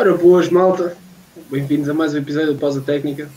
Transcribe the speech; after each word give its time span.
Ora, 0.00 0.14
boas 0.14 0.48
malta, 0.48 0.96
bem-vindos 1.50 1.86
a 1.86 1.92
mais 1.92 2.14
um 2.14 2.16
episódio 2.16 2.54
do 2.54 2.58
Pausa 2.58 2.80
Técnica. 2.80 3.28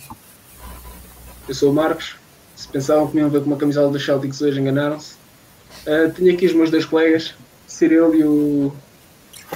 Eu 1.45 1.53
sou 1.53 1.69
o 1.69 1.73
Marcos. 1.73 2.15
Se 2.55 2.69
pensavam 2.69 3.05
que 3.05 3.15
me 3.15 3.21
iam 3.21 3.29
ver 3.29 3.41
com 3.41 3.47
uma 3.47 3.57
camisola 3.57 3.91
dos 3.91 4.05
Celtics 4.05 4.41
hoje, 4.41 4.61
enganaram-se. 4.61 5.15
Uh, 5.85 6.09
tenho 6.13 6.33
aqui 6.33 6.45
os 6.45 6.53
meus 6.53 6.71
dois 6.71 6.85
colegas, 6.85 7.35
Cirilo 7.67 8.15
e 8.15 8.23
o, 8.23 8.73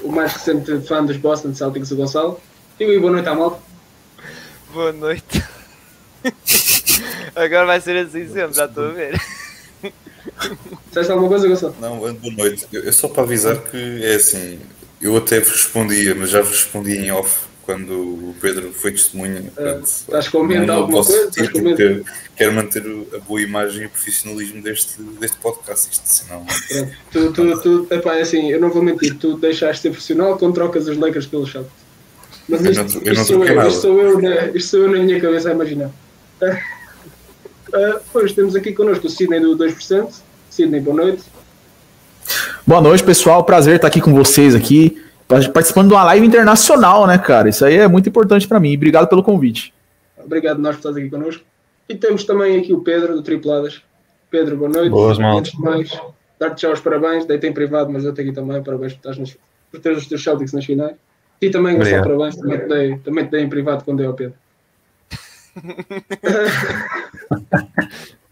o 0.04 0.12
mais 0.12 0.33
recente 0.33 0.81
fã 0.81 1.01
dos 1.01 1.15
Boston 1.15 1.55
Celtics, 1.55 1.91
o 1.91 1.96
Gonçalo. 1.96 2.42
E 2.78 2.99
boa 2.99 3.13
noite 3.13 3.29
à 3.29 3.35
malta. 3.35 3.62
Boa 4.74 4.92
noite. 4.92 5.42
Agora 7.33 7.67
vai 7.67 7.79
ser 7.79 8.05
assim 8.05 8.28
sempre, 8.28 8.53
já 8.53 8.65
estou 8.65 8.83
a 8.83 8.92
ver. 8.92 9.21
Disseste 10.87 11.10
alguma 11.13 11.29
coisa, 11.29 11.47
Gonçalo? 11.47 11.76
Não, 11.79 11.99
boa 11.99 12.13
noite. 12.37 12.67
Eu, 12.74 12.92
só 12.92 13.08
para 13.08 13.24
avisar 13.24 13.55
que 13.60 14.03
é 14.03 14.15
assim, 14.15 14.60
eu 15.01 15.15
até 15.17 15.39
vos 15.39 15.51
respondia, 15.51 16.16
mas 16.16 16.29
já 16.29 16.41
vos 16.41 16.63
respondi 16.63 16.97
em 16.97 17.11
off 17.11 17.47
quando 17.67 17.91
o 17.91 18.35
Pedro 18.39 18.71
foi 18.71 18.91
testemunha. 18.91 19.41
Uh, 19.41 19.51
portanto, 19.51 19.85
estás 19.85 20.27
com 20.29 20.43
medo 20.43 20.63
de 20.63 20.71
alguma 20.71 21.03
coisa? 21.03 21.27
Estás 21.27 21.49
com 21.49 21.59
medo? 21.59 22.05
Quero 22.35 22.53
manter 22.53 22.83
a 23.13 23.19
boa 23.19 23.41
imagem 23.41 23.83
e 23.83 23.85
o 23.88 23.89
profissionalismo 23.89 24.61
deste, 24.61 25.02
deste 25.19 25.38
podcast. 25.38 25.91
Isto, 25.91 26.07
senão... 26.07 26.45
tu, 27.11 27.33
tu, 27.33 27.61
tu, 27.61 27.88
epá, 27.93 28.15
é 28.15 28.21
assim, 28.21 28.49
eu 28.49 28.61
não 28.61 28.69
vou 28.69 28.81
mentir, 28.81 29.17
tu 29.17 29.38
deixaste 29.38 29.81
ser 29.81 29.89
profissional 29.89 30.38
quando 30.38 30.53
trocas 30.53 30.88
os 30.88 30.97
Lakers 30.97 31.25
pelo 31.25 31.45
Celtics. 31.45 31.88
Mas 32.47 32.61
isto, 32.61 32.79
eu 32.79 32.85
não, 32.85 33.05
eu 33.05 33.13
isto, 33.13 33.25
sou 33.25 33.45
eu, 33.45 33.67
isto, 33.67 33.81
sou 33.81 34.02
eu 34.02 34.21
na, 34.21 34.45
isto 34.47 34.69
sou 34.69 34.79
eu 34.83 34.91
na 34.91 34.99
minha 34.99 35.19
cabeça 35.19 35.49
a 35.49 35.53
imaginar. 35.53 35.91
Uh, 36.41 37.99
pois 38.13 38.31
temos 38.31 38.55
aqui 38.55 38.71
connosco 38.71 39.07
o 39.07 39.09
Sidney 39.09 39.41
do 39.41 39.57
2%. 39.57 40.09
Sidney, 40.49 40.79
boa 40.79 40.95
noite. 40.95 41.23
Boa 42.67 42.81
noite, 42.81 43.02
pessoal. 43.02 43.45
Prazer 43.45 43.77
estar 43.77 43.88
aqui 43.88 44.02
com 44.02 44.13
vocês 44.13 44.53
aqui, 44.53 45.02
participando 45.25 45.88
de 45.88 45.94
uma 45.94 46.03
live 46.03 46.27
internacional, 46.27 47.08
né, 47.08 47.17
cara? 47.17 47.48
Isso 47.48 47.63
aí 47.63 47.77
é 47.77 47.88
muito 47.88 48.09
importante 48.09 48.45
para 48.45 48.59
mim. 48.59 48.75
Obrigado 48.75 49.08
pelo 49.08 49.23
convite. 49.23 49.73
Obrigado 50.17 50.59
nós 50.59 50.75
por 50.75 50.89
estar 50.89 51.00
aqui 51.00 51.09
connosco. 51.09 51.45
E 51.88 51.95
temos 51.95 52.25
também 52.25 52.59
aqui 52.59 52.73
o 52.73 52.81
Pedro 52.81 53.16
do 53.16 53.23
Tripladas. 53.23 53.81
Pedro, 54.30 54.58
boa 54.58 54.69
noite. 54.69 54.89
Boas, 54.89 55.17
mal. 55.17 55.38
Antes 55.38 55.53
de 55.53 55.61
mais, 55.61 55.97
dar-te 56.38 56.64
já 56.64 56.73
os 56.73 56.81
parabéns. 56.81 57.25
Deitei 57.25 57.50
em 57.50 57.53
privado, 57.53 57.89
mas 57.89 58.03
eu 58.03 58.14
tenho 58.14 58.28
aqui 58.28 58.36
também. 58.36 58.61
Parabéns 58.61 58.91
por, 58.91 58.97
estás 58.97 59.17
nas, 59.17 59.38
por 59.72 59.80
teres 59.80 60.00
os 60.00 60.08
teus 60.08 60.22
Celtics 60.22 60.52
nas 60.52 60.66
finais. 60.66 60.97
E 61.41 61.50
também, 61.50 61.78
Gonçalo, 61.78 62.03
parabéns. 62.03 62.36
Também 62.36 62.59
te, 62.59 62.67
dei, 62.67 62.97
também 62.97 63.23
te 63.23 63.31
dei 63.31 63.44
em 63.44 63.50
privado 63.50 63.86
quando 63.86 64.00
dei 64.00 64.08
ao 64.08 64.13
Pedro. 64.13 64.36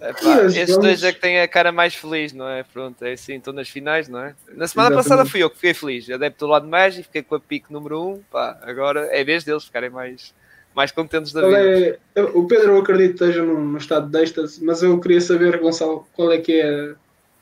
Epá, 0.00 0.44
estes 0.46 0.78
dois 0.78 1.02
é 1.04 1.12
que 1.12 1.20
têm 1.20 1.40
a 1.40 1.48
cara 1.48 1.70
mais 1.70 1.94
feliz, 1.94 2.32
não 2.32 2.48
é? 2.48 2.62
Pronto, 2.62 3.04
é 3.04 3.12
assim, 3.12 3.36
estão 3.36 3.52
nas 3.52 3.68
finais, 3.68 4.08
não 4.08 4.20
é? 4.20 4.34
Na 4.54 4.66
semana 4.66 4.88
Exatamente. 4.88 4.96
passada 4.96 5.24
fui 5.26 5.42
eu 5.42 5.50
que 5.50 5.56
fiquei 5.56 5.74
feliz. 5.74 6.10
Adepto 6.10 6.46
do 6.46 6.50
lado 6.50 6.66
mais 6.66 6.96
e 6.96 7.02
fiquei 7.02 7.22
com 7.22 7.34
a 7.34 7.40
pique 7.40 7.70
número 7.70 8.02
1. 8.02 8.08
Um, 8.08 8.22
pá, 8.30 8.58
agora 8.62 9.08
é 9.12 9.22
vez 9.22 9.44
deles 9.44 9.64
ficarem 9.64 9.90
mais, 9.90 10.32
mais 10.74 10.90
contentes 10.90 11.32
da 11.32 11.42
vida. 11.42 11.98
É, 12.14 12.22
o 12.22 12.46
Pedro, 12.46 12.72
eu 12.72 12.78
acredito 12.78 13.18
que 13.18 13.24
esteja 13.24 13.44
num, 13.44 13.60
num 13.60 13.76
estado 13.76 14.08
de 14.08 14.22
êxtase, 14.22 14.64
mas 14.64 14.82
eu 14.82 14.98
queria 14.98 15.20
saber, 15.20 15.58
Gonçalo, 15.58 16.06
qual 16.14 16.32
é 16.32 16.38
que 16.38 16.60
é. 16.60 16.94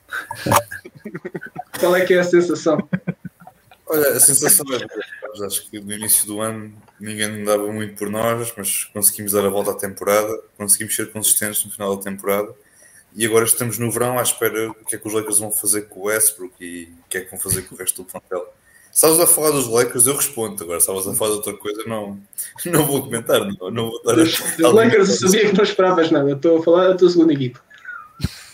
qual 1.78 1.94
é 1.94 2.04
que 2.04 2.14
é 2.14 2.18
a 2.18 2.24
sensação? 2.24 2.88
Olha, 3.90 4.08
a 4.10 4.20
sensação 4.20 4.64
é 4.74 4.78
boa. 4.78 5.46
Acho 5.46 5.70
que 5.70 5.80
no 5.80 5.92
início 5.92 6.26
do 6.26 6.40
ano 6.40 6.72
ninguém 6.98 7.44
dava 7.44 7.70
muito 7.72 7.94
por 7.94 8.10
nós, 8.10 8.52
mas 8.56 8.84
conseguimos 8.84 9.32
dar 9.32 9.44
a 9.44 9.48
volta 9.48 9.70
à 9.70 9.74
temporada, 9.74 10.40
conseguimos 10.56 10.94
ser 10.94 11.12
consistentes 11.12 11.64
no 11.64 11.70
final 11.70 11.96
da 11.96 12.02
temporada 12.02 12.52
e 13.14 13.24
agora 13.24 13.44
estamos 13.44 13.78
no 13.78 13.90
verão 13.90 14.18
à 14.18 14.22
espera 14.22 14.68
do 14.68 14.74
que 14.74 14.96
é 14.96 14.98
que 14.98 15.06
os 15.06 15.14
Lakers 15.14 15.38
vão 15.38 15.50
fazer 15.50 15.82
com 15.82 16.00
o 16.00 16.04
Westbrook 16.04 16.54
e 16.60 16.84
o 16.84 17.08
que 17.08 17.18
é 17.18 17.20
que 17.22 17.30
vão 17.30 17.38
fazer 17.38 17.62
com 17.62 17.74
o 17.74 17.78
resto 17.78 18.02
do 18.02 18.10
plantel. 18.10 18.52
Estavas 18.92 19.20
a 19.20 19.26
falar 19.26 19.50
dos 19.50 19.68
Lakers, 19.68 20.06
eu 20.06 20.16
respondo. 20.16 20.62
Agora, 20.62 20.78
estavas 20.78 21.06
a 21.06 21.14
falar 21.14 21.30
de 21.30 21.36
outra 21.36 21.54
coisa, 21.54 21.84
não, 21.86 22.18
não 22.66 22.86
vou 22.86 23.02
comentar. 23.02 23.40
Não, 23.40 23.70
não 23.70 23.90
vou 23.90 24.02
dar 24.02 24.18
Os 24.18 24.58
Lakers 24.58 25.08
eu 25.22 25.28
sabia 25.28 25.50
que 25.50 25.56
não 25.56 25.62
esperavas 25.64 26.10
nada. 26.10 26.32
Estou 26.32 26.58
a 26.58 26.62
falar 26.62 26.88
da 26.88 26.96
tua 26.96 27.08
segunda 27.08 27.32
equipa. 27.32 27.60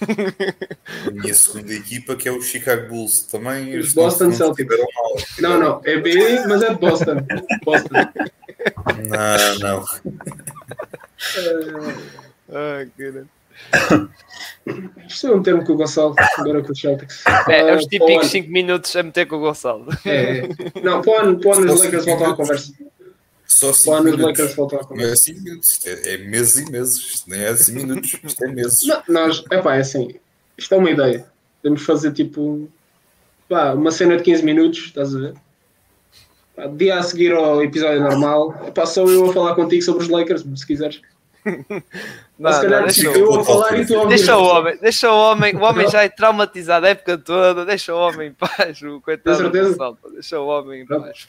A 1.06 1.10
minha 1.10 1.34
segunda 1.34 1.72
equipa, 1.72 2.16
que 2.16 2.28
é 2.28 2.32
o 2.32 2.40
Chicago 2.40 2.88
Bulls, 2.88 3.22
também. 3.22 3.76
Os 3.78 3.92
Boston 3.94 4.32
Celtics. 4.32 4.76
Não, 5.40 5.58
não, 5.58 5.80
é 5.84 5.98
B, 5.98 6.46
mas 6.48 6.62
é 6.62 6.70
de 6.70 6.78
Boston. 6.78 7.16
Boston. 7.64 7.88
Não, 9.08 9.58
não. 9.58 9.84
Ai, 12.52 12.88
cara. 12.98 13.26
Isto 15.06 15.26
é 15.28 15.34
um 15.34 15.42
termo 15.42 15.64
com 15.64 15.74
o 15.74 15.76
Gonçalo, 15.76 16.14
agora 16.38 16.62
com 16.62 16.72
o 16.72 16.76
Celtics. 16.76 17.24
É, 17.48 17.70
é 17.70 17.76
os 17.76 17.84
típicos 17.84 18.28
5 18.28 18.50
minutos 18.50 18.94
a 18.96 19.02
meter 19.02 19.26
com 19.26 19.36
o 19.36 19.40
Gonçalo. 19.40 19.86
É, 20.04 20.38
é. 20.38 20.48
Não, 20.82 21.00
põe 21.02 21.34
os 21.34 21.80
Lakers 21.80 22.04
voltam 22.04 22.32
à 22.32 22.36
conversa. 22.36 22.72
Só 23.46 23.72
5 23.72 24.02
minutos. 24.02 24.26
Lakers 24.26 24.54
voltam 24.54 24.80
à 24.80 24.84
conversa. 24.84 25.06
Não 25.06 25.12
é 25.12 25.16
5 25.16 25.40
minutos, 25.42 25.86
é, 25.86 26.14
é, 26.14 26.18
meses 26.18 26.56
e 26.56 26.70
meses. 26.70 26.96
Isto 26.96 27.30
nem 27.30 27.40
é 27.40 27.56
5 27.56 27.78
minutos, 27.78 28.16
isto 28.22 28.44
é 28.44 28.48
meses. 28.48 28.86
Não, 28.86 29.02
nós, 29.08 29.44
epá, 29.50 29.76
é 29.76 29.80
assim, 29.80 30.14
isto 30.56 30.74
é 30.74 30.78
uma 30.78 30.90
ideia. 30.90 31.26
Podemos 31.62 31.82
fazer 31.82 32.12
tipo 32.12 32.68
pá, 33.48 33.72
uma 33.72 33.90
cena 33.90 34.16
de 34.16 34.22
15 34.22 34.42
minutos, 34.44 34.78
estás 34.86 35.14
a 35.14 35.18
ver? 35.18 35.34
Pá, 36.56 36.66
dia 36.66 36.98
a 36.98 37.02
seguir 37.02 37.32
ao 37.32 37.62
episódio 37.62 38.00
normal, 38.00 38.54
epá, 38.66 38.86
só 38.86 39.06
eu 39.06 39.30
a 39.30 39.32
falar 39.32 39.54
contigo 39.54 39.82
sobre 39.82 40.02
os 40.04 40.08
Lakers, 40.08 40.44
se 40.56 40.66
quiseres. 40.66 41.00
Não, 42.38 42.52
se 42.52 42.62
calhar 42.62 42.80
não, 42.80 42.86
deixa 42.86 43.06
eu 43.06 43.34
a 43.38 43.44
falar 43.44 43.78
e 43.78 43.86
tu 43.86 44.00
a 44.00 44.06
Deixa 44.06 44.36
o 44.36 44.42
homem, 44.42 44.78
deixa 44.80 45.12
o 45.12 45.16
homem, 45.16 45.54
o 45.54 45.60
homem 45.62 45.88
já 45.88 46.02
é 46.02 46.08
traumatizado 46.08 46.86
a 46.86 46.88
época 46.88 47.18
toda, 47.18 47.64
deixa 47.64 47.94
o 47.94 47.98
homem 47.98 48.30
em 48.30 48.32
paz, 48.32 48.82
o 48.82 49.00
coitado 49.00 49.50
deixa 50.10 50.40
o 50.40 50.46
homem 50.46 50.80
em 50.80 50.86
paz. 50.86 51.28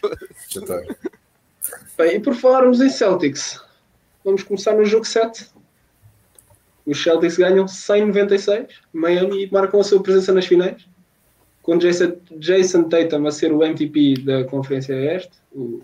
Bem, 1.98 2.16
e 2.16 2.20
por 2.20 2.36
falarmos 2.36 2.81
em 2.81 2.90
Celtics, 2.90 3.62
vamos 4.24 4.44
começar 4.44 4.74
no 4.74 4.86
jogo 4.86 5.06
7. 5.06 5.48
Os 6.86 7.02
Celtics 7.02 7.38
ganham 7.38 7.68
196, 7.68 8.81
Miami 8.94 9.50
marcam 9.52 9.80
a 9.80 9.84
sua 9.84 10.04
presença 10.04 10.31
nas 10.31 10.46
finais, 10.46 10.88
com 11.64 11.78
Jason, 11.78 12.18
Jason 12.38 12.84
Tatum 12.84 13.25
a 13.25 13.31
ser 13.31 13.52
o 13.52 13.64
MVP 13.64 14.22
da 14.22 14.44
Conferência 14.44 14.94
Este, 14.94 15.31
o 15.52 15.81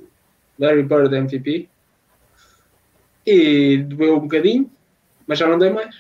Larry 0.59 0.84
Bird 0.84 1.16
MVP. 1.16 1.68
E 3.25 3.78
doeu 3.78 4.18
um 4.18 4.20
bocadinho, 4.20 4.72
mas 5.25 5.40
já 5.40 5.47
não 5.47 5.58
dei 5.58 5.70
mais. 5.70 5.96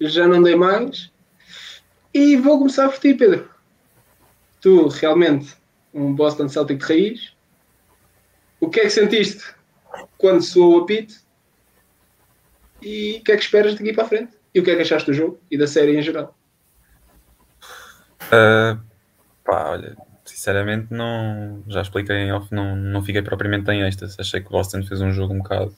Já 0.00 0.28
não 0.28 0.42
dei 0.42 0.54
mais. 0.54 1.10
E 2.14 2.36
vou 2.36 2.58
começar 2.58 2.88
por 2.88 2.98
ti, 2.98 3.14
Pedro. 3.14 3.48
Tu, 4.60 4.88
realmente, 4.88 5.56
um 5.92 6.14
Boston 6.14 6.48
Celtic 6.48 6.78
de 6.78 6.84
raiz. 6.84 7.32
O 8.62 8.70
que 8.70 8.78
é 8.78 8.84
que 8.84 8.90
sentiste 8.90 9.42
quando 10.16 10.40
soou 10.40 10.78
o 10.78 10.82
apito? 10.84 11.16
E 12.80 13.18
o 13.18 13.24
que 13.24 13.32
é 13.32 13.36
que 13.36 13.42
esperas 13.42 13.74
daqui 13.74 13.92
para 13.92 14.04
a 14.04 14.08
frente? 14.08 14.34
E 14.54 14.60
o 14.60 14.62
que 14.62 14.70
é 14.70 14.76
que 14.76 14.82
achaste 14.82 15.10
do 15.10 15.12
jogo 15.12 15.40
e 15.50 15.58
da 15.58 15.66
série 15.66 15.98
em 15.98 16.00
geral? 16.00 16.38
Uh, 18.26 18.80
pá, 19.44 19.70
olha, 19.70 19.96
sinceramente 20.24 20.86
não 20.90 21.64
já 21.66 21.82
expliquei 21.82 22.14
em 22.14 22.32
off, 22.32 22.54
não, 22.54 22.76
não 22.76 23.02
fiquei 23.02 23.20
propriamente 23.20 23.68
em 23.72 23.82
êxtase. 23.82 24.14
Achei 24.20 24.40
que 24.40 24.46
o 24.46 24.50
Boston 24.50 24.84
fez 24.84 25.00
um 25.00 25.12
jogo 25.12 25.34
um 25.34 25.38
bocado 25.38 25.74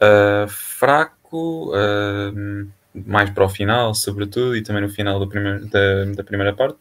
uh, 0.00 0.48
fraco, 0.48 1.70
uh, 1.70 2.66
mais 2.94 3.28
para 3.28 3.44
o 3.44 3.48
final, 3.48 3.94
sobretudo, 3.94 4.56
e 4.56 4.62
também 4.62 4.80
no 4.80 4.88
final 4.88 5.18
do 5.18 5.28
primeiro, 5.28 5.66
da, 5.66 6.06
da 6.16 6.24
primeira 6.24 6.54
parte. 6.54 6.78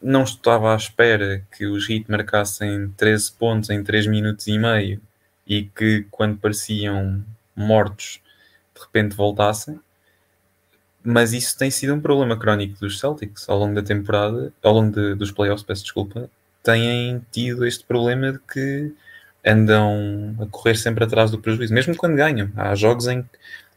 Não 0.00 0.22
estava 0.22 0.72
à 0.72 0.76
espera 0.76 1.42
que 1.56 1.66
os 1.66 1.88
Heat 1.88 2.10
marcassem 2.10 2.88
13 2.96 3.32
pontos 3.32 3.70
em 3.70 3.82
3 3.82 4.06
minutos 4.06 4.46
e 4.46 4.58
meio 4.58 5.00
e 5.46 5.64
que 5.64 6.06
quando 6.10 6.38
pareciam 6.38 7.24
mortos 7.54 8.20
de 8.74 8.80
repente 8.82 9.16
voltassem. 9.16 9.80
Mas 11.02 11.32
isso 11.32 11.56
tem 11.56 11.70
sido 11.70 11.94
um 11.94 12.00
problema 12.00 12.36
crónico 12.36 12.78
dos 12.80 12.98
Celtics 12.98 13.48
ao 13.48 13.58
longo 13.58 13.74
da 13.74 13.82
temporada, 13.82 14.52
ao 14.62 14.72
longo 14.72 14.92
de, 14.92 15.14
dos 15.14 15.30
playoffs, 15.30 15.64
peço 15.64 15.82
desculpa, 15.82 16.28
têm 16.62 17.24
tido 17.30 17.64
este 17.64 17.84
problema 17.84 18.32
de 18.32 18.40
que 18.40 18.92
andam 19.46 20.34
a 20.40 20.46
correr 20.46 20.74
sempre 20.74 21.04
atrás 21.04 21.30
do 21.30 21.38
prejuízo, 21.38 21.72
mesmo 21.72 21.96
quando 21.96 22.16
ganham. 22.16 22.50
Há 22.56 22.74
jogos 22.74 23.06
em 23.06 23.22
que 23.22 23.28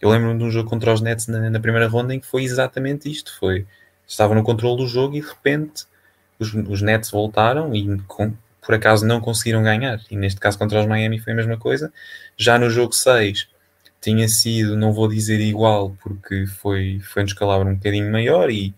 eu 0.02 0.10
lembro 0.10 0.36
de 0.36 0.44
um 0.44 0.50
jogo 0.50 0.68
contra 0.68 0.92
os 0.92 1.02
Nets 1.02 1.28
na, 1.28 1.50
na 1.50 1.60
primeira 1.60 1.88
ronda 1.88 2.16
em 2.16 2.20
que 2.20 2.26
foi 2.26 2.44
exatamente 2.44 3.10
isto: 3.12 3.38
foi 3.40 3.68
estava 4.10 4.36
no 4.36 4.44
controle 4.44 4.78
do 4.78 4.88
jogo 4.88 5.16
e 5.16 5.22
de 5.22 5.28
repente 5.28 5.86
os, 6.40 6.54
os 6.54 6.82
Nets 6.82 7.12
voltaram 7.12 7.74
e 7.76 8.00
com, 8.08 8.34
por 8.62 8.76
acaso 8.76 9.06
não 9.06 9.22
conseguiram 9.22 9.64
ganhar. 9.64 10.00
E 10.10 10.16
neste 10.16 10.40
caso 10.40 10.58
contra 10.58 10.80
os 10.80 10.88
Miami 10.88 11.20
foi 11.20 11.34
a 11.34 11.36
mesma 11.36 11.58
coisa. 11.58 11.94
Já 12.38 12.58
no 12.58 12.70
jogo 12.70 12.94
6 12.94 13.48
tinha 14.02 14.28
sido, 14.28 14.76
não 14.78 14.94
vou 14.94 15.08
dizer 15.08 15.40
igual, 15.40 15.96
porque 16.02 16.46
foi, 16.48 17.00
foi 17.04 17.24
um 17.24 17.26
descalabro 17.26 17.70
um 17.70 17.76
bocadinho 17.76 18.12
maior 18.12 18.50
e 18.50 18.74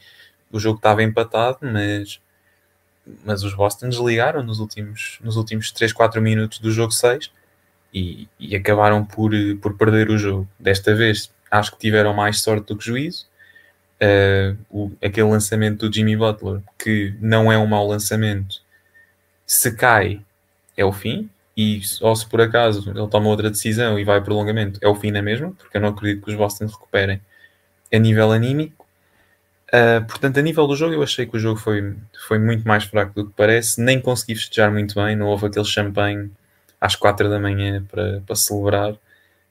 o 0.52 0.60
jogo 0.60 0.78
estava 0.78 1.04
empatado, 1.04 1.60
mas 1.62 2.20
mas 3.26 3.44
os 3.44 3.54
Boston 3.54 3.90
desligaram 3.90 4.44
nos 4.44 4.60
últimos, 4.60 5.20
nos 5.24 5.36
últimos 5.36 5.72
3, 5.72 5.92
4 5.92 6.22
minutos 6.22 6.60
do 6.60 6.72
jogo 6.72 6.92
6 6.92 7.32
e, 7.94 8.28
e, 8.40 8.56
acabaram 8.56 9.04
por, 9.04 9.32
por 9.62 9.76
perder 9.76 10.10
o 10.10 10.18
jogo. 10.18 10.48
Desta 10.60 10.96
vez 10.96 11.32
acho 11.50 11.72
que 11.72 11.80
tiveram 11.80 12.14
mais 12.14 12.42
sorte 12.42 12.68
do 12.68 12.78
que 12.78 12.86
juízo. 12.86 13.26
Uh, 14.02 14.58
o, 14.70 14.92
aquele 15.04 15.30
lançamento 15.30 15.88
do 15.88 15.94
Jimmy 15.94 16.18
Butler, 16.18 16.62
que 16.80 17.14
não 17.22 17.52
é 17.52 17.58
um 17.58 17.68
mau 17.68 17.88
lançamento, 17.88 18.64
Se 19.46 19.76
cai, 19.76 20.22
é 20.76 20.84
o 20.86 20.92
fim, 20.92 21.30
e 21.56 21.82
ou 22.02 22.16
se 22.16 22.28
por 22.28 22.42
acaso 22.42 22.90
ele 22.90 23.08
toma 23.08 23.28
outra 23.30 23.50
decisão 23.50 24.00
e 24.00 24.04
vai 24.04 24.22
prolongamento, 24.22 24.80
é 24.82 24.88
o 24.88 24.96
fim 24.96 25.12
na 25.12 25.22
mesma, 25.22 25.52
porque 25.52 25.78
eu 25.78 25.82
não 25.82 25.90
acredito 25.90 26.24
que 26.26 26.32
os 26.32 26.38
Boston 26.38 26.66
recuperem 26.66 27.22
a 27.94 28.00
nível 28.00 28.32
anímico. 28.32 28.86
Uh, 29.68 30.06
portanto, 30.06 30.38
a 30.38 30.42
nível 30.42 30.68
do 30.68 30.76
jogo, 30.76 30.94
eu 30.94 31.04
achei 31.04 31.26
que 31.26 31.36
o 31.38 31.40
jogo 31.40 31.60
foi, 31.60 31.96
foi 32.28 32.40
muito 32.40 32.68
mais 32.68 32.84
fraco 32.86 33.14
do 33.14 33.28
que 33.28 33.34
parece. 33.36 33.82
Nem 33.82 34.02
consegui 34.02 34.36
festejar 34.36 34.72
muito 34.72 34.96
bem, 34.96 35.16
não 35.16 35.28
houve 35.28 35.48
aquele 35.48 35.66
champanhe 35.66 36.32
às 36.80 36.96
quatro 36.96 37.30
da 37.30 37.40
manhã 37.40 37.86
para, 37.90 38.22
para 38.26 38.36
celebrar, 38.36 38.96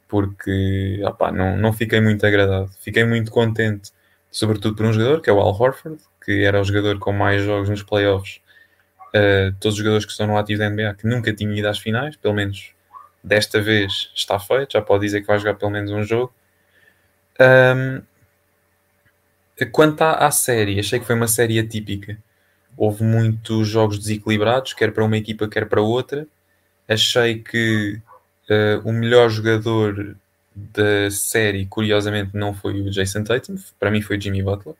porque 0.09 1.01
não, 1.33 1.57
não 1.57 1.73
fiquei 1.73 2.01
muito 2.01 2.27
agradado. 2.27 2.71
Fiquei 2.81 3.05
muito 3.05 3.31
contente, 3.31 3.93
sobretudo 4.31 4.77
por 4.77 4.87
um 4.87 4.93
jogador, 4.93 5.21
que 5.21 5.31
é 5.31 5.33
o 5.33 5.41
Al 5.41 5.55
Horford, 5.55 5.99
que 6.25 6.45
era 6.45 6.61
o 6.61 6.65
jogador 6.65 6.99
com 6.99 7.13
mais 7.13 7.43
jogos 7.43 7.69
nos 7.69 7.83
playoffs 7.83 8.41
uh, 9.11 9.53
todos 9.59 9.75
os 9.75 9.79
jogadores 9.79 10.05
que 10.05 10.13
estão 10.13 10.27
no 10.27 10.37
ativo 10.37 10.61
da 10.61 10.71
NBA 10.71 10.95
que 10.95 11.07
nunca 11.07 11.33
tinham 11.33 11.55
ido 11.55 11.69
às 11.69 11.79
finais, 11.79 12.17
pelo 12.17 12.35
menos 12.35 12.73
desta 13.23 13.61
vez 13.61 14.11
está 14.15 14.39
feito, 14.39 14.73
já 14.73 14.83
pode 14.83 15.05
dizer 15.05 15.21
que 15.21 15.27
vai 15.27 15.39
jogar 15.39 15.55
pelo 15.55 15.71
menos 15.71 15.91
um 15.91 16.03
jogo. 16.03 16.33
Um, 17.41 18.03
quanto 19.73 20.03
à, 20.03 20.27
à, 20.27 20.31
série, 20.31 20.79
achei 20.79 20.99
que 20.99 21.07
foi 21.07 21.15
uma 21.15 21.29
série 21.29 21.59
atípica. 21.59 22.19
Houve 22.77 23.05
muitos 23.05 23.69
jogos 23.69 23.99
desequilibrados, 23.99 24.73
quer 24.73 24.93
para 24.93 25.05
uma 25.05 25.17
equipa, 25.17 25.49
quer 25.49 25.69
para 25.69 25.83
outra. 25.83 26.27
Achei 26.89 27.41
que 27.43 28.01
uh, 28.49 28.89
o 28.89 28.93
melhor 28.93 29.29
jogador 29.29 30.17
da 30.73 31.11
série, 31.11 31.67
curiosamente, 31.67 32.31
não 32.35 32.55
foi 32.55 32.81
o 32.81 32.91
Jason 32.91 33.25
Tatum, 33.25 33.57
para 33.79 33.91
mim 33.91 34.03
foi 34.03 34.17
o 34.17 34.21
Jimmy 34.21 34.43
Butler. 34.43 34.75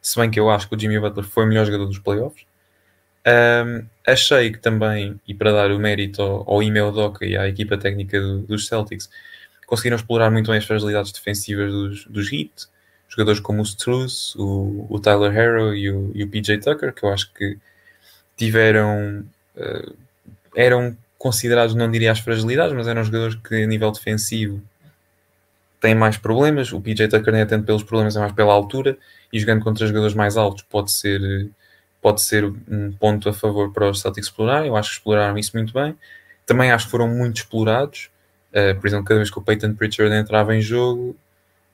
Se 0.00 0.18
bem 0.18 0.30
que 0.30 0.38
eu 0.38 0.50
acho 0.50 0.68
que 0.68 0.76
o 0.76 0.78
Jimmy 0.78 0.98
Butler 0.98 1.26
foi 1.26 1.44
o 1.44 1.46
melhor 1.46 1.66
jogador 1.66 1.86
dos 1.86 1.98
playoffs. 1.98 2.46
Um, 3.26 3.86
achei 4.06 4.52
que 4.52 4.58
também, 4.58 5.20
e 5.26 5.34
para 5.34 5.52
dar 5.52 5.70
o 5.70 5.78
mérito 5.78 6.22
ao, 6.22 6.50
ao 6.50 6.92
Doca 6.92 7.26
e 7.26 7.36
à 7.36 7.48
equipa 7.48 7.76
técnica 7.76 8.20
do, 8.20 8.40
dos 8.40 8.66
Celtics, 8.66 9.10
conseguiram 9.66 9.96
explorar 9.96 10.30
muito 10.30 10.50
bem 10.50 10.58
as 10.58 10.64
fragilidades 10.64 11.12
defensivas 11.12 11.70
dos, 11.70 12.04
dos 12.06 12.32
Heat, 12.32 12.68
jogadores 13.08 13.40
como 13.40 13.60
o 13.60 13.64
Struz, 13.64 14.34
o, 14.36 14.86
o 14.88 14.98
Tyler 14.98 15.32
Harrow 15.32 15.74
e 15.74 15.90
o, 15.90 16.10
e 16.14 16.24
o, 16.24 16.28
PJ 16.28 16.58
Tucker, 16.58 16.92
que 16.92 17.04
eu 17.04 17.12
acho 17.12 17.32
que 17.34 17.58
tiveram. 18.36 19.26
Uh, 19.56 19.94
eram 20.56 20.96
considerados, 21.18 21.74
não 21.74 21.90
diria 21.90 22.12
as 22.12 22.20
fragilidades, 22.20 22.74
mas 22.74 22.86
eram 22.86 23.04
jogadores 23.04 23.34
que 23.36 23.62
a 23.62 23.66
nível 23.66 23.90
defensivo 23.90 24.62
têm 25.80 25.94
mais 25.94 26.16
problemas. 26.16 26.72
O 26.72 26.80
PJ 26.80 27.08
Tucker 27.08 27.32
nem 27.32 27.46
tanto 27.46 27.64
pelos 27.66 27.82
problemas, 27.82 28.16
é 28.16 28.20
mais 28.20 28.32
pela 28.32 28.52
altura, 28.52 28.96
e 29.32 29.38
jogando 29.38 29.62
contra 29.62 29.86
jogadores 29.86 30.14
mais 30.14 30.36
altos 30.36 30.64
pode 30.68 30.92
ser 30.92 31.50
pode 32.00 32.22
ser 32.22 32.44
um 32.44 32.92
ponto 32.92 33.28
a 33.28 33.32
favor 33.32 33.72
para 33.72 33.90
os 33.90 34.00
Celtics 34.00 34.28
explorarem. 34.28 34.68
Eu 34.68 34.76
acho 34.76 34.90
que 34.90 34.96
exploraram 34.96 35.36
isso 35.36 35.56
muito 35.56 35.72
bem. 35.72 35.96
Também 36.46 36.70
acho 36.70 36.86
que 36.86 36.90
foram 36.90 37.08
muito 37.08 37.38
explorados. 37.38 38.10
Uh, 38.52 38.78
por 38.80 38.86
exemplo, 38.86 39.04
cada 39.04 39.18
vez 39.18 39.30
que 39.30 39.38
o 39.38 39.42
Peyton 39.42 39.74
Pritchard 39.74 40.14
entrava 40.14 40.54
em 40.54 40.60
jogo, 40.60 41.16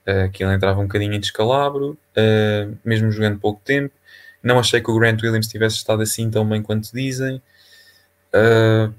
uh, 0.06 0.30
que 0.32 0.42
ele 0.42 0.54
entrava 0.54 0.80
um 0.80 0.84
bocadinho 0.84 1.12
em 1.12 1.20
descalabro, 1.20 1.96
uh, 2.16 2.76
mesmo 2.84 3.10
jogando 3.10 3.38
pouco 3.38 3.60
tempo. 3.64 3.94
Não 4.42 4.58
achei 4.58 4.80
que 4.80 4.90
o 4.90 4.98
Grant 4.98 5.22
Williams 5.22 5.46
tivesse 5.46 5.76
estado 5.76 6.02
assim 6.02 6.30
tão 6.30 6.48
bem 6.48 6.62
quanto 6.62 6.90
dizem. 6.92 7.40
Uh, 8.34 8.92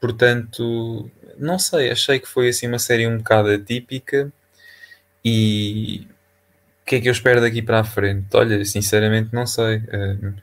portanto, 0.00 1.10
não 1.38 1.58
sei, 1.58 1.90
achei 1.90 2.20
que 2.20 2.28
foi 2.28 2.48
assim 2.50 2.68
uma 2.68 2.78
série 2.78 3.06
um 3.06 3.18
bocado 3.18 3.50
atípica 3.50 4.32
e 5.24 6.06
o 6.82 6.86
que 6.86 6.96
é 6.96 7.00
que 7.00 7.08
eu 7.08 7.12
espero 7.12 7.40
daqui 7.40 7.62
para 7.62 7.80
a 7.80 7.84
frente? 7.84 8.26
Olha, 8.34 8.64
sinceramente 8.64 9.34
não 9.34 9.46
sei. 9.46 9.78
Uh, 9.78 10.34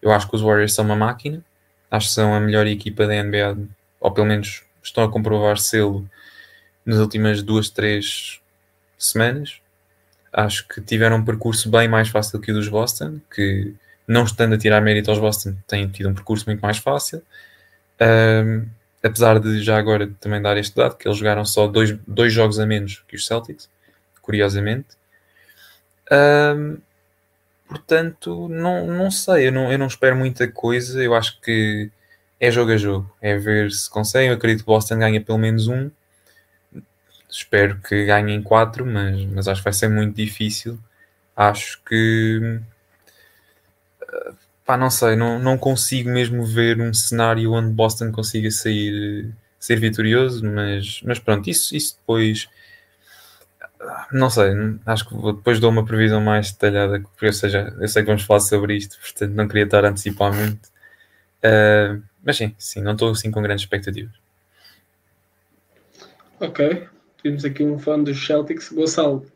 eu 0.00 0.10
acho 0.10 0.28
que 0.28 0.36
os 0.36 0.42
Warriors 0.42 0.72
são 0.72 0.84
uma 0.84 0.96
máquina, 0.96 1.44
acho 1.90 2.08
que 2.08 2.14
são 2.14 2.34
a 2.34 2.40
melhor 2.40 2.66
equipa 2.66 3.06
da 3.06 3.22
NBA, 3.22 3.58
ou 4.00 4.10
pelo 4.10 4.26
menos 4.26 4.62
estão 4.82 5.04
a 5.04 5.10
comprovar 5.10 5.58
selo 5.58 6.08
nas 6.84 6.98
últimas 6.98 7.42
duas, 7.42 7.68
três 7.68 8.40
semanas. 8.98 9.60
Acho 10.32 10.66
que 10.68 10.80
tiveram 10.80 11.16
um 11.16 11.24
percurso 11.24 11.68
bem 11.70 11.88
mais 11.88 12.08
fácil 12.08 12.40
que 12.40 12.50
o 12.50 12.54
dos 12.54 12.68
Boston, 12.68 13.20
que 13.34 13.74
não 14.06 14.24
estando 14.24 14.54
a 14.54 14.58
tirar 14.58 14.80
mérito 14.80 15.10
aos 15.10 15.20
Boston, 15.20 15.54
têm 15.66 15.88
tido 15.88 16.08
um 16.08 16.14
percurso 16.14 16.46
muito 16.46 16.60
mais 16.60 16.78
fácil. 16.78 17.22
Um, 18.00 18.66
apesar 19.02 19.38
de 19.38 19.62
já 19.62 19.78
agora 19.78 20.10
também 20.20 20.40
dar 20.40 20.56
este 20.56 20.74
dado, 20.76 20.96
que 20.96 21.06
eles 21.06 21.18
jogaram 21.18 21.44
só 21.44 21.66
dois, 21.66 21.96
dois 22.06 22.32
jogos 22.32 22.58
a 22.58 22.66
menos 22.66 23.02
que 23.08 23.16
os 23.16 23.26
Celtics, 23.26 23.68
curiosamente. 24.30 24.88
Um, 26.10 26.78
Portanto, 27.70 28.48
não, 28.48 28.84
não 28.88 29.12
sei, 29.12 29.46
eu 29.46 29.52
não, 29.52 29.70
eu 29.70 29.78
não 29.78 29.86
espero 29.86 30.16
muita 30.16 30.48
coisa. 30.48 31.00
Eu 31.00 31.14
acho 31.14 31.40
que 31.40 31.88
é 32.40 32.50
jogo 32.50 32.72
a 32.72 32.76
jogo, 32.76 33.16
é 33.20 33.36
ver 33.38 33.70
se 33.70 33.88
consegue. 33.88 34.28
Eu 34.28 34.34
acredito 34.34 34.62
que 34.62 34.66
Boston 34.66 34.98
ganha 34.98 35.20
pelo 35.20 35.38
menos 35.38 35.68
um. 35.68 35.88
Espero 37.28 37.80
que 37.80 38.06
ganhem 38.06 38.42
quatro, 38.42 38.84
mas, 38.84 39.24
mas 39.26 39.46
acho 39.46 39.60
que 39.60 39.64
vai 39.64 39.72
ser 39.72 39.88
muito 39.88 40.16
difícil. 40.16 40.80
Acho 41.36 41.80
que 41.84 42.60
pá, 44.64 44.76
não 44.76 44.90
sei, 44.90 45.14
não, 45.14 45.38
não 45.38 45.56
consigo 45.56 46.10
mesmo 46.10 46.44
ver 46.44 46.80
um 46.80 46.92
cenário 46.92 47.52
onde 47.52 47.70
Boston 47.72 48.10
consiga 48.10 48.50
sair, 48.50 49.32
ser 49.60 49.78
vitorioso, 49.78 50.44
mas, 50.44 51.00
mas 51.04 51.18
pronto, 51.20 51.48
isso, 51.48 51.76
isso 51.76 51.96
depois 51.98 52.48
não 54.12 54.28
sei, 54.28 54.52
acho 54.84 55.08
que 55.08 55.14
depois 55.14 55.58
dou 55.58 55.70
uma 55.70 55.84
previsão 55.84 56.20
mais 56.20 56.52
detalhada, 56.52 57.00
porque 57.00 57.26
eu, 57.26 57.32
seja, 57.32 57.74
eu 57.80 57.88
sei 57.88 58.02
que 58.02 58.08
vamos 58.08 58.22
falar 58.22 58.40
sobre 58.40 58.76
isto, 58.76 58.98
portanto 59.00 59.32
não 59.32 59.48
queria 59.48 59.64
estar 59.64 59.84
antecipar 59.84 60.32
muito. 60.32 60.68
Uh, 61.42 62.02
mas 62.22 62.36
sim, 62.36 62.54
sim, 62.58 62.82
não 62.82 62.92
estou 62.92 63.10
assim 63.10 63.30
com 63.30 63.40
grandes 63.40 63.64
expectativas. 63.64 64.12
Ok, 66.38 66.86
temos 67.22 67.44
aqui 67.44 67.64
um 67.64 67.78
fã 67.78 67.98
dos 67.98 68.26
Celtics, 68.26 68.70
Gonçalo. 68.70 69.26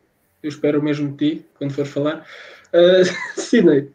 Eu 0.43 0.49
espero 0.49 0.79
o 0.79 0.83
mesmo 0.83 1.11
de 1.11 1.17
ti 1.17 1.45
quando 1.57 1.73
for 1.73 1.85
falar. 1.85 2.25
Uh, 2.71 3.03
Sidney, 3.39 3.89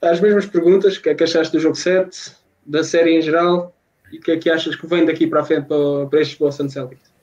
as 0.00 0.20
mesmas 0.20 0.46
perguntas: 0.46 0.96
o 0.96 1.02
que 1.02 1.10
é 1.10 1.14
que 1.14 1.24
achaste 1.24 1.52
do 1.52 1.60
jogo 1.60 1.76
7, 1.76 2.34
da 2.64 2.82
série 2.82 3.18
em 3.18 3.22
geral 3.22 3.74
e 4.10 4.18
o 4.18 4.20
que 4.20 4.30
é 4.30 4.36
que 4.38 4.48
achas 4.48 4.76
que 4.76 4.86
vem 4.86 5.04
daqui 5.04 5.26
para 5.26 5.40
a 5.40 5.44
frente 5.44 5.66
para, 5.66 6.06
para 6.08 6.20
estes 6.20 6.38
Boston 6.38 6.68
Celtics? 6.68 7.15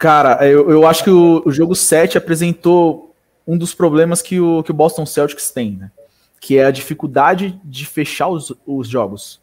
Cara, 0.00 0.48
eu, 0.48 0.70
eu 0.70 0.86
acho 0.86 1.04
que 1.04 1.10
o, 1.10 1.42
o, 1.44 1.52
jogo 1.52 1.74
7 1.74 2.16
apresentou 2.16 3.14
um 3.46 3.54
dos 3.54 3.74
problemas 3.74 4.22
que 4.22 4.40
o, 4.40 4.62
que 4.62 4.70
o 4.70 4.74
Boston 4.74 5.04
Celtics 5.04 5.50
tem, 5.50 5.72
né? 5.72 5.90
Que 6.40 6.56
é 6.56 6.64
a 6.64 6.70
dificuldade 6.70 7.60
de 7.62 7.84
fechar 7.84 8.28
os, 8.28 8.50
os 8.66 8.88
jogos. 8.88 9.42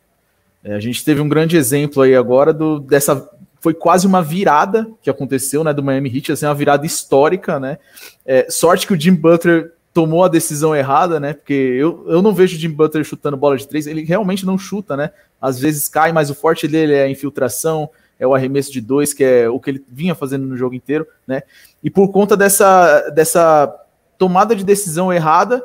É, 0.64 0.74
a 0.74 0.80
gente 0.80 1.06
teve 1.06 1.22
um 1.22 1.30
grande 1.30 1.56
exemplo 1.56 2.02
aí 2.02 2.16
agora 2.16 2.52
do, 2.52 2.80
dessa. 2.80 3.30
Foi 3.62 3.72
quase 3.72 4.08
uma 4.08 4.24
virada 4.24 4.90
que 5.00 5.12
aconteceu, 5.12 5.64
né? 5.64 5.72
Do 5.72 5.84
Miami 5.84 6.10
Heat, 6.18 6.32
assim, 6.32 6.48
uma 6.48 6.56
virada 6.56 6.88
histórica, 6.88 7.60
né? 7.60 7.78
É, 8.26 8.50
sorte 8.50 8.88
que 8.88 8.94
o 8.94 9.00
Jim 9.00 9.14
Butler 9.14 9.74
tomou 9.94 10.24
a 10.24 10.28
decisão 10.28 10.76
errada, 10.76 11.20
né? 11.20 11.34
Porque 11.34 11.54
eu, 11.54 12.04
eu 12.08 12.24
não 12.24 12.34
vejo 12.34 12.58
o 12.58 12.60
Jim 12.60 12.72
Butler 12.72 13.04
chutando 13.04 13.38
bola 13.38 13.58
de 13.58 13.68
três, 13.68 13.86
ele 13.86 14.04
realmente 14.04 14.44
não 14.44 14.58
chuta, 14.58 14.98
né? 14.98 15.12
Às 15.40 15.60
vezes 15.60 15.88
cai, 15.88 16.12
mas 16.12 16.32
o 16.32 16.36
forte 16.36 16.68
dele 16.68 16.96
é 16.96 17.04
a 17.04 17.10
infiltração, 17.10 17.92
é 18.20 18.26
o 18.26 18.34
arremesso 18.34 18.72
de 18.72 18.82
dois, 18.82 19.14
que 19.14 19.24
é 19.24 19.50
o 19.50 19.60
que 19.60 19.70
ele 19.70 19.86
vinha 19.88 20.16
fazendo 20.16 20.46
no 20.46 20.58
jogo 20.58 20.76
inteiro, 20.76 21.06
né? 21.26 21.44
E 21.84 21.90
por 21.90 22.12
conta 22.12 22.36
dessa, 22.36 23.10
dessa 23.12 23.74
tomada 24.18 24.56
de 24.56 24.64
decisão 24.64 25.14
errada, 25.14 25.64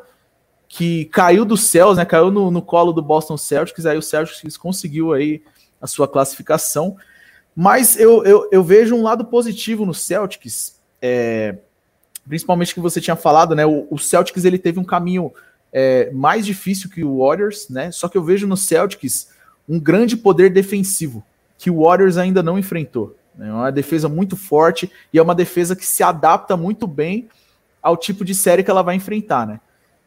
que 0.69 1.07
caiu 1.07 1.45
dos 1.45 1.65
céus, 1.65 1.97
né? 1.97 2.05
Caiu 2.05 2.31
no, 2.31 2.51
no 2.51 2.63
colo 2.63 2.93
do 2.93 3.03
Boston 3.03 3.37
Celtics, 3.37 3.87
aí 3.87 3.97
o 3.97 4.03
Celtics 4.03 4.57
conseguiu 4.57 5.13
aí 5.13 5.43
a 5.81 5.87
sua 5.87 6.07
classificação. 6.07 6.97
Mas 7.55 7.99
eu, 7.99 8.25
eu, 8.25 8.49
eu 8.51 8.63
vejo 8.63 8.95
um 8.95 9.03
lado 9.03 9.25
positivo 9.25 9.85
no 9.85 9.95
Celtics, 9.95 10.81
é, 11.01 11.57
principalmente 12.27 12.75
que 12.75 12.81
você 12.81 13.01
tinha 13.01 13.17
falado, 13.17 13.55
né? 13.55 13.65
O, 13.65 13.87
o 13.91 13.99
Celtics 13.99 14.45
ele 14.45 14.59
teve 14.59 14.79
um 14.79 14.85
caminho 14.85 15.33
é, 15.73 16.11
mais 16.11 16.45
difícil 16.45 16.91
que 16.91 17.03
o 17.03 17.19
Warriors, 17.19 17.69
né? 17.69 17.91
Só 17.91 18.09
que 18.09 18.17
eu 18.17 18.23
vejo 18.23 18.47
no 18.47 18.57
Celtics 18.57 19.29
um 19.69 19.81
grande 19.81 20.17
poder 20.17 20.51
defensivo 20.51 21.25
que 21.63 21.71
o 21.71 21.85
Warriors 21.85 22.17
ainda 22.17 22.43
não 22.43 22.59
enfrentou. 22.59 23.17
É 23.39 23.45
uma 23.45 23.71
defesa 23.71 24.09
muito 24.09 24.37
forte 24.37 24.91
e 25.13 25.19
é 25.19 25.23
uma 25.23 25.33
defesa 25.33 25.77
que 25.77 25.87
se 25.87 26.03
adapta 26.03 26.57
muito 26.57 26.89
bem 26.89 27.29
ao 27.81 27.97
tipo 27.97 28.25
de 28.25 28.35
série 28.35 28.65
que 28.65 28.71
ela 28.71 28.83
vai 28.83 28.97
enfrentar, 28.97 29.47
né? 29.47 29.61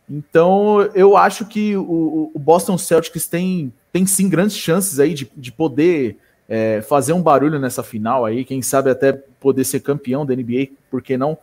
Então 0.10 0.82
eu 0.94 1.16
acho 1.16 1.46
que 1.46 1.78
o, 1.78 2.30
o 2.34 2.38
Boston 2.38 2.78
Celtics 2.78 3.26
tem, 3.26 3.72
tem 3.94 4.06
sim 4.06 4.28
grandes 4.28 4.58
chances 4.58 5.00
aí 5.00 5.14
de, 5.14 5.32
de 5.34 5.50
poder 5.50 6.18
é, 6.50 6.82
fazer 6.82 7.14
um 7.14 7.22
barulho 7.22 7.58
nessa 7.58 7.82
final 7.82 8.26
aí, 8.26 8.44
quem 8.44 8.62
sabe 8.62 8.90
até 8.90 9.14
poder 9.14 9.64
ser 9.64 9.80
campeão 9.80 10.26
da 10.26 10.36
NBA, 10.36 10.68
por 10.92 11.02
que 11.02 11.16
não? 11.16 11.38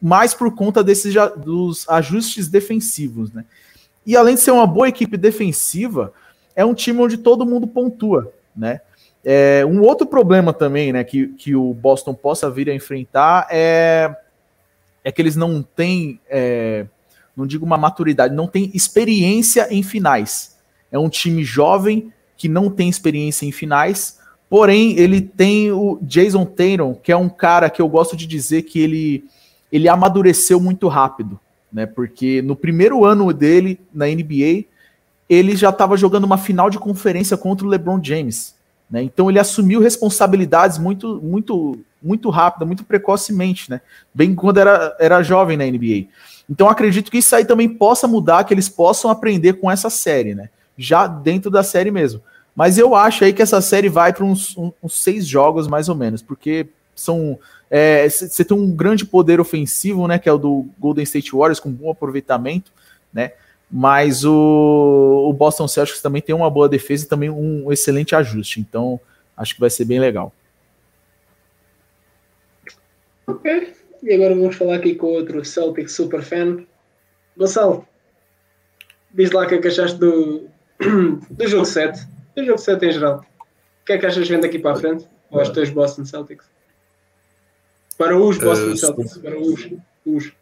Mas 0.00 0.32
por 0.32 0.54
conta 0.54 0.82
desses 0.82 1.14
dos 1.36 1.86
ajustes 1.86 2.48
defensivos, 2.48 3.30
né? 3.30 3.44
E 4.06 4.16
além 4.16 4.36
de 4.36 4.40
ser 4.40 4.52
uma 4.52 4.66
boa 4.66 4.88
equipe 4.88 5.18
defensiva, 5.18 6.14
é 6.56 6.64
um 6.64 6.72
time 6.72 6.98
onde 7.00 7.18
todo 7.18 7.44
mundo 7.44 7.66
pontua, 7.66 8.32
né? 8.56 8.80
É, 9.24 9.64
um 9.66 9.82
outro 9.82 10.06
problema 10.06 10.52
também, 10.52 10.92
né, 10.92 11.04
que, 11.04 11.28
que 11.28 11.54
o 11.54 11.74
Boston 11.74 12.14
possa 12.14 12.50
vir 12.50 12.70
a 12.70 12.74
enfrentar 12.74 13.46
é, 13.50 14.14
é 15.04 15.12
que 15.12 15.20
eles 15.20 15.36
não 15.36 15.62
têm, 15.62 16.18
é, 16.28 16.86
não 17.36 17.46
digo 17.46 17.64
uma 17.64 17.76
maturidade, 17.76 18.34
não 18.34 18.46
tem 18.46 18.70
experiência 18.72 19.68
em 19.70 19.82
finais. 19.82 20.56
É 20.90 20.98
um 20.98 21.08
time 21.08 21.44
jovem 21.44 22.12
que 22.36 22.48
não 22.48 22.70
tem 22.70 22.88
experiência 22.88 23.44
em 23.44 23.52
finais, 23.52 24.18
porém 24.48 24.98
ele 24.98 25.20
tem 25.20 25.70
o 25.70 25.98
Jason 26.00 26.46
Tatum, 26.46 26.94
que 26.94 27.12
é 27.12 27.16
um 27.16 27.28
cara 27.28 27.68
que 27.68 27.82
eu 27.82 27.88
gosto 27.88 28.16
de 28.16 28.26
dizer 28.26 28.62
que 28.62 28.80
ele, 28.80 29.24
ele 29.70 29.88
amadureceu 29.88 30.58
muito 30.58 30.88
rápido, 30.88 31.38
né? 31.70 31.84
Porque 31.84 32.40
no 32.40 32.56
primeiro 32.56 33.04
ano 33.04 33.32
dele 33.32 33.78
na 33.92 34.06
NBA, 34.06 34.64
ele 35.28 35.54
já 35.54 35.68
estava 35.68 35.96
jogando 35.96 36.24
uma 36.24 36.38
final 36.38 36.70
de 36.70 36.78
conferência 36.78 37.36
contra 37.36 37.66
o 37.66 37.68
LeBron 37.68 38.02
James. 38.02 38.58
Né? 38.90 39.02
Então 39.02 39.30
ele 39.30 39.38
assumiu 39.38 39.80
responsabilidades 39.80 40.76
muito, 40.76 41.20
muito, 41.22 41.78
muito 42.02 42.28
rápida, 42.28 42.66
muito 42.66 42.84
precocemente, 42.84 43.70
né? 43.70 43.80
Bem 44.12 44.34
quando 44.34 44.58
era, 44.58 44.96
era 44.98 45.22
jovem 45.22 45.56
na 45.56 45.64
NBA. 45.64 46.08
Então 46.48 46.68
acredito 46.68 47.10
que 47.10 47.18
isso 47.18 47.36
aí 47.36 47.44
também 47.44 47.68
possa 47.68 48.08
mudar, 48.08 48.42
que 48.42 48.52
eles 48.52 48.68
possam 48.68 49.10
aprender 49.10 49.54
com 49.54 49.70
essa 49.70 49.88
série, 49.88 50.34
né? 50.34 50.50
Já 50.76 51.06
dentro 51.06 51.50
da 51.50 51.62
série 51.62 51.92
mesmo. 51.92 52.20
Mas 52.54 52.78
eu 52.78 52.96
acho 52.96 53.22
aí 53.22 53.32
que 53.32 53.42
essa 53.42 53.60
série 53.60 53.88
vai 53.88 54.12
para 54.12 54.24
uns, 54.24 54.56
uns, 54.82 55.00
seis 55.00 55.26
jogos, 55.26 55.68
mais 55.68 55.88
ou 55.88 55.94
menos, 55.94 56.20
porque 56.20 56.66
são. 56.94 57.38
Você 57.70 58.42
é, 58.42 58.44
tem 58.44 58.56
um 58.56 58.74
grande 58.74 59.06
poder 59.06 59.40
ofensivo, 59.40 60.08
né? 60.08 60.18
Que 60.18 60.28
é 60.28 60.32
o 60.32 60.38
do 60.38 60.66
Golden 60.76 61.04
State 61.04 61.30
Warriors, 61.30 61.60
com 61.60 61.70
bom 61.70 61.92
aproveitamento, 61.92 62.72
né? 63.12 63.32
Mas 63.70 64.24
o, 64.24 65.26
o 65.28 65.32
Boston 65.32 65.68
Celtics 65.68 66.02
também 66.02 66.20
tem 66.20 66.34
uma 66.34 66.50
boa 66.50 66.68
defesa 66.68 67.04
e 67.04 67.08
também 67.08 67.30
um 67.30 67.70
excelente 67.70 68.14
ajuste. 68.14 68.60
Então, 68.60 68.98
acho 69.36 69.54
que 69.54 69.60
vai 69.60 69.70
ser 69.70 69.84
bem 69.84 70.00
legal. 70.00 70.32
Ok. 73.26 73.74
E 74.02 74.14
agora 74.14 74.34
vamos 74.34 74.56
falar 74.56 74.76
aqui 74.76 74.94
com 74.94 75.06
outro 75.06 75.44
Celtic 75.44 75.88
super 75.88 76.22
fan. 76.22 76.64
Gonçalo, 77.36 77.86
diz 79.12 79.30
lá 79.30 79.44
o 79.44 79.46
que 79.46 79.54
é 79.54 79.58
que 79.58 79.68
achaste 79.68 79.98
do, 79.98 80.48
do 81.30 81.46
jogo 81.46 81.64
7. 81.64 82.06
Do 82.34 82.44
jogo 82.44 82.58
7 82.58 82.86
em 82.86 82.92
geral. 82.92 83.24
O 83.82 83.84
que 83.84 83.92
é 83.92 83.98
que 83.98 84.06
achas 84.06 84.28
vendo 84.28 84.44
aqui 84.44 84.58
para 84.58 84.72
a 84.72 84.76
frente? 84.76 85.06
Ou 85.30 85.40
os 85.40 85.48
teus 85.50 85.70
Boston 85.70 86.04
Celtics? 86.04 86.50
Para 87.96 88.16
os 88.16 88.38
Boston 88.38 88.72
uh, 88.72 88.76
Celtics. 88.76 89.18
Para 89.18 89.38
os. 89.38 89.68
os. 90.04 90.32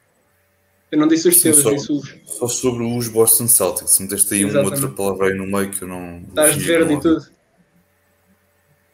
Eu 0.91 0.99
não 0.99 1.07
disse 1.07 1.29
os 1.29 1.43
teus, 1.43 1.59
só, 1.59 1.71
disse 1.71 1.93
os. 1.93 2.15
Só 2.25 2.49
sobre 2.49 2.83
os 2.85 3.09
Boston 3.09 3.47
Celtics. 3.47 3.99
Meteste 3.99 4.35
aí 4.35 4.45
uma 4.45 4.63
outra 4.63 4.89
palavra 4.89 5.27
aí 5.29 5.35
no 5.35 5.47
meio 5.47 5.71
que 5.71 5.83
eu 5.83 5.89
não. 5.89 6.23
Estás 6.29 6.55
de 6.55 6.65
verde 6.65 6.95
e 6.95 7.01
tudo. 7.01 7.27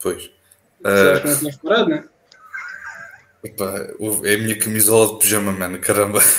Pois. 0.03 0.25
Uh, 0.81 1.21
que 1.23 1.29
não 1.29 1.39
tinhas 1.39 1.57
parado, 1.57 1.91
não 1.91 1.97
é? 1.97 2.05
Epá, 3.45 3.89
é 4.25 4.35
a 4.35 4.39
minha 4.39 4.59
camisola 4.59 5.13
de 5.13 5.19
pijama, 5.19 5.53
mano, 5.53 5.79
caramba. 5.79 6.19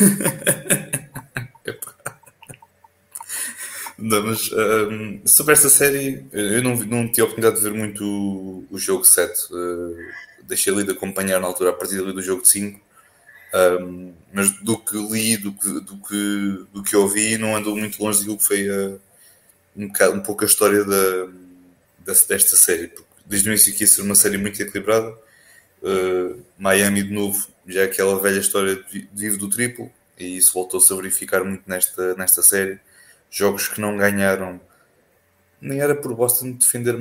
não, 3.98 4.24
mas 4.24 4.52
um, 4.52 5.22
sobre 5.26 5.54
esta 5.54 5.70
série, 5.70 6.26
eu 6.32 6.64
não, 6.64 6.76
não 6.78 7.08
tive 7.08 7.22
a 7.22 7.26
oportunidade 7.26 7.58
de 7.58 7.62
ver 7.62 7.74
muito 7.74 8.04
o, 8.04 8.66
o 8.72 8.78
jogo 8.80 9.06
7. 9.06 9.54
Uh, 9.54 9.96
deixei 10.44 10.74
ali 10.74 10.84
de 10.84 10.92
acompanhar 10.92 11.40
na 11.40 11.48
altura 11.48 11.70
a 11.70 11.74
partir 11.74 12.00
ali 12.00 12.12
do 12.12 12.22
jogo 12.24 12.44
5. 12.44 12.85
Um, 13.54 14.14
mas 14.34 14.50
do 14.62 14.78
que 14.78 14.98
li, 14.98 15.38
do 15.38 15.54
que, 15.54 15.80
do 15.80 15.98
que, 15.98 16.66
do 16.74 16.84
que 16.84 16.96
ouvi, 16.96 17.38
não 17.38 17.56
andou 17.56 17.76
muito 17.76 18.04
longe 18.04 18.20
daquilo 18.20 18.38
que 18.38 18.44
foi 18.44 18.70
uh, 18.70 19.00
um, 19.76 19.88
bocado, 19.88 20.16
um 20.16 20.22
pouco 20.22 20.44
a 20.44 20.48
história 20.48 20.84
da, 20.84 21.28
desta 22.06 22.56
série. 22.56 22.88
Porque 22.88 23.08
desde 23.26 23.50
o 23.50 23.52
início 23.52 23.74
que 23.74 23.84
ia 23.84 23.88
ser 23.88 24.02
uma 24.02 24.16
série 24.16 24.38
muito 24.38 24.62
equilibrada 24.62 25.16
Uh, 25.86 26.44
Miami 26.58 27.04
de 27.04 27.14
novo, 27.14 27.48
já 27.68 27.82
é 27.82 27.84
aquela 27.84 28.20
velha 28.20 28.40
história 28.40 28.76
de 28.76 29.08
vivo 29.14 29.38
do 29.38 29.50
triplo, 29.52 29.92
e 30.18 30.36
isso 30.36 30.52
voltou-se 30.52 30.92
a 30.92 30.96
verificar 30.96 31.44
muito 31.44 31.62
nesta, 31.68 32.16
nesta 32.16 32.42
série. 32.42 32.80
Jogos 33.30 33.68
que 33.68 33.80
não 33.80 33.96
ganharam, 33.96 34.60
nem 35.62 35.80
era 35.80 35.94
por 35.94 36.16
Boston 36.16 36.54
defender 36.54 36.96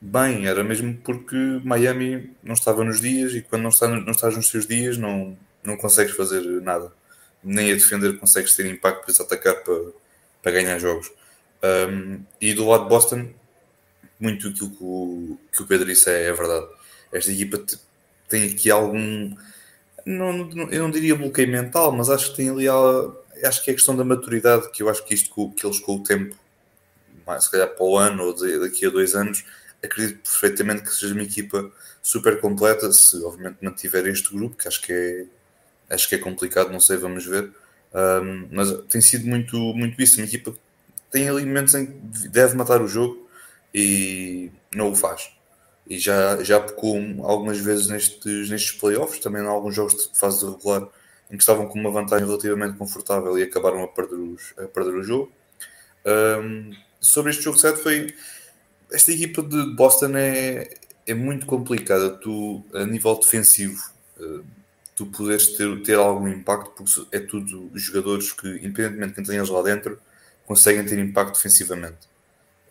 bem, 0.00 0.46
era 0.46 0.62
mesmo 0.62 0.94
porque 0.98 1.36
Miami 1.64 2.30
não 2.44 2.54
estava 2.54 2.84
nos 2.84 3.00
dias, 3.00 3.34
e 3.34 3.42
quando 3.42 3.62
não, 3.62 3.70
está, 3.70 3.88
não 3.88 4.12
estás 4.12 4.36
nos 4.36 4.48
seus 4.48 4.68
dias, 4.68 4.96
não, 4.96 5.36
não 5.62 5.76
consegues 5.76 6.14
fazer 6.16 6.42
nada. 6.62 6.92
Nem 7.42 7.72
a 7.72 7.74
defender 7.74 8.18
consegues 8.18 8.54
ter 8.54 8.66
impacto 8.66 9.04
para 9.04 9.24
atacar 9.24 9.56
para, 9.62 9.92
para 10.42 10.52
ganhar 10.52 10.78
jogos. 10.78 11.10
Um, 11.62 12.22
e 12.40 12.54
do 12.54 12.66
lado 12.66 12.84
de 12.84 12.88
Boston, 12.88 13.28
muito 14.18 14.48
aquilo 14.48 14.70
que 14.70 14.82
o, 14.82 15.38
que 15.52 15.62
o 15.62 15.66
Pedro 15.66 15.86
disse 15.86 16.10
é, 16.10 16.24
é 16.24 16.32
verdade. 16.32 16.66
Esta 17.12 17.30
equipa 17.30 17.64
tem 18.28 18.50
aqui 18.50 18.70
algum. 18.70 19.34
Não, 20.06 20.32
não, 20.32 20.70
eu 20.70 20.82
não 20.82 20.90
diria 20.90 21.14
bloqueio 21.14 21.48
mental, 21.48 21.92
mas 21.92 22.08
acho 22.08 22.30
que 22.30 22.36
tem 22.36 22.48
ali. 22.48 22.66
Acho 23.44 23.62
que 23.62 23.70
é 23.70 23.72
a 23.72 23.76
questão 23.76 23.96
da 23.96 24.04
maturidade, 24.04 24.70
que 24.70 24.82
eu 24.82 24.88
acho 24.88 25.04
que 25.04 25.14
isto 25.14 25.50
que 25.50 25.66
eles 25.66 25.80
com 25.80 25.96
o 25.96 26.02
tempo, 26.02 26.36
mais, 27.26 27.44
se 27.44 27.50
calhar 27.50 27.68
para 27.68 27.84
o 27.84 27.98
ano 27.98 28.24
ou 28.24 28.60
daqui 28.60 28.86
a 28.86 28.90
dois 28.90 29.14
anos, 29.14 29.44
acredito 29.82 30.22
perfeitamente 30.22 30.82
que 30.82 30.90
seja 30.90 31.12
uma 31.12 31.22
equipa 31.22 31.70
super 32.02 32.40
completa, 32.40 32.92
se 32.92 33.16
obviamente 33.24 33.58
mantiver 33.60 34.06
este 34.06 34.32
grupo, 34.32 34.56
que 34.56 34.68
acho 34.68 34.80
que 34.80 34.92
é, 34.92 35.26
acho 35.92 36.08
que 36.08 36.14
é 36.14 36.18
complicado, 36.18 36.72
não 36.72 36.80
sei, 36.80 36.96
vamos 36.96 37.24
ver. 37.26 37.50
Um, 37.94 38.48
mas 38.50 38.72
tem 38.88 39.00
sido 39.00 39.26
muito, 39.26 39.56
muito 39.56 40.00
isso. 40.00 40.18
Uma 40.18 40.26
equipa 40.26 40.52
que 40.52 40.58
tem 41.10 41.28
ali 41.28 41.44
momentos 41.44 41.74
em 41.74 41.86
que 41.86 42.28
deve 42.28 42.56
matar 42.56 42.80
o 42.80 42.88
jogo 42.88 43.28
e 43.74 44.50
não 44.74 44.90
o 44.90 44.94
faz 44.94 45.30
e 45.86 45.98
já, 45.98 46.42
já 46.42 46.60
pecou 46.60 46.96
algumas 47.22 47.58
vezes 47.58 47.88
nestes, 47.88 48.48
nestes 48.48 48.72
playoffs, 48.72 49.18
também 49.18 49.42
em 49.42 49.46
alguns 49.46 49.74
jogos 49.74 49.94
de 49.94 50.18
fase 50.18 50.44
regular 50.44 50.88
em 51.30 51.36
que 51.36 51.42
estavam 51.42 51.66
com 51.66 51.78
uma 51.78 51.90
vantagem 51.90 52.26
relativamente 52.26 52.76
confortável 52.76 53.38
e 53.38 53.42
acabaram 53.42 53.82
a 53.82 53.88
perder, 53.88 54.16
os, 54.16 54.54
a 54.58 54.66
perder 54.66 54.94
o 54.94 55.02
jogo. 55.02 55.32
Um, 56.04 56.72
sobre 57.00 57.30
este 57.30 57.42
jogo 57.42 57.58
7 57.58 57.82
foi 57.82 58.14
esta 58.90 59.12
equipa 59.12 59.42
de 59.42 59.74
Boston 59.74 60.16
é, 60.16 60.74
é 61.06 61.14
muito 61.14 61.46
complicada 61.46 62.10
tu 62.10 62.64
a 62.74 62.84
nível 62.84 63.18
defensivo 63.18 63.82
uh, 64.18 64.44
tu 64.94 65.06
poderes 65.06 65.48
ter, 65.48 65.82
ter 65.82 65.94
algum 65.96 66.28
impacto 66.28 66.70
porque 66.72 67.16
é 67.16 67.20
tudo 67.20 67.70
jogadores 67.74 68.32
que 68.32 68.48
independentemente 68.48 69.08
de 69.08 69.14
quem 69.14 69.24
tenhas 69.24 69.48
lá 69.48 69.62
dentro 69.62 69.98
conseguem 70.46 70.84
ter 70.84 70.98
impacto 70.98 71.34
defensivamente 71.34 72.12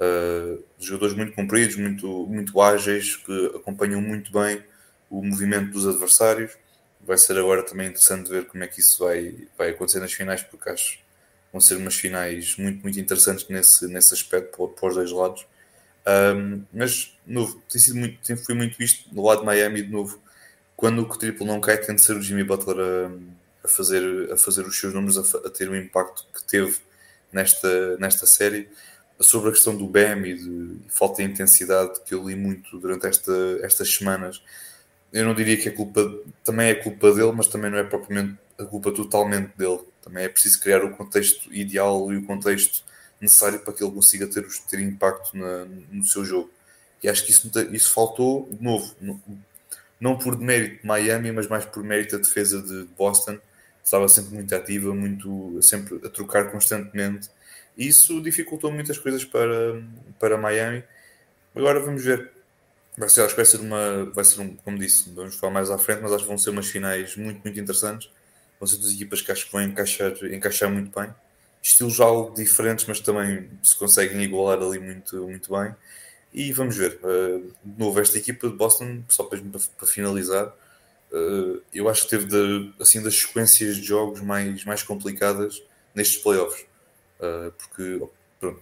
Uh, 0.01 0.63
jogadores 0.79 1.15
muito 1.15 1.33
compridos, 1.33 1.75
muito, 1.75 2.25
muito 2.25 2.59
ágeis, 2.59 3.17
que 3.17 3.51
acompanham 3.55 4.01
muito 4.01 4.31
bem 4.31 4.63
o 5.11 5.23
movimento 5.23 5.71
dos 5.71 5.87
adversários. 5.87 6.57
Vai 6.99 7.19
ser 7.19 7.37
agora 7.37 7.61
também 7.61 7.87
interessante 7.87 8.27
ver 8.27 8.47
como 8.47 8.63
é 8.63 8.67
que 8.67 8.79
isso 8.79 8.97
vai, 9.03 9.47
vai 9.55 9.69
acontecer 9.69 9.99
nas 9.99 10.11
finais, 10.11 10.41
porque 10.41 10.71
acho 10.71 10.97
que 10.97 11.03
vão 11.51 11.61
ser 11.61 11.75
umas 11.77 11.93
finais 11.93 12.57
muito, 12.57 12.81
muito 12.81 12.99
interessantes 12.99 13.47
nesse, 13.47 13.87
nesse 13.87 14.15
aspecto 14.15 14.57
para, 14.57 14.75
para 14.75 14.89
os 14.89 14.95
dois 14.95 15.11
lados. 15.11 15.45
Um, 16.35 16.63
mas, 16.73 17.15
de 17.27 17.33
novo, 17.33 17.61
tem 17.69 17.79
sido 17.79 17.97
muito, 17.97 18.17
tem, 18.23 18.35
foi 18.35 18.55
muito 18.55 18.81
isto 18.81 19.07
do 19.13 19.21
lado 19.21 19.41
de 19.41 19.45
Miami, 19.45 19.83
de 19.83 19.91
novo, 19.91 20.19
quando 20.81 21.03
o 21.03 21.05
triplo 21.05 21.45
não 21.45 21.61
cai, 21.61 21.77
tem 21.77 21.93
de 21.93 22.01
ser 22.01 22.17
o 22.17 22.21
Jimmy 22.23 22.43
Butler 22.43 22.75
a, 22.79 23.65
a, 23.65 23.67
fazer, 23.67 24.31
a 24.31 24.35
fazer 24.35 24.65
os 24.65 24.79
seus 24.79 24.91
números, 24.91 25.15
a, 25.15 25.37
a 25.47 25.49
ter 25.51 25.69
o 25.69 25.75
impacto 25.75 26.25
que 26.33 26.43
teve 26.43 26.79
nesta, 27.31 27.97
nesta 27.97 28.25
série 28.25 28.67
sobre 29.19 29.49
a 29.49 29.51
questão 29.51 29.77
do 29.77 29.85
BEM 29.85 30.25
e 30.25 30.33
de 30.33 30.79
falta 30.89 31.21
de 31.21 31.29
intensidade 31.29 32.01
que 32.03 32.15
eu 32.15 32.27
li 32.27 32.35
muito 32.35 32.79
durante 32.79 33.05
esta, 33.05 33.31
estas 33.61 33.93
semanas, 33.93 34.41
eu 35.13 35.23
não 35.23 35.35
diria 35.35 35.55
que 35.55 35.69
é 35.69 35.71
culpa, 35.71 36.01
também 36.43 36.69
é 36.69 36.73
culpa 36.73 37.13
dele, 37.13 37.31
mas 37.31 37.45
também 37.45 37.69
não 37.69 37.77
é 37.77 37.83
propriamente 37.83 38.39
a 38.57 38.65
culpa 38.65 38.91
totalmente 38.91 39.55
dele. 39.55 39.81
Também 40.01 40.23
é 40.23 40.29
preciso 40.29 40.59
criar 40.61 40.83
o 40.83 40.97
contexto 40.97 41.53
ideal 41.53 42.11
e 42.11 42.17
o 42.17 42.25
contexto 42.25 42.83
necessário 43.19 43.59
para 43.59 43.71
que 43.71 43.83
ele 43.83 43.91
consiga 43.91 44.25
ter, 44.25 44.47
ter 44.67 44.79
impacto 44.79 45.37
na, 45.37 45.65
no 45.91 46.03
seu 46.03 46.25
jogo. 46.25 46.49
E 47.03 47.07
acho 47.07 47.23
que 47.23 47.31
isso, 47.31 47.51
isso 47.71 47.93
faltou, 47.93 48.49
de 48.51 48.63
novo, 48.63 48.95
não 50.01 50.17
por 50.17 50.37
mérito 50.37 50.81
de 50.81 50.87
Miami, 50.87 51.31
mas 51.31 51.47
mais 51.47 51.63
por 51.63 51.83
mérito 51.83 52.17
da 52.17 52.23
defesa 52.23 52.61
de 52.61 52.83
Boston. 52.97 53.37
Estava 53.83 54.07
sempre 54.09 54.33
muito 54.35 54.53
ativa, 54.53 54.93
muito, 54.93 55.61
sempre 55.61 55.99
a 56.05 56.09
trocar 56.09 56.51
constantemente 56.51 57.29
isso 57.77 58.21
dificultou 58.21 58.71
muitas 58.71 58.97
coisas 58.97 59.23
para, 59.23 59.81
para 60.19 60.37
Miami. 60.37 60.83
Agora 61.55 61.79
vamos 61.79 62.03
ver. 62.03 62.31
Vai 62.97 63.09
ser, 63.09 63.21
acho 63.21 63.29
que 63.29 63.37
vai 63.37 63.45
ser 63.45 63.59
uma. 63.59 64.05
Vai 64.13 64.23
ser 64.23 64.41
um, 64.41 64.55
como 64.57 64.77
disse, 64.77 65.09
vamos 65.11 65.35
falar 65.35 65.53
mais 65.53 65.71
à 65.71 65.77
frente, 65.77 66.01
mas 66.01 66.11
acho 66.11 66.23
que 66.23 66.29
vão 66.29 66.37
ser 66.37 66.49
umas 66.49 66.67
finais 66.67 67.15
muito, 67.15 67.41
muito 67.43 67.59
interessantes. 67.59 68.09
Vão 68.59 68.67
ser 68.67 68.77
duas 68.77 68.93
equipas 68.93 69.21
que 69.21 69.31
acho 69.31 69.45
que 69.45 69.51
vão 69.51 69.61
encaixar, 69.63 70.13
encaixar 70.25 70.69
muito 70.69 70.97
bem. 70.97 71.13
Estilos 71.63 71.99
algo 71.99 72.35
diferentes, 72.35 72.85
mas 72.85 72.99
também 72.99 73.49
se 73.63 73.75
conseguem 73.75 74.21
igualar 74.23 74.61
ali 74.61 74.79
muito, 74.79 75.15
muito 75.27 75.51
bem. 75.51 75.73
E 76.33 76.51
vamos 76.53 76.77
ver. 76.77 76.99
De 77.63 77.79
novo, 77.79 77.99
esta 77.99 78.17
equipa 78.17 78.47
de 78.47 78.55
Boston, 78.55 79.03
só 79.09 79.23
para, 79.23 79.39
finalizar, 79.85 80.47
uh, 81.11 81.61
eu 81.73 81.89
acho 81.89 82.03
que 82.03 82.09
teve 82.09 82.25
de, 82.25 82.73
assim, 82.79 83.01
das 83.01 83.15
sequências 83.15 83.75
de 83.75 83.83
jogos 83.83 84.21
mais, 84.21 84.63
mais 84.63 84.83
complicadas 84.83 85.61
nestes 85.93 86.21
playoffs. 86.21 86.65
Uh, 87.19 87.51
porque 87.51 88.01
pronto, 88.39 88.61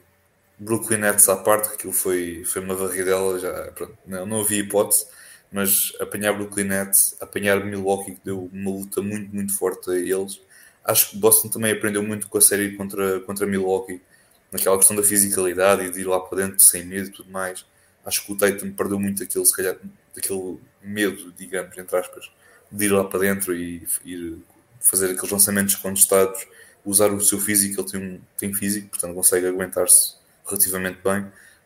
Brooklyn 0.57 0.97
Nets 0.97 1.29
à 1.29 1.37
parte, 1.37 1.69
aquilo 1.73 1.93
foi, 1.93 2.43
foi 2.45 2.61
uma 2.61 2.75
varridela, 2.75 3.39
já 3.39 3.71
pronto, 3.71 3.97
não, 4.05 4.25
não 4.25 4.41
havia 4.41 4.59
hipótese, 4.59 5.05
mas 5.51 5.93
apanhar 5.99 6.33
Brooklyn 6.33 6.65
Nets, 6.65 7.15
apanhar 7.21 7.63
Milwaukee, 7.63 8.15
que 8.15 8.21
deu 8.25 8.49
uma 8.51 8.71
luta 8.71 9.01
muito, 9.01 9.33
muito 9.33 9.57
forte 9.57 9.89
a 9.91 9.95
eles. 9.95 10.41
Acho 10.83 11.11
que 11.11 11.17
Boston 11.17 11.49
também 11.49 11.71
aprendeu 11.71 12.03
muito 12.03 12.27
com 12.27 12.37
a 12.37 12.41
série 12.41 12.75
contra, 12.75 13.19
contra 13.21 13.45
Milwaukee, 13.45 14.01
naquela 14.51 14.77
questão 14.77 14.95
da 14.95 15.03
fisicalidade 15.03 15.83
e 15.83 15.89
de 15.91 16.01
ir 16.01 16.07
lá 16.07 16.19
para 16.19 16.39
dentro 16.39 16.59
sem 16.63 16.85
medo 16.85 17.09
e 17.09 17.11
tudo 17.11 17.29
mais. 17.29 17.65
Acho 18.05 18.25
que 18.25 18.31
o 18.31 18.37
Tatum 18.37 18.71
perdeu 18.71 18.99
muito 18.99 19.23
aquele, 19.23 19.45
se 19.45 19.55
calhar, 19.55 19.77
daquele 20.15 20.59
medo, 20.81 21.31
digamos, 21.37 21.77
entre 21.77 21.97
aspas, 21.97 22.31
de 22.71 22.85
ir 22.85 22.89
lá 22.89 23.03
para 23.03 23.19
dentro 23.19 23.55
e 23.55 23.87
ir 24.05 24.37
fazer 24.79 25.11
aqueles 25.11 25.31
lançamentos 25.31 25.75
contestados, 25.75 26.47
usar 26.85 27.11
o 27.11 27.21
seu 27.21 27.39
físico, 27.39 27.81
ele 27.81 27.89
tem, 27.89 28.21
tem 28.37 28.53
físico, 28.53 28.89
portanto 28.89 29.13
consegue 29.13 29.47
aguentar-se 29.47 30.15
relativamente 30.45 30.99
bem. 31.03 31.21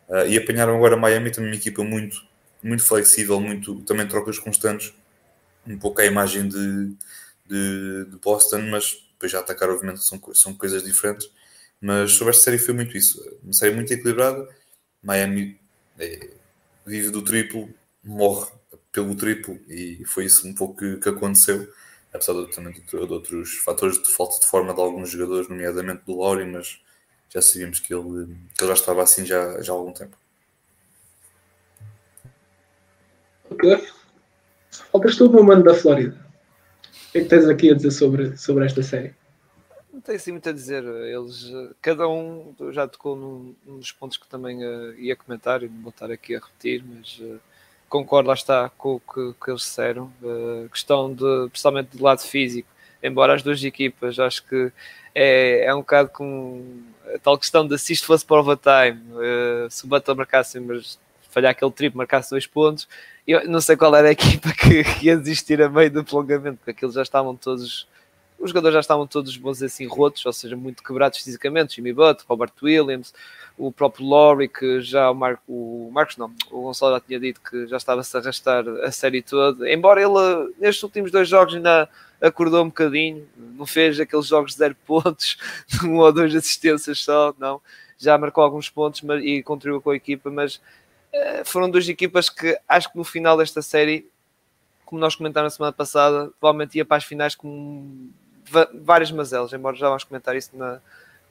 Uh, 0.10 0.28
e 0.28 0.38
apanharam 0.38 0.76
agora 0.76 0.98
Miami, 0.98 1.32
também 1.32 1.52
uma 1.52 1.56
equipa 1.56 1.84
muito, 1.84 2.18
muito 2.62 2.84
flexível, 2.84 3.40
muito, 3.40 3.82
também 3.82 4.08
trocas 4.08 4.40
constantes, 4.40 4.94
um 5.66 5.78
pouco 5.78 6.02
a 6.02 6.06
imagem 6.06 6.48
de, 6.48 6.88
de, 7.46 8.06
de 8.06 8.18
Boston, 8.18 8.64
mas 8.70 8.98
depois 9.14 9.32
já 9.32 9.40
atacar, 9.40 9.70
obviamente, 9.70 10.04
são, 10.04 10.20
são 10.34 10.54
coisas 10.54 10.84
diferentes. 10.84 11.30
Mas 11.84 12.14
sobre 12.14 12.32
esta 12.32 12.46
série 12.46 12.58
foi 12.58 12.74
muito 12.74 12.96
isso. 12.96 13.22
Uma 13.44 13.52
série 13.52 13.76
muito 13.76 13.92
equilibrada. 13.92 14.48
Miami 15.04 15.60
é, 16.00 16.30
vive 16.86 17.10
do 17.10 17.22
triplo, 17.22 17.70
morre 18.02 18.50
pelo 18.90 19.14
triplo 19.16 19.60
e 19.68 20.02
foi 20.06 20.24
isso 20.24 20.48
um 20.48 20.56
pouco 20.56 20.78
que, 20.78 20.96
que 20.96 21.10
aconteceu. 21.10 21.68
Apesar 22.14 22.36
de, 22.36 22.52
também 22.52 22.72
de, 22.72 22.82
de, 22.86 22.96
outros 22.96 23.58
fatores 23.58 24.02
de 24.02 24.10
falta 24.10 24.40
de 24.40 24.48
forma 24.48 24.74
de 24.74 24.80
alguns 24.80 25.10
jogadores, 25.10 25.50
nomeadamente 25.50 26.04
do 26.06 26.18
Laurie, 26.18 26.46
mas 26.46 26.80
já 27.30 27.42
sabíamos 27.42 27.82
que 27.82 27.94
ele, 27.94 28.34
que 28.56 28.64
ele 28.64 28.68
já 28.70 28.74
estava 28.76 29.04
assim 29.04 29.26
já, 29.26 29.62
já 29.62 29.74
há 29.74 29.76
algum 29.76 29.92
tempo. 29.92 30.16
Ok. 33.50 33.90
Faltas 34.90 35.18
tu, 35.18 35.30
meu 35.30 35.44
mano 35.44 35.64
da 35.66 35.74
Flórida. 35.74 36.16
O 37.10 37.12
que 37.12 37.18
é 37.18 37.22
que 37.24 37.28
tens 37.28 37.46
aqui 37.50 37.72
a 37.72 37.76
dizer 37.76 37.92
sobre, 37.92 38.38
sobre 38.38 38.66
esta 38.66 38.82
série? 38.82 39.14
Não 39.94 40.02
tem 40.02 40.16
assim 40.16 40.32
muito 40.32 40.50
a 40.50 40.52
dizer. 40.52 40.84
Eles, 40.84 41.54
cada 41.80 42.08
um 42.10 42.56
já 42.72 42.88
tocou 42.88 43.16
num, 43.16 43.56
num 43.64 43.78
dos 43.78 43.92
pontos 43.92 44.18
que 44.18 44.28
também 44.28 44.66
uh, 44.66 44.96
ia 44.96 45.16
comentar 45.16 45.62
e 45.62 45.70
não 45.70 45.82
vou 45.84 45.92
estar 45.92 46.10
aqui 46.10 46.36
a 46.36 46.40
repetir, 46.40 46.84
mas 46.84 47.20
uh, 47.20 47.40
concordo, 47.88 48.28
lá 48.28 48.34
está, 48.34 48.70
com 48.70 48.96
o 48.96 49.00
que, 49.00 49.36
que 49.40 49.52
eles 49.52 49.62
disseram. 49.62 50.12
Uh, 50.20 50.68
questão 50.70 51.14
de, 51.14 51.48
principalmente 51.50 51.96
do 51.96 52.04
lado 52.04 52.22
físico, 52.22 52.68
embora 53.04 53.36
as 53.36 53.44
duas 53.44 53.64
equipas, 53.64 54.18
acho 54.18 54.44
que 54.48 54.72
é, 55.14 55.66
é 55.66 55.76
um 55.76 55.82
bocado 55.82 56.10
com 56.10 56.82
a 57.14 57.20
tal 57.20 57.38
questão 57.38 57.68
de 57.68 57.78
se 57.78 57.94
isto 57.94 58.08
fosse 58.08 58.26
para 58.26 58.40
overtime, 58.40 59.00
uh, 59.12 59.70
se 59.70 59.86
o 59.86 59.88
Butler 59.88 60.18
marcasse, 60.18 60.60
mas 60.60 60.98
falhar 61.30 61.52
aquele 61.52 61.72
triplo, 61.72 62.00
marcasse 62.00 62.32
dois 62.32 62.48
pontos, 62.48 62.88
eu 63.28 63.48
não 63.48 63.62
sei 63.62 63.78
qual 63.78 63.96
era 63.96 64.08
a 64.08 64.12
equipa 64.14 64.52
que, 64.54 64.84
que 64.84 65.06
ia 65.06 65.18
desistir 65.18 65.62
a 65.62 65.70
meio 65.70 65.92
do 65.92 66.04
prolongamento, 66.04 66.58
porque 66.58 66.72
aqueles 66.72 66.96
já 66.96 67.04
estavam 67.04 67.36
todos 67.36 67.88
os 68.44 68.50
jogadores 68.50 68.74
já 68.74 68.82
estavam 68.82 69.08
todos, 69.08 69.36
vamos 69.38 69.58
dizer 69.58 69.68
assim, 69.68 69.88
rotos, 69.88 70.26
ou 70.26 70.34
seja, 70.34 70.56
muito 70.58 70.84
quebrados 70.84 71.18
fisicamente. 71.20 71.76
Jimmy 71.76 71.94
Butler, 71.94 72.26
Robert 72.28 72.52
Williams, 72.62 73.14
o 73.58 73.72
próprio 73.72 74.06
Laurie, 74.06 74.50
que 74.50 74.82
já 74.82 75.10
o, 75.10 75.16
Mar 75.16 75.40
o 75.48 75.90
Marcos, 75.94 76.18
não, 76.18 76.34
o 76.52 76.64
Gonçalo 76.64 76.94
já 76.94 77.00
tinha 77.00 77.20
dito 77.20 77.40
que 77.40 77.68
já 77.68 77.78
estava-se 77.78 78.16
a 78.18 78.20
arrastar 78.20 78.68
a 78.84 78.92
série 78.92 79.22
toda. 79.22 79.72
Embora 79.72 80.02
ele, 80.02 80.54
nestes 80.60 80.84
últimos 80.84 81.10
dois 81.10 81.30
jogos, 81.30 81.56
ainda 81.56 81.88
acordou 82.22 82.64
um 82.64 82.68
bocadinho, 82.68 83.26
não 83.38 83.66
fez 83.66 83.98
aqueles 83.98 84.28
jogos 84.28 84.52
de 84.52 84.58
zero 84.58 84.76
pontos, 84.86 85.38
um 85.84 85.98
ou 85.98 86.12
duas 86.12 86.36
assistências 86.36 87.00
só, 87.00 87.34
não. 87.40 87.62
Já 87.98 88.18
marcou 88.18 88.44
alguns 88.44 88.70
pontos 88.70 89.02
mas, 89.04 89.24
e 89.24 89.42
contribuiu 89.42 89.82
com 89.82 89.92
a 89.92 89.96
equipa, 89.96 90.30
mas 90.30 90.56
uh, 90.56 91.46
foram 91.46 91.70
duas 91.70 91.88
equipas 91.88 92.30
que 92.30 92.60
acho 92.68 92.92
que 92.92 92.98
no 92.98 93.06
final 93.06 93.38
desta 93.38 93.62
série, 93.62 94.06
como 94.84 95.00
nós 95.00 95.16
comentámos 95.16 95.54
na 95.54 95.56
semana 95.56 95.72
passada, 95.72 96.30
provavelmente 96.42 96.78
ia 96.78 96.84
para 96.84 96.98
as 96.98 97.06
finais 97.06 97.36
com 97.36 98.10
várias 98.74 99.12
mazelas, 99.12 99.54
embora 99.54 99.76
já 99.76 99.88
vamos 99.88 100.04
comentar 100.04 100.36
isso 100.36 100.52
na, 100.54 100.80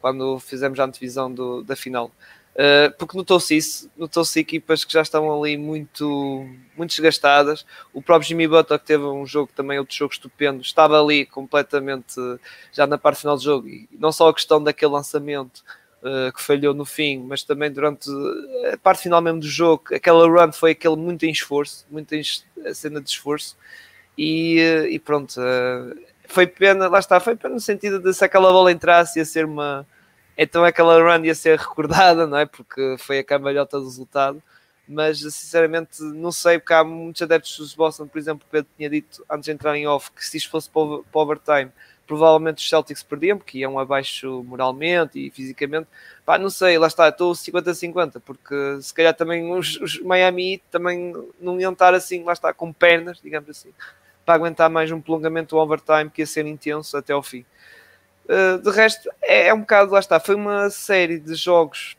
quando 0.01 0.39
fizemos 0.41 0.79
a 0.81 0.85
antevisão 0.85 1.33
do, 1.33 1.63
da 1.63 1.77
final. 1.77 2.11
Uh, 2.53 2.93
porque 2.99 3.17
notou-se 3.17 3.57
isso, 3.57 3.91
notou-se 3.97 4.39
equipas 4.39 4.85
que 4.85 4.93
já 4.93 5.01
estavam 5.01 5.33
ali 5.43 5.57
muito, 5.57 6.47
muito 6.77 6.91
desgastadas. 6.91 7.65
O 7.95 8.03
próprio 8.03 8.29
Jimmy 8.29 8.47
Butler, 8.47 8.79
que 8.79 8.87
teve 8.87 9.05
um 9.05 9.25
jogo 9.25 9.51
também, 9.55 9.79
outro 9.79 9.97
jogo 9.97 10.13
estupendo, 10.13 10.61
estava 10.61 11.01
ali 11.01 11.25
completamente 11.25 12.15
já 12.71 12.87
na 12.87 12.99
parte 12.99 13.21
final 13.21 13.37
do 13.37 13.43
jogo. 13.43 13.69
E 13.69 13.89
não 13.93 14.13
só 14.13 14.29
a 14.29 14.35
questão 14.35 14.63
daquele 14.63 14.93
lançamento 14.93 15.65
uh, 16.03 16.31
que 16.33 16.43
falhou 16.43 16.75
no 16.75 16.85
fim, 16.85 17.25
mas 17.27 17.43
também 17.43 17.71
durante 17.71 18.11
a 18.71 18.77
parte 18.77 19.03
final 19.03 19.23
mesmo 19.23 19.41
do 19.41 19.49
jogo, 19.49 19.85
aquela 19.95 20.27
run 20.27 20.53
foi 20.53 20.73
aquele 20.73 20.97
muito 20.97 21.25
em 21.25 21.31
esforço, 21.31 21.87
muito 21.91 22.15
em 22.15 22.23
cena 22.75 23.01
de 23.01 23.09
esforço. 23.09 23.57
E, 24.19 24.59
uh, 24.61 24.87
e 24.89 24.99
pronto, 24.99 25.41
foi 26.27 26.47
pena, 26.47 26.89
lá 26.89 26.99
está, 26.99 27.21
foi 27.21 27.37
pena 27.37 27.55
no 27.55 27.61
sentido 27.61 27.99
de 28.01 28.13
se 28.15 28.25
aquela 28.25 28.51
bola 28.51 28.73
entrasse 28.73 29.19
ia 29.19 29.25
ser 29.25 29.45
uma. 29.45 29.87
Então 30.37 30.65
aquela 30.65 31.01
run 31.01 31.25
ia 31.25 31.35
ser 31.35 31.59
recordada, 31.59 32.27
não 32.27 32.39
é? 32.39 32.47
Porque 32.47 32.97
foi 32.99 33.19
a 33.19 33.25
cambalhota 33.25 33.79
do 33.79 33.85
resultado. 33.85 34.43
Mas 34.89 35.21
sinceramente 35.21 36.03
não 36.03 36.33
sei, 36.33 36.59
porque 36.59 36.75
há 36.75 36.83
muitos 36.85 37.23
adeptos 37.23 37.57
dos 37.57 37.75
Boston, 37.75 38.09
por 38.09 38.19
exemplo, 38.19 38.47
Pedro 38.51 38.69
tinha 38.77 38.91
dito 38.91 39.25
antes 39.31 39.45
de 39.47 39.53
entrar 39.53 39.77
em 39.77 39.87
off 39.87 40.11
que 40.11 40.25
se 40.27 40.37
isto 40.37 40.51
fosse 40.51 40.69
para 40.69 40.83
o 40.83 41.05
overtime, 41.13 41.71
provavelmente 42.07 42.59
os 42.59 42.69
Celtics 42.69 43.03
perdiam, 43.03 43.39
porque 43.39 43.59
iam 43.59 43.79
abaixo 43.79 44.43
moralmente 44.45 45.25
e 45.25 45.31
fisicamente. 45.31 45.89
Pá, 46.27 46.37
não 46.37 46.51
sei, 46.51 46.79
lá 46.79 46.89
está, 46.89 47.09
estou 47.09 47.33
50-50, 47.33 48.21
porque 48.25 48.55
se 48.83 48.93
calhar 48.93 49.15
também 49.15 49.53
os, 49.53 49.81
os 49.81 50.01
Miami 50.01 50.61
também 50.71 51.15
não 51.41 51.61
iam 51.61 51.73
estar 51.73 51.95
assim, 51.95 52.25
lá 52.25 52.33
está, 52.33 52.53
com 52.53 52.73
pernas, 52.73 53.21
digamos 53.23 53.49
assim 53.51 53.73
para 54.25 54.35
aguentar 54.35 54.71
mais 54.71 54.91
um 54.91 55.01
prolongamento 55.01 55.55
do 55.55 55.61
overtime 55.61 56.11
que 56.11 56.23
ia 56.23 56.27
ser 56.27 56.47
intenso 56.47 56.97
até 56.97 57.13
ao 57.13 57.23
fim. 57.23 57.45
Uh, 58.25 58.59
de 58.59 58.71
resto, 58.71 59.11
é, 59.21 59.49
é, 59.49 59.55
um 59.55 59.61
bocado, 59.61 59.93
lá 59.93 59.99
está, 59.99 60.21
foi 60.21 60.35
uma 60.35 60.71
série 60.71 61.19
de 61.19 61.35
jogos, 61.35 61.97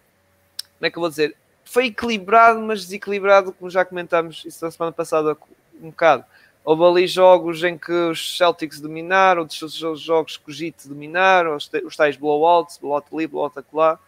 como 0.78 0.88
é 0.88 0.90
que 0.90 0.98
eu 0.98 1.02
vou 1.02 1.10
dizer? 1.10 1.36
Foi 1.66 1.88
equilibrado, 1.88 2.60
mas 2.62 2.82
desequilibrado, 2.82 3.52
como 3.52 3.70
já 3.70 3.84
comentámos 3.84 4.44
isso 4.46 4.64
na 4.64 4.72
semana 4.72 4.92
passada 4.92 5.38
um 5.82 5.90
bocado. 5.90 6.24
Houve 6.64 6.84
ali 6.84 7.08
jogos 7.08 7.62
em 7.64 7.78
que 7.78 7.92
os 7.92 8.38
Celtics 8.38 8.80
dominaram, 8.80 9.42
outros 9.42 9.74
jogos 10.00 10.38
que 10.38 10.50
o 10.50 10.54
Heat 10.54 10.88
dominaram, 10.88 11.58
os, 11.58 11.70
os 11.84 11.96
tais 11.96 12.16
blowouts, 12.16 12.78
blowout 12.78 13.08
ali, 13.14 13.28
blowout 13.28 13.60
acolá. 13.60 14.00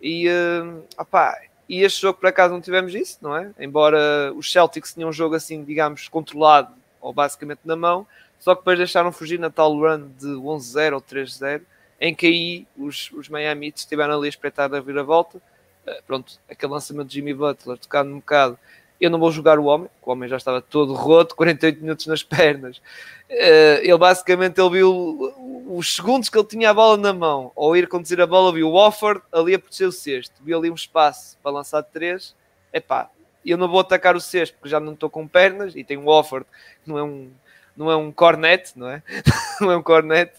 E, 0.00 0.28
uh, 0.28 0.82
opá, 0.98 1.38
e 1.68 1.82
este 1.82 2.02
jogo 2.02 2.18
por 2.18 2.26
acaso 2.26 2.52
não 2.52 2.60
tivemos 2.60 2.92
isso, 2.92 3.18
não 3.22 3.36
é? 3.36 3.52
Embora 3.58 4.32
os 4.34 4.50
Celtics 4.50 4.94
tenham 4.94 5.10
um 5.10 5.12
jogo 5.12 5.36
assim, 5.36 5.62
digamos, 5.62 6.08
controlado 6.08 6.74
ou 7.02 7.12
basicamente 7.12 7.60
na 7.64 7.76
mão, 7.76 8.06
só 8.38 8.54
que 8.54 8.60
depois 8.62 8.78
deixaram 8.78 9.12
fugir 9.12 9.38
na 9.38 9.50
tal 9.50 9.74
run 9.74 10.08
de 10.18 10.28
11-0 10.28 10.94
ou 10.94 11.00
3-0, 11.00 11.62
em 12.00 12.14
que 12.14 12.26
aí 12.26 12.66
os, 12.76 13.10
os 13.12 13.28
Miami 13.28 13.72
estiveram 13.74 14.16
ali 14.16 14.26
a 14.26 14.28
espreitar 14.30 14.72
a 14.72 14.80
vira-volta. 14.80 15.38
Uh, 15.86 16.02
pronto, 16.06 16.40
aquele 16.48 16.72
lançamento 16.72 17.08
de 17.08 17.14
Jimmy 17.14 17.34
Butler 17.34 17.78
tocando 17.78 18.12
um 18.12 18.16
bocado. 18.16 18.58
Eu 19.00 19.10
não 19.10 19.18
vou 19.18 19.32
jogar 19.32 19.58
o 19.58 19.64
homem, 19.64 19.88
o 20.00 20.10
homem 20.10 20.28
já 20.28 20.36
estava 20.36 20.60
todo 20.62 20.94
roto, 20.94 21.34
48 21.36 21.80
minutos 21.80 22.06
nas 22.06 22.22
pernas. 22.22 22.78
Uh, 23.28 23.82
ele 23.82 23.98
basicamente 23.98 24.60
ele 24.60 24.70
viu 24.70 25.34
os 25.68 25.94
segundos 25.94 26.28
que 26.28 26.36
ele 26.36 26.46
tinha 26.46 26.70
a 26.70 26.74
bola 26.74 26.96
na 26.96 27.12
mão, 27.12 27.52
ou 27.54 27.76
ir 27.76 27.88
conduzir 27.88 28.20
a 28.20 28.26
bola, 28.26 28.52
viu 28.52 28.68
o 28.68 28.72
Wofford 28.72 29.22
ali 29.32 29.54
a 29.54 29.58
proteger 29.58 29.88
o 29.88 29.92
sexto, 29.92 30.34
viu 30.42 30.58
ali 30.58 30.70
um 30.70 30.74
espaço 30.74 31.38
para 31.42 31.52
lançar 31.52 31.80
de 31.82 31.90
três. 31.90 32.34
Epá, 32.72 33.10
eu 33.50 33.58
não 33.58 33.68
vou 33.68 33.80
atacar 33.80 34.14
o 34.16 34.20
sexto 34.20 34.54
porque 34.54 34.68
já 34.68 34.78
não 34.78 34.92
estou 34.92 35.10
com 35.10 35.26
pernas 35.26 35.74
e 35.74 35.82
tenho 35.82 36.00
um 36.00 36.06
Wofford 36.06 36.46
que 36.82 36.90
não 36.90 36.98
é 36.98 37.02
um 37.02 37.30
não 37.76 37.90
é 37.90 37.96
um 37.96 38.12
cornet, 38.12 38.72
não 38.76 38.88
é? 38.88 39.02
não 39.60 39.70
é 39.70 39.76
um 39.76 39.82
cornet, 39.82 40.32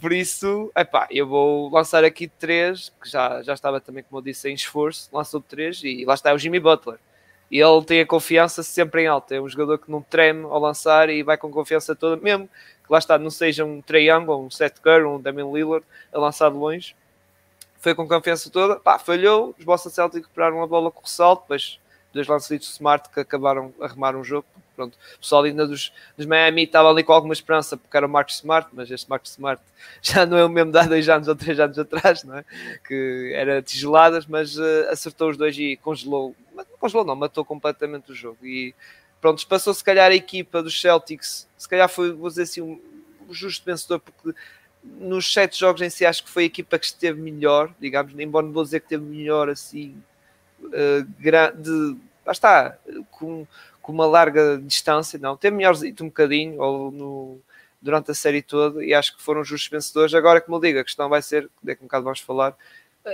por 0.00 0.12
isso, 0.12 0.70
epá, 0.76 1.06
eu 1.10 1.26
vou 1.26 1.70
lançar 1.70 2.04
aqui 2.04 2.26
três, 2.26 2.92
que 3.00 3.08
já, 3.08 3.42
já 3.42 3.54
estava 3.54 3.80
também, 3.80 4.02
como 4.02 4.18
eu 4.18 4.24
disse, 4.24 4.48
em 4.48 4.54
esforço, 4.54 5.08
lançou 5.12 5.40
três 5.40 5.80
e 5.84 6.04
lá 6.04 6.14
está 6.14 6.32
o 6.34 6.38
Jimmy 6.38 6.58
Butler. 6.58 6.98
E 7.50 7.60
ele 7.60 7.84
tem 7.84 8.00
a 8.00 8.06
confiança 8.06 8.62
sempre 8.62 9.02
em 9.02 9.06
alta, 9.06 9.34
é 9.34 9.40
um 9.40 9.48
jogador 9.48 9.78
que 9.78 9.90
não 9.90 10.00
treme 10.02 10.44
ao 10.44 10.58
lançar 10.58 11.10
e 11.10 11.22
vai 11.22 11.36
com 11.36 11.50
confiança 11.50 11.94
toda, 11.94 12.20
mesmo 12.20 12.48
que 12.48 12.90
lá 12.90 12.98
está, 12.98 13.18
não 13.18 13.30
seja 13.30 13.64
um 13.64 13.80
Triangle, 13.80 14.42
um 14.42 14.50
Seth 14.50 14.80
Curry, 14.80 15.04
um 15.04 15.20
Damian 15.20 15.52
Lillard 15.52 15.84
a 16.12 16.18
lançar 16.18 16.50
de 16.50 16.56
longe, 16.56 16.96
foi 17.78 17.94
com 17.94 18.08
confiança 18.08 18.48
toda, 18.48 18.76
pá, 18.76 18.98
falhou, 18.98 19.54
os 19.58 19.64
Boston 19.64 19.90
Celtics 19.90 20.22
recuperaram 20.22 20.62
a 20.62 20.66
bola 20.66 20.90
com 20.90 21.02
ressalto, 21.02 21.42
depois 21.42 21.78
dois 22.12 22.26
lances 22.26 22.58
de 22.58 22.66
Smart 22.66 23.08
que 23.10 23.20
acabaram 23.20 23.72
a 23.80 23.86
arrumar 23.86 24.16
um 24.16 24.24
jogo. 24.24 24.46
Pronto, 24.74 24.96
o 25.16 25.18
pessoal 25.18 25.42
ainda 25.42 25.66
dos, 25.66 25.92
dos 26.16 26.24
Miami 26.24 26.64
estava 26.64 26.88
ali 26.90 27.02
com 27.02 27.12
alguma 27.12 27.34
esperança 27.34 27.76
porque 27.76 27.94
era 27.96 28.06
o 28.06 28.08
Marcos 28.08 28.36
Smart, 28.36 28.68
mas 28.72 28.90
este 28.90 29.08
Marcos 29.08 29.32
Smart 29.32 29.62
já 30.00 30.24
não 30.24 30.38
é 30.38 30.44
o 30.44 30.48
mesmo 30.48 30.72
de 30.72 30.78
há 30.78 30.84
dois 30.84 31.08
anos 31.08 31.28
ou 31.28 31.34
três 31.34 31.60
anos 31.60 31.78
atrás, 31.78 32.24
não 32.24 32.38
é? 32.38 32.44
Que 32.86 33.32
era 33.34 33.62
tijoladas, 33.62 34.26
mas 34.26 34.56
uh, 34.56 34.88
acertou 34.90 35.30
os 35.30 35.36
dois 35.36 35.56
e 35.58 35.76
congelou, 35.76 36.34
congelou 36.78 37.04
não, 37.04 37.14
matou 37.14 37.44
completamente 37.44 38.12
o 38.12 38.14
jogo. 38.14 38.38
E 38.44 38.74
pronto, 39.20 39.46
passou 39.46 39.74
se 39.74 39.84
calhar 39.84 40.10
a 40.10 40.14
equipa 40.14 40.62
dos 40.62 40.80
Celtics, 40.80 41.46
se 41.56 41.68
calhar 41.68 41.88
foi, 41.88 42.12
vou 42.12 42.28
dizer 42.28 42.42
assim, 42.42 42.62
um, 42.62 42.80
um 43.28 43.34
justo 43.34 43.64
vencedor, 43.64 44.00
porque 44.00 44.36
nos 44.82 45.32
sete 45.32 45.58
jogos 45.58 45.80
em 45.82 45.90
si 45.90 46.04
acho 46.04 46.24
que 46.24 46.30
foi 46.30 46.44
a 46.44 46.46
equipa 46.46 46.78
que 46.78 46.86
esteve 46.86 47.20
melhor, 47.20 47.72
digamos, 47.78 48.18
embora 48.18 48.46
não 48.46 48.52
vou 48.52 48.64
dizer 48.64 48.80
que 48.80 48.86
esteve 48.86 49.04
melhor 49.04 49.48
assim 49.48 50.02
uh, 50.72 51.04
de, 51.52 51.96
lá 52.24 52.32
está, 52.32 52.76
com, 53.10 53.46
com 53.80 53.92
uma 53.92 54.06
larga 54.06 54.58
distância, 54.58 55.18
não, 55.18 55.36
ter 55.36 55.50
melhores 55.50 55.82
um 55.82 56.06
bocadinho 56.06 56.60
ou 56.60 56.90
no, 56.90 57.40
durante 57.80 58.10
a 58.10 58.14
série 58.14 58.42
toda 58.42 58.84
e 58.84 58.94
acho 58.94 59.16
que 59.16 59.22
foram 59.22 59.44
justos 59.44 59.70
vencedores. 59.70 60.14
Agora, 60.14 60.40
como 60.40 60.56
eu 60.56 60.60
digo, 60.60 60.78
a 60.78 60.84
questão 60.84 61.08
vai 61.08 61.20
ser, 61.20 61.50
daqui 61.62 61.80
a 61.80 61.84
um 61.84 61.86
bocado 61.86 62.04
vamos 62.04 62.20
falar, 62.20 62.56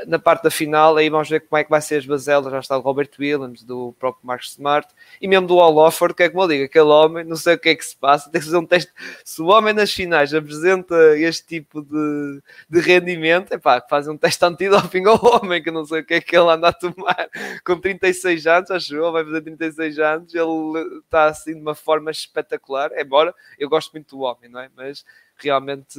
na 0.07 0.19
parte 0.19 0.43
da 0.43 0.51
final, 0.51 0.97
aí 0.97 1.09
vamos 1.09 1.29
ver 1.29 1.41
como 1.41 1.59
é 1.59 1.65
que 1.65 1.71
vai 1.71 1.81
ser 1.81 1.97
as 1.97 2.05
bazelas, 2.07 2.53
já 2.53 2.59
está 2.59 2.77
o 2.77 2.81
Robert 2.81 3.11
Williams, 3.19 3.63
do 3.63 3.95
próprio 3.99 4.27
Marcos 4.27 4.51
Smart, 4.51 4.87
e 5.21 5.27
mesmo 5.27 5.47
do 5.47 5.57
Offer, 5.57 6.15
que 6.15 6.25
é 6.25 6.29
como 6.29 6.43
eu 6.43 6.49
digo, 6.49 6.65
aquele 6.65 6.85
homem, 6.85 7.25
não 7.25 7.37
sei 7.37 7.55
o 7.55 7.59
que 7.59 7.71
é 7.71 7.75
que 7.75 7.85
se 7.85 7.97
passa, 7.97 8.31
tem 8.31 8.39
que 8.39 8.47
fazer 8.47 8.59
um 8.59 8.67
teste, 8.67 8.93
se 9.25 9.41
o 9.41 9.47
homem 9.47 9.73
nas 9.73 9.93
finais 9.93 10.35
apresenta 10.35 10.95
este 11.17 11.47
tipo 11.47 11.81
de, 11.83 12.43
de 12.69 12.81
rendimento, 12.81 13.53
é 13.53 13.59
pá, 13.59 13.83
faz 13.89 14.07
um 14.09 14.17
teste 14.17 14.45
antidoping 14.45 15.07
ao 15.07 15.19
homem, 15.25 15.63
que 15.63 15.71
eu 15.71 15.73
não 15.73 15.87
sei 15.87 16.01
o 16.01 16.05
que 16.05 16.15
é 16.15 16.21
que 16.21 16.37
ele 16.37 16.51
anda 16.51 16.69
a 16.69 16.73
tomar, 16.73 17.29
com 17.65 17.81
36 17.81 18.47
anos, 18.47 18.71
acho 18.71 18.95
eu, 18.95 19.11
vai 19.11 19.25
fazer 19.25 19.41
36 19.41 19.99
anos, 20.01 20.35
ele 20.35 21.01
está 21.03 21.27
assim 21.27 21.55
de 21.55 21.61
uma 21.61 21.75
forma 21.75 22.11
espetacular, 22.11 22.91
embora 22.99 23.35
eu 23.59 23.71
gosto 23.71 23.93
muito 23.93 24.15
do 24.15 24.23
homem, 24.23 24.51
não 24.51 24.61
é? 24.61 24.71
Mas 24.77 25.03
realmente 25.39 25.99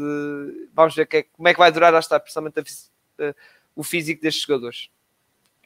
vamos 0.74 0.94
ver 0.94 1.08
que 1.08 1.18
é, 1.18 1.24
como 1.24 1.48
é 1.48 1.54
que 1.54 1.60
vai 1.60 1.72
durar 1.72 1.94
esta, 1.94 2.20
principalmente 2.20 2.60
a, 2.60 2.64
o 3.76 3.84
físico 3.84 4.22
destes 4.22 4.44
jogadores. 4.44 4.90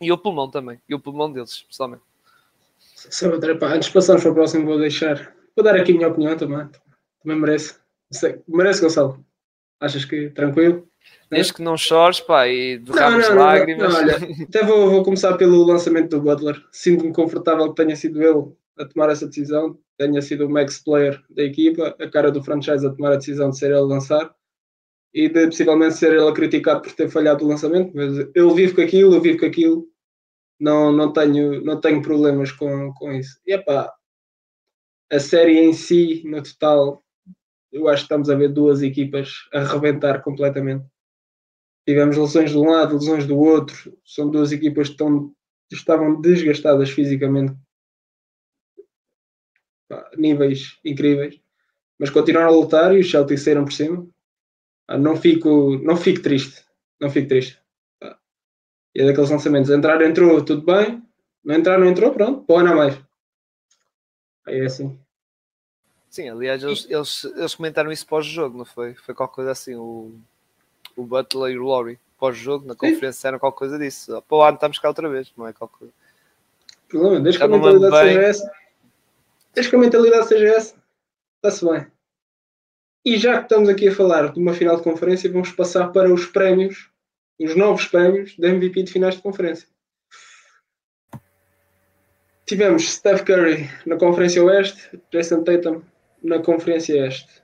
E 0.01 0.11
o 0.11 0.17
pulmão 0.17 0.49
também, 0.49 0.79
e 0.87 0.95
o 0.95 0.99
pulmão 0.99 1.31
deles, 1.31 1.63
pessoalmente. 1.63 2.03
Antes 3.05 3.87
de 3.87 3.93
passarmos 3.93 4.23
para 4.23 4.31
o 4.31 4.35
próximo, 4.35 4.65
vou 4.65 4.79
deixar, 4.79 5.33
vou 5.55 5.63
dar 5.63 5.75
aqui 5.75 5.91
a 5.91 5.95
minha 5.95 6.07
opinião 6.07 6.35
também. 6.37 6.67
Também 7.21 7.39
merece. 7.39 7.75
Merece, 8.47 8.81
Gonçalo. 8.81 9.25
Achas 9.79 10.05
que 10.05 10.29
tranquilo? 10.29 10.87
Desde 11.29 11.53
que 11.53 11.61
não 11.61 11.75
chores, 11.75 12.19
pá, 12.19 12.47
e 12.47 12.77
derramas 12.77 13.29
lágrimas. 13.29 13.93
Não, 13.93 13.99
olha, 13.99 14.15
até 14.47 14.63
vou, 14.63 14.89
vou 14.89 15.03
começar 15.03 15.35
pelo 15.35 15.63
lançamento 15.63 16.09
do 16.11 16.21
Butler. 16.21 16.61
Sinto-me 16.71 17.11
confortável 17.11 17.69
que 17.69 17.75
tenha 17.75 17.95
sido 17.95 18.21
ele 18.21 18.51
a 18.77 18.85
tomar 18.85 19.09
essa 19.09 19.27
decisão, 19.27 19.77
tenha 19.97 20.21
sido 20.21 20.45
o 20.45 20.49
max 20.49 20.79
player 20.79 21.21
da 21.29 21.43
equipa, 21.43 21.95
a 21.99 22.09
cara 22.09 22.31
do 22.31 22.43
franchise 22.43 22.85
a 22.85 22.89
tomar 22.89 23.13
a 23.13 23.17
decisão 23.17 23.49
de 23.49 23.57
ser 23.57 23.67
ele 23.67 23.75
a 23.75 23.81
lançar 23.81 24.33
e 25.13 25.29
de 25.29 25.45
possivelmente 25.45 25.95
ser 25.95 26.13
ele 26.13 26.27
a 26.27 26.33
criticar 26.33 26.81
por 26.81 26.91
ter 26.91 27.09
falhado 27.09 27.45
o 27.45 27.47
lançamento, 27.47 27.91
mas 27.93 28.27
eu 28.33 28.53
vivo 28.53 28.75
com 28.75 28.81
aquilo, 28.81 29.13
eu 29.13 29.21
vivo 29.21 29.39
com 29.39 29.45
aquilo, 29.45 29.87
não, 30.59 30.91
não, 30.91 31.13
tenho, 31.13 31.63
não 31.63 31.79
tenho 31.79 32.01
problemas 32.01 32.51
com, 32.51 32.91
com 32.93 33.11
isso. 33.11 33.39
E 33.45 33.53
epá, 33.53 33.93
a 35.11 35.19
série 35.19 35.59
em 35.59 35.73
si, 35.73 36.23
no 36.25 36.41
total, 36.41 37.03
eu 37.71 37.87
acho 37.87 38.03
que 38.03 38.05
estamos 38.05 38.29
a 38.29 38.35
ver 38.35 38.49
duas 38.49 38.81
equipas 38.81 39.47
a 39.53 39.59
rebentar 39.59 40.23
completamente. 40.23 40.85
Tivemos 41.85 42.17
lesões 42.17 42.51
de 42.51 42.57
um 42.57 42.69
lado, 42.69 42.95
lesões 42.95 43.27
do 43.27 43.37
outro, 43.37 43.95
são 44.03 44.31
duas 44.31 44.51
equipas 44.51 44.87
que 44.87 44.93
estão, 44.93 45.31
estavam 45.71 46.19
desgastadas 46.19 46.89
fisicamente, 46.89 47.53
níveis 50.17 50.79
incríveis, 50.83 51.39
mas 51.99 52.09
continuaram 52.09 52.49
a 52.49 52.55
lutar 52.55 52.95
e 52.95 53.01
os 53.01 53.11
Celtics 53.11 53.43
saíram 53.43 53.65
por 53.65 53.73
cima 53.73 54.07
não 54.89 55.15
fico, 55.15 55.77
não 55.77 55.95
fico 55.95 56.21
triste. 56.21 56.63
Não 56.99 57.09
fico 57.09 57.27
triste. 57.27 57.59
E 58.95 59.01
é 59.01 59.05
daqueles 59.05 59.29
lançamentos. 59.29 59.69
Entrar, 59.69 60.01
entrou, 60.01 60.43
tudo 60.43 60.61
bem. 60.61 61.01
Não 61.43 61.55
entrar, 61.55 61.79
não 61.79 61.87
entrou, 61.87 62.13
pronto. 62.13 62.43
Põe 62.45 62.63
não 62.63 62.75
mais. 62.75 62.97
Aí 64.45 64.59
é 64.59 64.65
assim. 64.65 64.97
Sim, 66.09 66.29
aliás, 66.29 66.63
eles, 66.63 66.85
eles, 66.89 67.23
eles 67.23 67.55
comentaram 67.55 67.91
isso 67.91 68.05
pós-jogo, 68.05 68.57
não 68.57 68.65
foi? 68.65 68.93
Foi 68.93 69.15
qualquer 69.15 69.35
coisa 69.35 69.51
assim. 69.51 69.75
O, 69.75 70.13
o 70.95 71.03
Butler 71.03 71.55
e 71.55 71.57
o 71.57 71.65
Laurie, 71.65 71.99
pós-jogo, 72.19 72.67
na 72.67 72.75
conferência, 72.75 73.29
eram 73.29 73.39
qualquer 73.39 73.57
coisa 73.57 73.79
disso. 73.79 74.23
Pô, 74.27 74.43
ano 74.43 74.55
estamos 74.55 74.77
cá 74.77 74.89
outra 74.89 75.09
vez, 75.09 75.33
não 75.35 75.47
é 75.47 75.53
qualquer 75.53 75.79
coisa. 75.79 75.93
Problema, 76.87 77.19
desde 77.19 77.39
que 77.39 77.45
a 77.45 77.47
mentalidade 77.47 77.97
seja 77.97 78.21
essa. 78.21 78.51
Desde 79.55 79.69
que 79.69 79.75
a 79.75 79.79
mentalidade 79.79 80.27
seja 80.27 80.47
essa, 80.55 80.75
está-se 81.37 81.65
bem. 81.65 81.87
E 83.05 83.17
já 83.17 83.37
que 83.37 83.43
estamos 83.43 83.67
aqui 83.67 83.89
a 83.89 83.93
falar 83.93 84.31
de 84.31 84.39
uma 84.39 84.53
final 84.53 84.77
de 84.77 84.83
conferência, 84.83 85.29
vamos 85.29 85.51
passar 85.51 85.89
para 85.89 86.11
os 86.11 86.25
prémios, 86.25 86.89
os 87.37 87.53
novos 87.53 87.85
prémios 87.85 88.37
da 88.37 88.47
MVP 88.47 88.83
de 88.83 88.93
finais 88.93 89.15
de 89.15 89.21
conferência. 89.21 89.67
Tivemos 92.45 92.89
Steph 92.89 93.23
Curry 93.23 93.69
na 93.85 93.97
Conferência 93.97 94.43
Oeste, 94.43 94.97
Jason 95.11 95.43
Tatum 95.43 95.81
na 96.23 96.39
Conferência 96.39 97.05
Este. 97.05 97.43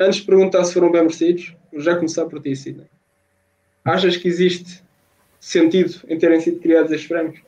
Antes 0.00 0.20
de 0.20 0.26
perguntar 0.26 0.64
se 0.64 0.72
foram 0.72 0.90
bem 0.90 1.02
merecidos, 1.02 1.54
vou 1.70 1.80
já 1.80 1.94
começar 1.96 2.24
por 2.24 2.40
ti, 2.40 2.56
Sidney. 2.56 2.86
Achas 3.84 4.16
que 4.16 4.28
existe 4.28 4.82
sentido 5.38 6.00
em 6.08 6.18
terem 6.18 6.40
sido 6.40 6.58
criados 6.60 6.90
estes 6.90 7.08
prémios? 7.08 7.40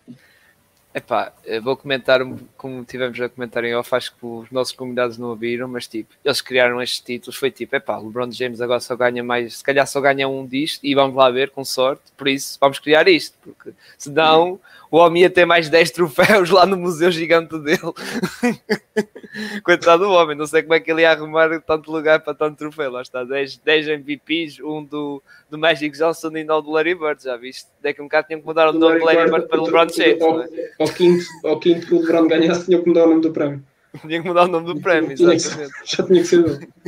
Epá, 0.98 1.32
vou 1.62 1.76
comentar 1.76 2.20
como 2.56 2.84
tivemos 2.84 3.20
a 3.20 3.28
comentar 3.28 3.62
em 3.62 3.72
off, 3.76 3.94
acho 3.94 4.10
que 4.10 4.26
os 4.26 4.50
nossos 4.50 4.72
convidados 4.72 5.16
não 5.16 5.28
ouviram, 5.28 5.68
mas 5.68 5.86
tipo, 5.86 6.12
eles 6.24 6.40
criaram 6.40 6.82
estes 6.82 6.98
títulos, 6.98 7.36
foi 7.36 7.52
tipo, 7.52 7.76
epá, 7.76 7.96
LeBron 7.98 8.32
James 8.32 8.60
agora 8.60 8.80
só 8.80 8.96
ganha 8.96 9.22
mais, 9.22 9.58
se 9.58 9.64
calhar 9.64 9.86
só 9.86 10.00
ganha 10.00 10.28
um 10.28 10.44
disto 10.44 10.84
e 10.84 10.96
vamos 10.96 11.14
lá 11.14 11.30
ver 11.30 11.50
com 11.50 11.64
sorte, 11.64 12.02
por 12.16 12.26
isso 12.26 12.58
vamos 12.60 12.80
criar 12.80 13.06
isto, 13.06 13.38
porque 13.40 13.72
senão 13.96 14.58
o 14.90 14.96
homem 14.96 15.22
ia 15.22 15.30
ter 15.30 15.44
mais 15.44 15.68
10 15.68 15.90
troféus 15.90 16.50
lá 16.50 16.64
no 16.64 16.76
museu 16.76 17.10
gigante 17.10 17.58
dele. 17.58 17.78
Coitado 19.62 20.04
do 20.04 20.10
homem, 20.10 20.36
não 20.36 20.46
sei 20.46 20.62
como 20.62 20.74
é 20.74 20.80
que 20.80 20.90
ele 20.90 21.02
ia 21.02 21.10
arrumar 21.10 21.60
tanto 21.60 21.92
lugar 21.92 22.20
para 22.20 22.34
tanto 22.34 22.56
troféu. 22.56 22.90
Lá 22.90 23.02
está, 23.02 23.22
10, 23.22 23.58
10 23.58 23.88
MVPs, 23.88 24.60
um 24.60 24.82
do, 24.82 25.22
do 25.50 25.58
Magic 25.58 25.96
Johnson 25.96 26.34
e 26.36 26.44
não 26.44 26.62
do 26.62 26.70
Larry 26.70 26.94
Bird, 26.94 27.22
já 27.22 27.36
viste? 27.36 27.68
Daqui 27.82 28.00
a 28.00 28.02
um 28.02 28.06
bocado 28.06 28.26
tinham 28.28 28.40
que 28.40 28.46
mudar 28.46 28.68
o 28.70 28.72
nome 28.72 28.98
do 28.98 29.04
Larry 29.04 29.30
Bird 29.30 29.46
para 29.46 29.62
LeBron 29.62 29.88
James. 29.90 30.22
Ao, 30.22 30.42
é? 30.42 30.48
Ao, 30.88 30.94
quinto, 30.94 31.24
ao 31.44 31.60
quinto 31.60 31.86
que 31.86 31.94
o 31.94 32.00
LeBron 32.00 32.26
ganhasse, 32.26 32.66
tinha 32.66 32.80
que 32.80 32.88
mudar 32.88 33.04
o 33.04 33.10
nome 33.10 33.22
do 33.22 33.32
prémio. 33.32 33.62
Tinha 34.00 34.20
que 34.20 34.28
mudar 34.28 34.44
o 34.44 34.48
nome 34.48 34.66
do 34.74 34.80
prémio, 34.80 35.12
exatamente. 35.12 35.72
Já 35.84 36.04
tinha 36.04 36.20
que 36.20 36.28
ser 36.28 36.42
dele. 36.42 36.68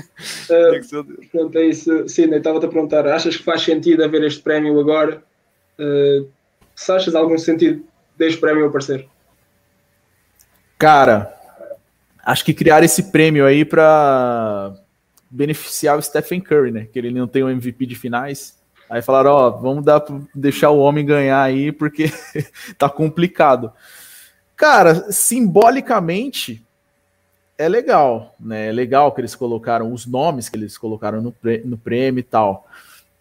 Uh, 0.50 1.28
Pronto, 1.32 1.56
é 1.56 1.64
isso. 1.64 2.06
Sim, 2.06 2.34
estava-te 2.34 2.66
a 2.66 2.68
perguntar, 2.68 3.06
achas 3.06 3.38
que 3.38 3.42
faz 3.42 3.62
sentido 3.62 4.04
haver 4.04 4.22
este 4.22 4.42
prémio 4.42 4.78
agora? 4.78 5.22
Uh, 5.78 6.28
se 6.76 6.92
achas 6.92 7.14
algum 7.14 7.38
sentido 7.38 7.82
deste 8.18 8.38
prémio 8.38 8.66
aparecer? 8.66 9.08
Cara, 10.78 11.34
acho 12.22 12.44
que 12.44 12.52
criar 12.52 12.82
esse 12.82 13.04
prêmio 13.04 13.46
aí 13.46 13.64
para 13.64 14.74
beneficiar 15.30 15.98
o 15.98 16.02
Stephen 16.02 16.40
Curry, 16.40 16.70
né? 16.70 16.86
Que 16.92 16.98
ele 16.98 17.10
não 17.10 17.26
tem 17.26 17.42
o 17.42 17.46
um 17.46 17.50
MVP 17.50 17.86
de 17.86 17.94
finais. 17.94 18.59
Aí 18.90 19.00
falaram, 19.00 19.30
ó, 19.30 19.50
vamos 19.50 19.84
dar 19.84 20.04
deixar 20.34 20.70
o 20.70 20.80
homem 20.80 21.06
ganhar 21.06 21.40
aí 21.40 21.70
porque 21.70 22.12
tá 22.76 22.88
complicado. 22.88 23.72
Cara, 24.56 25.12
simbolicamente 25.12 26.62
é 27.56 27.68
legal, 27.68 28.34
né? 28.40 28.68
É 28.68 28.72
legal 28.72 29.12
que 29.12 29.20
eles 29.20 29.36
colocaram 29.36 29.92
os 29.92 30.06
nomes 30.06 30.48
que 30.48 30.56
eles 30.56 30.76
colocaram 30.76 31.22
no, 31.22 31.34
no 31.64 31.78
prêmio 31.78 32.18
e 32.18 32.24
tal. 32.24 32.66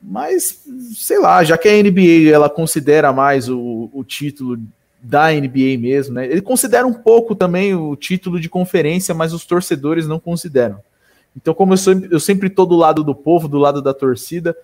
Mas, 0.02 0.64
sei 0.96 1.20
lá, 1.20 1.44
já 1.44 1.58
que 1.58 1.68
a 1.68 1.84
NBA 1.84 2.34
ela 2.34 2.50
considera 2.50 3.14
mais 3.14 3.48
o, 3.48 3.92
o 3.94 4.04
título 4.04 4.58
da 5.02 5.32
NBA 5.32 5.78
mesmo, 5.80 6.16
né? 6.16 6.26
Ele 6.26 6.42
considera 6.42 6.88
um 6.88 6.94
pouco 6.94 7.36
também 7.36 7.76
o 7.76 7.96
título 7.96 8.40
de 8.40 8.50
conferência, 8.50 9.14
mas 9.14 9.34
os 9.34 9.46
torcedores 9.46 10.08
não 10.08 10.20
consideram. 10.20 10.80
Então, 11.36 11.54
como 11.54 11.74
eu, 11.74 11.78
sou, 11.78 11.94
eu 12.10 12.20
sempre 12.20 12.48
estou 12.48 12.66
do 12.66 12.76
lado 12.76 13.04
do 13.04 13.14
povo, 13.14 13.48
do 13.48 13.60
lado 13.60 13.82
da 13.82 13.94
torcida, 13.94 14.58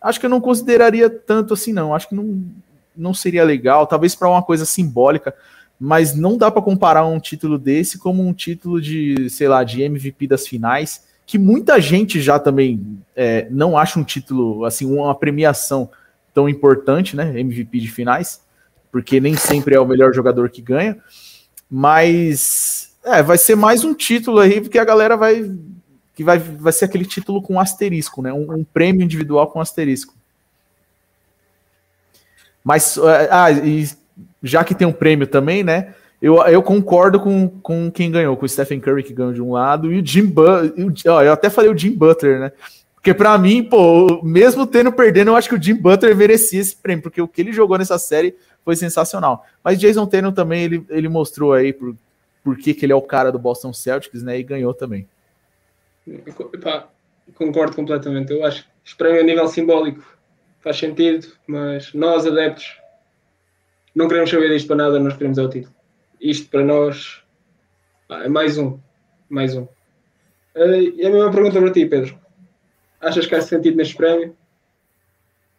acho 0.00 0.20
que 0.20 0.26
eu 0.26 0.30
não 0.30 0.40
consideraria 0.40 1.08
tanto 1.08 1.54
assim, 1.54 1.72
não. 1.72 1.94
Acho 1.94 2.08
que 2.08 2.14
não, 2.14 2.42
não 2.96 3.14
seria 3.14 3.44
legal, 3.44 3.86
talvez 3.86 4.14
para 4.14 4.28
uma 4.28 4.42
coisa 4.42 4.64
simbólica, 4.64 5.34
mas 5.78 6.14
não 6.14 6.36
dá 6.36 6.50
para 6.50 6.62
comparar 6.62 7.04
um 7.06 7.20
título 7.20 7.58
desse 7.58 7.98
como 7.98 8.26
um 8.26 8.32
título 8.32 8.80
de, 8.80 9.28
sei 9.30 9.48
lá, 9.48 9.62
de 9.62 9.82
MVP 9.82 10.26
das 10.26 10.46
finais, 10.46 11.06
que 11.26 11.38
muita 11.38 11.80
gente 11.80 12.20
já 12.20 12.38
também 12.38 12.98
é, 13.14 13.46
não 13.50 13.76
acha 13.76 13.98
um 13.98 14.04
título, 14.04 14.64
assim, 14.64 14.86
uma 14.86 15.14
premiação 15.14 15.90
tão 16.32 16.48
importante, 16.48 17.14
né? 17.14 17.38
MVP 17.38 17.80
de 17.80 17.88
finais 17.88 18.40
porque 18.90 19.20
nem 19.20 19.36
sempre 19.36 19.74
é 19.74 19.80
o 19.80 19.86
melhor 19.86 20.12
jogador 20.12 20.50
que 20.50 20.62
ganha. 20.62 20.96
Mas 21.70 22.96
é, 23.04 23.22
vai 23.22 23.38
ser 23.38 23.54
mais 23.54 23.84
um 23.84 23.94
título 23.94 24.38
aí, 24.38 24.60
porque 24.60 24.78
a 24.78 24.84
galera 24.84 25.16
vai. 25.16 25.48
Que 26.18 26.24
vai, 26.24 26.36
vai 26.36 26.72
ser 26.72 26.86
aquele 26.86 27.04
título 27.04 27.40
com 27.40 27.60
asterisco, 27.60 28.20
né? 28.20 28.32
Um, 28.32 28.52
um 28.52 28.64
prêmio 28.64 29.04
individual 29.04 29.46
com 29.46 29.60
asterisco. 29.60 30.16
Mas, 32.64 32.96
é, 32.96 33.28
ah, 33.30 33.52
e 33.52 33.88
já 34.42 34.64
que 34.64 34.74
tem 34.74 34.84
um 34.84 34.92
prêmio 34.92 35.28
também, 35.28 35.62
né? 35.62 35.94
Eu, 36.20 36.42
eu 36.48 36.60
concordo 36.60 37.20
com, 37.20 37.48
com 37.62 37.88
quem 37.88 38.10
ganhou, 38.10 38.36
com 38.36 38.44
o 38.44 38.48
Stephen 38.48 38.80
Curry 38.80 39.04
que 39.04 39.14
ganhou 39.14 39.32
de 39.32 39.40
um 39.40 39.52
lado, 39.52 39.92
e 39.92 40.00
o 40.00 40.04
Jim 40.04 40.26
Butler. 40.26 40.72
Eu 41.04 41.32
até 41.32 41.48
falei 41.48 41.70
o 41.70 41.78
Jim 41.78 41.92
Butler, 41.92 42.40
né? 42.40 42.52
Porque 42.96 43.14
para 43.14 43.38
mim, 43.38 43.62
pô, 43.62 44.20
mesmo 44.24 44.66
tendo 44.66 44.90
perdendo, 44.90 45.28
eu 45.30 45.36
acho 45.36 45.48
que 45.48 45.54
o 45.54 45.62
Jim 45.62 45.76
Butler 45.76 46.16
merecia 46.16 46.60
esse 46.60 46.74
prêmio, 46.74 47.00
porque 47.00 47.22
o 47.22 47.28
que 47.28 47.42
ele 47.42 47.52
jogou 47.52 47.78
nessa 47.78 47.96
série 47.96 48.34
foi 48.64 48.74
sensacional. 48.74 49.46
Mas 49.62 49.78
Jason 49.78 50.04
Tatum 50.04 50.32
também, 50.32 50.64
ele, 50.64 50.84
ele 50.90 51.08
mostrou 51.08 51.52
aí 51.52 51.72
por, 51.72 51.94
por 52.42 52.56
que, 52.56 52.74
que 52.74 52.84
ele 52.84 52.92
é 52.92 52.96
o 52.96 53.02
cara 53.02 53.30
do 53.30 53.38
Boston 53.38 53.72
Celtics, 53.72 54.20
né? 54.20 54.36
E 54.36 54.42
ganhou 54.42 54.74
também. 54.74 55.06
Concordo 57.34 57.76
completamente. 57.76 58.32
Eu 58.32 58.44
acho 58.44 58.64
que 58.64 58.70
esse 58.84 58.96
prêmio 58.96 59.20
a 59.20 59.24
nível 59.24 59.48
simbólico 59.48 60.04
faz 60.60 60.76
sentido, 60.76 61.26
mas 61.46 61.92
nós, 61.94 62.26
adeptos, 62.26 62.78
não 63.94 64.08
queremos 64.08 64.30
saber 64.30 64.50
disto 64.50 64.66
para 64.66 64.76
nada, 64.76 64.98
nós 64.98 65.16
queremos 65.16 65.38
é 65.38 65.42
o 65.42 65.48
título. 65.48 65.74
Isto 66.20 66.50
para 66.50 66.64
nós 66.64 67.22
é 68.10 68.28
mais 68.28 68.58
um. 68.58 68.78
Mais 69.28 69.54
um. 69.54 69.68
Eh, 70.54 70.82
e 70.96 71.06
a 71.06 71.10
mesma 71.10 71.30
pergunta 71.30 71.60
para 71.60 71.72
ti, 71.72 71.86
Pedro. 71.86 72.18
Achas 73.00 73.26
que 73.26 73.34
há 73.34 73.40
sentido 73.40 73.76
neste 73.76 73.96
prémio? 73.96 74.36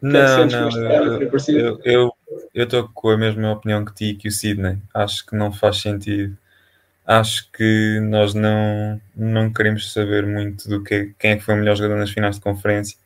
Não, 0.01 0.45
não, 0.45 0.69
eu, 1.49 1.79
eu, 1.83 2.13
eu 2.53 2.63
estou 2.63 2.89
com 2.93 3.09
a 3.09 3.17
mesma 3.17 3.51
opinião 3.51 3.83
que 3.83 3.93
ti 3.93 4.13
que 4.13 4.29
o 4.29 4.31
Sidney. 4.31 4.77
Acho 4.93 5.25
que 5.25 5.35
não 5.35 5.51
faz 5.51 5.77
sentido. 5.81 6.37
Acho 7.11 7.51
que 7.51 7.99
nós 8.01 8.35
não, 8.35 9.01
não 9.15 9.51
queremos 9.51 9.91
saber 9.91 10.27
muito 10.27 10.69
do 10.69 10.83
que 10.83 11.11
quem 11.17 11.31
é 11.31 11.37
que 11.37 11.43
foi 11.43 11.55
o 11.55 11.57
melhor 11.57 11.75
jogador 11.75 11.97
nas 11.97 12.11
finais 12.11 12.35
de 12.35 12.41
conferência. 12.41 12.99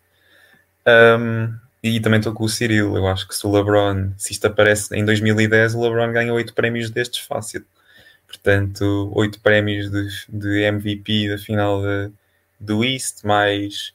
Um, 0.86 1.56
e 1.82 2.02
também 2.02 2.20
estou 2.20 2.34
com 2.34 2.44
o 2.44 2.50
Cyril. 2.50 2.98
Eu 2.98 3.08
acho 3.08 3.26
que 3.26 3.34
se 3.34 3.48
o 3.48 3.52
LeBron, 3.52 4.12
se 4.18 4.34
isto 4.34 4.46
aparece 4.46 4.94
em 4.94 5.06
2010, 5.06 5.76
o 5.76 5.82
LeBron 5.82 6.12
ganha 6.12 6.34
oito 6.34 6.54
prémios 6.54 6.90
destes 6.90 7.26
fácil. 7.26 7.66
Portanto, 8.28 9.10
oito 9.16 9.40
prémios 9.40 9.90
de, 9.90 10.10
de 10.28 10.64
MVP 10.64 11.30
da 11.30 11.38
final 11.38 11.82
de, 11.82 12.12
do 12.60 12.84
East, 12.84 13.24
mais 13.24 13.94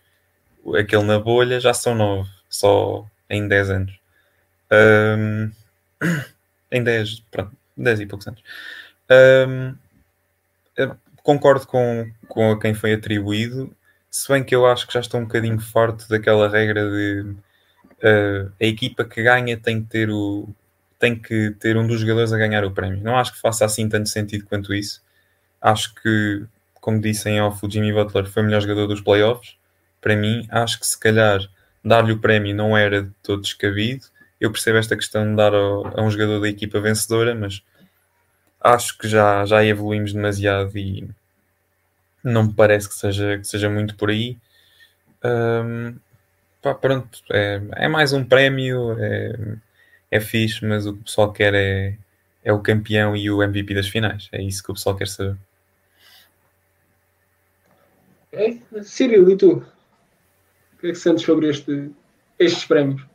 aquele 0.74 1.02
na 1.02 1.18
bolha, 1.18 1.60
já 1.60 1.74
são 1.74 1.94
nove, 1.94 2.30
só 2.48 3.06
em 3.28 3.46
10 3.46 3.70
anos. 3.70 4.00
Um, 4.72 5.50
em 6.72 6.82
10, 6.82 7.20
pronto, 7.30 7.54
10 7.76 8.00
e 8.00 8.06
poucos 8.06 8.26
anos. 8.26 8.42
Um, 9.10 9.74
concordo 11.28 11.66
com, 11.66 12.10
com 12.26 12.52
a 12.52 12.58
quem 12.58 12.72
foi 12.72 12.94
atribuído, 12.94 13.70
se 14.10 14.32
bem 14.32 14.42
que 14.42 14.54
eu 14.54 14.64
acho 14.64 14.86
que 14.86 14.94
já 14.94 15.00
estou 15.00 15.20
um 15.20 15.24
bocadinho 15.24 15.60
forte 15.60 16.08
daquela 16.08 16.48
regra 16.48 16.90
de 16.90 17.20
uh, 18.02 18.50
a 18.58 18.64
equipa 18.64 19.04
que 19.04 19.22
ganha 19.22 19.54
tem 19.58 19.82
que 19.82 19.90
ter 19.90 20.08
o 20.08 20.48
tem 20.98 21.14
que 21.14 21.50
ter 21.60 21.76
um 21.76 21.86
dos 21.86 22.00
jogadores 22.00 22.32
a 22.32 22.38
ganhar 22.38 22.64
o 22.64 22.70
prémio. 22.70 23.02
Não 23.02 23.18
acho 23.18 23.34
que 23.34 23.40
faça 23.40 23.66
assim 23.66 23.90
tanto 23.90 24.08
sentido 24.08 24.46
quanto 24.46 24.72
isso. 24.72 25.02
Acho 25.60 25.94
que, 25.96 26.44
como 26.80 26.98
disse 26.98 27.28
em 27.28 27.42
off, 27.42 27.64
o 27.64 27.70
Jimmy 27.70 27.92
Butler 27.92 28.24
foi 28.24 28.42
o 28.42 28.46
melhor 28.46 28.62
jogador 28.62 28.86
dos 28.86 29.02
playoffs. 29.02 29.56
Para 30.00 30.16
mim, 30.16 30.48
acho 30.50 30.80
que 30.80 30.86
se 30.86 30.98
calhar 30.98 31.40
dar-lhe 31.84 32.12
o 32.12 32.18
prémio 32.18 32.54
não 32.54 32.76
era 32.76 33.02
de 33.02 33.10
todo 33.22 33.42
descabido. 33.42 34.06
Eu 34.40 34.50
percebo 34.50 34.78
esta 34.78 34.96
questão 34.96 35.28
de 35.30 35.36
dar 35.36 35.54
ao, 35.54 35.86
a 35.86 36.02
um 36.02 36.10
jogador 36.10 36.40
da 36.40 36.48
equipa 36.48 36.80
vencedora, 36.80 37.34
mas 37.34 37.62
acho 38.60 38.96
que 38.98 39.08
já, 39.08 39.44
já 39.44 39.64
evoluímos 39.64 40.12
demasiado 40.12 40.76
e 40.76 41.08
não 42.22 42.44
me 42.44 42.52
parece 42.52 42.88
que 42.88 42.94
seja, 42.94 43.38
que 43.38 43.46
seja 43.46 43.70
muito 43.70 43.96
por 43.96 44.10
aí. 44.10 44.36
Um, 45.24 45.96
pá, 46.62 46.74
pronto, 46.74 47.20
é, 47.30 47.60
é, 47.72 47.88
mais 47.88 48.12
um 48.12 48.24
prémio, 48.24 48.96
é, 48.98 49.56
é 50.10 50.20
fixe, 50.20 50.64
mas 50.64 50.86
o 50.86 50.94
que 50.94 51.00
o 51.00 51.04
pessoal 51.04 51.32
quer 51.32 51.54
é, 51.54 51.96
é 52.44 52.52
o 52.52 52.60
campeão 52.60 53.16
e 53.16 53.30
o 53.30 53.42
MVP 53.42 53.74
das 53.74 53.88
finais. 53.88 54.28
É 54.32 54.42
isso 54.42 54.62
que 54.62 54.70
o 54.70 54.74
pessoal 54.74 54.96
quer 54.96 55.08
saber. 55.08 55.36
É, 58.32 58.58
Cyril, 58.82 59.30
e 59.30 59.36
tu? 59.36 59.64
O 60.74 60.80
que 60.80 60.88
é 60.88 60.90
que 60.90 60.94
sentes 60.96 61.24
sobre 61.24 61.48
este, 61.48 61.90
estes 62.38 62.64
prémios? 62.64 63.07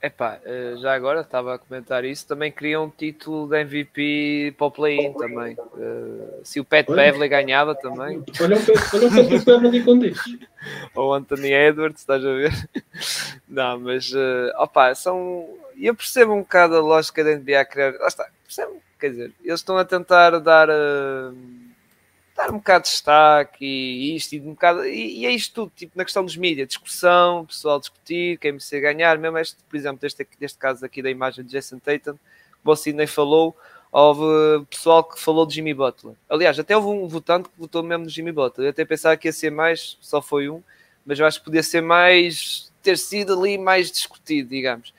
Epá, 0.00 0.38
eh, 0.44 0.74
já 0.78 0.94
agora 0.94 1.22
estava 1.22 1.54
a 1.54 1.58
comentar 1.58 2.04
isso, 2.04 2.26
também 2.26 2.52
queria 2.52 2.80
um 2.80 2.88
título 2.88 3.48
de 3.48 3.60
MVP 3.60 4.54
para 4.56 4.66
o 4.68 4.70
play-in 4.70 5.12
também. 5.14 5.56
Uh, 5.74 6.40
se 6.44 6.60
o 6.60 6.64
Pat 6.64 6.86
Beverly 6.86 7.28
ganhava 7.28 7.74
também. 7.74 8.22
Olha 8.40 8.56
o 8.56 8.64
Pat, 8.64 9.44
Beverly 9.44 9.82
com 9.82 10.04
este. 10.04 10.48
Ou 10.94 11.12
Anthony 11.12 11.52
Edwards, 11.52 12.00
estás 12.00 12.24
a 12.24 12.32
ver? 12.32 12.52
Não, 13.48 13.80
mas 13.80 14.12
uh, 14.12 14.52
opa, 14.58 14.94
são. 14.94 15.48
Eu 15.76 15.96
percebo 15.96 16.32
um 16.32 16.40
bocado 16.40 16.76
a 16.76 16.80
lógica 16.80 17.24
da 17.24 17.34
NBA 17.34 17.64
criar. 17.64 17.94
Lá 17.98 18.06
está, 18.06 18.28
percebo, 18.44 18.80
quer 19.00 19.10
dizer, 19.10 19.32
eles 19.42 19.58
estão 19.58 19.76
a 19.76 19.84
tentar 19.84 20.38
dar. 20.38 20.68
Uh, 20.68 21.57
dar 22.38 22.50
um 22.50 22.58
bocado 22.58 22.84
de 22.84 22.90
destaque 22.90 23.64
e 23.64 24.14
isto 24.14 24.32
e 24.34 24.40
um 24.40 24.50
bocado. 24.50 24.86
E, 24.86 25.20
e 25.20 25.26
é 25.26 25.30
isto 25.32 25.54
tudo, 25.54 25.72
tipo, 25.74 25.92
na 25.98 26.04
questão 26.04 26.24
dos 26.24 26.36
mídias, 26.36 26.68
discussão, 26.68 27.44
pessoal 27.44 27.80
discutir, 27.80 28.38
quem 28.38 28.52
me 28.52 28.80
ganhar, 28.80 29.18
mesmo 29.18 29.36
este, 29.38 29.56
por 29.68 29.76
exemplo, 29.76 30.00
deste, 30.00 30.26
deste 30.38 30.56
caso 30.56 30.84
aqui 30.86 31.02
da 31.02 31.10
imagem 31.10 31.44
de 31.44 31.50
Jason 31.50 31.80
Tatum, 31.80 32.14
que 32.14 32.18
o 32.64 32.76
Sidney 32.76 33.08
falou, 33.08 33.56
houve 33.90 34.64
pessoal 34.66 35.02
que 35.02 35.20
falou 35.20 35.44
de 35.44 35.56
Jimmy 35.56 35.74
Butler. 35.74 36.14
Aliás, 36.28 36.58
até 36.58 36.76
houve 36.76 36.88
um 36.88 37.08
votante 37.08 37.48
que 37.48 37.58
votou 37.58 37.82
mesmo 37.82 38.04
no 38.04 38.10
Jimmy 38.10 38.30
Butler. 38.30 38.68
Eu 38.68 38.70
até 38.70 38.84
pensava 38.84 39.16
que 39.16 39.26
ia 39.26 39.32
ser 39.32 39.50
mais, 39.50 39.98
só 40.00 40.22
foi 40.22 40.48
um, 40.48 40.62
mas 41.04 41.18
eu 41.18 41.26
acho 41.26 41.40
que 41.40 41.44
podia 41.44 41.62
ser 41.62 41.80
mais, 41.80 42.70
ter 42.82 42.96
sido 42.96 43.36
ali 43.36 43.58
mais 43.58 43.90
discutido, 43.90 44.50
digamos. 44.50 44.94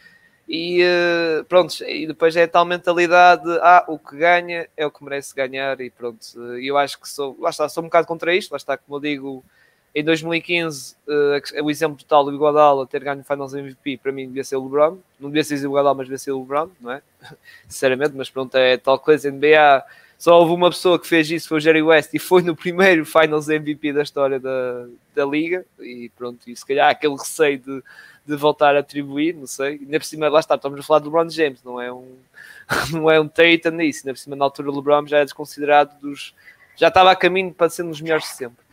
E 0.51 0.81
uh, 0.83 1.45
pronto, 1.45 1.83
e 1.83 2.07
depois 2.07 2.35
é 2.35 2.47
tal 2.47 2.65
mentalidade 2.65 3.43
de 3.43 3.59
ah, 3.61 3.85
o 3.87 3.99
que 3.99 4.17
ganha 4.17 4.67
é 4.75 4.83
o 4.83 4.89
que 4.89 5.03
merece 5.03 5.35
ganhar, 5.35 5.79
e 5.79 5.91
pronto. 5.91 6.25
E 6.57 6.65
eu 6.65 6.75
acho 6.75 6.99
que 6.99 7.07
sou, 7.07 7.37
lá 7.39 7.51
está, 7.51 7.69
sou 7.69 7.83
um 7.83 7.85
bocado 7.85 8.07
contra 8.07 8.33
isto, 8.35 8.49
lá 8.49 8.57
está, 8.57 8.75
como 8.75 8.97
eu 8.97 8.99
digo, 8.99 9.45
em 9.93 10.03
2015, 10.03 10.95
uh, 11.07 11.63
o 11.63 11.69
exemplo 11.69 11.99
total 11.99 12.25
do 12.25 12.33
Iguodala 12.33 12.87
ter 12.87 13.03
ganho 13.03 13.23
Finals 13.23 13.53
MVP, 13.53 13.97
para 13.97 14.11
mim 14.11 14.25
devia 14.25 14.43
ser 14.43 14.55
o 14.55 14.63
LeBron, 14.63 14.97
não 15.19 15.29
devia 15.29 15.43
ser 15.43 15.53
o 15.53 15.65
Iguodala, 15.65 15.93
mas 15.93 16.07
devia 16.07 16.17
ser 16.17 16.31
o 16.31 16.39
LeBron, 16.39 16.71
não 16.81 16.93
é? 16.93 17.01
Sinceramente, 17.69 18.13
mas 18.15 18.31
pronto, 18.31 18.55
é 18.55 18.75
tal 18.75 18.97
coisa, 18.97 19.29
NBA, 19.29 19.85
só 20.19 20.39
houve 20.39 20.53
uma 20.53 20.69
pessoa 20.69 20.99
que 20.99 21.07
fez 21.07 21.31
isso, 21.31 21.47
foi 21.47 21.57
o 21.57 21.61
Jerry 21.61 21.81
West, 21.81 22.13
e 22.13 22.19
foi 22.19 22.43
no 22.43 22.55
primeiro 22.55 23.03
Finals 23.05 23.49
MVP 23.49 23.93
da 23.93 24.03
história 24.03 24.39
da, 24.39 24.85
da 25.15 25.25
Liga, 25.25 25.65
e 25.79 26.11
pronto, 26.15 26.47
e 26.47 26.55
se 26.55 26.65
calhar 26.65 26.91
aquele 26.91 27.15
receio 27.15 27.57
de 27.57 27.83
de 28.29 28.35
voltar 28.35 28.75
a 28.75 28.79
atribuir, 28.79 29.33
não 29.33 29.47
sei. 29.47 29.79
Ainda 29.81 29.99
por 29.99 30.05
cima, 30.05 30.29
lá 30.29 30.39
está, 30.39 30.53
estamos 30.55 30.79
a 30.79 30.83
falar 30.83 30.99
do 30.99 31.05
LeBron 31.05 31.29
James, 31.29 31.63
não 31.63 31.81
é 31.81 31.91
um, 31.91 32.15
não 32.93 33.09
é 33.09 33.19
um 33.19 33.27
Tatum 33.27 33.71
nisso. 33.71 34.01
Ainda 34.01 34.13
por 34.13 34.19
cima, 34.19 34.35
na 34.35 34.45
altura, 34.45 34.69
o 34.69 34.75
LeBron 34.75 35.07
já 35.07 35.17
é 35.19 35.23
desconsiderado 35.23 35.99
dos. 35.99 36.33
Já 36.75 36.89
estava 36.89 37.11
a 37.11 37.15
caminho 37.15 37.51
para 37.51 37.69
ser 37.69 37.83
um 37.83 37.89
dos 37.89 37.99
melhores 37.99 38.25
de 38.25 38.35
sempre. 38.35 38.63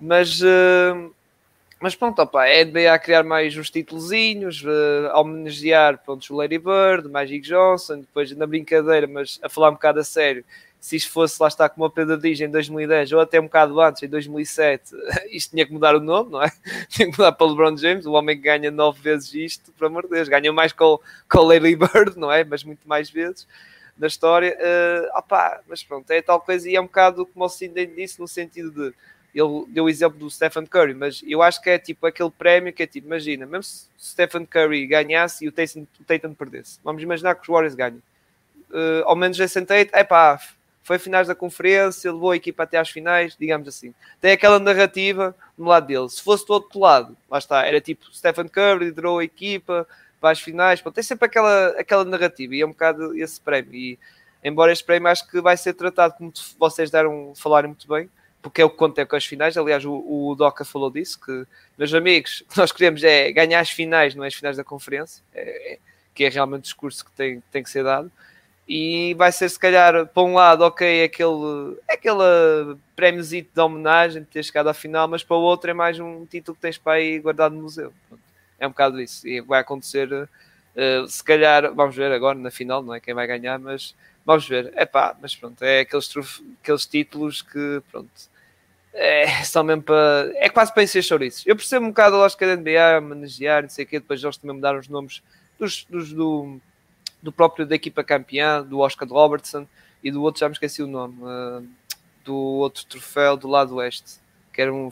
Mas, 0.00 0.40
uh, 0.40 1.12
mas 1.78 1.94
pronto, 1.94 2.22
opa, 2.22 2.46
é 2.46 2.64
NBA 2.64 2.90
a 2.90 2.98
criar 2.98 3.22
mais 3.22 3.54
uns 3.56 3.68
titulozinhos, 3.68 4.62
uh, 4.62 5.10
a 5.10 5.20
homenagear 5.20 5.98
pronto, 5.98 6.32
o 6.32 6.36
Lady 6.36 6.56
Bird, 6.56 7.06
o 7.06 7.10
Magic 7.10 7.40
Johnson, 7.40 7.98
depois 8.00 8.30
na 8.34 8.46
brincadeira, 8.46 9.06
mas 9.06 9.38
a 9.42 9.48
falar 9.48 9.68
um 9.68 9.74
bocado 9.74 10.00
a 10.00 10.04
sério 10.04 10.42
se 10.80 10.96
isto 10.96 11.12
fosse 11.12 11.40
lá 11.40 11.48
está 11.48 11.68
como 11.68 11.84
o 11.84 11.90
Pedro 11.90 12.16
diz 12.16 12.40
em 12.40 12.48
2010 12.48 13.12
ou 13.12 13.20
até 13.20 13.38
um 13.38 13.44
bocado 13.44 13.78
antes, 13.80 14.02
em 14.02 14.08
2007, 14.08 14.92
isto 15.30 15.50
tinha 15.50 15.66
que 15.66 15.72
mudar 15.72 15.94
o 15.94 16.00
nome, 16.00 16.30
não 16.30 16.42
é? 16.42 16.50
Tinha 16.88 17.10
que 17.10 17.18
mudar 17.18 17.32
para 17.32 17.46
LeBron 17.46 17.76
James, 17.76 18.06
o 18.06 18.12
homem 18.12 18.36
que 18.36 18.42
ganha 18.42 18.70
nove 18.70 19.00
vezes 19.00 19.34
isto, 19.34 19.70
por 19.72 19.86
amor 19.86 20.04
de 20.04 20.10
Deus, 20.10 20.28
ganha 20.28 20.50
mais 20.52 20.72
com, 20.72 20.98
com 21.28 21.38
o 21.38 21.42
Larry 21.42 21.76
Bird, 21.76 22.16
não 22.16 22.32
é? 22.32 22.42
Mas 22.44 22.64
muito 22.64 22.88
mais 22.88 23.10
vezes 23.10 23.46
na 23.98 24.06
história. 24.06 24.56
Uh, 24.58 25.18
opá, 25.18 25.60
mas 25.68 25.84
pronto, 25.84 26.10
é 26.10 26.22
tal 26.22 26.40
coisa 26.40 26.68
e 26.68 26.74
é 26.74 26.80
um 26.80 26.86
bocado 26.86 27.26
como 27.26 27.44
o 27.44 27.48
Cindy 27.48 27.86
disse, 27.86 28.18
no 28.18 28.26
sentido 28.26 28.70
de 28.70 28.94
ele 29.32 29.66
deu 29.68 29.84
o 29.84 29.88
exemplo 29.88 30.18
do 30.18 30.28
Stephen 30.28 30.66
Curry, 30.66 30.94
mas 30.94 31.22
eu 31.24 31.40
acho 31.40 31.62
que 31.62 31.70
é 31.70 31.78
tipo 31.78 32.04
aquele 32.04 32.30
prémio 32.30 32.72
que 32.72 32.82
é 32.82 32.86
tipo, 32.86 33.06
imagina, 33.06 33.46
mesmo 33.46 33.62
se 33.62 33.88
Stephen 33.96 34.44
Curry 34.44 34.86
ganhasse 34.86 35.44
e 35.44 35.48
o 35.48 35.52
Tatum, 35.52 35.86
o 36.00 36.04
Tatum 36.04 36.34
perdesse, 36.34 36.80
vamos 36.82 37.00
imaginar 37.00 37.36
que 37.36 37.42
os 37.42 37.48
Warriors 37.48 37.76
ganham. 37.76 38.02
Uh, 38.70 39.04
ao 39.04 39.14
menos 39.14 39.36
Jason 39.36 39.64
Tate, 39.64 39.90
é 39.92 40.02
pá, 40.02 40.40
foi 40.82 40.98
finais 40.98 41.28
da 41.28 41.34
conferência, 41.34 42.12
levou 42.12 42.30
a 42.30 42.36
equipa 42.36 42.62
até 42.62 42.78
às 42.78 42.90
finais, 42.90 43.36
digamos 43.38 43.68
assim. 43.68 43.94
Tem 44.20 44.32
aquela 44.32 44.58
narrativa 44.58 45.34
no 45.56 45.66
lado 45.66 45.86
dele. 45.86 46.08
Se 46.08 46.22
fosse 46.22 46.46
do 46.46 46.52
outro 46.52 46.80
lado, 46.80 47.16
lá 47.30 47.38
está, 47.38 47.64
era 47.66 47.80
tipo 47.80 48.06
Stephen 48.12 48.48
Curry 48.48 48.86
liderou 48.86 49.18
a 49.18 49.24
equipa 49.24 49.86
para 50.20 50.30
as 50.30 50.40
finais, 50.40 50.82
Pô, 50.82 50.90
tem 50.90 51.02
sempre 51.02 51.26
aquela, 51.26 51.68
aquela 51.78 52.04
narrativa 52.04 52.54
e 52.54 52.60
é 52.60 52.66
um 52.66 52.70
bocado 52.70 53.16
esse 53.16 53.40
prémio. 53.40 53.74
E 53.74 53.98
embora 54.44 54.72
este 54.72 54.84
prémio 54.84 55.08
acho 55.08 55.26
que 55.28 55.40
vai 55.40 55.56
ser 55.56 55.74
tratado 55.74 56.14
como 56.14 56.32
vocês 56.58 56.90
deram 56.90 57.32
falarem 57.34 57.68
muito 57.68 57.88
bem, 57.88 58.10
porque 58.42 58.60
é 58.60 58.64
o 58.64 58.70
que 58.70 58.76
conta 58.76 59.00
é 59.00 59.06
com 59.06 59.16
as 59.16 59.24
finais. 59.24 59.56
Aliás, 59.56 59.84
o, 59.84 59.92
o 59.92 60.34
Doca 60.34 60.64
falou 60.64 60.90
disso: 60.90 61.18
que, 61.20 61.46
meus 61.78 61.92
amigos, 61.94 62.42
nós 62.56 62.72
queremos 62.72 63.02
é 63.02 63.32
ganhar 63.32 63.60
as 63.60 63.70
finais, 63.70 64.14
não 64.14 64.24
é 64.24 64.28
as 64.28 64.34
finais 64.34 64.56
da 64.56 64.64
conferência, 64.64 65.22
é, 65.34 65.74
é, 65.74 65.78
que 66.14 66.24
é 66.24 66.28
realmente 66.28 66.60
o 66.60 66.62
discurso 66.62 67.04
que 67.04 67.12
tem, 67.12 67.42
tem 67.50 67.62
que 67.62 67.70
ser 67.70 67.84
dado 67.84 68.10
e 68.72 69.14
vai 69.14 69.32
ser 69.32 69.48
se 69.48 69.58
calhar 69.58 70.06
para 70.06 70.22
um 70.22 70.34
lado 70.34 70.62
ok 70.62 71.02
aquele 71.02 71.76
aquele 71.88 72.76
prémiozito 72.94 73.50
de 73.52 73.60
homenagem 73.60 74.22
de 74.22 74.28
ter 74.28 74.44
chegado 74.44 74.68
à 74.68 74.74
final 74.74 75.08
mas 75.08 75.24
para 75.24 75.36
o 75.36 75.40
outro 75.40 75.70
é 75.70 75.74
mais 75.74 75.98
um 75.98 76.24
título 76.24 76.54
que 76.54 76.60
tens 76.60 76.78
para 76.78 76.92
aí 76.92 77.18
guardado 77.18 77.52
no 77.52 77.62
museu. 77.62 77.92
É 78.60 78.66
um 78.68 78.70
bocado 78.70 79.00
isso. 79.00 79.26
E 79.26 79.40
vai 79.40 79.60
acontecer 79.60 80.08
uh, 80.12 81.08
se 81.08 81.24
calhar 81.24 81.74
vamos 81.74 81.96
ver 81.96 82.12
agora 82.12 82.38
na 82.38 82.52
final 82.52 82.80
não 82.80 82.94
é? 82.94 83.00
Quem 83.00 83.12
vai 83.12 83.26
ganhar 83.26 83.58
mas 83.58 83.92
vamos 84.24 84.46
ver. 84.46 84.72
É 84.76 84.86
pá 84.86 85.16
mas 85.20 85.34
pronto 85.34 85.60
é 85.64 85.80
aqueles, 85.80 86.08
aqueles 86.62 86.86
títulos 86.86 87.42
que 87.42 87.82
pronto 87.90 88.30
é, 88.92 89.42
são 89.42 89.64
mesmo 89.64 89.82
para 89.82 90.30
é 90.36 90.48
quase 90.48 90.72
para 90.72 90.84
encher 90.84 91.02
chouriços. 91.02 91.44
Eu 91.44 91.56
percebo 91.56 91.86
um 91.86 91.88
bocado 91.88 92.14
a 92.14 92.18
lógica 92.20 92.46
da 92.46 92.54
NBA 92.54 92.98
homenagear 92.98 93.62
não 93.62 93.68
sei 93.68 93.84
o 93.84 93.88
quê 93.88 93.98
depois 93.98 94.22
eles 94.22 94.36
também 94.36 94.54
mudaram 94.54 94.78
os 94.78 94.86
nomes 94.86 95.24
dos, 95.58 95.84
dos 95.90 96.12
do 96.12 96.60
do 97.22 97.32
próprio 97.32 97.66
da 97.66 97.74
equipa 97.74 98.02
campeã, 98.02 98.62
do 98.62 98.78
Oscar 98.78 99.08
Robertson 99.08 99.66
e 100.02 100.10
do 100.10 100.22
outro, 100.22 100.40
já 100.40 100.48
me 100.48 100.54
esqueci 100.54 100.82
o 100.82 100.86
nome, 100.86 101.16
uh, 101.22 101.66
do 102.24 102.34
outro 102.36 102.84
troféu 102.86 103.36
do 103.36 103.48
lado 103.48 103.76
oeste, 103.76 104.20
que 104.52 104.60
era 104.60 104.72
um 104.72 104.90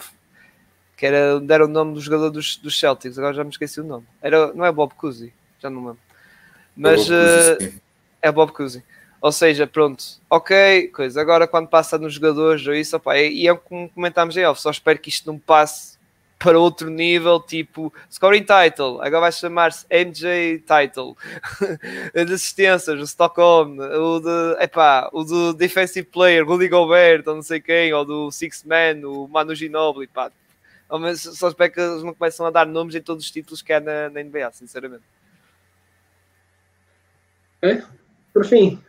que 0.96 1.06
era, 1.06 1.38
deram 1.38 1.66
o 1.66 1.68
nome 1.68 1.94
do 1.94 2.00
jogador 2.00 2.28
dos, 2.28 2.56
dos 2.56 2.78
Celtics, 2.78 3.16
agora 3.16 3.32
já 3.32 3.44
me 3.44 3.50
esqueci 3.50 3.80
o 3.80 3.84
nome. 3.84 4.04
Era, 4.20 4.52
não 4.52 4.64
é 4.64 4.72
Bob 4.72 4.94
Cousy, 4.94 5.32
já 5.60 5.70
não 5.70 5.80
lembro. 5.80 6.00
Mas 6.76 7.08
uh, 7.08 7.72
é 8.20 8.32
Bob 8.32 8.50
Cousy. 8.50 8.82
Ou 9.20 9.30
seja, 9.30 9.64
pronto, 9.64 10.04
ok, 10.28 10.88
coisa. 10.88 11.20
Agora 11.20 11.46
quando 11.46 11.68
passa 11.68 11.98
nos 11.98 12.14
jogadores 12.14 12.66
ou 12.66 12.74
isso, 12.74 12.96
opa, 12.96 13.16
e 13.16 13.46
é 13.46 13.54
como 13.54 13.88
comentámos 13.90 14.36
aí, 14.36 14.42
só 14.56 14.70
espero 14.70 14.98
que 14.98 15.08
isto 15.08 15.30
não 15.30 15.38
passe 15.38 15.97
para 16.38 16.58
outro 16.58 16.88
nível, 16.88 17.40
tipo 17.40 17.92
scoring 18.10 18.44
title, 18.44 19.00
agora 19.02 19.22
vai 19.22 19.32
chamar-se 19.32 19.84
MJ 19.90 20.60
title, 20.60 21.16
de 22.14 22.32
assistências, 22.32 23.00
o 23.00 23.02
Stockholm, 23.02 23.78
o 23.80 24.20
de, 24.20 24.62
epá, 24.62 25.10
o 25.12 25.24
do 25.24 25.52
defensive 25.52 26.06
player, 26.06 26.46
Rudy 26.46 26.68
Gobert, 26.68 27.24
ou 27.26 27.34
não 27.34 27.42
sei 27.42 27.60
quem, 27.60 27.92
ou 27.92 28.04
do 28.04 28.30
Six 28.30 28.64
Man, 28.64 29.06
o 29.08 29.26
Manu 29.26 29.54
Ginobili, 29.54 30.06
pá. 30.06 30.30
Só 31.16 31.48
espero 31.48 31.72
que 31.72 31.80
eles 31.80 32.02
não 32.02 32.14
começam 32.14 32.46
a 32.46 32.50
dar 32.50 32.66
nomes 32.66 32.94
em 32.94 33.02
todos 33.02 33.24
os 33.24 33.30
títulos 33.30 33.60
que 33.60 33.72
há 33.72 33.80
na, 33.80 34.08
na 34.08 34.22
NBA, 34.22 34.50
sinceramente. 34.52 35.02
É? 37.60 37.82
Por 38.32 38.46
fim, 38.46 38.80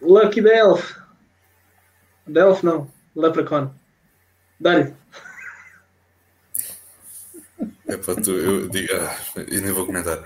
Lucky. 0.00 0.42
The 0.42 2.40
Elf 2.40 2.62
não, 2.62 2.86
Leprechaun. 3.14 3.70
Dário. 4.58 4.96
É 7.90 7.96
para 7.96 8.14
tu, 8.22 8.30
eu 8.30 8.68
digo, 8.68 8.94
ah, 8.94 9.16
eu 9.36 9.60
nem 9.60 9.72
vou 9.72 9.84
comentar. 9.84 10.18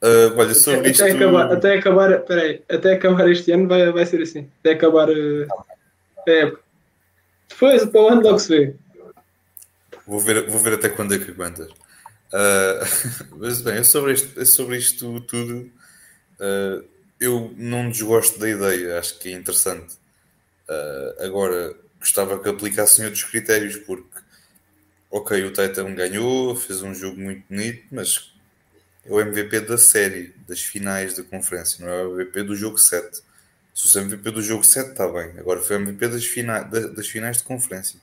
Uh, 0.00 0.30
olha, 0.36 0.54
sobre 0.54 0.80
até, 0.80 0.90
isto. 0.90 1.02
Até 1.02 1.12
acabar, 1.12 1.52
até 1.52 1.74
acabar, 1.74 2.20
peraí, 2.20 2.62
até 2.68 2.92
acabar 2.92 3.28
este 3.28 3.50
ano 3.50 3.66
vai, 3.66 3.90
vai 3.90 4.06
ser 4.06 4.22
assim. 4.22 4.48
Até 4.60 4.72
acabar 4.72 5.08
uh, 5.10 5.46
a 6.26 6.30
época. 6.30 6.62
Depois, 7.48 7.84
para 7.86 8.00
o 8.00 8.08
ano 8.08 8.22
logo 8.22 8.38
se 8.38 8.48
vê. 8.48 8.74
Vou 10.06 10.20
ver, 10.20 10.48
vou 10.48 10.60
ver 10.60 10.74
até 10.74 10.88
quando 10.88 11.14
é 11.14 11.18
que 11.18 11.30
aguentas. 11.30 11.68
Uh, 12.28 13.38
mas 13.38 13.62
bem, 13.62 13.78
é 13.78 13.82
sobre 13.82 14.12
isto, 14.12 14.38
é 14.38 14.44
sobre 14.44 14.76
isto 14.76 15.18
tudo. 15.20 15.72
Uh, 16.38 16.84
eu 17.18 17.54
não 17.56 17.88
desgosto 17.88 18.38
da 18.38 18.50
ideia, 18.50 18.98
acho 18.98 19.18
que 19.18 19.30
é 19.30 19.32
interessante. 19.32 19.96
Agora, 21.20 21.74
gostava 21.98 22.38
que 22.38 22.50
aplicassem 22.50 23.06
outros 23.06 23.24
critérios, 23.24 23.76
porque, 23.76 24.20
ok, 25.10 25.44
o 25.44 25.52
Titan 25.52 25.94
ganhou, 25.94 26.54
fez 26.54 26.82
um 26.82 26.94
jogo 26.94 27.18
muito 27.18 27.44
bonito, 27.48 27.84
mas 27.90 28.32
é 29.04 29.12
o 29.12 29.20
MVP 29.20 29.60
da 29.60 29.78
série, 29.78 30.34
das 30.46 30.60
finais 30.60 31.14
da 31.14 31.22
conferência, 31.22 31.84
não 31.84 31.92
é 31.92 32.04
o 32.04 32.14
MVP 32.14 32.42
do 32.42 32.54
jogo 32.54 32.78
7. 32.78 33.22
Se 33.74 33.96
o 33.96 34.00
MVP 34.00 34.30
do 34.32 34.42
jogo 34.42 34.64
7 34.64 34.90
está 34.90 35.06
bem, 35.08 35.38
agora 35.38 35.60
foi 35.60 35.76
o 35.76 35.80
MVP 35.80 36.08
das, 36.08 36.24
fina 36.24 36.62
das 36.62 37.08
finais 37.08 37.38
de 37.38 37.44
conferência. 37.44 38.00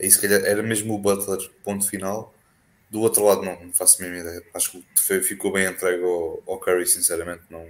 Aí 0.00 0.10
se 0.10 0.20
calhar 0.20 0.42
era 0.44 0.62
mesmo 0.62 0.94
o 0.94 0.98
Butler, 0.98 1.50
ponto 1.64 1.88
final. 1.88 2.34
Do 2.90 3.00
outro 3.00 3.24
lado, 3.24 3.42
não, 3.42 3.64
não 3.64 3.72
faço 3.72 4.00
a 4.00 4.06
mesma 4.06 4.20
ideia. 4.20 4.42
Acho 4.54 4.72
que 4.72 4.84
foi, 4.96 5.22
ficou 5.22 5.52
bem 5.52 5.66
entregue 5.66 6.04
ao, 6.04 6.42
ao 6.46 6.58
Curry, 6.58 6.86
sinceramente. 6.86 7.42
Não, 7.50 7.66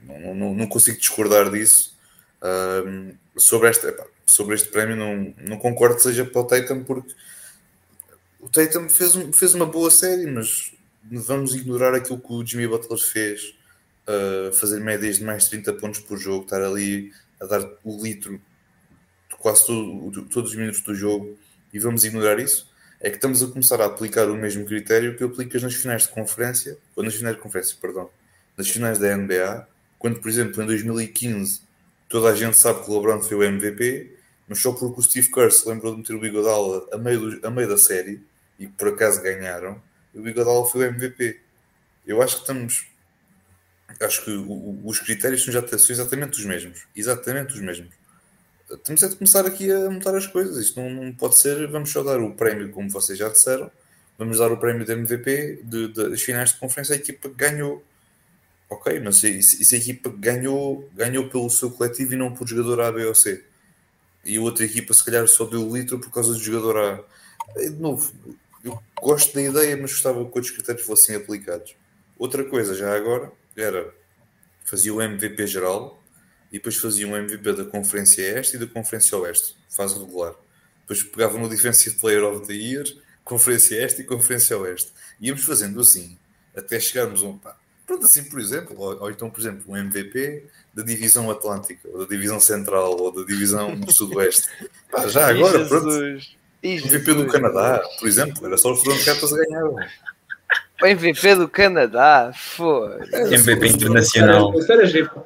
não, 0.00 0.34
não, 0.34 0.54
não 0.54 0.66
consigo 0.66 0.98
discordar 0.98 1.50
disso. 1.50 1.96
Um, 2.42 3.14
sobre, 3.36 3.68
esta, 3.68 3.94
sobre 4.24 4.54
este 4.54 4.68
prémio, 4.68 4.96
não, 4.96 5.34
não 5.38 5.58
concordo 5.58 5.96
que 5.96 6.02
seja 6.02 6.24
para 6.24 6.40
o 6.40 6.44
Tatum, 6.44 6.82
porque 6.84 7.14
o 8.40 8.48
Tatum 8.48 8.88
fez, 8.88 9.16
um, 9.16 9.32
fez 9.32 9.54
uma 9.54 9.66
boa 9.66 9.90
série, 9.90 10.26
mas 10.26 10.72
vamos 11.04 11.54
ignorar 11.54 11.94
aquilo 11.94 12.20
que 12.20 12.32
o 12.32 12.44
Jimmy 12.44 12.66
Butler 12.66 12.98
fez. 12.98 13.54
Uh, 14.08 14.52
fazer 14.54 14.80
médias 14.80 15.18
de 15.18 15.24
mais 15.24 15.44
de 15.44 15.50
30 15.50 15.74
pontos 15.74 16.00
por 16.00 16.18
jogo, 16.18 16.44
estar 16.44 16.60
ali 16.60 17.12
a 17.40 17.46
dar 17.46 17.64
o 17.84 18.02
litro 18.02 18.40
quase 19.38 19.66
todo, 19.66 20.22
todos 20.28 20.50
os 20.50 20.56
minutos 20.56 20.80
do 20.80 20.94
jogo 20.94 21.38
e 21.72 21.78
vamos 21.78 22.04
ignorar 22.04 22.38
isso, 22.40 22.68
é 23.00 23.08
que 23.08 23.16
estamos 23.16 23.42
a 23.42 23.46
começar 23.46 23.80
a 23.80 23.86
aplicar 23.86 24.28
o 24.28 24.36
mesmo 24.36 24.64
critério 24.66 25.16
que 25.16 25.24
aplicas 25.24 25.62
nas 25.62 25.74
finais 25.74 26.02
de 26.02 26.08
conferência, 26.08 26.76
ou 26.94 27.02
nas 27.02 27.14
finais 27.14 27.36
de 27.36 27.42
conferência, 27.42 27.76
perdão, 27.80 28.10
nas 28.56 28.68
finais 28.68 28.98
da 28.98 29.16
NBA, 29.16 29.66
quando, 29.98 30.20
por 30.20 30.28
exemplo, 30.28 30.62
em 30.62 30.66
2015 30.66 31.62
toda 32.08 32.28
a 32.28 32.34
gente 32.34 32.56
sabe 32.56 32.84
que 32.84 32.90
o 32.90 32.94
LeBron 32.94 33.22
foi 33.22 33.36
o 33.36 33.42
MVP, 33.44 34.16
mas 34.48 34.60
só 34.60 34.72
porque 34.72 35.00
o 35.00 35.02
Steve 35.02 35.30
Kerr 35.30 35.50
se 35.50 35.68
lembrou 35.68 35.92
de 35.92 35.98
meter 35.98 36.14
o 36.14 36.20
Bigodala 36.20 36.86
a 36.92 36.98
meio, 36.98 37.20
do, 37.20 37.46
a 37.46 37.50
meio 37.50 37.68
da 37.68 37.78
série 37.78 38.20
e 38.60 38.68
por 38.68 38.88
acaso 38.88 39.20
ganharam, 39.20 39.82
o 40.14 40.22
Bigodala 40.22 40.64
foi 40.66 40.86
o 40.86 40.88
MVP. 40.90 41.40
Eu 42.06 42.22
acho 42.22 42.36
que 42.36 42.42
estamos. 42.42 42.86
Acho 44.00 44.24
que 44.24 44.30
os 44.84 45.00
critérios 45.00 45.44
são, 45.44 45.52
já, 45.52 45.66
são 45.66 45.90
exatamente 45.90 46.38
os 46.38 46.44
mesmos. 46.44 46.86
Exatamente 46.94 47.54
os 47.54 47.60
mesmos 47.60 48.00
temos 48.78 49.02
é 49.02 49.08
de 49.08 49.16
começar 49.16 49.46
aqui 49.46 49.70
a 49.70 49.90
mudar 49.90 50.14
as 50.16 50.26
coisas. 50.26 50.56
Isto 50.56 50.80
não, 50.80 50.90
não, 50.90 51.12
pode 51.12 51.38
ser, 51.38 51.66
vamos 51.68 51.90
só 51.90 52.02
dar 52.02 52.20
o 52.20 52.34
prémio, 52.34 52.70
como 52.70 52.88
vocês 52.90 53.18
já 53.18 53.28
disseram, 53.28 53.70
vamos 54.18 54.38
dar 54.38 54.52
o 54.52 54.56
prémio 54.56 54.84
de 54.84 54.92
MVP 54.92 55.60
de, 55.64 55.88
de, 55.88 56.10
das 56.10 56.22
finais 56.22 56.52
de 56.52 56.58
conferência, 56.58 56.94
a 56.94 56.98
equipa 56.98 57.28
que 57.28 57.34
ganhou. 57.34 57.84
Ok, 58.68 59.00
mas 59.00 59.16
se, 59.16 59.42
se 59.42 59.74
a 59.74 59.78
equipa 59.78 60.12
ganhou, 60.16 60.88
ganhou 60.94 61.28
pelo 61.28 61.50
seu 61.50 61.70
coletivo 61.70 62.14
e 62.14 62.16
não 62.16 62.32
por 62.32 62.46
jogador 62.46 62.80
A, 62.82 62.92
B 62.92 63.04
ou 63.04 63.14
C. 63.14 63.44
E 64.24 64.38
outra 64.38 64.64
equipa, 64.64 64.94
se 64.94 65.04
calhar, 65.04 65.26
só 65.26 65.44
deu 65.44 65.68
litro 65.74 65.98
por 65.98 66.10
causa 66.12 66.32
do 66.32 66.38
jogador 66.38 66.76
A. 66.76 67.58
De 67.58 67.70
novo, 67.70 68.12
eu 68.64 68.82
gosto 69.00 69.34
da 69.34 69.42
ideia, 69.42 69.76
mas 69.76 69.92
gostava 69.92 70.18
que 70.18 70.24
outros 70.24 70.50
critérios 70.50 70.84
fossem 70.84 71.16
aplicados. 71.16 71.74
Outra 72.18 72.44
coisa, 72.44 72.74
já 72.74 72.94
agora, 72.94 73.32
era 73.56 73.92
fazia 74.64 74.94
o 74.94 75.02
MVP 75.02 75.46
geral, 75.46 76.00
e 76.50 76.54
depois 76.54 76.76
faziam 76.76 77.10
um 77.10 77.16
MVP 77.16 77.52
da 77.52 77.64
Conferência 77.64 78.22
Este 78.38 78.56
e 78.56 78.58
da 78.58 78.66
Conferência 78.66 79.16
Oeste, 79.18 79.56
fase 79.68 79.98
regular. 79.98 80.34
Depois 80.82 81.02
pegavam 81.02 81.40
no 81.40 81.48
Defensive 81.48 81.96
Player 81.96 82.24
of 82.24 82.46
the 82.46 82.52
Year, 82.52 82.84
Conferência 83.24 83.76
Este 83.76 84.02
e 84.02 84.04
Conferência 84.04 84.58
Oeste. 84.58 84.92
Íamos 85.20 85.44
fazendo 85.44 85.80
assim, 85.80 86.18
até 86.54 86.80
chegarmos 86.80 87.22
a 87.22 87.26
um. 87.26 87.38
Pá, 87.38 87.56
pronto, 87.86 88.04
assim, 88.04 88.24
por 88.24 88.40
exemplo, 88.40 88.76
ou, 88.78 89.00
ou, 89.00 89.10
então, 89.10 89.30
por 89.30 89.40
exemplo, 89.40 89.64
um 89.68 89.76
MVP 89.76 90.44
da 90.74 90.82
Divisão 90.82 91.30
Atlântica, 91.30 91.88
ou 91.88 92.00
da 92.00 92.06
Divisão 92.06 92.40
Central, 92.40 92.96
ou 93.00 93.12
da 93.12 93.24
Divisão 93.24 93.80
Sudoeste. 93.88 94.48
Pá, 94.90 95.06
já 95.06 95.28
agora, 95.28 95.64
pronto. 95.66 95.88
MVP 96.62 97.14
do 97.14 97.26
Canadá, 97.26 97.82
por 97.98 98.06
exemplo, 98.06 98.46
era 98.46 98.58
só 98.58 98.72
os 98.72 98.82
Toronto 98.82 99.02
Raptors 99.04 99.32
ganharam. 99.32 99.76
O 100.82 100.86
MVP 100.86 101.34
do 101.34 101.46
Canadá, 101.46 102.32
foi. 102.34 103.00
MVP 103.12 103.68
internacional. 103.68 104.54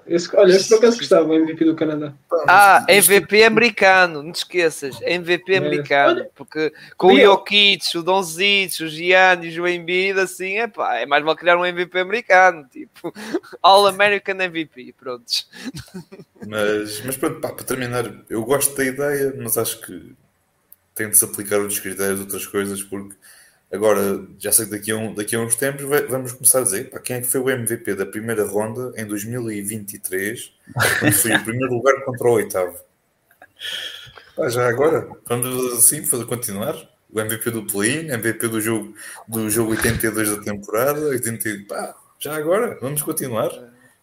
Esse, 0.05 0.37
olha, 0.37 0.51
esse 0.51 0.69
por 0.69 0.79
acaso 0.79 0.99
gostava, 0.99 1.29
o 1.29 1.35
MVP 1.35 1.65
do 1.65 1.77
Canadá. 1.77 2.13
Ah, 2.49 2.85
MVP 2.89 3.45
americano, 3.45 4.21
não 4.21 4.33
te 4.33 4.39
esqueças. 4.39 5.01
MVP 5.03 5.55
é. 5.55 5.59
americano. 5.59 6.27
Porque 6.35 6.73
com 6.97 7.13
o 7.13 7.21
Jokic, 7.21 7.97
o 7.97 8.03
Donzic, 8.03 8.83
o 8.83 8.89
Giannis, 8.89 9.57
o 9.57 9.69
Embiid, 9.69 10.19
assim, 10.19 10.59
é 10.59 10.67
pá, 10.67 10.97
é 10.97 11.07
mais 11.07 11.25
mal 11.25 11.37
criar 11.37 11.57
um 11.57 11.65
MVP 11.65 12.01
americano. 12.01 12.67
Tipo, 12.69 13.15
All 13.63 13.87
American 13.87 14.41
MVP, 14.41 14.93
prontos. 14.99 15.49
Mas, 16.49 17.01
mas 17.05 17.17
pronto, 17.17 17.41
pá, 17.41 17.53
para 17.53 17.65
terminar, 17.65 18.13
eu 18.29 18.45
gosto 18.45 18.77
da 18.77 18.85
ideia, 18.85 19.33
mas 19.39 19.57
acho 19.57 19.81
que 19.83 20.17
tem 20.95 21.11
de 21.11 21.19
se 21.19 21.25
aplicar 21.25 21.59
outros 21.59 21.81
critérios, 21.81 22.21
outras 22.21 22.47
coisas, 22.47 22.83
porque 22.83 23.15
Agora, 23.75 24.25
já 24.39 24.53
sei 24.53 24.67
que 24.67 24.71
daqui 24.71 24.93
a, 24.93 24.97
um, 24.97 25.13
daqui 25.13 25.35
a 25.35 25.41
uns 25.41 25.57
tempos 25.57 25.83
vamos 26.09 26.33
começar 26.33 26.61
a 26.61 26.63
dizer 26.63 26.91
pá, 26.91 27.01
quem 27.01 27.17
é 27.17 27.21
que 27.21 27.27
foi 27.27 27.41
o 27.41 27.51
MVP 27.51 27.97
da 27.97 28.07
primeira 28.07 28.47
ronda 28.47 28.93
em 28.97 29.05
2023, 29.05 30.53
quando 31.01 31.13
foi 31.13 31.35
o 31.35 31.43
primeiro 31.43 31.75
lugar 31.75 32.05
contra 32.05 32.29
o 32.29 32.33
oitavo. 32.35 32.79
Pá, 34.37 34.49
já 34.49 34.69
agora, 34.69 35.09
vamos 35.27 35.73
assim 35.73 36.05
fazer 36.05 36.25
continuar. 36.27 36.77
O 37.11 37.21
MVP 37.21 37.51
do 37.51 37.67
play-in, 37.67 38.11
MVP 38.13 38.47
do 38.47 38.61
jogo, 38.61 38.95
do 39.27 39.51
jogo 39.51 39.73
82 39.73 40.37
da 40.37 40.43
temporada, 40.43 41.01
80, 41.09 41.67
pá, 41.69 41.97
já 42.21 42.37
agora, 42.37 42.79
vamos 42.81 43.03
continuar. 43.03 43.51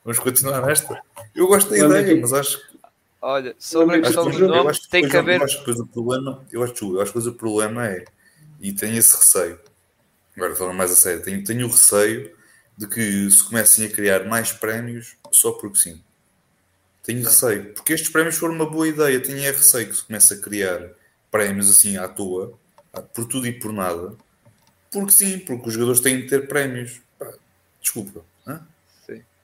Vamos 0.03 0.19
continuar 0.19 0.65
nesta. 0.65 0.99
Eu 1.33 1.47
gosto 1.47 1.69
da 1.69 1.77
ideia, 1.77 2.19
mas 2.19 2.33
acho 2.33 2.57
que. 2.57 2.70
Olha, 3.21 3.55
sobre 3.59 3.97
a 3.97 4.01
questão 4.01 4.29
do 4.29 4.47
nome, 4.47 4.71
tem 4.89 5.07
que 5.07 5.15
haver. 5.15 5.39
Eu 5.39 5.43
acho 5.43 5.59
que 5.59 5.59
depois 5.59 5.79
o 5.79 5.85
problema, 5.85 6.45
eu 6.51 6.63
acho, 6.63 6.95
eu 6.95 7.01
acho 7.01 7.13
que 7.13 7.19
o 7.19 7.33
problema 7.33 7.87
é 7.87 8.03
e 8.59 8.73
tenho 8.73 8.97
esse 8.97 9.15
receio. 9.15 9.59
Agora 10.35 10.55
falando 10.55 10.75
mais 10.75 10.91
a 10.91 10.95
sério, 10.95 11.21
tenho, 11.21 11.43
tenho 11.43 11.67
o 11.67 11.69
receio 11.69 12.35
de 12.75 12.87
que 12.87 13.29
se 13.29 13.43
comecem 13.43 13.85
a 13.85 13.89
criar 13.89 14.25
mais 14.25 14.51
prémios 14.51 15.15
só 15.31 15.51
porque 15.51 15.77
sim. 15.77 16.01
Tenho 17.03 17.23
receio, 17.23 17.73
porque 17.73 17.93
estes 17.93 18.09
prémios 18.09 18.37
foram 18.37 18.55
uma 18.55 18.69
boa 18.69 18.87
ideia. 18.87 19.19
Tenho 19.21 19.39
é 19.39 19.51
receio 19.51 19.87
que 19.87 19.95
se 19.95 20.03
comece 20.03 20.33
a 20.33 20.39
criar 20.39 20.89
prémios 21.29 21.69
assim 21.69 21.97
à 21.97 22.07
toa, 22.07 22.57
por 23.13 23.25
tudo 23.25 23.45
e 23.45 23.51
por 23.51 23.71
nada, 23.71 24.15
porque 24.91 25.11
sim, 25.11 25.39
porque 25.39 25.67
os 25.67 25.73
jogadores 25.73 26.01
têm 26.01 26.21
de 26.21 26.27
ter 26.27 26.47
prémios. 26.47 27.01
Pá, 27.19 27.33
desculpa. 27.79 28.23
Pá, 28.45 28.65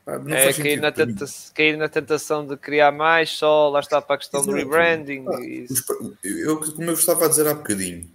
é 0.07 0.53
cair 0.53 0.79
na, 0.79 0.91
tenta 0.91 1.25
cair 1.53 1.77
na 1.77 1.89
tentação 1.89 2.47
de 2.47 2.55
criar 2.55 2.91
mais, 2.93 3.31
só 3.31 3.69
lá 3.69 3.81
está 3.81 4.01
para 4.01 4.15
a 4.15 4.17
questão 4.17 4.39
Exato. 4.39 4.55
do 4.55 4.57
rebranding. 4.57 5.25
Pá, 5.25 5.37
eu, 6.23 6.59
como 6.59 6.89
eu 6.89 6.93
estava 6.93 7.25
a 7.25 7.27
dizer 7.27 7.45
há 7.45 7.53
bocadinho, 7.53 8.09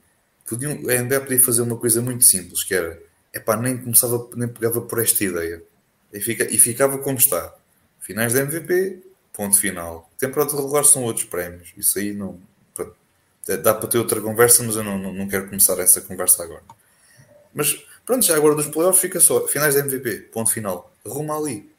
podiam, 0.48 0.72
a 0.72 1.02
NBA 1.02 1.20
podia 1.20 1.40
fazer 1.40 1.60
uma 1.60 1.76
coisa 1.76 2.00
muito 2.00 2.24
simples, 2.24 2.64
que 2.64 2.74
era, 2.74 2.98
epá, 3.32 3.56
nem 3.56 3.76
começava, 3.76 4.26
nem 4.34 4.48
pegava 4.48 4.80
por 4.80 5.00
esta 5.00 5.22
ideia. 5.22 5.62
E, 6.12 6.20
fica, 6.20 6.44
e 6.44 6.58
ficava 6.58 6.96
como 6.98 7.18
está. 7.18 7.54
Finais 8.00 8.32
de 8.32 8.40
MVP, 8.40 9.02
ponto 9.32 9.56
final. 9.58 10.10
Temporada 10.18 10.56
regular 10.56 10.84
são 10.84 11.04
outros 11.04 11.26
prémios. 11.26 11.72
Isso 11.76 11.98
aí 11.98 12.12
não... 12.12 12.40
Pronto, 12.74 12.94
dá 13.62 13.74
para 13.74 13.88
ter 13.88 13.98
outra 13.98 14.20
conversa, 14.20 14.62
mas 14.62 14.76
eu 14.76 14.84
não, 14.84 14.98
não, 14.98 15.12
não 15.12 15.28
quero 15.28 15.46
começar 15.46 15.78
essa 15.78 16.00
conversa 16.00 16.42
agora. 16.42 16.62
Mas 17.54 17.84
pronto, 18.04 18.24
já 18.24 18.36
agora 18.36 18.54
dos 18.54 18.66
playoffs 18.66 19.00
fica 19.00 19.20
só 19.20 19.46
finais 19.46 19.74
de 19.74 19.80
MVP, 19.80 20.30
ponto 20.32 20.50
final. 20.50 20.92
Arruma 21.04 21.38
ali. 21.38 21.71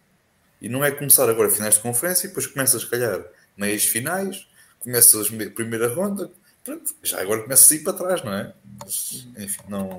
E 0.63 0.69
não 0.69 0.83
é 0.83 0.89
começar 0.91 1.29
agora 1.29 1.49
finais 1.49 1.75
de 1.75 1.81
conferência 1.81 2.25
e 2.25 2.29
depois 2.29 2.47
começas, 2.47 2.81
se 2.81 2.89
calhar, 2.89 3.21
meias 3.57 3.83
finais, 3.83 4.47
começas 4.79 5.27
a 5.27 5.49
primeira 5.51 5.93
ronda, 5.93 6.31
pronto, 6.63 6.95
já 7.03 7.19
agora 7.19 7.43
começa 7.43 7.73
a 7.73 7.75
ir 7.75 7.83
para 7.83 7.91
trás, 7.91 8.23
não 8.23 8.33
é? 8.33 8.53
Mas, 8.79 9.27
enfim, 9.37 9.61
não. 9.67 9.97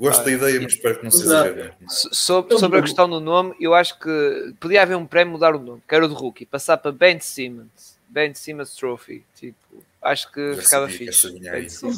Gosto 0.00 0.22
ah, 0.22 0.24
da 0.24 0.32
ideia, 0.32 0.60
mas 0.60 0.72
espero 0.72 0.96
que 0.96 1.04
não 1.04 1.10
seja. 1.10 1.74
Sobre, 1.86 2.58
sobre 2.58 2.78
a 2.78 2.82
questão 2.82 3.08
do 3.08 3.20
nome, 3.20 3.54
eu 3.60 3.74
acho 3.74 3.98
que 4.00 4.54
podia 4.58 4.80
haver 4.80 4.96
um 4.96 5.06
prémio 5.06 5.34
mudar 5.34 5.54
o 5.54 5.60
nome, 5.60 5.82
que 5.86 5.94
era 5.94 6.06
o 6.06 6.08
de 6.08 6.14
Rookie, 6.14 6.46
passar 6.46 6.78
para 6.78 6.90
Ben 6.90 7.20
Simmons, 7.20 7.98
Ben 8.08 8.32
Simmons 8.32 8.74
Trophy. 8.74 9.22
Tipo, 9.36 9.84
acho 10.00 10.32
que 10.32 10.54
Já 10.54 10.62
ficava 10.62 10.88
fixe. 10.88 11.38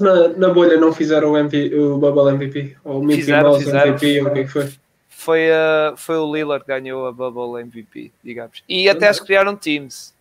Na, 0.01 0.29
na, 0.29 0.49
bolha 0.49 0.77
não 0.77 0.93
fizeram 0.93 1.31
o, 1.33 1.39
MP, 1.39 1.73
o 1.73 1.99
Bubble 1.99 2.35
MVP, 2.35 2.77
ou 2.83 3.01
o 3.01 3.05
Mickey 3.05 3.21
fizeram, 3.21 3.51
Mouse 3.51 3.65
fizeram. 3.65 3.89
MVP, 3.91 4.21
ou 4.21 4.27
o 4.27 4.33
que 4.33 4.41
é 4.41 4.47
foi? 4.49 4.73
Foi, 5.19 5.49
uh, 5.49 5.97
foi 5.97 6.19
o 6.19 6.31
Lillard 6.33 6.63
que 6.63 6.69
ganhou 6.69 7.07
a 7.07 7.11
Bubble 7.11 7.59
MVP, 7.63 8.13
digamos. 8.23 8.63
E 8.69 8.87
até 8.87 9.11
que 9.13 9.25
criaram 9.25 9.57
teams. 9.57 10.15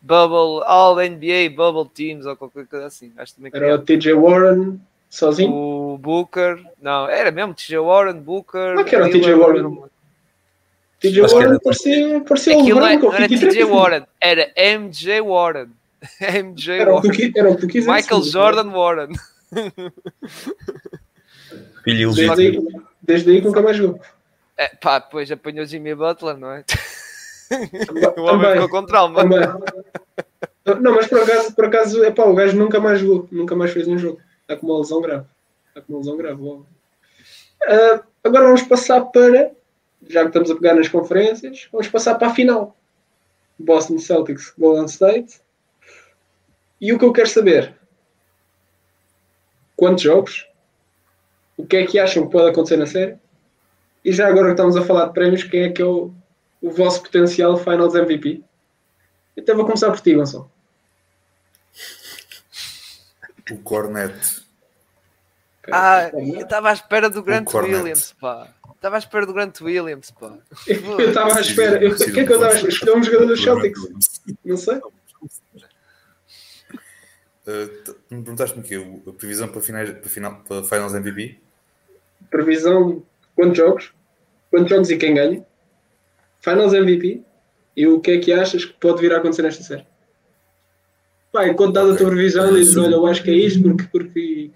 Bubble, 0.00 0.62
All 0.64 0.94
NBA, 0.94 1.50
Bubble 1.54 1.90
Teams, 1.92 2.26
ou 2.26 2.36
qualquer 2.36 2.64
coisa 2.66 2.86
assim. 2.86 3.12
Acho 3.18 3.34
que 3.34 3.40
também 3.42 3.50
Era 3.52 3.74
o 3.74 3.78
TJ 3.80 4.14
Warren 4.14 4.80
sozinho? 5.10 5.52
O 5.52 5.98
Booker, 5.98 6.64
não, 6.80 7.08
era 7.08 7.32
mesmo 7.32 7.54
TJ 7.54 7.78
Warren, 7.78 8.20
Booker. 8.20 8.68
Como 8.68 8.80
é 8.80 8.84
que 8.84 8.94
era 8.94 9.06
o 9.06 9.10
TJ 9.10 9.34
Warren? 9.34 9.78
TJ 11.00 11.22
Warren 11.22 11.58
parecia, 11.58 12.20
parecia 12.20 12.60
Aquilo 12.60 12.80
não, 12.80 12.98
não 12.98 13.14
era 13.14 13.28
TJ 13.28 13.64
Warren, 13.64 14.06
era 14.20 14.52
MJ 14.56 15.20
Warren. 15.22 15.68
MJ 16.20 16.80
era 16.80 16.92
Warren. 16.92 17.10
O 17.10 17.12
que, 17.12 17.32
era 17.36 17.50
o 17.50 17.56
que 17.56 17.80
Michael 17.80 18.22
Jordan 18.22 18.70
Warren. 18.70 19.12
Filho 21.82 22.14
desde, 22.14 22.42
aí, 22.42 22.62
desde 23.02 23.30
aí 23.30 23.40
nunca 23.40 23.60
mais 23.60 23.76
jogou. 23.76 24.00
É, 24.56 24.68
pá, 24.68 24.98
depois 24.98 25.30
apanhou 25.30 25.66
Jimmy 25.66 25.94
Butler, 25.94 26.36
não 26.36 26.50
é? 26.50 26.64
o 28.16 28.22
homem 28.22 28.52
ficou 28.52 28.68
com 28.68 28.86
trauma. 28.86 29.22
Não, 30.64 30.94
mas 30.94 31.06
por 31.06 31.20
acaso, 31.20 31.54
por 31.54 31.64
acaso 31.66 32.04
epá, 32.04 32.24
o 32.24 32.34
gajo 32.34 32.56
nunca 32.56 32.80
mais 32.80 33.00
jogou, 33.00 33.28
nunca 33.30 33.54
mais 33.54 33.72
fez 33.72 33.86
um 33.86 33.98
jogo. 33.98 34.20
Está 34.42 34.56
com 34.56 34.66
uma 34.66 34.78
lesão 34.78 35.00
grave. 35.00 35.26
Está 35.68 35.80
com 35.80 35.92
uma 35.92 35.98
lesão 35.98 36.16
grave. 36.16 36.42
Uh, 36.42 36.66
agora 38.24 38.46
vamos 38.46 38.62
passar 38.62 39.00
para, 39.06 39.52
já 40.08 40.22
que 40.22 40.28
estamos 40.28 40.50
a 40.50 40.54
pegar 40.54 40.74
nas 40.74 40.88
conferências, 40.88 41.68
vamos 41.70 41.88
passar 41.88 42.16
para 42.16 42.28
a 42.28 42.34
final. 42.34 42.76
Boston 43.58 43.98
Celtics, 43.98 44.52
Golden 44.58 44.86
State. 44.86 45.40
E 46.80 46.92
o 46.92 46.98
que 46.98 47.04
eu 47.04 47.12
quero 47.12 47.28
saber? 47.28 47.74
Quantos 49.76 50.02
jogos? 50.02 50.48
O 51.56 51.66
que 51.66 51.76
é 51.76 51.86
que 51.86 51.98
acham 51.98 52.26
que 52.26 52.32
pode 52.32 52.50
acontecer 52.50 52.76
na 52.76 52.86
série? 52.86 53.16
E 54.06 54.12
já 54.12 54.28
agora 54.28 54.46
que 54.46 54.52
estamos 54.52 54.76
a 54.76 54.84
falar 54.84 55.06
de 55.06 55.14
prémios, 55.14 55.42
quem 55.42 55.64
é 55.64 55.68
que 55.68 55.82
é 55.82 55.84
o, 55.84 56.14
o 56.62 56.70
vosso 56.70 57.02
potencial 57.02 57.58
Finals 57.58 57.96
MVP? 57.96 58.40
Então 59.36 59.56
vou 59.56 59.64
começar 59.64 59.90
por 59.90 60.00
ti, 60.00 60.14
Gonçalo. 60.14 60.48
O 63.50 63.58
Cornet. 63.58 64.14
Ah, 65.72 66.08
eu 66.14 66.42
estava 66.42 66.70
à 66.70 66.72
espera 66.72 67.10
do 67.10 67.20
Grant 67.20 67.52
Williams, 67.52 68.14
pá. 68.20 68.54
Estava 68.76 68.94
à 68.94 68.98
espera 69.00 69.26
do 69.26 69.34
Grant 69.34 69.60
Williams, 69.60 70.12
pá. 70.12 70.38
Eu 70.68 71.08
estava 71.08 71.38
à 71.38 71.40
espera. 71.40 71.76
O 71.76 71.96
que 71.96 72.20
é 72.20 72.24
que 72.24 72.32
eu 72.32 72.36
estava 72.36 72.46
a 72.46 72.54
espera? 72.54 72.68
Escolher 72.68 72.96
um 72.96 73.02
jogador 73.02 73.26
do 73.26 73.36
Celtics. 73.36 73.80
Não 74.44 74.56
sei. 74.56 74.80
Uh, 77.48 77.94
me 78.10 78.24
perguntaste-me 78.24 78.60
o 78.60 78.66
quê? 78.66 79.00
A 79.08 79.12
previsão 79.12 79.46
para, 79.46 79.60
finais, 79.60 79.88
para, 79.88 80.08
final, 80.08 80.42
para 80.48 80.64
Finals 80.64 80.94
MVP? 80.94 81.38
Previsão, 82.28 83.04
quantos 83.36 83.56
jogos? 83.56 83.92
Quantos 84.56 84.70
jogos 84.70 84.88
e 84.88 84.96
quem 84.96 85.12
ganha? 85.12 85.44
Finals 86.40 86.72
MVP? 86.72 87.22
E 87.76 87.86
o 87.86 88.00
que 88.00 88.12
é 88.12 88.18
que 88.18 88.32
achas 88.32 88.64
que 88.64 88.72
pode 88.80 89.02
vir 89.02 89.12
a 89.12 89.18
acontecer 89.18 89.42
nesta 89.42 89.62
série? 89.62 89.86
Pá, 91.30 91.46
enquanto 91.46 91.74
dás 91.74 91.90
a 91.90 91.96
tua 91.96 92.08
previsão, 92.08 92.54
dizes, 92.54 92.74
olha, 92.78 92.94
eu 92.94 93.06
acho 93.06 93.22
que 93.22 93.30
é 93.30 93.34
isto 93.34 93.62
porque, 93.62 93.84
porque... 93.92 94.50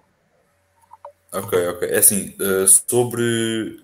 Ok, 1.34 1.68
ok. 1.68 1.88
É 1.90 1.98
assim, 1.98 2.34
uh, 2.40 2.66
sobre 2.66 3.78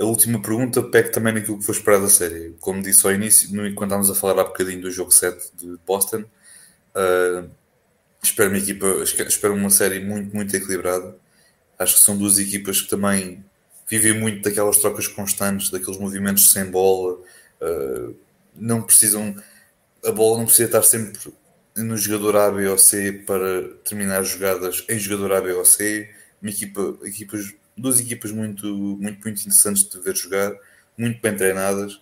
a 0.00 0.04
última 0.06 0.40
pergunta, 0.40 0.82
pego 0.82 1.12
também 1.12 1.34
naquilo 1.34 1.58
que 1.58 1.66
foi 1.66 1.74
esperado 1.74 2.04
da 2.04 2.08
série. 2.08 2.56
Como 2.60 2.80
disse 2.80 3.06
ao 3.06 3.12
início, 3.12 3.54
no, 3.54 3.62
quando 3.74 3.90
estávamos 3.90 4.10
a 4.10 4.14
falar 4.14 4.40
há 4.40 4.44
bocadinho 4.44 4.80
do 4.80 4.90
jogo 4.90 5.10
7 5.10 5.54
de 5.54 5.76
Boston, 5.86 6.24
uh, 6.96 7.46
espero 8.22 8.48
uma 8.48 8.58
equipa, 8.58 8.86
espero 9.02 9.52
uma 9.52 9.68
série 9.68 10.00
muito, 10.00 10.34
muito 10.34 10.56
equilibrada. 10.56 11.14
Acho 11.78 11.96
que 11.96 12.00
são 12.00 12.16
duas 12.16 12.38
equipas 12.38 12.80
que 12.80 12.88
também 12.88 13.44
vivem 13.88 14.20
muito 14.20 14.42
daquelas 14.42 14.78
trocas 14.78 15.06
constantes, 15.06 15.70
daqueles 15.70 15.98
movimentos 15.98 16.50
sem 16.50 16.64
bola. 16.66 17.18
Uh, 17.60 18.14
não 18.54 18.82
precisam, 18.82 19.34
a 20.04 20.12
bola 20.12 20.38
não 20.38 20.44
precisa 20.44 20.66
estar 20.66 20.82
sempre 20.82 21.18
no 21.76 21.96
jogador 21.96 22.36
A, 22.36 22.50
B 22.50 22.66
ou 22.66 22.78
C 22.78 23.12
para 23.26 23.68
terminar 23.84 24.22
jogadas 24.24 24.84
em 24.88 24.98
jogador 24.98 25.32
A, 25.32 25.40
B 25.40 25.52
ou 25.52 25.64
C. 25.64 26.10
Uma 26.42 26.50
equipa, 26.50 26.98
equipas, 27.04 27.54
duas 27.76 28.00
equipas 28.00 28.30
muito, 28.30 28.66
muito, 28.66 29.20
muito 29.22 29.28
interessantes 29.28 29.88
de 29.88 29.98
ver 30.00 30.16
jogar, 30.16 30.52
muito 30.96 31.20
bem 31.20 31.36
treinadas. 31.36 32.00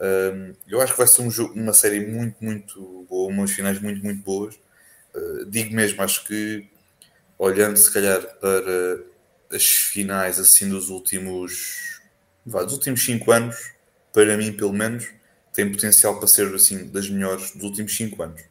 Um, 0.00 0.54
eu 0.68 0.80
acho 0.80 0.92
que 0.92 0.98
vai 0.98 1.06
ser 1.06 1.22
um 1.22 1.30
jogo, 1.30 1.54
uma 1.54 1.72
série 1.72 2.00
muito, 2.00 2.36
muito 2.42 3.06
boa, 3.08 3.30
umas 3.30 3.50
finais 3.50 3.80
muito, 3.80 4.02
muito 4.02 4.22
boas. 4.22 4.54
Uh, 5.14 5.44
digo 5.46 5.74
mesmo, 5.74 6.02
acho 6.02 6.24
que 6.24 6.68
olhando 7.38 7.76
se 7.76 7.92
calhar 7.92 8.20
para 8.38 9.00
as 9.50 9.64
finais 9.64 10.38
assim 10.38 10.68
dos 10.68 10.88
últimos, 10.88 12.00
dos 12.44 12.72
últimos 12.72 13.04
5 13.04 13.32
anos, 13.32 13.72
para 14.12 14.36
mim 14.36 14.52
pelo 14.52 14.72
menos, 14.72 15.08
tem 15.52 15.70
potencial 15.70 16.18
para 16.18 16.28
ser 16.28 16.54
assim 16.54 16.86
das 16.88 17.08
melhores 17.08 17.52
dos 17.52 17.64
últimos 17.64 17.96
5 17.96 18.22
anos 18.22 18.42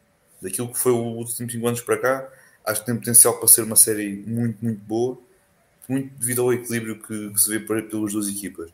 daquilo 0.45 0.71
que 0.71 0.77
foi 0.77 0.91
os 0.91 1.29
últimos 1.29 1.51
5 1.51 1.67
anos 1.67 1.81
para 1.81 1.97
cá, 1.97 2.29
acho 2.65 2.81
que 2.81 2.85
tem 2.85 2.95
potencial 2.95 3.37
para 3.37 3.47
ser 3.47 3.63
uma 3.63 3.75
série 3.75 4.23
muito, 4.27 4.63
muito 4.63 4.79
boa, 4.81 5.17
muito 5.87 6.13
devido 6.17 6.41
ao 6.41 6.53
equilíbrio 6.53 6.99
que, 7.01 7.31
que 7.31 7.41
se 7.41 7.49
vê 7.49 7.59
pelas 7.59 8.11
duas 8.11 8.27
equipas. 8.27 8.71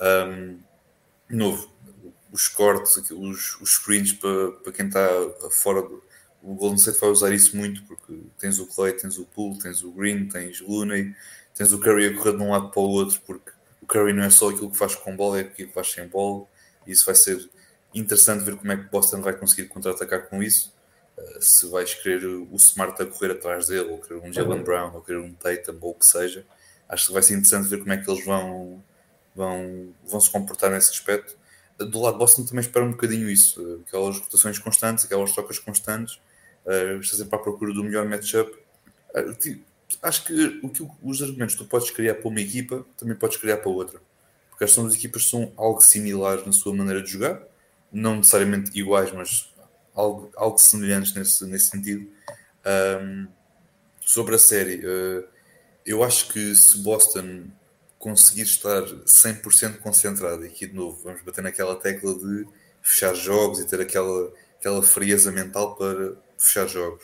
Um, 0.00 0.58
novo, 1.30 1.72
os 2.32 2.48
cortes, 2.48 2.96
os, 2.96 3.60
os 3.60 3.70
screens 3.74 4.12
para, 4.12 4.52
para 4.52 4.72
quem 4.72 4.86
está 4.86 5.08
fora 5.50 5.82
do. 5.82 6.02
O 6.42 6.54
Golden 6.56 6.76
State 6.76 7.00
vai 7.00 7.08
usar 7.08 7.32
isso 7.32 7.56
muito 7.56 7.82
porque 7.84 8.20
tens 8.38 8.58
o 8.58 8.66
Clay, 8.66 8.92
tens 8.92 9.16
o 9.16 9.24
Poole, 9.24 9.58
tens 9.58 9.82
o 9.82 9.90
Green, 9.90 10.28
tens 10.28 10.60
o 10.60 10.66
Looney, 10.66 11.14
tens 11.54 11.72
o 11.72 11.78
Curry 11.78 12.08
a 12.08 12.16
correr 12.16 12.36
de 12.36 12.42
um 12.42 12.50
lado 12.50 12.70
para 12.70 12.80
o 12.80 12.90
outro 12.90 13.20
porque 13.26 13.50
o 13.80 13.86
Curry 13.86 14.12
não 14.12 14.24
é 14.24 14.30
só 14.30 14.50
aquilo 14.50 14.70
que 14.70 14.76
faz 14.76 14.94
com 14.94 15.16
bola, 15.16 15.38
é 15.38 15.40
aquilo 15.42 15.68
que 15.68 15.74
faz 15.74 15.90
sem 15.90 16.06
bola 16.08 16.46
e 16.86 16.92
isso 16.92 17.06
vai 17.06 17.14
ser 17.14 17.48
interessante 17.94 18.44
ver 18.44 18.56
como 18.56 18.72
é 18.72 18.76
que 18.76 18.90
Boston 18.90 19.20
vai 19.20 19.32
conseguir 19.34 19.68
contra-atacar 19.68 20.28
com 20.28 20.42
isso 20.42 20.74
se 21.40 21.68
vais 21.68 21.94
querer 21.94 22.24
o 22.26 22.54
Smart 22.56 23.00
a 23.00 23.06
correr 23.06 23.32
atrás 23.32 23.68
dele, 23.68 23.90
ou 23.90 23.98
querer 23.98 24.20
um 24.20 24.32
Jalen 24.32 24.58
uhum. 24.58 24.64
Brown, 24.64 24.94
ou 24.94 25.00
querer 25.02 25.18
um 25.18 25.32
Tatum, 25.32 25.78
ou 25.80 25.90
o 25.92 25.94
que 25.94 26.06
seja, 26.06 26.44
acho 26.88 27.08
que 27.08 27.12
vai 27.12 27.22
ser 27.22 27.34
interessante 27.34 27.68
ver 27.68 27.78
como 27.78 27.92
é 27.92 27.96
que 27.96 28.10
eles 28.10 28.24
vão, 28.24 28.82
vão, 29.34 29.94
vão 30.04 30.20
se 30.20 30.30
comportar 30.30 30.70
nesse 30.70 30.90
aspecto. 30.90 31.36
Do 31.78 32.00
lado 32.00 32.14
de 32.14 32.18
Boston 32.18 32.44
também 32.44 32.60
espero 32.60 32.84
um 32.86 32.92
bocadinho 32.92 33.28
isso, 33.28 33.82
aquelas 33.86 34.18
rotações 34.18 34.58
constantes, 34.58 35.04
aquelas 35.04 35.32
trocas 35.32 35.58
constantes, 35.58 36.20
uh, 36.66 36.98
está 37.00 37.16
sempre 37.16 37.36
à 37.36 37.38
procura 37.38 37.72
do 37.72 37.82
melhor 37.82 38.06
matchup. 38.06 38.50
Uh, 39.14 39.34
acho 40.02 40.24
que, 40.24 40.60
o 40.62 40.68
que 40.68 40.86
os 41.02 41.22
argumentos 41.22 41.54
que 41.54 41.64
tu 41.64 41.68
podes 41.68 41.90
criar 41.90 42.14
para 42.14 42.28
uma 42.28 42.40
equipa, 42.40 42.84
também 42.96 43.16
podes 43.16 43.36
criar 43.36 43.58
para 43.58 43.70
outra. 43.70 44.00
Porque 44.50 44.64
as 44.64 44.74
duas 44.74 44.94
equipas 44.94 45.28
são 45.28 45.52
algo 45.56 45.80
similares 45.80 46.46
na 46.46 46.52
sua 46.52 46.74
maneira 46.74 47.02
de 47.02 47.10
jogar, 47.10 47.42
não 47.92 48.16
necessariamente 48.16 48.70
iguais, 48.78 49.12
mas 49.12 49.52
algo, 49.94 50.30
algo 50.36 50.58
semelhantes 50.58 51.14
nesse, 51.14 51.44
nesse 51.46 51.70
sentido. 51.70 52.08
Um, 53.02 53.26
sobre 54.00 54.34
a 54.34 54.38
série, 54.38 54.84
uh, 54.86 55.24
eu 55.84 56.02
acho 56.02 56.28
que 56.28 56.54
se 56.54 56.78
Boston 56.78 57.44
conseguir 57.98 58.42
estar 58.42 58.82
100% 58.82 59.78
concentrado, 59.78 60.44
e 60.44 60.48
aqui 60.48 60.66
de 60.66 60.74
novo 60.74 61.00
vamos 61.02 61.22
bater 61.22 61.42
naquela 61.42 61.74
tecla 61.76 62.14
de 62.14 62.46
fechar 62.82 63.14
jogos 63.14 63.60
e 63.60 63.66
ter 63.66 63.80
aquela, 63.80 64.32
aquela 64.58 64.82
frieza 64.82 65.32
mental 65.32 65.74
para 65.74 66.14
fechar 66.36 66.68
jogos. 66.68 67.02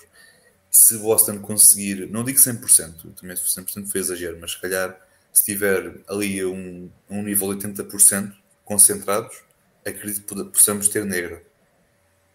Se 0.71 0.97
Boston 0.99 1.41
conseguir, 1.41 2.09
não 2.11 2.23
digo 2.23 2.39
100%, 2.39 3.15
também 3.15 3.37
100% 3.37 3.87
foi 3.91 4.01
exagero, 4.01 4.39
mas 4.41 4.53
se 4.53 4.61
calhar 4.61 4.99
se 5.33 5.45
tiver 5.45 6.01
ali 6.09 6.45
um, 6.45 6.91
um 7.09 7.23
nível 7.23 7.55
de 7.55 7.67
80% 7.67 8.33
concentrados, 8.65 9.43
acredito 9.85 10.35
que 10.35 10.45
possamos 10.45 10.89
ter 10.89 11.05
negra. 11.05 11.43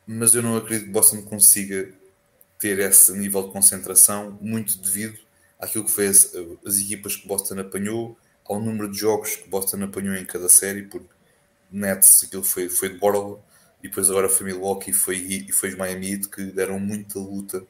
Mas 0.06 0.34
eu 0.34 0.42
não 0.42 0.58
acredito 0.58 0.88
que 0.88 0.92
Boston 0.92 1.22
consiga 1.24 1.92
ter 2.60 2.80
esse 2.80 3.12
nível 3.14 3.44
de 3.44 3.52
concentração, 3.52 4.38
muito 4.42 4.78
devido 4.80 5.18
àquilo 5.60 5.86
que 5.86 5.92
foi 5.92 6.08
as, 6.08 6.32
as 6.66 6.78
equipas 6.78 7.16
que 7.16 7.28
Boston 7.28 7.60
apanhou, 7.60 8.18
ao 8.46 8.62
número 8.62 8.92
de 8.92 8.98
jogos 8.98 9.36
que 9.36 9.50
Boston 9.50 9.84
apanhou 9.84 10.16
em 10.16 10.26
cada 10.26 10.48
série, 10.48 10.84
porque 10.84 11.10
Nets 11.72 12.24
aquilo 12.24 12.44
foi, 12.44 12.70
foi 12.70 12.90
de 12.90 12.98
borla, 12.98 13.40
e 13.84 13.88
depois 13.88 14.10
agora 14.10 14.30
foi 14.30 14.48
Milwaukee 14.48 14.92
e 14.92 14.94
foi, 14.94 15.18
e 15.18 15.52
foi 15.52 15.76
Miami 15.76 16.20
que 16.20 16.44
deram 16.46 16.80
muita 16.80 17.20
luta 17.20 17.66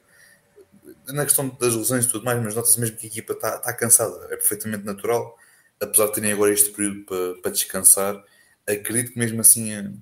na 1.08 1.24
questão 1.24 1.48
das 1.48 1.74
lesões 1.74 2.04
e 2.04 2.08
tudo 2.08 2.24
mais, 2.24 2.42
mas 2.42 2.54
nota-se 2.54 2.80
mesmo 2.80 2.96
que 2.96 3.06
a 3.06 3.10
equipa 3.10 3.32
está, 3.32 3.56
está 3.56 3.72
cansada, 3.72 4.24
é 4.26 4.36
perfeitamente 4.36 4.84
natural, 4.84 5.38
apesar 5.80 6.06
de 6.06 6.14
terem 6.14 6.32
agora 6.32 6.52
este 6.52 6.70
período 6.70 7.04
para, 7.42 7.50
descansar, 7.50 8.22
acredito 8.66 9.12
que 9.12 9.18
mesmo 9.18 9.40
assim 9.40 10.00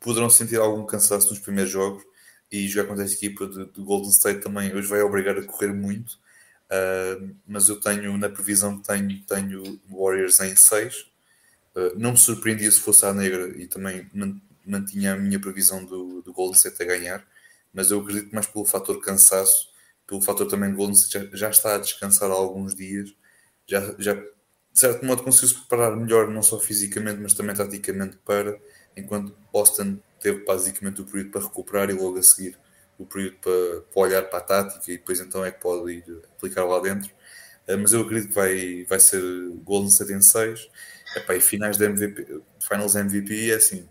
poderão 0.00 0.30
sentir 0.30 0.56
algum 0.56 0.84
cansaço 0.86 1.30
nos 1.30 1.38
primeiros 1.38 1.72
jogos. 1.72 2.04
e 2.50 2.68
jogar 2.68 2.88
contra 2.88 3.04
essa 3.04 3.14
equipa 3.14 3.46
de, 3.46 3.66
de 3.66 3.82
Golden 3.82 4.10
State 4.10 4.40
também 4.40 4.74
hoje 4.74 4.86
vai 4.88 5.02
obrigar 5.02 5.36
a 5.36 5.42
correr 5.42 5.72
muito. 5.72 6.18
Uh, 6.66 7.34
mas 7.46 7.68
eu 7.68 7.80
tenho, 7.80 8.16
na 8.18 8.28
previsão 8.28 8.78
tenho, 8.78 9.20
tenho 9.22 9.80
Warriors 9.88 10.40
em 10.40 10.54
6. 10.56 11.06
Uh, 11.74 11.98
não 11.98 12.12
me 12.12 12.18
surpreendia 12.18 12.70
se 12.70 12.80
fosse 12.80 13.04
a 13.04 13.12
negra 13.12 13.48
e 13.56 13.66
também 13.66 14.08
mantinha 14.64 15.14
a 15.14 15.16
minha 15.16 15.38
previsão 15.38 15.84
do, 15.84 16.22
do 16.22 16.32
Golden 16.32 16.56
State 16.56 16.82
a 16.82 16.86
ganhar. 16.86 17.24
Mas 17.72 17.90
eu 17.90 18.00
acredito 18.00 18.32
mais 18.32 18.46
pelo 18.46 18.64
fator 18.64 19.00
cansaço, 19.00 19.68
pelo 20.06 20.20
fator 20.20 20.46
também 20.46 20.70
de 20.70 20.76
Golden 20.76 20.94
State 20.94 21.30
já, 21.30 21.36
já 21.36 21.50
está 21.50 21.74
a 21.74 21.78
descansar 21.78 22.30
há 22.30 22.34
alguns 22.34 22.74
dias. 22.74 23.14
Já, 23.66 23.94
já 23.98 24.14
de 24.14 24.80
certo 24.80 25.04
modo 25.04 25.22
conseguiu 25.22 25.48
se 25.48 25.54
preparar 25.54 25.96
melhor, 25.96 26.28
não 26.28 26.42
só 26.42 26.60
fisicamente, 26.60 27.20
mas 27.20 27.34
também 27.34 27.56
taticamente 27.56 28.18
para, 28.18 28.58
enquanto 28.96 29.34
Boston 29.52 29.98
teve 30.20 30.44
basicamente 30.44 31.00
o 31.00 31.04
período 31.04 31.30
para 31.30 31.42
recuperar 31.42 31.90
e 31.90 31.94
logo 31.94 32.18
a 32.18 32.22
seguir 32.22 32.58
o 32.98 33.06
período 33.06 33.36
para, 33.38 33.80
para 33.92 34.02
olhar 34.02 34.22
para 34.24 34.38
a 34.38 34.42
tática 34.42 34.92
e 34.92 34.98
depois 34.98 35.20
então 35.20 35.44
é 35.44 35.50
que 35.50 35.60
pode 35.60 35.92
ir 35.92 36.22
aplicar 36.36 36.64
lá 36.64 36.78
dentro. 36.80 37.10
Uh, 37.68 37.78
mas 37.78 37.92
eu 37.92 38.02
acredito 38.02 38.28
que 38.28 38.34
vai, 38.34 38.84
vai 38.84 39.00
ser 39.00 39.20
Golden 39.64 39.88
State 39.88 40.12
em 40.12 40.20
6. 40.20 40.70
Epá, 41.16 41.34
e 41.34 41.40
finais 41.40 41.78
de 41.78 41.84
MVP, 41.86 42.42
Finals 42.60 42.94
MVP 42.94 43.50
é 43.50 43.54
assim, 43.54 43.88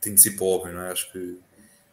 tem 0.00 0.14
de 0.14 0.20
ser 0.20 0.32
para 0.32 0.44
óbvio, 0.44 0.74
não 0.74 0.82
é? 0.82 0.92
Acho 0.92 1.10
que 1.12 1.38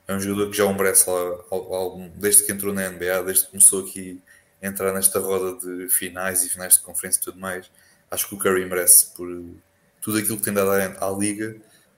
é 0.07 0.13
um 0.13 0.19
jogador 0.19 0.51
que 0.51 0.57
já 0.57 0.71
merece 0.71 1.09
lá, 1.09 1.19
algum, 1.51 2.09
desde 2.09 2.43
que 2.43 2.51
entrou 2.51 2.73
na 2.73 2.89
NBA, 2.89 3.23
desde 3.23 3.45
que 3.45 3.51
começou 3.51 3.85
aqui 3.85 4.21
a 4.61 4.67
entrar 4.67 4.93
nesta 4.93 5.19
roda 5.19 5.57
de 5.59 5.89
finais 5.89 6.43
e 6.43 6.49
finais 6.49 6.75
de 6.75 6.81
conferência 6.81 7.19
e 7.19 7.23
tudo 7.23 7.39
mais. 7.39 7.69
Acho 8.09 8.27
que 8.27 8.35
o 8.35 8.37
Curry 8.37 8.65
merece 8.65 9.07
por 9.15 9.27
tudo 10.01 10.17
aquilo 10.17 10.37
que 10.37 10.43
tem 10.43 10.53
dado 10.53 10.69
à, 10.71 11.09
liga 11.11 11.55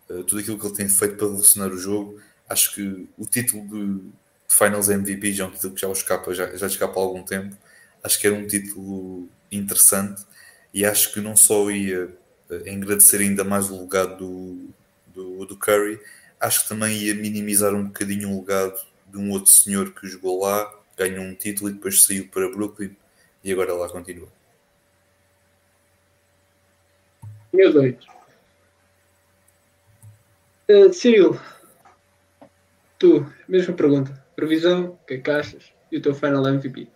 eh, 0.09 0.23
tudo 0.25 0.39
aquilo 0.39 0.57
que 0.57 0.65
ele 0.65 0.75
tem 0.75 0.87
feito 0.87 1.17
para 1.17 1.27
revolucionar 1.27 1.69
o 1.69 1.77
jogo. 1.77 2.21
Acho 2.49 2.73
que 2.73 3.09
o 3.17 3.25
título 3.25 3.67
de 3.67 4.01
Finals 4.47 4.87
MVP 4.89 5.33
já 5.33 5.43
é 5.43 5.47
um 5.47 5.51
título 5.51 5.73
que 5.73 5.81
já 5.81 5.91
escapa, 5.91 6.33
já, 6.33 6.55
já 6.55 6.67
escapa 6.67 6.97
há 6.97 7.03
algum 7.03 7.23
tempo. 7.23 7.55
Acho 8.01 8.19
que 8.19 8.27
era 8.27 8.35
um 8.35 8.47
título 8.47 9.29
interessante 9.51 10.25
e 10.73 10.85
acho 10.85 11.13
que 11.13 11.19
não 11.19 11.35
só 11.35 11.69
ia 11.69 12.09
eh, 12.49 12.73
agradecer 12.73 13.19
ainda 13.19 13.43
mais 13.43 13.69
o 13.69 13.81
legado 13.81 14.17
do, 14.17 14.69
do, 15.07 15.45
do 15.45 15.57
Curry, 15.57 15.99
acho 16.39 16.63
que 16.63 16.69
também 16.69 16.97
ia 16.97 17.15
minimizar 17.15 17.73
um 17.73 17.85
bocadinho 17.85 18.31
o 18.31 18.39
legado 18.39 18.79
de 19.07 19.17
um 19.17 19.31
outro 19.31 19.51
senhor 19.51 19.93
que 19.93 20.07
jogou 20.07 20.43
lá, 20.43 20.71
ganhou 20.97 21.23
um 21.23 21.35
título 21.35 21.69
e 21.69 21.73
depois 21.73 22.03
saiu 22.03 22.27
para 22.27 22.49
Brooklyn 22.49 22.95
e 23.43 23.51
agora 23.51 23.73
lá 23.73 23.89
continua. 23.89 24.27
Meu 27.53 27.73
Deus. 27.73 28.05
Uh, 30.69 30.93
Cyril, 30.93 31.39
tu, 32.99 33.25
mesma 33.47 33.73
pergunta. 33.73 34.25
Previsão, 34.35 34.89
o 34.89 35.05
que 35.05 35.15
é 35.15 35.17
que 35.17 35.31
achas? 35.31 35.73
E 35.91 35.97
o 35.97 36.01
teu 36.01 36.13
final 36.13 36.45
MVP? 36.45 36.83
Uh, 36.83 36.87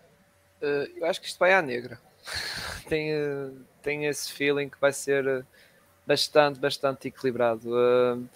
eh, 0.62 0.92
eu 0.98 1.06
acho 1.06 1.22
que 1.22 1.28
isto 1.28 1.40
vai 1.40 1.54
à 1.54 1.62
negra. 1.62 2.00
tem, 2.88 3.14
uh, 3.16 3.58
tem 3.82 4.06
esse 4.06 4.32
feeling 4.34 4.70
que 4.70 4.80
vai 4.80 4.92
ser 4.92 5.46
bastante, 6.06 6.60
bastante 6.60 7.08
equilibrado. 7.08 7.70
Uh, 7.70 8.28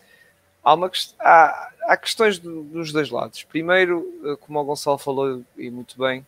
há, 0.66 0.74
uma, 0.74 0.92
há, 1.20 1.70
há 1.84 1.96
questões 1.98 2.40
do, 2.40 2.64
dos 2.64 2.92
dois 2.92 3.12
lados. 3.12 3.44
Primeiro, 3.44 4.38
como 4.42 4.60
o 4.60 4.64
Gonçalo 4.66 4.98
falou 4.98 5.44
e 5.56 5.70
muito 5.70 5.98
bem, 6.00 6.26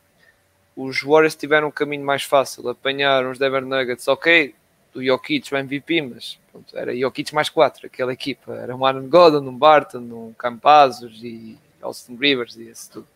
os 0.76 1.02
Warriors 1.02 1.36
tiveram 1.36 1.70
um 1.70 1.72
caminho 1.72 2.06
mais 2.06 2.22
fácil. 2.24 2.70
Apanharam 2.70 3.32
os 3.32 3.40
Denver 3.40 3.66
Nuggets, 3.66 4.08
ok, 4.08 4.54
do 4.94 5.04
Jokic, 5.04 5.52
o 5.52 5.58
MVP, 5.58 6.02
mas 6.02 6.40
pronto, 6.52 6.78
era 6.78 6.96
Jokic 6.96 7.34
mais 7.34 7.50
quatro, 7.50 7.88
aquela 7.88 8.14
equipa. 8.14 8.54
Era 8.54 8.76
um 8.76 8.86
Aaron 8.86 9.10
Gordon, 9.10 9.50
um 9.50 9.58
Barton, 9.58 10.00
um 10.00 10.34
Campazos 10.38 11.20
e 11.24 11.58
Austin 11.82 12.16
Rivers 12.16 12.56
e 12.58 12.70
isso 12.70 12.92
tudo. 12.92 13.08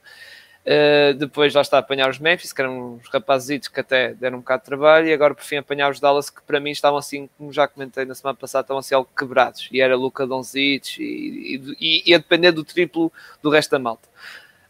Uh, 0.62 1.16
depois 1.16 1.56
lá 1.56 1.62
está 1.62 1.78
a 1.78 1.80
apanhar 1.80 2.08
os 2.08 2.20
Memphis, 2.20 2.54
que 2.54 2.62
eram 2.62 2.94
uns 2.94 3.08
rapazitos 3.10 3.68
que 3.68 3.80
até 3.80 4.14
deram 4.14 4.38
um 4.38 4.42
bocado 4.42 4.62
de 4.62 4.66
trabalho, 4.68 5.08
e 5.08 5.14
agora 5.14 5.34
por 5.34 5.44
fim 5.44 5.56
apanhar 5.56 5.90
os 5.90 6.00
Dallas, 6.00 6.30
que 6.30 6.42
para 6.44 6.60
mim 6.60 6.70
estavam 6.70 7.00
assim, 7.00 7.28
como 7.36 7.52
já 7.52 7.68
comentei 7.68 8.06
na 8.06 8.14
semana 8.14 8.38
passada, 8.38 8.64
estavam 8.64 8.80
assim 8.80 8.94
algo 8.94 9.10
quebrados, 9.18 9.68
e 9.72 9.82
era 9.82 9.96
Luca 9.96 10.28
Doncic 10.28 11.00
e, 11.00 11.76
e, 11.80 12.04
e 12.06 12.14
a 12.14 12.20
depender 12.20 12.52
do 12.52 12.64
triplo 12.64 13.12
do 13.42 13.50
resto 13.50 13.72
da 13.72 13.80
malta. 13.80 14.08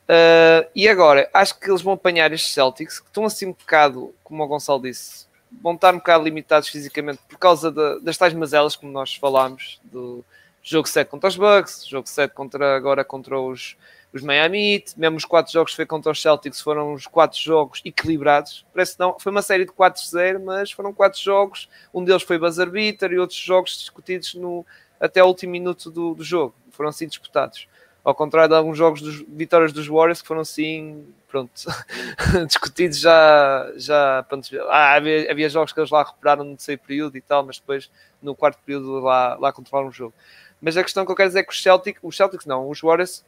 Uh, 0.04 0.68
e 0.74 0.88
agora, 0.88 1.30
acho 1.34 1.60
que 1.60 1.70
eles 1.70 1.82
vão 1.82 1.94
apanhar 1.94 2.32
estes 2.32 2.54
Celtics, 2.54 3.00
que 3.00 3.08
estão 3.08 3.26
assim 3.26 3.48
um 3.48 3.54
bocado, 3.54 4.16
como 4.24 4.44
o 4.44 4.48
Gonçalo 4.48 4.82
disse, 4.82 5.26
vão 5.62 5.74
estar 5.74 5.94
um 5.94 5.98
bocado 5.98 6.24
limitados 6.24 6.70
fisicamente 6.70 7.20
por 7.28 7.38
causa 7.38 7.70
das 8.00 8.18
tais 8.18 8.34
mazelas, 8.34 8.78
como 8.78 8.92
nós 8.92 9.16
falámos, 9.16 9.80
do 9.84 10.24
jogo 10.64 10.88
7 10.88 11.10
contra 11.10 11.28
os 11.28 11.36
Bucks, 11.36 11.86
jogo 11.88 12.08
7 12.08 12.34
contra, 12.34 12.76
agora 12.76 13.04
contra 13.04 13.40
os, 13.40 13.76
os 14.14 14.22
Miami 14.22 14.76
Heat, 14.76 15.00
mesmo 15.00 15.18
os 15.18 15.26
4 15.26 15.52
jogos 15.52 15.72
que 15.72 15.78
foi 15.78 15.86
contra 15.86 16.12
os 16.12 16.22
Celtics 16.22 16.60
foram 16.60 16.94
os 16.94 17.08
4 17.08 17.38
jogos 17.40 17.82
equilibrados, 17.86 18.66
parece 18.74 19.00
não, 19.00 19.18
foi 19.18 19.32
uma 19.32 19.42
série 19.42 19.66
de 19.66 19.72
4-0, 19.72 20.44
mas 20.44 20.72
foram 20.72 20.94
4 20.94 21.20
jogos, 21.20 21.70
um 21.94 22.04
deles 22.04 22.24
foi 22.24 22.38
buzzer 22.38 22.70
beater 22.70 23.12
e 23.14 23.20
outros 23.20 23.40
jogos 23.40 23.78
discutidos 23.78 24.34
no, 24.36 24.66
até 25.00 25.24
o 25.24 25.28
último 25.28 25.54
minuto 25.54 25.90
do, 25.90 26.14
do 26.14 26.24
jogo, 26.24 26.54
foram 26.72 26.90
assim 26.90 27.08
disputados. 27.08 27.68
Ao 28.04 28.16
contrário 28.16 28.50
de 28.50 28.56
alguns 28.56 28.78
jogos 28.78 29.00
de 29.00 29.26
vitórias 29.30 29.72
dos 29.72 29.88
Warriors 29.88 30.22
que 30.22 30.28
foram 30.28 30.42
assim, 30.42 31.06
pronto, 31.28 31.52
discutidos 32.48 33.00
já. 33.00 33.72
já 33.76 34.26
pronto, 34.28 34.48
ah, 34.70 34.96
havia, 34.96 35.32
havia, 35.32 35.48
jogos 35.50 35.72
que 35.72 35.80
eles 35.80 35.92
lá 35.92 36.04
recuperaram 36.04 36.44
no 36.44 36.56
terceiro 36.56 36.82
período 36.82 37.16
e 37.16 37.22
tal, 37.22 37.46
mas 37.46 37.60
depois 37.60 37.92
no 38.20 38.36
quarto 38.36 38.60
período 38.66 39.00
lá, 39.00 39.36
lá 39.36 39.54
controlaram 39.54 39.90
o 39.90 39.94
jogo. 39.94 40.16
Mas 40.60 40.76
a 40.78 40.84
questão 40.84 41.06
que 41.06 41.12
eu 41.12 41.16
quero 41.16 41.30
dizer 41.30 41.40
é 41.40 41.44
que 41.44 41.52
os 41.52 41.62
Celtics, 41.62 42.00
os 42.04 42.18
Celtics 42.18 42.46
não, 42.48 42.70
os 42.70 42.82
Warriors 42.82 43.24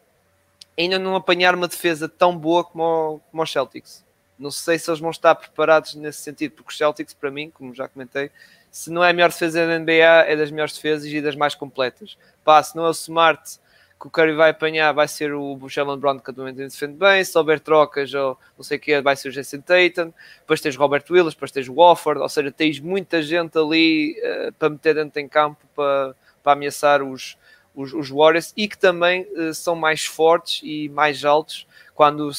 ainda 0.78 0.98
não 1.00 1.16
apanharam 1.16 1.58
uma 1.58 1.68
defesa 1.68 2.08
tão 2.10 2.38
boa 2.38 2.64
como, 2.64 3.22
como 3.32 3.44
os 3.44 3.52
Celtics. 3.52 4.04
Não 4.38 4.52
sei 4.52 4.80
se 4.80 4.90
eles 4.90 5.00
vão 5.00 5.12
estar 5.12 5.36
preparados 5.36 5.96
nesse 5.96 6.22
sentido, 6.22 6.54
porque 6.54 6.72
os 6.72 6.78
Celtics, 6.78 7.14
para 7.14 7.32
mim, 7.32 7.50
como 7.50 7.74
já 7.74 7.88
comentei, 7.88 8.32
se 8.72 8.90
não 8.90 9.04
é 9.04 9.12
a 9.12 9.14
melhor 9.14 9.30
defesa 9.30 9.68
da 9.68 9.80
NBA, 9.80 10.26
é 10.28 10.36
das 10.36 10.50
melhores 10.50 10.74
defesas 10.74 11.06
e 11.12 11.22
das 11.22 11.36
mais 11.36 11.54
completas. 11.54 12.18
Pá, 12.44 12.62
se 12.62 12.76
não 12.76 12.86
é 12.86 12.90
o 12.90 12.92
Smart 12.92 13.60
que 14.04 14.08
o 14.08 14.10
Curry 14.10 14.34
vai 14.34 14.50
apanhar 14.50 14.92
vai 14.92 15.08
ser 15.08 15.34
o 15.34 15.58
Jalen 15.70 15.98
Brown 15.98 16.20
que 16.20 16.30
atualmente 16.30 16.58
defende 16.58 16.98
bem, 16.98 17.24
se 17.24 17.38
houver 17.38 17.62
trocas 17.62 18.14
ou 18.14 18.38
não 18.58 18.64
sei 18.64 18.78
o 18.78 18.80
que 18.82 19.00
vai 19.02 19.16
ser 19.16 19.30
o 19.30 19.32
Jason 19.32 19.62
Tatum, 19.62 20.12
depois 20.40 20.60
tens 20.60 20.76
Robert 20.76 21.06
Willis, 21.10 21.34
depois 21.34 21.52
tens 21.52 21.70
o 21.70 21.74
Wofford, 21.74 22.20
ou 22.20 22.28
seja, 22.28 22.52
tens 22.52 22.82
muita 22.82 23.22
gente 23.22 23.58
ali 23.58 24.18
uh, 24.20 24.52
para 24.54 24.70
meter 24.70 24.96
dentro 24.96 25.22
em 25.22 25.28
campo 25.30 25.66
para, 25.74 26.14
para 26.44 26.52
ameaçar 26.52 27.02
os, 27.02 27.38
os, 27.76 27.94
os 27.94 28.10
Warriors 28.10 28.54
e 28.56 28.68
que 28.68 28.78
também 28.78 29.28
uh, 29.34 29.54
são 29.54 29.76
mais 29.76 30.06
fortes 30.06 30.62
e 30.64 30.90
mais 30.90 31.26
altos 31.26 31.68
quando 31.94 32.32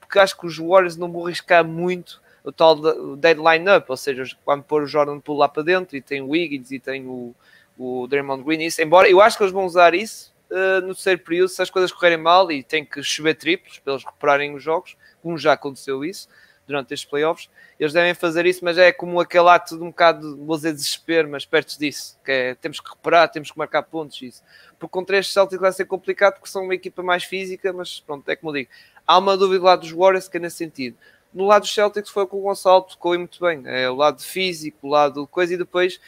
porque 0.00 0.18
acho 0.18 0.38
que 0.38 0.46
os 0.46 0.58
Warriors 0.58 0.96
não 0.96 1.10
vão 1.10 1.26
arriscar 1.26 1.64
muito 1.64 2.20
o 2.44 2.52
tal 2.52 2.76
deadline 3.16 3.64
up, 3.70 3.86
ou 3.88 3.96
seja, 3.96 4.24
quando 4.44 4.64
pôr 4.64 4.82
o 4.82 4.86
Jordan 4.86 5.20
Poole 5.20 5.40
lá 5.40 5.48
para 5.48 5.62
dentro 5.62 5.96
e 5.96 6.02
tem 6.02 6.20
o 6.20 6.30
Wiggins 6.30 6.70
e 6.70 6.78
tem 6.78 7.06
o, 7.06 7.34
o 7.78 8.06
Draymond 8.08 8.42
Green, 8.42 8.62
isso, 8.62 8.82
embora 8.82 9.08
eu 9.08 9.20
acho 9.20 9.36
que 9.36 9.44
eles 9.44 9.52
vão 9.52 9.64
usar 9.64 9.94
isso 9.94 10.34
uh, 10.50 10.80
no 10.80 10.94
terceiro 10.94 11.20
período, 11.20 11.48
se 11.48 11.62
as 11.62 11.70
coisas 11.70 11.92
correrem 11.92 12.18
mal 12.18 12.50
e 12.50 12.62
tem 12.62 12.84
que 12.84 13.02
chover 13.02 13.34
triplos 13.34 13.78
para 13.78 13.92
eles 13.92 14.04
recuperarem 14.04 14.54
os 14.54 14.62
jogos, 14.62 14.96
como 15.22 15.38
já 15.38 15.52
aconteceu 15.52 16.04
isso 16.04 16.28
durante 16.72 16.92
estes 16.92 17.08
playoffs, 17.08 17.48
eles 17.78 17.92
devem 17.92 18.14
fazer 18.14 18.46
isso, 18.46 18.64
mas 18.64 18.78
é 18.78 18.90
como 18.90 19.20
aquele 19.20 19.48
ato 19.48 19.76
de 19.76 19.82
um 19.82 19.88
bocado, 19.88 20.36
vou 20.38 20.56
dizer 20.56 20.72
desespero, 20.72 21.28
mas 21.28 21.44
perto 21.44 21.78
disso, 21.78 22.18
que 22.24 22.32
é 22.32 22.54
temos 22.54 22.80
que 22.80 22.88
recuperar, 22.88 23.30
temos 23.30 23.50
que 23.50 23.58
marcar 23.58 23.82
pontos, 23.82 24.20
isso. 24.22 24.42
Porque 24.78 24.92
contra 24.92 25.18
estes 25.18 25.32
Celtics 25.32 25.60
vai 25.60 25.72
ser 25.72 25.84
complicado 25.84 26.34
porque 26.34 26.48
são 26.48 26.64
uma 26.64 26.74
equipa 26.74 27.02
mais 27.02 27.24
física, 27.24 27.72
mas 27.72 28.00
pronto, 28.00 28.28
é 28.28 28.34
como 28.34 28.52
digo. 28.52 28.70
Há 29.06 29.18
uma 29.18 29.36
dúvida 29.36 29.64
lá 29.64 29.76
dos 29.76 29.90
Warriors 29.90 30.28
que 30.28 30.36
é 30.38 30.40
nesse 30.40 30.56
sentido. 30.56 30.96
No 31.32 31.46
lado 31.46 31.62
dos 31.62 31.74
Celtics 31.74 32.10
foi 32.10 32.26
com 32.26 32.38
o 32.38 32.42
Gonçalo, 32.42 32.82
tocou 32.82 33.16
muito 33.18 33.40
bem. 33.40 33.62
É 33.66 33.88
o 33.88 33.94
lado 33.94 34.22
físico, 34.22 34.78
o 34.82 34.90
lado 34.90 35.26
coisa, 35.26 35.54
e 35.54 35.56
depois 35.56 36.00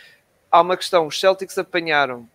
há 0.50 0.60
uma 0.60 0.76
questão. 0.76 1.06
Os 1.06 1.18
Celtics 1.18 1.56
apanharam 1.56 2.28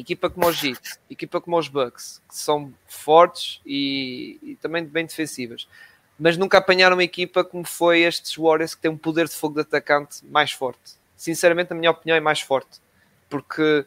equipa 0.00 0.30
como 0.30 0.48
os 0.48 0.62
Heat, 0.62 0.80
equipa 1.10 1.40
como 1.40 1.58
os 1.58 1.68
Bucks, 1.68 2.22
que 2.28 2.36
são 2.36 2.72
fortes 2.86 3.60
e, 3.64 4.38
e, 4.42 4.56
também 4.56 4.84
bem 4.84 5.06
defensivas, 5.06 5.68
mas 6.20 6.36
nunca 6.36 6.58
apanharam 6.58 6.96
uma 6.96 7.02
equipa 7.02 7.42
como 7.42 7.64
foi 7.64 8.02
estes 8.02 8.36
Warriors, 8.36 8.74
que 8.74 8.82
tem 8.82 8.90
um 8.90 8.96
poder 8.96 9.26
de 9.26 9.34
fogo 9.34 9.54
de 9.54 9.62
atacante 9.62 10.22
mais 10.26 10.52
forte. 10.52 10.92
Sinceramente, 11.16 11.70
na 11.70 11.76
minha 11.76 11.90
opinião, 11.90 12.14
é 12.14 12.20
mais 12.20 12.42
forte, 12.42 12.78
porque 13.30 13.86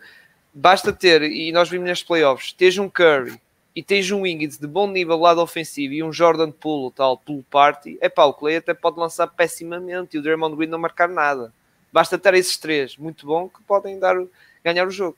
basta 0.51 0.91
ter, 0.91 1.21
e 1.21 1.51
nós 1.51 1.69
vimos 1.69 1.88
nestes 1.88 2.07
playoffs, 2.07 2.51
tens 2.51 2.75
um 2.79 2.89
Curry 2.89 3.39
e 3.75 3.84
tens 3.84 4.09
um 4.09 4.21
Wiggins 4.21 4.57
de 4.57 4.65
bom 4.65 4.88
nível 4.88 5.17
lado 5.17 5.41
ofensivo 5.41 5.93
e 5.93 6.01
um 6.01 6.11
Jordan 6.11 6.49
Poole, 6.49 6.91
tal 6.91 7.17
Poole 7.17 7.45
Party, 7.51 7.99
é 8.01 8.09
pá, 8.09 8.25
o 8.25 8.34
Clay 8.34 8.57
até 8.57 8.73
pode 8.73 8.99
lançar 8.99 9.27
pessimamente 9.27 10.17
e 10.17 10.19
o 10.19 10.23
Draymond 10.23 10.55
Green 10.55 10.69
não 10.69 10.79
marcar 10.79 11.07
nada. 11.07 11.53
Basta 11.91 12.17
ter 12.17 12.34
esses 12.34 12.57
três, 12.57 12.97
muito 12.97 13.27
bom, 13.27 13.47
que 13.47 13.61
podem 13.61 13.99
dar, 13.99 14.15
ganhar 14.63 14.88
o 14.88 14.91
jogo 14.91 15.15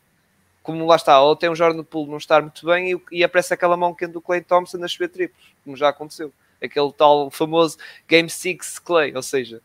como 0.61 0.85
lá 0.85 0.95
está, 0.95 1.21
ou 1.21 1.35
tem 1.35 1.49
um 1.49 1.55
Jordan 1.55 1.83
Poole 1.83 2.09
não 2.09 2.17
estar 2.17 2.41
muito 2.41 2.65
bem 2.65 2.91
e, 2.91 3.19
e 3.19 3.23
aparece 3.23 3.53
aquela 3.53 3.77
mão 3.77 3.93
quente 3.93 4.13
do 4.13 4.19
Clay 4.19 4.41
Thompson 4.41 4.83
a 4.83 4.87
chover 4.87 5.09
triplos, 5.09 5.53
como 5.63 5.77
já 5.77 5.89
aconteceu. 5.89 6.33
Aquele 6.61 6.91
tal 6.93 7.29
famoso 7.29 7.77
Game 8.07 8.29
6 8.29 8.79
Clay, 8.79 9.15
ou 9.15 9.21
seja, 9.21 9.61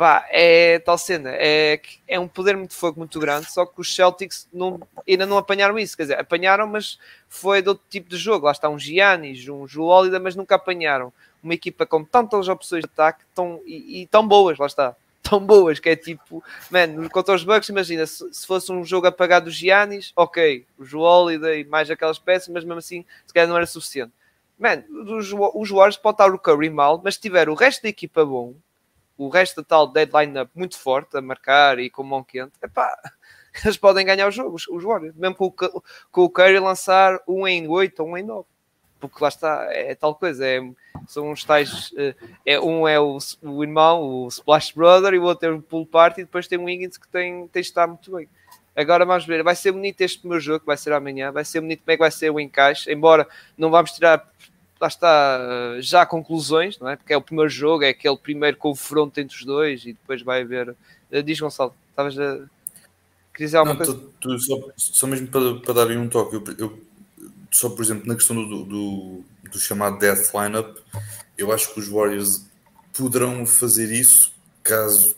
pá, 0.00 0.26
é 0.30 0.78
tal 0.78 0.96
cena, 0.96 1.30
é, 1.34 1.78
é 2.08 2.18
um 2.18 2.26
poder 2.26 2.56
muito 2.56 2.72
fogo 2.72 2.98
muito 2.98 3.20
grande, 3.20 3.52
só 3.52 3.66
que 3.66 3.80
os 3.80 3.94
Celtics 3.94 4.48
não, 4.50 4.80
ainda 5.06 5.26
não 5.26 5.36
apanharam 5.36 5.78
isso, 5.78 5.94
quer 5.94 6.04
dizer, 6.04 6.18
apanharam, 6.18 6.66
mas 6.66 6.98
foi 7.28 7.60
de 7.60 7.68
outro 7.68 7.84
tipo 7.90 8.08
de 8.08 8.16
jogo, 8.16 8.46
lá 8.46 8.52
está 8.52 8.70
um 8.70 8.78
Giannis, 8.78 9.46
um 9.46 9.68
Joel 9.68 10.18
mas 10.18 10.34
nunca 10.34 10.54
apanharam 10.54 11.12
uma 11.42 11.52
equipa 11.52 11.84
com 11.84 12.02
tantas 12.02 12.48
opções 12.48 12.82
de 12.82 12.90
ataque 12.90 13.24
tão, 13.34 13.60
e, 13.66 14.02
e 14.02 14.06
tão 14.06 14.26
boas, 14.26 14.58
lá 14.58 14.64
está, 14.64 14.96
tão 15.22 15.38
boas, 15.38 15.78
que 15.78 15.90
é 15.90 15.96
tipo, 15.96 16.42
mano, 16.70 17.08
contra 17.10 17.34
os 17.34 17.44
Bucks, 17.44 17.68
imagina, 17.68 18.06
se, 18.06 18.32
se, 18.32 18.46
fosse 18.46 18.72
um 18.72 18.82
jogo 18.82 19.06
apagado 19.06 19.46
do 19.46 19.50
Giannis, 19.50 20.12
ok, 20.16 20.64
o 20.78 20.84
Joel 20.84 21.30
e 21.54 21.64
mais 21.64 21.90
aquelas 21.90 22.18
peças, 22.18 22.48
mas 22.48 22.64
mesmo 22.64 22.78
assim, 22.78 23.04
se 23.26 23.34
calhar 23.34 23.48
não 23.48 23.56
era 23.56 23.66
suficiente. 23.66 24.12
Mano, 24.60 24.84
os, 25.54 25.70
Warriors 25.70 25.96
pode 25.96 26.16
estar 26.16 26.34
o 26.34 26.38
Curry 26.38 26.68
mal, 26.68 27.00
mas 27.02 27.14
se 27.14 27.20
tiver 27.22 27.48
o 27.48 27.54
resto 27.54 27.82
da 27.82 27.88
equipa 27.88 28.26
bom, 28.26 28.54
o 29.16 29.30
resto 29.30 29.62
da 29.62 29.66
tal 29.66 29.86
deadline 29.86 30.38
up 30.38 30.50
muito 30.54 30.78
forte 30.78 31.16
a 31.16 31.22
marcar 31.22 31.78
e 31.78 31.88
com 31.88 32.02
mão 32.02 32.22
quente, 32.22 32.52
epá, 32.62 32.94
eles 33.64 33.78
podem 33.78 34.04
ganhar 34.04 34.28
os 34.28 34.34
jogos, 34.34 34.68
os 34.68 34.84
Warriors, 34.84 35.16
mesmo 35.16 35.34
com 35.34 35.46
o, 35.46 35.82
com 36.12 36.24
o 36.24 36.28
Curry 36.28 36.58
lançar 36.58 37.18
um 37.26 37.48
em 37.48 37.66
8 37.66 38.00
ou 38.00 38.10
um 38.10 38.18
em 38.18 38.22
9 38.22 38.46
porque 39.00 39.16
lá 39.18 39.28
está, 39.28 39.66
é, 39.70 39.94
tal 39.94 40.14
coisa, 40.14 40.46
é, 40.46 40.60
são 41.08 41.32
os 41.32 41.42
tais, 41.42 41.90
eh, 41.96 42.14
é, 42.44 42.60
um 42.60 42.86
é 42.86 43.00
o, 43.00 43.16
o, 43.42 43.64
irmão, 43.64 44.02
o 44.02 44.28
Splash 44.28 44.72
Brother, 44.72 45.14
e 45.14 45.18
o 45.18 45.22
outro 45.22 45.48
é 45.48 45.52
o 45.52 45.62
Pool 45.62 45.86
Party, 45.86 46.20
e 46.20 46.24
depois 46.24 46.46
tem 46.46 46.58
o 46.58 46.64
Wiggins 46.64 46.98
que 46.98 47.08
tem, 47.08 47.48
tem 47.48 47.62
de 47.62 47.68
estar 47.68 47.86
muito 47.86 48.14
bem. 48.14 48.28
Agora 48.80 49.04
vamos 49.04 49.26
ver, 49.26 49.42
vai 49.42 49.54
ser 49.54 49.72
bonito 49.72 50.00
este 50.00 50.26
meu 50.26 50.40
jogo, 50.40 50.60
que 50.60 50.66
vai 50.66 50.76
ser 50.76 50.92
amanhã, 50.92 51.30
vai 51.30 51.44
ser 51.44 51.60
bonito 51.60 51.80
como 51.80 51.92
é 51.92 51.96
que 51.96 52.00
vai 52.00 52.10
ser 52.10 52.30
o 52.30 52.40
encaixe, 52.40 52.90
embora 52.90 53.28
não 53.58 53.70
vamos 53.70 53.92
tirar, 53.92 54.26
lá 54.80 54.88
está, 54.88 55.76
já 55.80 56.06
conclusões, 56.06 56.78
não 56.78 56.88
é? 56.88 56.96
Porque 56.96 57.12
é 57.12 57.16
o 57.16 57.20
primeiro 57.20 57.50
jogo, 57.50 57.84
é 57.84 57.90
aquele 57.90 58.16
primeiro 58.16 58.56
confronto 58.56 59.20
entre 59.20 59.36
os 59.36 59.44
dois, 59.44 59.84
e 59.84 59.92
depois 59.92 60.22
vai 60.22 60.40
haver... 60.40 60.74
Eh, 61.12 61.20
diz 61.22 61.38
Gonçalo, 61.38 61.74
estavas 61.90 62.18
a... 62.18 62.38
Queria 63.34 63.46
dizer 63.46 63.56
alguma 63.58 63.74
não, 63.74 63.84
coisa? 63.84 63.94
Tu, 63.94 64.12
tu, 64.20 64.38
só, 64.38 64.60
só, 64.76 65.06
mesmo 65.06 65.28
para, 65.28 65.54
para 65.56 65.74
dar 65.74 65.90
um 65.90 66.08
toque, 66.08 66.36
eu, 66.36 66.44
eu 66.58 66.80
só 67.50 67.68
por 67.68 67.82
exemplo 67.82 68.06
na 68.06 68.14
questão 68.14 68.36
do, 68.36 68.64
do, 68.64 69.24
do, 69.50 69.60
chamado 69.60 69.98
Death 69.98 70.32
Lineup, 70.34 70.78
eu 71.36 71.52
acho 71.52 71.72
que 71.74 71.80
os 71.80 71.88
Warriors 71.88 72.46
poderão 72.96 73.44
fazer 73.44 73.92
isso 73.92 74.32
caso 74.62 75.16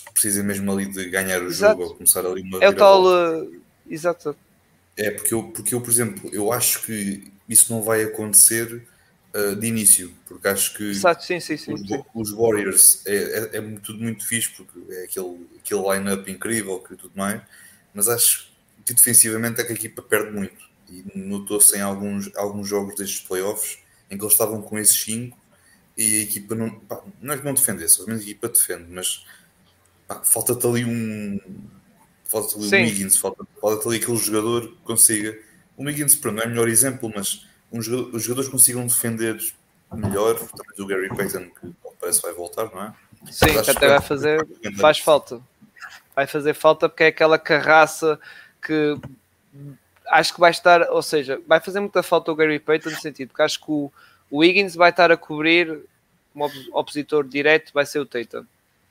precisem 0.00 0.42
mesmo 0.42 0.70
ali 0.72 0.86
de 0.86 1.08
ganhar 1.08 1.42
o 1.42 1.48
Exato. 1.48 1.78
jogo 1.78 1.90
ou 1.90 1.96
começar 1.96 2.24
ali 2.26 2.42
uma 2.42 2.62
É 2.62 2.68
o 2.68 2.74
tal. 2.74 3.04
Uh, 3.04 3.60
exato. 3.88 4.36
É, 4.96 5.10
porque 5.10 5.34
eu, 5.34 5.42
porque 5.44 5.74
eu, 5.74 5.80
por 5.80 5.90
exemplo, 5.90 6.30
eu 6.32 6.52
acho 6.52 6.82
que 6.82 7.32
isso 7.48 7.72
não 7.72 7.82
vai 7.82 8.02
acontecer 8.02 8.86
uh, 9.34 9.56
de 9.56 9.66
início, 9.66 10.12
porque 10.26 10.48
acho 10.48 10.74
que 10.74 10.90
Exato, 10.90 11.24
sim, 11.24 11.40
sim, 11.40 11.56
sim, 11.56 11.74
os, 11.74 11.82
os, 12.14 12.30
Warriors 12.32 13.04
é, 13.06 13.16
é, 13.16 13.58
é, 13.58 13.60
tudo 13.82 13.98
muito 13.98 14.26
fixe, 14.26 14.50
porque 14.50 14.78
é 14.92 15.04
aquele, 15.04 15.46
aquele 15.58 15.80
line-up 15.80 16.30
incrível 16.30 16.78
que 16.78 16.94
tudo 16.94 17.12
mais, 17.16 17.42
mas 17.92 18.08
acho 18.08 18.52
que 18.84 18.94
defensivamente 18.94 19.60
é 19.60 19.64
que 19.64 19.72
a 19.72 19.74
equipa 19.74 20.02
perde 20.02 20.30
muito 20.30 20.64
e 20.88 21.04
notou-se 21.14 21.76
em 21.76 21.80
alguns, 21.80 22.34
alguns 22.36 22.68
jogos 22.68 22.94
destes 22.94 23.20
playoffs 23.20 23.78
em 24.10 24.16
que 24.16 24.22
eles 24.22 24.34
estavam 24.34 24.62
com 24.62 24.78
esses 24.78 24.96
5 25.02 25.36
e 25.96 26.18
a 26.18 26.22
equipa 26.22 26.54
não, 26.54 26.70
pá, 26.70 27.02
não 27.20 27.34
é 27.34 27.38
que 27.38 27.44
não 27.44 27.54
defendesse, 27.54 28.08
a 28.08 28.14
equipa 28.14 28.48
defende, 28.48 28.86
mas 28.88 29.24
falta-te 30.22 30.66
ali 30.66 30.84
um 30.84 31.38
falta-te 32.24 32.56
ali 32.56 32.68
Sim. 32.68 32.76
um 32.76 32.86
Higgins, 32.86 33.16
falta-te 33.16 33.48
falta 33.60 33.88
ali 33.88 33.98
aquele 33.98 34.16
jogador 34.16 34.68
que 34.68 34.76
consiga. 34.84 35.38
O 35.76 35.88
Higgins 35.88 36.14
pronto, 36.14 36.36
não 36.36 36.42
é 36.42 36.46
o 36.46 36.50
melhor 36.50 36.68
exemplo, 36.68 37.12
mas 37.14 37.46
um 37.72 37.82
jogador, 37.82 38.14
os 38.14 38.22
jogadores 38.22 38.50
consigam 38.50 38.86
defender 38.86 39.38
melhor, 39.92 40.34
também 40.34 40.80
o 40.80 40.86
Gary 40.86 41.08
Payton 41.08 41.50
que 41.50 41.74
parece 42.00 42.20
que 42.20 42.26
vai 42.26 42.34
voltar, 42.34 42.70
não 42.72 42.82
é? 42.82 42.94
Sim, 43.30 43.62
que 43.62 43.70
até 43.70 43.88
vai 43.88 44.00
fazer, 44.00 44.46
faz 44.80 44.98
falta. 44.98 45.40
Vai 46.14 46.26
fazer 46.26 46.54
falta 46.54 46.88
porque 46.88 47.04
é 47.04 47.08
aquela 47.08 47.38
carraça 47.38 48.18
que 48.62 48.96
acho 50.06 50.34
que 50.34 50.40
vai 50.40 50.50
estar, 50.50 50.82
ou 50.90 51.02
seja, 51.02 51.40
vai 51.46 51.60
fazer 51.60 51.80
muita 51.80 52.02
falta 52.02 52.30
o 52.30 52.36
Gary 52.36 52.58
Payton 52.58 52.90
no 52.90 52.96
sentido, 52.96 53.28
porque 53.28 53.42
acho 53.42 53.58
que 53.58 53.70
o, 53.70 53.90
o 54.30 54.44
Higgins 54.44 54.74
vai 54.74 54.90
estar 54.90 55.10
a 55.10 55.16
cobrir 55.16 55.80
como 56.32 56.50
opositor 56.72 57.26
direto, 57.26 57.72
vai 57.72 57.86
ser 57.86 58.00
o 58.00 58.06
Tatum. 58.06 58.44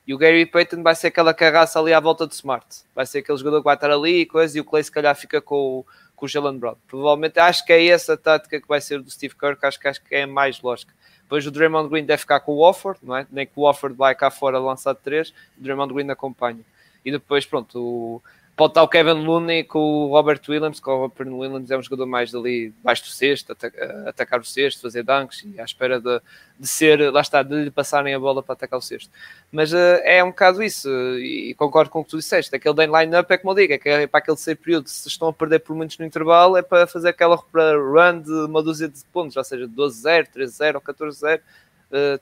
E 0.06 0.12
o 0.12 0.18
Gary 0.18 0.44
Payton 0.44 0.82
vai 0.82 0.94
ser 0.94 1.06
aquela 1.06 1.32
carraça 1.32 1.80
ali 1.80 1.92
à 1.92 2.00
volta 2.00 2.26
de 2.26 2.34
Smart. 2.34 2.66
Vai 2.94 3.06
ser 3.06 3.18
aquele 3.18 3.38
jogador 3.38 3.60
que 3.60 3.64
vai 3.64 3.74
estar 3.74 3.90
ali 3.90 4.20
e 4.20 4.26
coisa, 4.26 4.58
e 4.58 4.60
o 4.60 4.64
Clay 4.64 4.84
se 4.84 4.90
calhar 4.90 5.16
fica 5.16 5.40
com, 5.40 5.78
o, 5.78 5.86
com 6.14 6.26
o 6.26 6.28
Jalen 6.28 6.58
Brown. 6.58 6.76
Provavelmente 6.86 7.38
acho 7.38 7.64
que 7.64 7.72
é 7.72 7.86
essa 7.86 8.12
a 8.12 8.16
tática 8.16 8.60
que 8.60 8.68
vai 8.68 8.80
ser 8.80 9.00
do 9.00 9.10
Steve 9.10 9.34
que 9.34 9.66
acho 9.66 9.80
que, 9.80 9.88
acho 9.88 10.04
que 10.04 10.14
é 10.14 10.26
mais 10.26 10.60
lógica. 10.60 10.92
Depois 11.22 11.46
o 11.46 11.50
Draymond 11.50 11.88
Green 11.88 12.04
deve 12.04 12.20
ficar 12.20 12.40
com 12.40 12.52
o 12.52 12.56
Wofford, 12.56 13.00
não 13.02 13.16
é? 13.16 13.26
Nem 13.30 13.46
que 13.46 13.52
o 13.56 13.62
Wofford 13.62 13.96
vai 13.96 14.14
cá 14.14 14.30
fora 14.30 14.58
lançar 14.58 14.92
de 14.92 15.00
3, 15.00 15.30
o 15.58 15.62
Draymond 15.62 15.94
Green 15.94 16.10
acompanha. 16.10 16.60
E 17.02 17.10
depois, 17.10 17.46
pronto, 17.46 17.78
o, 17.78 18.22
Pode 18.56 18.70
estar 18.70 18.84
o 18.84 18.88
Kevin 18.88 19.24
Looney 19.24 19.64
com 19.64 19.80
o 19.80 20.08
Robert 20.10 20.40
Williams, 20.48 20.78
que 20.78 20.88
o 20.88 20.96
Robert 20.96 21.26
Williams 21.26 21.72
é 21.72 21.76
um 21.76 21.82
jogador 21.82 22.06
mais 22.06 22.30
dali, 22.30 22.72
baixo 22.84 23.02
do 23.02 23.08
cesto, 23.08 23.56
atacar 24.06 24.38
o 24.38 24.44
cesto, 24.44 24.80
fazer 24.80 25.02
dunks 25.02 25.44
e 25.44 25.60
à 25.60 25.64
espera 25.64 26.00
de, 26.00 26.20
de 26.60 26.68
ser, 26.68 27.12
lá 27.12 27.20
está, 27.20 27.42
de 27.42 27.64
lhe 27.64 27.70
passarem 27.72 28.14
a 28.14 28.18
bola 28.18 28.44
para 28.44 28.52
atacar 28.52 28.78
o 28.78 28.82
cesto. 28.82 29.10
Mas 29.50 29.72
uh, 29.72 29.98
é 30.04 30.22
um 30.22 30.28
bocado 30.28 30.62
isso, 30.62 30.88
e 31.18 31.52
concordo 31.54 31.90
com 31.90 31.98
o 31.98 32.04
que 32.04 32.10
tu 32.10 32.18
disseste. 32.18 32.54
Aquele 32.54 32.76
day 32.76 32.86
line-up 32.86 33.32
é 33.32 33.36
como 33.36 33.50
eu 33.50 33.56
digo, 33.56 33.72
é, 33.72 34.02
é 34.02 34.06
para 34.06 34.18
aquele 34.18 34.36
ser 34.36 34.54
período, 34.54 34.86
se 34.86 35.08
estão 35.08 35.26
a 35.26 35.32
perder 35.32 35.58
por 35.58 35.74
muitos 35.74 35.98
no 35.98 36.06
intervalo, 36.06 36.56
é 36.56 36.62
para 36.62 36.86
fazer 36.86 37.08
aquela 37.08 37.34
run 37.34 38.20
de 38.20 38.30
uma 38.30 38.62
dúzia 38.62 38.88
de 38.88 39.04
pontos, 39.12 39.36
ou 39.36 39.42
seja, 39.42 39.66
12-0, 39.66 40.28
13-0 40.32 40.74
ou 40.76 40.80
14-0, 40.80 41.40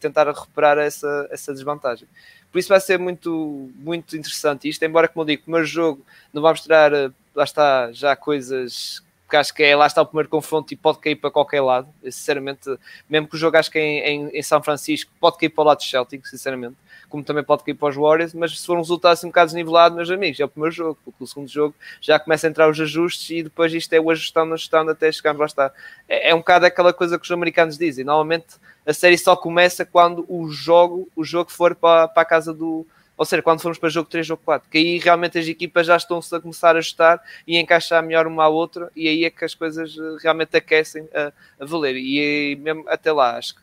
tentar 0.01 0.27
recuperar 0.27 0.79
essa, 0.79 1.29
essa 1.31 1.53
desvantagem. 1.53 2.09
Por 2.51 2.59
isso 2.59 2.69
vai 2.69 2.81
ser 2.81 2.99
muito, 2.99 3.71
muito 3.77 4.17
interessante 4.17 4.69
isto, 4.69 4.83
embora, 4.85 5.09
como 5.09 5.23
eu 5.23 5.27
digo, 5.27 5.41
o 5.41 5.45
primeiro 5.45 5.67
jogo 5.67 6.05
não 6.33 6.43
vai 6.43 6.53
mostrar, 6.53 6.93
eh, 6.93 7.11
lá 7.35 7.45
está, 7.45 7.91
já 7.93 8.15
coisas 8.15 9.03
que 9.33 9.37
acho 9.39 9.55
que 9.55 9.63
é, 9.63 9.75
lá 9.75 9.87
está 9.87 10.03
o 10.03 10.07
primeiro 10.07 10.29
confronto 10.29 10.75
e 10.75 10.77
pode 10.77 10.99
cair 10.99 11.17
para 11.17 11.31
qualquer 11.31 11.63
lado, 11.63 11.89
sinceramente, 12.05 12.69
mesmo 13.09 13.27
que 13.27 13.35
o 13.35 13.39
jogo 13.39 13.57
acho 13.57 13.71
que 13.71 13.79
é 13.79 14.11
em, 14.11 14.27
em, 14.27 14.29
em 14.39 14.43
São 14.43 14.63
Francisco, 14.63 15.11
pode 15.19 15.39
cair 15.39 15.49
para 15.49 15.63
o 15.63 15.67
lado 15.69 15.79
do 15.79 15.85
Celtic, 15.85 16.27
sinceramente, 16.27 16.77
como 17.09 17.25
também 17.25 17.43
pode 17.43 17.65
cair 17.65 17.73
para 17.73 17.89
os 17.89 17.97
Warriors, 17.97 18.35
mas 18.35 18.61
se 18.61 18.67
for 18.67 18.77
um 18.77 18.81
resultado 18.81 19.13
assim 19.13 19.27
um 19.27 19.31
bocado 19.31 19.47
desnivelado, 19.47 19.97
meus 19.97 20.11
amigos, 20.11 20.39
é 20.39 20.45
o 20.45 20.49
primeiro 20.49 20.75
jogo, 20.75 20.99
porque 21.03 21.25
o 21.25 21.27
segundo 21.27 21.49
jogo 21.49 21.75
já 21.99 22.19
começa 22.19 22.47
a 22.47 22.51
entrar 22.51 22.69
os 22.69 22.79
ajustes 22.79 23.31
e 23.31 23.43
depois 23.43 23.73
isto 23.73 23.91
é 23.95 24.01
o 24.01 24.11
ajustando, 24.11 24.53
ajustando 24.53 24.91
até 24.91 25.11
chegarmos 25.11 25.41
lá 25.41 25.47
está. 25.47 25.73
É, 26.07 26.29
é 26.29 26.35
um 26.35 26.39
bocado 26.39 26.67
aquela 26.67 26.93
coisa 26.93 27.19
que 27.19 27.25
os 27.25 27.31
americanos 27.31 27.79
dizem, 27.79 28.05
normalmente 28.05 28.57
a 28.87 28.93
série 28.93 29.17
só 29.17 29.35
começa 29.35 29.87
quando 29.87 30.27
o 30.29 30.51
jogo, 30.51 31.09
o 31.17 31.25
jogo 31.25 31.51
for 31.51 31.75
para, 31.75 32.07
para 32.07 32.23
a 32.23 32.27
casa 32.27 32.53
do. 32.53 32.87
Ou 33.17 33.25
seja, 33.25 33.43
quando 33.43 33.61
formos 33.61 33.79
para 33.79 33.89
jogo 33.89 34.09
3 34.09 34.31
ou 34.31 34.37
4, 34.37 34.69
que 34.71 34.79
aí 34.79 34.99
realmente 34.99 35.39
as 35.39 35.47
equipas 35.47 35.87
já 35.87 35.97
estão-se 35.97 36.35
a 36.35 36.41
começar 36.41 36.75
a 36.75 36.79
ajustar 36.79 37.23
e 37.47 37.59
encaixar 37.59 38.03
melhor 38.03 38.27
uma 38.27 38.45
à 38.45 38.49
outra, 38.49 38.91
e 38.97 39.07
aí 39.07 39.25
é 39.25 39.31
que 39.31 39.45
as 39.45 39.55
coisas 39.55 39.97
eh, 39.97 40.17
realmente 40.23 40.57
aquecem 40.57 41.09
a, 41.15 41.33
a 41.61 41.65
valer. 41.65 41.97
E 41.97 42.19
aí, 42.19 42.57
mesmo 42.57 42.85
até 42.89 43.13
lá, 43.13 43.37
acho 43.37 43.55
que 43.55 43.61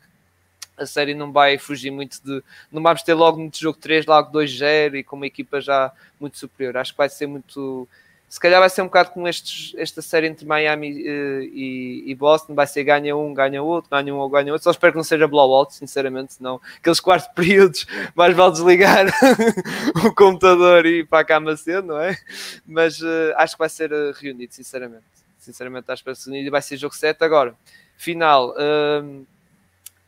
a 0.78 0.86
série 0.86 1.14
não 1.14 1.30
vai 1.30 1.58
fugir 1.58 1.90
muito 1.90 2.18
de. 2.24 2.42
Não 2.72 2.82
vamos 2.82 3.02
ter 3.02 3.12
logo 3.12 3.38
muito 3.38 3.58
jogo 3.58 3.78
3, 3.78 4.06
logo 4.06 4.32
2-0 4.32 4.94
e 4.94 5.04
com 5.04 5.16
uma 5.16 5.26
equipa 5.26 5.60
já 5.60 5.92
muito 6.18 6.38
superior. 6.38 6.78
Acho 6.78 6.92
que 6.92 6.98
vai 6.98 7.08
ser 7.08 7.26
muito 7.26 7.86
se 8.30 8.38
calhar 8.38 8.60
vai 8.60 8.70
ser 8.70 8.82
um 8.82 8.84
bocado 8.84 9.10
como 9.10 9.26
estes, 9.26 9.74
esta 9.76 10.00
série 10.00 10.28
entre 10.28 10.46
Miami 10.46 10.92
uh, 11.02 11.42
e, 11.42 12.04
e, 12.06 12.14
Boston, 12.14 12.54
vai 12.54 12.64
ser 12.64 12.84
ganha 12.84 13.16
um, 13.16 13.34
ganha 13.34 13.60
outro, 13.60 13.90
ganha 13.90 14.14
um 14.14 14.18
ou 14.18 14.30
ganha 14.30 14.52
outro. 14.52 14.62
Só 14.62 14.70
espero 14.70 14.92
que 14.92 14.98
não 14.98 15.02
seja 15.02 15.26
blowout, 15.26 15.74
sinceramente, 15.74 16.34
senão 16.34 16.60
aqueles 16.78 17.00
quartos 17.00 17.28
períodos 17.34 17.84
mais 18.14 18.36
vale 18.36 18.52
desligar 18.52 19.06
o 20.06 20.14
computador 20.14 20.86
e 20.86 21.00
ir 21.00 21.08
para 21.08 21.18
a 21.18 21.24
cama 21.24 21.56
cedo, 21.56 21.88
não 21.88 22.00
é? 22.00 22.16
Mas 22.64 23.00
uh, 23.00 23.34
acho 23.34 23.56
que 23.56 23.58
vai 23.58 23.68
ser 23.68 23.92
uh, 23.92 24.12
reunido, 24.12 24.54
sinceramente. 24.54 25.02
Sinceramente, 25.36 25.90
acho 25.90 26.04
que 26.04 26.08
vai 26.10 26.14
ser 26.14 26.30
reunido 26.30 26.46
e 26.46 26.50
vai 26.50 26.62
ser 26.62 26.76
jogo 26.76 26.94
7 26.94 27.24
agora. 27.24 27.52
Final. 27.96 28.50
Uh, 28.50 29.26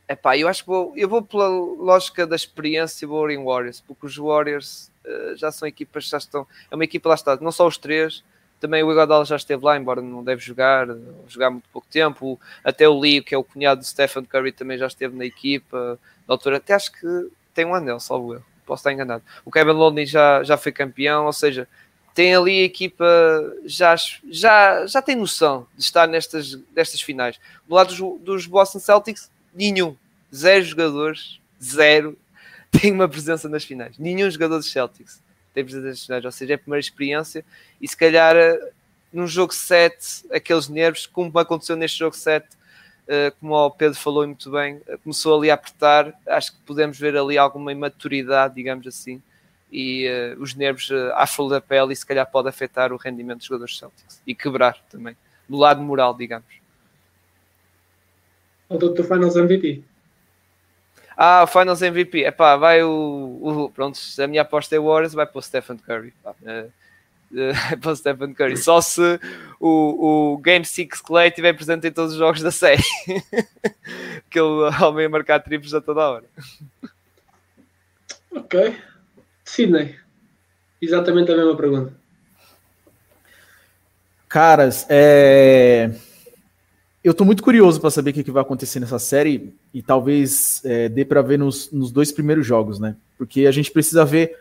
epá, 0.08 0.36
eu 0.36 0.48
acho 0.48 0.62
que 0.62 0.70
vou, 0.70 0.92
eu 0.96 1.08
vou 1.08 1.22
pela 1.22 1.48
lógica 1.48 2.26
da 2.26 2.36
experiência 2.36 3.06
vou 3.06 3.30
em 3.30 3.42
Warriors, 3.42 3.80
porque 3.80 4.06
os 4.06 4.16
Warriors 4.16 4.90
eh, 5.04 5.34
já 5.36 5.50
são 5.50 5.66
equipas, 5.66 6.04
já 6.08 6.18
estão. 6.18 6.46
É 6.70 6.74
uma 6.74 6.84
equipa 6.84 7.08
lá 7.08 7.14
está, 7.14 7.36
não 7.36 7.52
só 7.52 7.66
os 7.66 7.78
três, 7.78 8.22
também 8.62 8.82
o 8.84 8.92
Iguodala 8.92 9.24
já 9.24 9.34
esteve 9.34 9.64
lá, 9.64 9.76
embora 9.76 10.00
não 10.00 10.22
deve 10.22 10.40
jogar, 10.40 10.86
jogar 11.26 11.50
muito 11.50 11.68
pouco 11.72 11.88
tempo. 11.90 12.40
Até 12.62 12.88
o 12.88 12.96
Leo, 12.96 13.24
que 13.24 13.34
é 13.34 13.38
o 13.38 13.42
cunhado 13.42 13.80
de 13.80 13.88
Stephen 13.88 14.24
Curry, 14.24 14.52
também 14.52 14.78
já 14.78 14.86
esteve 14.86 15.16
na 15.16 15.24
equipa. 15.24 15.98
Na 16.28 16.34
altura, 16.34 16.58
até 16.58 16.72
acho 16.72 16.92
que 16.92 17.28
tem 17.52 17.64
um 17.64 17.74
anel, 17.74 17.98
salvo 17.98 18.34
eu. 18.34 18.42
Posso 18.64 18.82
estar 18.82 18.92
enganado. 18.92 19.24
O 19.44 19.50
Kevin 19.50 19.72
Looney 19.72 20.06
já, 20.06 20.44
já 20.44 20.56
foi 20.56 20.70
campeão, 20.70 21.26
ou 21.26 21.32
seja, 21.32 21.66
tem 22.14 22.36
ali 22.36 22.60
a 22.60 22.64
equipa 22.64 23.04
já, 23.64 23.96
já, 24.30 24.86
já 24.86 25.02
tem 25.02 25.16
noção 25.16 25.66
de 25.74 25.82
estar 25.82 26.06
nestas, 26.06 26.56
nestas 26.74 27.00
finais. 27.00 27.40
Do 27.66 27.74
lado 27.74 27.88
dos, 27.88 28.20
dos 28.20 28.46
Boston 28.46 28.78
Celtics, 28.78 29.28
nenhum. 29.54 29.96
Zero 30.34 30.64
jogadores, 30.64 31.40
zero 31.62 32.18
tem 32.70 32.92
uma 32.92 33.08
presença 33.08 33.48
nas 33.48 33.64
finais. 33.64 33.98
Nenhum 33.98 34.30
jogador 34.30 34.58
dos 34.58 34.70
Celtics 34.70 35.20
tem 35.52 35.64
presença 35.64 35.88
nas 35.88 36.04
finais, 36.04 36.24
ou 36.24 36.32
seja, 36.32 36.54
é 36.54 36.56
a 36.56 36.58
primeira 36.58 36.80
experiência 36.80 37.44
e 37.80 37.86
se 37.86 37.96
calhar 37.96 38.34
eh, 38.34 38.70
num 39.12 39.26
jogo 39.26 39.52
7, 39.52 40.26
aqueles 40.32 40.68
nervos, 40.68 41.06
como 41.06 41.38
aconteceu 41.38 41.76
neste 41.76 41.98
jogo 41.98 42.16
7, 42.16 42.46
uh, 42.46 43.28
uh, 43.28 43.32
como 43.38 43.54
o 43.54 43.70
Pedro 43.70 43.98
falou 43.98 44.26
muito 44.26 44.50
bem, 44.50 44.76
uh, 44.76 44.98
começou 45.02 45.38
ali 45.38 45.50
a 45.50 45.54
apertar. 45.54 46.14
Acho 46.26 46.52
que 46.52 46.58
podemos 46.64 46.98
ver 46.98 47.16
ali 47.16 47.36
alguma 47.36 47.72
imaturidade, 47.72 48.54
digamos 48.54 48.86
assim, 48.86 49.20
e 49.70 50.08
uh, 50.08 50.40
os 50.40 50.54
nervos 50.54 50.90
à 51.14 51.26
flor 51.26 51.50
da 51.50 51.60
pele, 51.60 51.92
e 51.92 51.96
se 51.96 52.06
calhar 52.06 52.26
pode 52.30 52.48
afetar 52.48 52.92
o 52.92 52.96
rendimento 52.96 53.38
dos 53.38 53.46
jogadores 53.46 53.78
Celtics 53.78 54.22
e 54.26 54.34
quebrar 54.34 54.78
também, 54.90 55.14
do 55.46 55.58
lado 55.58 55.82
moral, 55.82 56.14
digamos. 56.14 56.61
O 58.72 58.78
Dr. 58.78 59.02
Finals 59.02 59.36
MVP. 59.36 59.82
Ah, 61.16 61.42
o 61.44 61.46
Finals 61.46 61.82
MVP. 61.82 62.24
Epá, 62.24 62.56
vai 62.56 62.82
o, 62.82 63.38
o. 63.42 63.70
Pronto, 63.70 63.98
a 64.18 64.26
minha 64.26 64.42
aposta 64.42 64.74
é 64.74 64.78
o 64.78 64.86
Warriors, 64.86 65.12
vai 65.12 65.26
para 65.26 65.38
o 65.38 65.42
Stephen 65.42 65.76
Curry. 65.76 66.12
Pá. 66.22 66.34
Uh, 67.32 67.48
uh, 67.48 67.78
para 67.80 67.92
o 67.92 67.96
Stephen 67.96 68.34
Curry. 68.34 68.58
Só 68.58 68.82
se 68.82 69.18
o, 69.58 70.34
o 70.34 70.36
Game 70.36 70.66
6 70.66 71.00
Clay 71.00 71.28
estiver 71.28 71.54
presente 71.54 71.86
em 71.86 71.90
todos 71.90 72.12
os 72.12 72.18
jogos 72.18 72.42
da 72.42 72.50
série. 72.50 72.82
que 74.28 74.38
ele 74.38 74.84
homem 74.84 75.06
a 75.06 75.08
marcar 75.08 75.40
triplos 75.40 75.72
a 75.72 75.80
toda 75.80 76.02
a 76.02 76.10
hora. 76.10 76.24
Ok. 78.32 78.76
Sidney. 79.46 79.96
Exatamente 80.82 81.32
a 81.32 81.36
mesma 81.36 81.56
pergunta. 81.56 81.94
Caras, 84.28 84.86
é 84.90 85.90
eu 87.02 87.10
estou 87.10 87.26
muito 87.26 87.42
curioso 87.42 87.80
para 87.80 87.90
saber 87.90 88.10
o 88.10 88.14
que, 88.14 88.24
que, 88.24 88.30
vai 88.30 88.42
acontecer 88.42 88.78
nessa 88.78 88.98
série 88.98 89.52
e 89.74 89.82
talvez 89.82 90.60
é, 90.64 90.88
dê 90.88 91.04
para 91.04 91.20
ver 91.20 91.38
nos, 91.38 91.70
nos, 91.72 91.90
dois 91.90 92.12
primeiros 92.12 92.46
jogos, 92.46 92.78
né? 92.78 92.94
Porque 93.18 93.46
a 93.46 93.50
gente 93.50 93.72
precisa 93.72 94.04
ver 94.04 94.38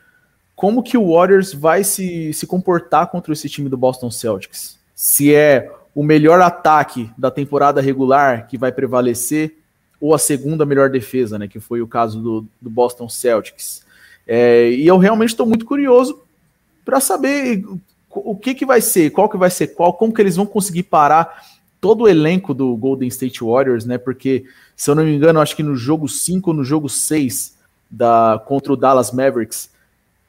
como 0.56 0.84
que 0.84 0.96
o 0.96 1.14
Warriors 1.14 1.54
vai 1.54 1.84
se, 1.84 2.32
se 2.34 2.46
comportar 2.46 3.08
contra 3.08 3.34
esse 3.34 3.50
time 3.50 3.68
do 3.68 3.78
Boston 3.78 4.12
Celtics. 4.12 4.78
Se 4.94 5.34
é 5.34 5.72
o 5.96 6.04
melhor 6.04 6.40
ataque 6.40 7.10
da 7.18 7.32
temporada 7.32 7.82
regular 7.82 8.48
que 8.48 8.60
vai 8.60 8.72
prevalecer 8.72 9.58
ou 10.00 10.14
a 10.14 10.20
segunda 10.20 10.66
melhor 10.66 10.90
defesa, 10.90 11.40
né? 11.40 11.48
Que 11.48 11.60
foi 11.60 11.82
o 11.82 11.88
caso 11.88 12.22
do, 12.22 12.48
do 12.62 12.70
Boston 12.70 13.10
Celtics. 13.10 13.84
É, 14.28 14.70
e 14.70 14.86
eu 14.86 15.00
realmente 15.00 15.30
estou 15.30 15.48
muito 15.48 15.66
curioso 15.66 16.22
para 16.86 17.00
saber 17.00 17.64
o 18.08 18.36
que, 18.36 18.54
que 18.54 18.66
vai 18.66 18.82
ser, 18.82 19.10
qual 19.10 19.30
que 19.30 19.38
vai 19.38 19.50
ser 19.50 19.68
qual, 19.68 19.94
como 19.94 20.14
que 20.14 20.22
eles 20.22 20.36
vão 20.36 20.46
conseguir 20.46 20.84
parar 20.84 21.42
todo 21.82 22.04
o 22.04 22.08
elenco 22.08 22.54
do 22.54 22.78
Golden 22.78 23.08
State 23.10 23.44
Warriors, 23.44 23.84
né? 23.86 23.98
Porque, 23.98 24.46
se 24.76 24.90
eu 24.90 24.96
não 24.96 25.04
me 25.04 25.16
engano, 25.16 25.42
acho 25.42 25.56
que 25.56 25.64
no 25.64 25.76
jogo 25.76 26.08
5 26.08 26.52
ou 26.52 26.56
no 26.56 26.64
jogo 26.64 26.88
6 26.88 27.58
da, 27.90 28.42
contra 28.46 28.72
o 28.72 28.78
Dallas 28.78 29.12
Mavericks, 29.12 29.72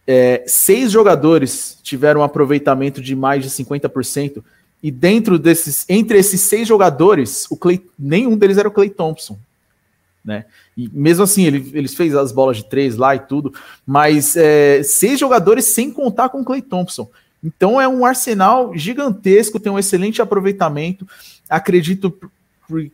é, 0.06 0.42
seis 0.46 0.90
jogadores 0.90 1.78
tiveram 1.82 2.22
um 2.22 2.24
aproveitamento 2.24 3.00
de 3.00 3.14
mais 3.14 3.44
de 3.44 3.50
50%, 3.50 4.42
e 4.82 4.90
dentro 4.90 5.38
desses, 5.38 5.84
entre 5.88 6.18
esses 6.18 6.40
seis 6.40 6.66
jogadores, 6.66 7.46
o 7.48 7.56
Clay, 7.56 7.80
nenhum 7.96 8.36
deles 8.36 8.58
era 8.58 8.66
o 8.66 8.72
Clay 8.72 8.90
Thompson. 8.90 9.38
Né? 10.24 10.44
E 10.76 10.88
mesmo 10.92 11.22
assim, 11.22 11.44
ele, 11.44 11.70
eles 11.72 11.94
fez 11.94 12.14
as 12.16 12.32
bolas 12.32 12.56
de 12.56 12.64
três 12.64 12.96
lá 12.96 13.14
e 13.14 13.20
tudo, 13.20 13.54
mas 13.86 14.36
é, 14.36 14.82
seis 14.82 15.20
jogadores 15.20 15.66
sem 15.66 15.90
contar 15.90 16.30
com 16.30 16.40
o 16.40 16.44
Clay 16.44 16.62
Thompson. 16.62 17.08
Então 17.42 17.80
é 17.80 17.88
um 17.88 18.04
arsenal 18.04 18.76
gigantesco, 18.76 19.58
tem 19.58 19.70
um 19.70 19.78
excelente 19.78 20.22
aproveitamento. 20.22 21.06
Acredito 21.52 22.16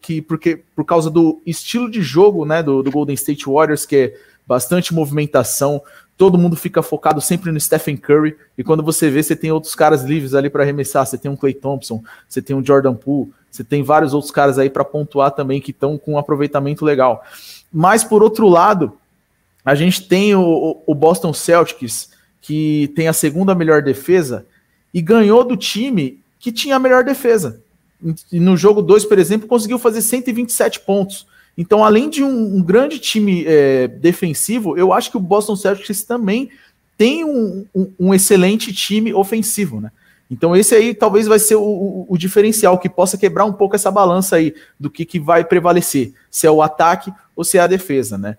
que 0.00 0.20
porque 0.20 0.60
por 0.74 0.84
causa 0.84 1.10
do 1.10 1.40
estilo 1.46 1.90
de 1.90 2.02
jogo, 2.02 2.44
né, 2.44 2.62
do, 2.62 2.82
do 2.82 2.90
Golden 2.90 3.14
State 3.14 3.46
Warriors, 3.46 3.86
que 3.86 3.96
é 3.96 4.14
bastante 4.46 4.94
movimentação, 4.94 5.82
todo 6.16 6.38
mundo 6.38 6.56
fica 6.56 6.82
focado 6.82 7.20
sempre 7.20 7.52
no 7.52 7.60
Stephen 7.60 7.96
Curry, 7.96 8.36
e 8.56 8.64
quando 8.64 8.82
você 8.82 9.08
vê, 9.08 9.22
você 9.22 9.36
tem 9.36 9.52
outros 9.52 9.74
caras 9.74 10.02
livres 10.02 10.34
ali 10.34 10.50
para 10.50 10.64
arremessar, 10.64 11.06
você 11.06 11.16
tem 11.16 11.30
um 11.30 11.36
Clay 11.36 11.54
Thompson, 11.54 12.02
você 12.28 12.42
tem 12.42 12.56
um 12.56 12.64
Jordan 12.64 12.94
Poole, 12.94 13.32
você 13.50 13.62
tem 13.62 13.82
vários 13.82 14.12
outros 14.12 14.32
caras 14.32 14.58
aí 14.58 14.68
para 14.68 14.84
pontuar 14.84 15.30
também 15.30 15.60
que 15.60 15.70
estão 15.70 15.96
com 15.96 16.14
um 16.14 16.18
aproveitamento 16.18 16.84
legal. 16.84 17.22
Mas 17.72 18.02
por 18.02 18.22
outro 18.22 18.48
lado, 18.48 18.98
a 19.64 19.74
gente 19.74 20.08
tem 20.08 20.34
o, 20.34 20.82
o 20.84 20.94
Boston 20.94 21.32
Celtics, 21.32 22.10
que 22.40 22.90
tem 22.96 23.06
a 23.06 23.12
segunda 23.12 23.54
melhor 23.54 23.82
defesa, 23.82 24.44
e 24.92 25.00
ganhou 25.00 25.44
do 25.44 25.56
time 25.56 26.20
que 26.40 26.50
tinha 26.50 26.76
a 26.76 26.80
melhor 26.80 27.04
defesa. 27.04 27.60
No 28.32 28.56
jogo 28.56 28.80
2, 28.80 29.04
por 29.04 29.18
exemplo, 29.18 29.48
conseguiu 29.48 29.78
fazer 29.78 30.02
127 30.02 30.80
pontos. 30.80 31.26
Então, 31.56 31.84
além 31.84 32.08
de 32.08 32.22
um, 32.22 32.56
um 32.56 32.62
grande 32.62 33.00
time 33.00 33.44
é, 33.44 33.88
defensivo, 33.88 34.76
eu 34.76 34.92
acho 34.92 35.10
que 35.10 35.16
o 35.16 35.20
Boston 35.20 35.56
Celtics 35.56 36.04
também 36.04 36.50
tem 36.96 37.24
um, 37.24 37.66
um, 37.74 37.92
um, 37.98 38.14
excelente 38.14 38.72
time 38.72 39.12
ofensivo, 39.12 39.80
né? 39.80 39.90
Então, 40.30 40.54
esse 40.54 40.74
aí 40.74 40.94
talvez 40.94 41.26
vai 41.26 41.38
ser 41.38 41.56
o, 41.56 41.62
o, 41.62 42.06
o, 42.10 42.18
diferencial 42.18 42.78
que 42.78 42.88
possa 42.88 43.16
quebrar 43.16 43.44
um 43.44 43.52
pouco 43.52 43.74
essa 43.74 43.90
balança 43.90 44.36
aí 44.36 44.54
do 44.78 44.90
que, 44.90 45.04
que 45.04 45.18
vai 45.18 45.44
prevalecer, 45.44 46.12
se 46.30 46.46
é 46.46 46.50
o 46.50 46.60
ataque 46.62 47.12
ou 47.34 47.42
se 47.42 47.56
é 47.56 47.60
a 47.60 47.66
defesa, 47.66 48.18
né? 48.18 48.36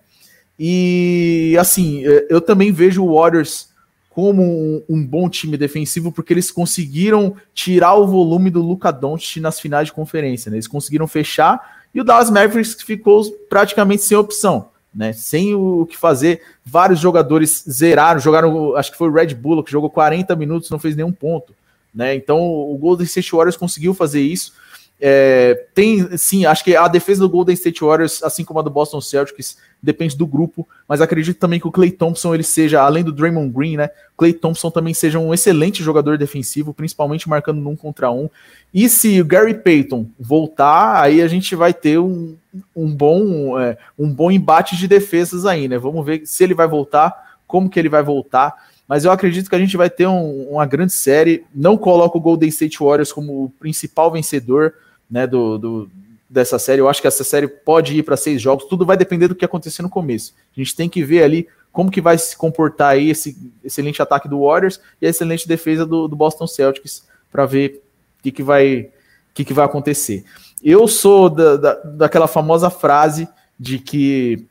E 0.58 1.56
assim, 1.58 2.06
é, 2.06 2.26
eu 2.30 2.40
também 2.40 2.70
vejo 2.70 3.02
o 3.02 3.18
Warriors 3.18 3.69
como 4.10 4.42
um, 4.42 4.82
um, 4.88 5.06
bom 5.06 5.30
time 5.30 5.56
defensivo, 5.56 6.10
porque 6.10 6.32
eles 6.32 6.50
conseguiram 6.50 7.36
tirar 7.54 7.94
o 7.94 8.06
volume 8.06 8.50
do 8.50 8.60
Luca 8.60 8.90
Doncic 8.90 9.40
nas 9.40 9.60
finais 9.60 9.86
de 9.86 9.92
conferência, 9.92 10.50
né? 10.50 10.56
Eles 10.56 10.66
conseguiram 10.66 11.06
fechar 11.06 11.80
e 11.94 12.00
o 12.00 12.04
Dallas 12.04 12.28
Mavericks 12.28 12.82
ficou 12.82 13.24
praticamente 13.48 14.02
sem 14.02 14.16
opção, 14.16 14.68
né? 14.92 15.12
Sem 15.12 15.54
o 15.54 15.86
que 15.86 15.96
fazer. 15.96 16.42
Vários 16.64 16.98
jogadores 16.98 17.64
zeraram, 17.70 18.20
jogaram, 18.20 18.76
acho 18.76 18.90
que 18.90 18.98
foi 18.98 19.08
o 19.08 19.12
Red 19.12 19.34
Bull 19.34 19.62
que 19.62 19.70
jogou 19.70 19.88
40 19.88 20.34
minutos, 20.34 20.70
não 20.70 20.78
fez 20.78 20.96
nenhum 20.96 21.12
ponto, 21.12 21.54
né? 21.94 22.14
Então 22.14 22.40
o 22.40 22.76
Golden 22.78 23.06
State 23.06 23.30
Warriors 23.30 23.56
conseguiu 23.56 23.94
fazer 23.94 24.20
isso. 24.20 24.52
É, 25.00 25.66
tem, 25.74 26.16
sim, 26.18 26.44
acho 26.44 26.62
que 26.62 26.76
a 26.76 26.86
defesa 26.86 27.20
do 27.20 27.30
Golden 27.30 27.54
State 27.54 27.80
Warriors, 27.82 28.22
assim 28.22 28.44
como 28.44 28.60
a 28.60 28.62
do 28.62 28.70
Boston 28.70 29.00
Celtics, 29.00 29.56
depende 29.82 30.16
do 30.16 30.26
grupo, 30.26 30.66
mas 30.86 31.00
acredito 31.00 31.38
também 31.38 31.58
que 31.58 31.66
o 31.66 31.72
Clay 31.72 31.90
Thompson 31.90 32.34
ele 32.34 32.42
seja, 32.42 32.82
além 32.82 33.02
do 33.02 33.12
Draymond 33.12 33.52
Green, 33.52 33.76
né? 33.76 33.90
Clay 34.16 34.32
Thompson 34.32 34.70
também 34.70 34.92
seja 34.92 35.18
um 35.18 35.32
excelente 35.32 35.82
jogador 35.82 36.18
defensivo, 36.18 36.74
principalmente 36.74 37.28
marcando 37.28 37.60
num 37.60 37.76
contra 37.76 38.10
um. 38.10 38.28
E 38.72 38.88
se 38.88 39.20
o 39.20 39.24
Gary 39.24 39.54
Payton 39.54 40.06
voltar, 40.18 41.02
aí 41.02 41.22
a 41.22 41.28
gente 41.28 41.54
vai 41.54 41.72
ter 41.72 41.98
um, 41.98 42.36
um 42.76 42.94
bom 42.94 43.58
é, 43.58 43.78
um 43.98 44.12
bom 44.12 44.30
embate 44.30 44.76
de 44.76 44.86
defesas 44.86 45.46
aí, 45.46 45.68
né? 45.68 45.78
Vamos 45.78 46.04
ver 46.04 46.26
se 46.26 46.44
ele 46.44 46.54
vai 46.54 46.68
voltar, 46.68 47.36
como 47.46 47.70
que 47.70 47.78
ele 47.78 47.88
vai 47.88 48.02
voltar. 48.02 48.54
Mas 48.86 49.04
eu 49.04 49.12
acredito 49.12 49.48
que 49.48 49.54
a 49.54 49.58
gente 49.58 49.76
vai 49.76 49.88
ter 49.88 50.06
um, 50.06 50.48
uma 50.50 50.66
grande 50.66 50.92
série. 50.92 51.44
Não 51.54 51.76
coloco 51.76 52.18
o 52.18 52.20
Golden 52.20 52.48
State 52.48 52.78
Warriors 52.80 53.12
como 53.12 53.44
o 53.44 53.50
principal 53.50 54.10
vencedor 54.10 54.74
né, 55.08 55.26
do, 55.26 55.58
do, 55.58 55.90
dessa 56.30 56.58
série. 56.58 56.80
Eu 56.80 56.88
acho 56.88 57.00
que 57.00 57.08
essa 57.08 57.24
série 57.24 57.48
pode 57.48 57.96
ir 57.98 58.04
para 58.04 58.16
seis 58.16 58.40
jogos, 58.40 58.66
tudo 58.66 58.86
vai 58.86 58.96
depender 58.96 59.26
do 59.26 59.34
que 59.34 59.44
acontecer 59.44 59.82
no 59.82 59.90
começo. 59.90 60.32
A 60.56 60.60
gente 60.60 60.76
tem 60.76 60.88
que 60.88 61.02
ver 61.02 61.24
ali 61.24 61.48
como 61.72 61.90
que 61.90 62.00
vai 62.00 62.16
se 62.16 62.36
comportar 62.36 62.92
aí 62.92 63.10
esse 63.10 63.36
excelente 63.64 64.00
ataque 64.00 64.28
do 64.28 64.44
Warriors 64.44 64.80
e 65.02 65.06
a 65.06 65.10
excelente 65.10 65.46
defesa 65.46 65.84
do, 65.84 66.06
do 66.06 66.14
Boston 66.14 66.46
Celtics 66.46 67.04
para 67.30 67.46
ver 67.46 67.82
o 68.18 68.22
que, 68.22 68.30
que, 68.30 68.42
vai, 68.42 68.90
que, 69.34 69.44
que 69.44 69.52
vai 69.52 69.64
acontecer. 69.64 70.24
Eu 70.62 70.86
sou 70.86 71.28
da, 71.28 71.56
da, 71.56 71.74
daquela 71.74 72.28
famosa 72.28 72.70
frase 72.70 73.28
de 73.58 73.78
que 73.78 74.46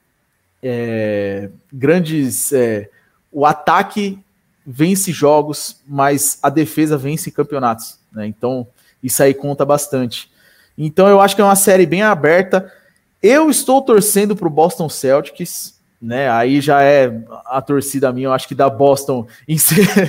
é, 0.61 1.49
grandes. 1.71 2.51
É, 2.51 2.89
o 3.31 3.45
ataque 3.45 4.19
vence 4.65 5.11
jogos, 5.11 5.81
mas 5.87 6.39
a 6.41 6.49
defesa 6.49 6.97
vence 6.97 7.31
campeonatos. 7.31 7.99
Né? 8.11 8.27
Então, 8.27 8.67
isso 9.01 9.21
aí 9.21 9.33
conta 9.33 9.65
bastante. 9.65 10.31
Então 10.79 11.09
eu 11.09 11.19
acho 11.19 11.35
que 11.35 11.41
é 11.41 11.45
uma 11.45 11.57
série 11.57 11.85
bem 11.85 12.01
aberta. 12.01 12.71
Eu 13.21 13.49
estou 13.49 13.81
torcendo 13.81 14.33
para 14.33 14.47
o 14.47 14.51
Boston 14.51 14.87
Celtics, 14.87 15.77
né? 16.01 16.29
Aí 16.29 16.61
já 16.61 16.81
é 16.81 17.21
a 17.45 17.61
torcida 17.61 18.13
minha, 18.13 18.27
eu 18.27 18.33
acho 18.33 18.47
que 18.47 18.55
dá 18.55 18.69
Boston 18.69 19.27
em, 19.45 19.57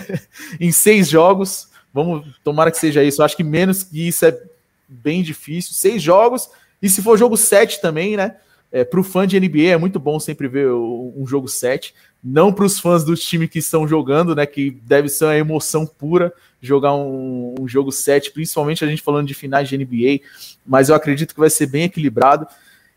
em 0.60 0.70
seis 0.70 1.08
jogos. 1.08 1.68
Vamos, 1.92 2.24
tomara 2.44 2.70
que 2.70 2.78
seja 2.78 3.02
isso. 3.02 3.20
Eu 3.20 3.24
acho 3.24 3.36
que 3.36 3.42
menos 3.42 3.82
que 3.82 4.06
isso 4.06 4.24
é 4.24 4.40
bem 4.88 5.24
difícil. 5.24 5.74
Seis 5.74 6.00
jogos, 6.00 6.48
e 6.80 6.88
se 6.88 7.02
for 7.02 7.18
jogo 7.18 7.36
sete 7.36 7.80
também, 7.80 8.16
né? 8.16 8.36
É, 8.72 8.84
para 8.84 9.00
o 9.00 9.04
fã 9.04 9.26
de 9.26 9.38
NBA 9.38 9.72
é 9.72 9.76
muito 9.76 9.98
bom 9.98 10.20
sempre 10.20 10.46
ver 10.46 10.70
um 10.70 11.24
jogo 11.26 11.48
7. 11.48 11.92
Não 12.22 12.52
para 12.52 12.64
os 12.64 12.78
fãs 12.78 13.02
do 13.02 13.16
time 13.16 13.48
que 13.48 13.58
estão 13.58 13.88
jogando, 13.88 14.36
né? 14.36 14.46
Que 14.46 14.70
deve 14.70 15.08
ser 15.08 15.24
uma 15.24 15.36
emoção 15.36 15.84
pura 15.84 16.32
jogar 16.60 16.94
um, 16.94 17.54
um 17.58 17.68
jogo 17.68 17.90
7, 17.90 18.32
principalmente 18.32 18.84
a 18.84 18.88
gente 18.88 19.02
falando 19.02 19.26
de 19.26 19.34
finais 19.34 19.68
de 19.68 19.76
NBA. 19.76 20.20
Mas 20.66 20.88
eu 20.88 20.94
acredito 20.94 21.34
que 21.34 21.40
vai 21.40 21.50
ser 21.50 21.66
bem 21.66 21.84
equilibrado. 21.84 22.46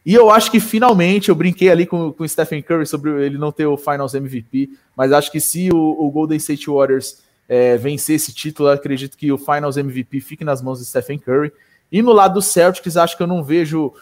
E 0.06 0.14
eu 0.14 0.30
acho 0.30 0.52
que 0.52 0.60
finalmente, 0.60 1.30
eu 1.30 1.36
brinquei 1.36 1.70
ali 1.70 1.86
com, 1.86 2.12
com 2.12 2.24
o 2.24 2.28
Stephen 2.28 2.62
Curry 2.62 2.86
sobre 2.86 3.26
ele 3.26 3.38
não 3.38 3.52
ter 3.52 3.66
o 3.66 3.78
Finals 3.78 4.14
MVP, 4.14 4.72
mas 4.98 5.14
acho 5.14 5.32
que 5.32 5.40
se 5.40 5.70
o, 5.72 5.78
o 5.78 6.12
Golden 6.12 6.38
State 6.38 6.70
Warriors 6.70 7.24
é, 7.48 7.78
vencer 7.78 8.18
esse 8.18 8.34
título, 8.34 8.70
acredito 8.70 9.18
que 9.18 9.32
o 9.32 9.38
Finals 9.38 9.78
MVP 9.78 10.20
fique 10.20 10.44
nas 10.44 10.62
mãos 10.62 10.80
do 10.80 10.86
Stephen 10.86 11.18
Curry. 11.18 11.54
E 11.92 12.02
no 12.02 12.12
lado 12.12 12.36
do 12.36 12.42
Celtics, 12.42 12.98
acho 12.98 13.16
que 13.16 13.24
eu 13.24 13.28
não 13.28 13.44
vejo 13.44 13.94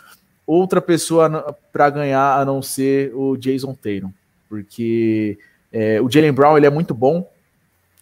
outra 0.46 0.82
pessoa 0.82 1.56
para 1.72 1.90
ganhar 1.90 2.40
a 2.40 2.46
não 2.46 2.62
ser 2.62 3.14
o 3.14 3.38
Jason 3.38 3.74
Tatum, 3.74 4.12
porque 4.50 5.38
é, 5.72 6.02
o 6.02 6.10
Jalen 6.10 6.34
Brown 6.34 6.58
ele 6.58 6.66
é 6.66 6.70
muito 6.70 6.94
bom, 6.94 7.30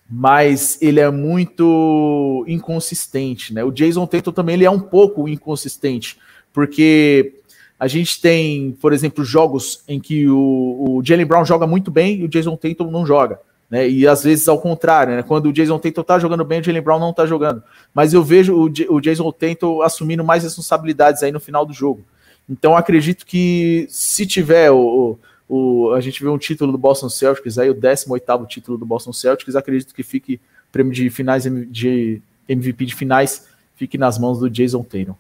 mas 0.10 0.78
ele 0.82 1.00
é 1.00 1.12
muito 1.12 2.44
inconsistente, 2.48 3.54
né? 3.54 3.64
O 3.64 3.72
Jason 3.72 4.08
Tatum 4.08 4.32
também 4.32 4.56
ele 4.56 4.66
é 4.66 4.72
um 4.72 4.80
pouco 4.80 5.28
inconsistente, 5.28 6.18
porque 6.52 7.34
A 7.80 7.88
gente 7.88 8.20
tem, 8.20 8.74
por 8.82 8.92
exemplo, 8.92 9.24
jogos 9.24 9.84
em 9.88 10.02
que 10.02 10.28
o, 10.28 10.98
o 10.98 11.02
Jalen 11.02 11.26
Brown 11.26 11.46
joga 11.46 11.66
muito 11.66 11.90
bem 11.90 12.20
e 12.20 12.26
o 12.26 12.28
Jason 12.28 12.58
Tatum 12.58 12.92
não 12.92 13.06
joga. 13.06 13.40
Né? 13.70 13.88
E 13.88 14.06
às 14.06 14.22
vezes 14.22 14.50
ao 14.50 14.60
contrário, 14.60 15.16
né? 15.16 15.24
quando 15.24 15.46
o 15.46 15.54
Jason 15.54 15.80
Tatum 15.80 16.04
tá 16.04 16.20
jogando 16.20 16.44
bem, 16.44 16.60
o 16.60 16.64
Jalen 16.64 16.82
Brown 16.82 17.00
não 17.00 17.14
tá 17.14 17.26
jogando. 17.26 17.64
Mas 17.94 18.14
eu 18.14 18.22
vejo 18.22 18.54
o, 18.54 18.96
o 18.96 19.00
Jason 19.00 19.32
Tatum 19.32 19.82
assumindo 19.82 20.26
mais 20.26 20.44
responsabilidades 20.44 21.24
aí 21.24 21.32
no 21.32 21.40
final 21.40 21.66
do 21.66 21.72
jogo. 21.72 22.04
Então 22.50 22.76
acredito 22.76 23.26
que 23.26 23.88
se 23.90 24.26
tiver 24.26 24.72
o, 24.72 25.18
o, 25.50 25.92
a 25.94 26.00
gente 26.00 26.24
vê 26.24 26.30
um 26.30 26.38
título 26.38 26.72
do 26.72 26.78
Boston 26.78 27.10
Celtics, 27.10 27.58
aí 27.58 27.70
o 27.70 27.74
18 27.74 28.46
título 28.48 28.78
do 28.78 28.86
Boston 28.86 29.12
Celtics, 29.12 29.56
acredito 29.56 29.94
que 29.94 30.04
fique 30.04 30.40
prêmio 30.72 30.94
de 30.94 31.10
finais 31.10 31.44
de 31.44 32.22
MVP 32.48 32.86
de 32.86 32.96
finais 32.96 33.50
fique 33.80 33.98
nas 33.98 34.20
mãos 34.20 34.40
do 34.40 34.50
Jason 34.50 34.84
Tatum. 34.84 35.16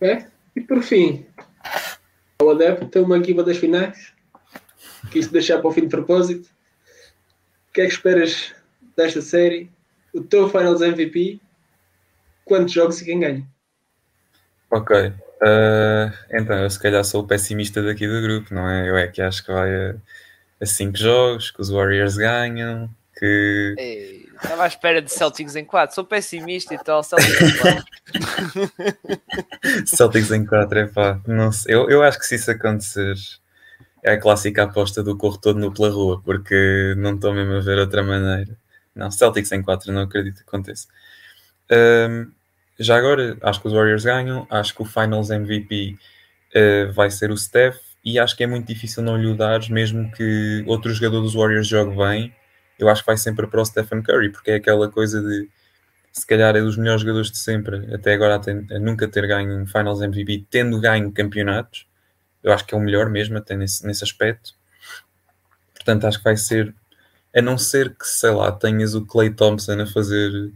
É, 0.00 0.28
e 0.54 0.60
por 0.60 0.80
fim, 0.80 1.26
o 2.40 2.50
adepto 2.50 2.86
tem 2.86 3.02
uma 3.02 3.18
equipa 3.18 3.42
das 3.42 3.56
finais. 3.56 4.12
Quis 5.10 5.26
deixar 5.26 5.58
para 5.58 5.68
o 5.68 5.72
fim 5.72 5.82
de 5.82 5.88
propósito. 5.88 6.48
O 7.68 7.72
que 7.72 7.80
é 7.80 7.86
que 7.86 7.92
esperas 7.92 8.54
desta 8.96 9.20
série? 9.20 9.68
O 10.14 10.22
teu 10.22 10.48
Finals 10.48 10.80
MVP? 10.80 11.40
Quantos 12.44 12.72
jogos 12.72 13.02
e 13.02 13.04
quem 13.04 13.18
ganha? 13.18 13.46
Ok. 14.70 15.12
Uh, 15.42 16.12
então, 16.30 16.58
eu 16.58 16.70
se 16.70 16.80
calhar 16.80 17.04
sou 17.04 17.22
o 17.22 17.26
pessimista 17.26 17.82
daqui 17.82 18.06
do 18.06 18.20
grupo, 18.20 18.54
não 18.54 18.68
é? 18.68 18.88
Eu 18.88 18.96
é 18.96 19.06
que 19.06 19.22
acho 19.22 19.44
que 19.44 19.52
vai 19.52 19.96
a 20.60 20.66
5 20.66 20.96
jogos, 20.96 21.50
que 21.50 21.60
os 21.60 21.70
Warriors 21.70 22.16
ganham, 22.16 22.90
que. 23.16 23.74
Ei 23.78 24.18
Estava 24.42 24.64
à 24.64 24.66
espera 24.68 25.02
de 25.02 25.10
Celtics 25.10 25.56
em 25.56 25.64
4. 25.64 25.94
Sou 25.94 26.04
pessimista 26.04 26.72
e 26.72 26.78
tal. 26.78 27.02
Celtics 27.02 27.40
em 27.42 27.56
4. 27.58 27.84
Celtics 29.86 30.30
em 30.30 30.46
4, 30.46 30.78
é 30.78 30.86
pá. 30.86 31.20
Não 31.26 31.50
sei. 31.50 31.74
Eu, 31.74 31.90
eu 31.90 32.02
acho 32.02 32.18
que 32.18 32.26
se 32.26 32.36
isso 32.36 32.50
acontecer, 32.50 33.16
é 34.02 34.12
a 34.12 34.20
clássica 34.20 34.62
aposta 34.62 35.02
do 35.02 35.16
corro 35.16 35.38
todo 35.38 35.58
no 35.58 35.74
pela 35.74 35.90
rua, 35.90 36.22
porque 36.24 36.94
não 36.96 37.16
estou 37.16 37.34
mesmo 37.34 37.54
a 37.54 37.60
ver 37.60 37.78
outra 37.78 38.02
maneira. 38.02 38.56
Não, 38.94 39.10
Celtics 39.10 39.50
em 39.50 39.62
4, 39.62 39.92
não 39.92 40.02
acredito 40.02 40.36
que 40.36 40.42
aconteça. 40.42 40.86
Um, 41.70 42.30
já 42.78 42.96
agora, 42.96 43.36
acho 43.42 43.60
que 43.60 43.68
os 43.68 43.72
Warriors 43.72 44.04
ganham. 44.04 44.46
Acho 44.50 44.74
que 44.74 44.82
o 44.82 44.84
Finals 44.84 45.30
MVP 45.30 45.94
uh, 45.94 45.98
eh, 46.54 46.86
vai 46.86 47.10
ser 47.10 47.30
o 47.30 47.36
Steph. 47.36 47.78
E 48.04 48.18
acho 48.18 48.36
que 48.36 48.44
é 48.44 48.46
muito 48.46 48.66
difícil 48.66 49.02
não 49.02 49.16
lhe 49.16 49.34
dar, 49.34 49.60
mesmo 49.70 50.10
que 50.12 50.64
outro 50.66 50.92
jogador 50.94 51.20
dos 51.20 51.34
Warriors 51.34 51.66
jogue 51.66 51.96
bem 51.96 52.32
eu 52.78 52.88
acho 52.88 53.02
que 53.02 53.06
vai 53.06 53.16
sempre 53.16 53.46
para 53.46 53.60
o 53.60 53.64
Stephen 53.64 54.02
Curry, 54.02 54.30
porque 54.30 54.52
é 54.52 54.54
aquela 54.54 54.90
coisa 54.90 55.20
de 55.20 55.48
se 56.12 56.26
calhar 56.26 56.56
é 56.56 56.60
dos 56.60 56.76
melhores 56.76 57.02
jogadores 57.02 57.30
de 57.30 57.38
sempre, 57.38 57.94
até 57.94 58.14
agora 58.14 58.36
a, 58.36 58.76
a 58.76 58.78
nunca 58.78 59.08
ter 59.08 59.26
ganho 59.26 59.60
um 59.60 59.66
Finals 59.66 60.00
MVP, 60.00 60.46
tendo 60.50 60.80
ganho 60.80 61.12
campeonatos. 61.12 61.86
Eu 62.42 62.52
acho 62.52 62.64
que 62.64 62.74
é 62.74 62.78
o 62.78 62.80
melhor 62.80 63.10
mesmo, 63.10 63.36
até 63.36 63.56
nesse, 63.56 63.86
nesse 63.86 64.04
aspecto. 64.04 64.54
Portanto, 65.74 66.06
acho 66.06 66.18
que 66.18 66.24
vai 66.24 66.36
ser, 66.36 66.74
a 67.34 67.42
não 67.42 67.58
ser 67.58 67.94
que, 67.96 68.06
sei 68.06 68.30
lá, 68.30 68.50
tenhas 68.52 68.94
o 68.94 69.04
Clay 69.04 69.30
Thompson 69.30 69.80
a 69.80 69.86
fazer 69.86 70.52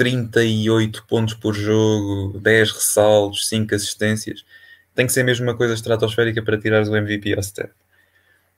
38 0.00 1.04
pontos 1.06 1.34
por 1.34 1.54
jogo, 1.54 2.40
10 2.40 2.72
ressaltos, 2.72 3.46
5 3.48 3.74
assistências, 3.74 4.46
tem 4.94 5.04
que 5.04 5.12
ser 5.12 5.22
mesmo 5.22 5.46
uma 5.46 5.54
coisa 5.54 5.74
estratosférica 5.74 6.42
para 6.42 6.56
tirares 6.56 6.88
o 6.88 6.96
MVP 6.96 7.34
ao 7.34 7.42
Steph. 7.42 7.70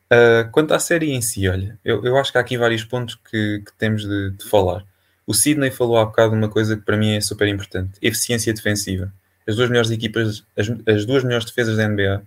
Uh, 0.04 0.48
quanto 0.52 0.72
à 0.72 0.78
série 0.78 1.10
em 1.10 1.20
si, 1.20 1.48
olha, 1.48 1.76
eu, 1.84 2.04
eu, 2.04 2.16
acho 2.16 2.30
que 2.30 2.38
há 2.38 2.40
aqui 2.40 2.56
vários 2.56 2.84
pontos 2.84 3.16
que, 3.28 3.60
que 3.66 3.72
temos 3.76 4.04
de, 4.04 4.30
de, 4.30 4.44
falar. 4.48 4.84
O 5.26 5.34
Sidney 5.34 5.72
falou 5.72 5.96
há 5.96 6.04
bocado 6.04 6.32
uma 6.32 6.48
coisa 6.48 6.76
que 6.76 6.82
para 6.84 6.96
mim 6.96 7.16
é 7.16 7.20
super 7.20 7.48
importante: 7.48 7.98
eficiência 8.00 8.54
defensiva. 8.54 9.12
As 9.44 9.56
duas 9.56 9.68
melhores 9.68 9.90
equipas, 9.90 10.44
as, 10.56 10.70
as 10.86 11.04
duas 11.04 11.24
melhores 11.24 11.46
defesas 11.46 11.76
da 11.76 11.88
NBA, 11.88 12.22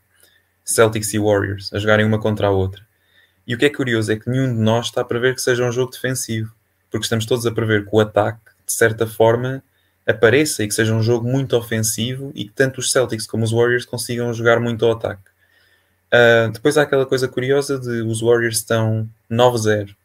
Celtics 0.66 1.13
e 1.13 1.20
Warriors, 1.20 1.72
a 1.74 1.80
jogarem 1.80 2.05
uma 2.05 2.20
contra 2.20 2.47
a 2.47 2.51
outra. 2.51 2.86
E 3.47 3.55
o 3.55 3.57
que 3.57 3.63
é 3.63 3.70
curioso 3.70 4.11
é 4.11 4.18
que 4.18 4.30
nenhum 4.30 4.53
de 4.53 4.59
nós 4.59 4.88
está 4.88 4.99
a 4.99 5.05
prever 5.05 5.36
que 5.36 5.41
seja 5.41 5.63
um 5.63 5.72
jogo 5.72 5.93
defensivo, 5.93 6.53
porque 6.91 7.05
estamos 7.05 7.26
todos 7.26 7.45
a 7.45 7.51
prever 7.51 7.86
que 7.86 7.91
o 7.93 8.01
ataque, 8.01 8.41
de 8.66 8.74
certa 8.74 9.05
forma, 9.05 9.63
apareça 10.05 10.63
e 10.63 10.68
que 10.68 10.74
seja 10.74 10.93
um 10.93 11.01
jogo 11.01 11.28
muito 11.28 11.55
ofensivo 11.55 12.32
e 12.36 12.45
que 12.45 12.51
tanto 12.51 12.80
os 12.80 12.91
Celtics 12.91 13.26
como 13.26 13.43
os 13.43 13.51
Warriors 13.51 13.86
consigam 13.86 14.34
jogar 14.34 14.59
muito 14.59 14.86
ao 14.86 14.91
ataque. 14.91 15.24
Uh, 16.07 16.51
depois 16.51 16.78
há 16.78 16.84
aquela 16.84 17.05
coisa 17.05 17.28
curiosa 17.28 17.80
de 17.80 18.01
os 18.01 18.22
Warriors 18.22 18.57
estão 18.57 19.09
9-0, 19.30 19.95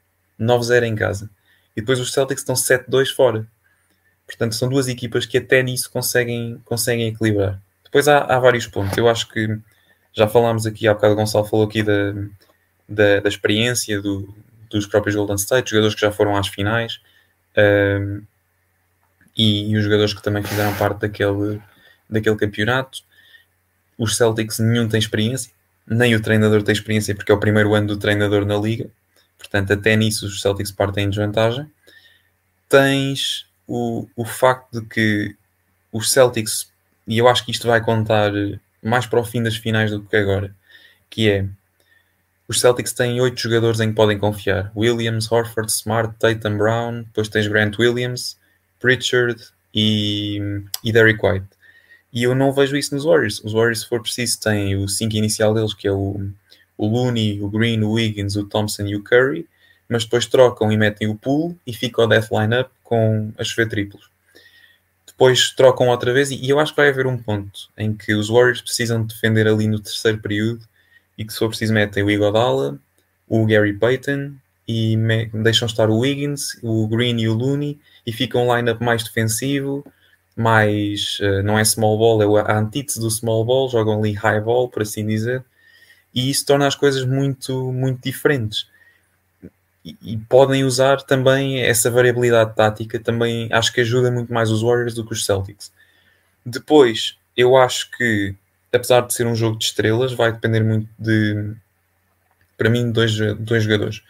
9-0 0.40 0.82
em 0.84 0.94
casa. 0.94 1.30
E 1.76 1.80
depois 1.80 2.00
os 2.00 2.12
Celtics 2.12 2.42
estão 2.42 2.54
7-2 2.54 3.14
fora. 3.14 3.46
Portanto, 4.26 4.54
são 4.54 4.68
duas 4.68 4.88
equipas 4.88 5.26
que 5.26 5.38
até 5.38 5.62
nisso 5.62 5.90
conseguem, 5.90 6.60
conseguem 6.64 7.08
equilibrar. 7.08 7.60
Depois 7.84 8.08
há, 8.08 8.18
há 8.18 8.38
vários 8.38 8.66
pontos. 8.66 8.96
Eu 8.96 9.08
acho 9.08 9.28
que 9.28 9.58
já 10.12 10.26
falámos 10.26 10.66
aqui, 10.66 10.88
há 10.88 10.94
bocado 10.94 11.14
o 11.14 11.16
Gonçalo 11.16 11.44
falou 11.44 11.66
aqui 11.66 11.82
da, 11.82 12.12
da, 12.88 13.20
da 13.20 13.28
experiência 13.28 14.00
do, 14.00 14.32
dos 14.68 14.86
próprios 14.86 15.14
Golden 15.14 15.36
State, 15.36 15.70
jogadores 15.70 15.94
que 15.94 16.00
já 16.00 16.10
foram 16.10 16.36
às 16.36 16.48
finais 16.48 17.00
um, 17.56 18.22
e, 19.40 19.70
e, 19.70 19.76
os 19.78 19.84
jogadores 19.84 20.12
que 20.12 20.22
também 20.22 20.42
fizeram 20.42 20.74
parte 20.74 21.00
daquele, 21.00 21.62
daquele 22.08 22.36
campeonato. 22.36 23.00
Os 23.96 24.14
Celtics 24.16 24.58
nenhum 24.58 24.86
tem 24.86 24.98
experiência, 24.98 25.50
nem 25.86 26.14
o 26.14 26.20
treinador 26.20 26.62
tem 26.62 26.74
experiência 26.74 27.14
porque 27.14 27.32
é 27.32 27.34
o 27.34 27.40
primeiro 27.40 27.74
ano 27.74 27.86
do 27.86 27.96
treinador 27.96 28.44
na 28.44 28.58
liga, 28.58 28.90
portanto, 29.38 29.72
até 29.72 29.96
nisso 29.96 30.26
os 30.26 30.42
Celtics 30.42 30.70
partem 30.70 31.04
em 31.04 31.08
desvantagem. 31.08 31.66
Tens 32.68 33.46
o, 33.66 34.06
o 34.14 34.26
facto 34.26 34.78
de 34.78 34.86
que 34.86 35.34
os 35.90 36.12
Celtics, 36.12 36.70
e 37.06 37.16
eu 37.16 37.26
acho 37.26 37.42
que 37.42 37.50
isto 37.50 37.66
vai 37.66 37.82
contar 37.82 38.32
mais 38.82 39.06
para 39.06 39.20
o 39.20 39.24
fim 39.24 39.42
das 39.42 39.56
finais 39.56 39.90
do 39.90 40.02
que 40.02 40.16
agora, 40.16 40.54
que 41.08 41.30
é 41.30 41.46
os 42.46 42.60
Celtics 42.60 42.92
têm 42.92 43.20
oito 43.22 43.40
jogadores 43.40 43.80
em 43.80 43.88
que 43.88 43.94
podem 43.94 44.18
confiar: 44.18 44.70
Williams, 44.76 45.32
Horford, 45.32 45.70
Smart, 45.72 46.14
Tatum 46.18 46.58
Brown, 46.58 47.02
depois 47.04 47.28
tens 47.28 47.46
Grant 47.46 47.78
Williams, 47.78 48.39
Pritchard 48.80 49.40
e, 49.74 50.40
e 50.82 50.92
Derrick 50.92 51.24
White. 51.24 51.46
E 52.12 52.24
eu 52.24 52.34
não 52.34 52.52
vejo 52.52 52.76
isso 52.76 52.94
nos 52.94 53.04
Warriors. 53.04 53.40
Os 53.44 53.52
Warriors, 53.52 53.80
se 53.80 53.88
for 53.88 54.02
preciso, 54.02 54.40
têm 54.40 54.76
o 54.76 54.88
5 54.88 55.14
inicial 55.14 55.54
deles, 55.54 55.72
que 55.72 55.86
é 55.86 55.92
o, 55.92 56.20
o 56.76 56.86
Looney, 56.86 57.40
o 57.40 57.48
Green, 57.48 57.82
o 57.82 57.92
Wiggins, 57.92 58.34
o 58.34 58.44
Thompson 58.44 58.86
e 58.86 58.96
o 58.96 59.02
Curry, 59.02 59.46
mas 59.88 60.04
depois 60.04 60.26
trocam 60.26 60.72
e 60.72 60.76
metem 60.76 61.08
o 61.08 61.14
pool 61.14 61.56
e 61.66 61.72
fica 61.72 62.02
o 62.02 62.06
death 62.06 62.30
lineup 62.32 62.70
com 62.82 63.32
a 63.38 63.44
chover 63.44 63.68
triplos. 63.68 64.10
Depois 65.06 65.50
trocam 65.50 65.88
outra 65.88 66.12
vez, 66.12 66.30
e 66.30 66.48
eu 66.48 66.58
acho 66.58 66.72
que 66.72 66.80
vai 66.80 66.88
haver 66.88 67.06
um 67.06 67.18
ponto 67.18 67.68
em 67.76 67.92
que 67.92 68.14
os 68.14 68.28
Warriors 68.28 68.62
precisam 68.62 69.04
defender 69.04 69.46
ali 69.46 69.68
no 69.68 69.78
terceiro 69.78 70.18
período 70.18 70.62
e 71.18 71.24
que, 71.24 71.32
se 71.32 71.38
for 71.38 71.48
preciso, 71.48 71.74
metem 71.74 72.02
o 72.02 72.10
Iguodala, 72.10 72.78
o 73.28 73.44
Gary 73.46 73.74
Payton 73.74 74.32
e 74.66 74.96
deixam 75.34 75.66
estar 75.66 75.90
o 75.90 75.98
Wiggins, 75.98 76.56
o 76.62 76.88
Green 76.88 77.18
e 77.20 77.28
o 77.28 77.34
Looney 77.34 77.78
e 78.10 78.12
fica 78.12 78.36
um 78.36 78.54
lineup 78.54 78.80
mais 78.80 79.04
defensivo 79.04 79.84
mais, 80.40 81.18
uh, 81.20 81.42
não 81.42 81.58
é 81.58 81.64
small 81.64 81.98
ball, 81.98 82.38
é 82.38 82.40
a 82.40 82.58
antítese 82.58 82.98
do 82.98 83.10
small 83.10 83.44
ball, 83.44 83.68
jogam 83.68 83.98
ali 83.98 84.12
high 84.12 84.40
ball, 84.40 84.68
por 84.68 84.82
assim 84.82 85.06
dizer, 85.06 85.44
e 86.14 86.30
isso 86.30 86.46
torna 86.46 86.66
as 86.66 86.74
coisas 86.74 87.04
muito, 87.04 87.72
muito 87.72 88.02
diferentes. 88.02 88.68
E, 89.84 89.96
e, 90.02 90.16
podem 90.16 90.64
usar 90.64 91.02
também 91.02 91.62
essa 91.62 91.90
variabilidade 91.90 92.54
tática, 92.54 92.98
também 92.98 93.48
acho 93.52 93.72
que 93.72 93.80
ajuda 93.80 94.10
muito 94.10 94.32
mais 94.32 94.50
os 94.50 94.62
Warriors 94.62 94.94
do 94.94 95.06
que 95.06 95.12
os 95.12 95.24
Celtics. 95.24 95.72
Depois, 96.44 97.16
eu 97.36 97.56
acho 97.56 97.90
que, 97.92 98.34
apesar 98.72 99.02
de 99.02 99.14
ser 99.14 99.26
um 99.26 99.34
jogo 99.34 99.58
de 99.58 99.64
estrelas, 99.66 100.12
vai 100.12 100.32
depender 100.32 100.62
muito 100.62 100.88
de, 100.98 101.54
para 102.58 102.68
mim, 102.68 102.90
dois, 102.90 103.16
dois 103.38 103.62
jogadores, 103.62 104.02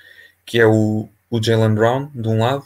que 0.45 0.59
é 0.59 0.67
o, 0.67 1.09
o 1.31 1.43
Jalen 1.43 1.75
Brown, 1.75 2.11
de 2.15 2.29
um 2.29 2.41
lado, 2.41 2.65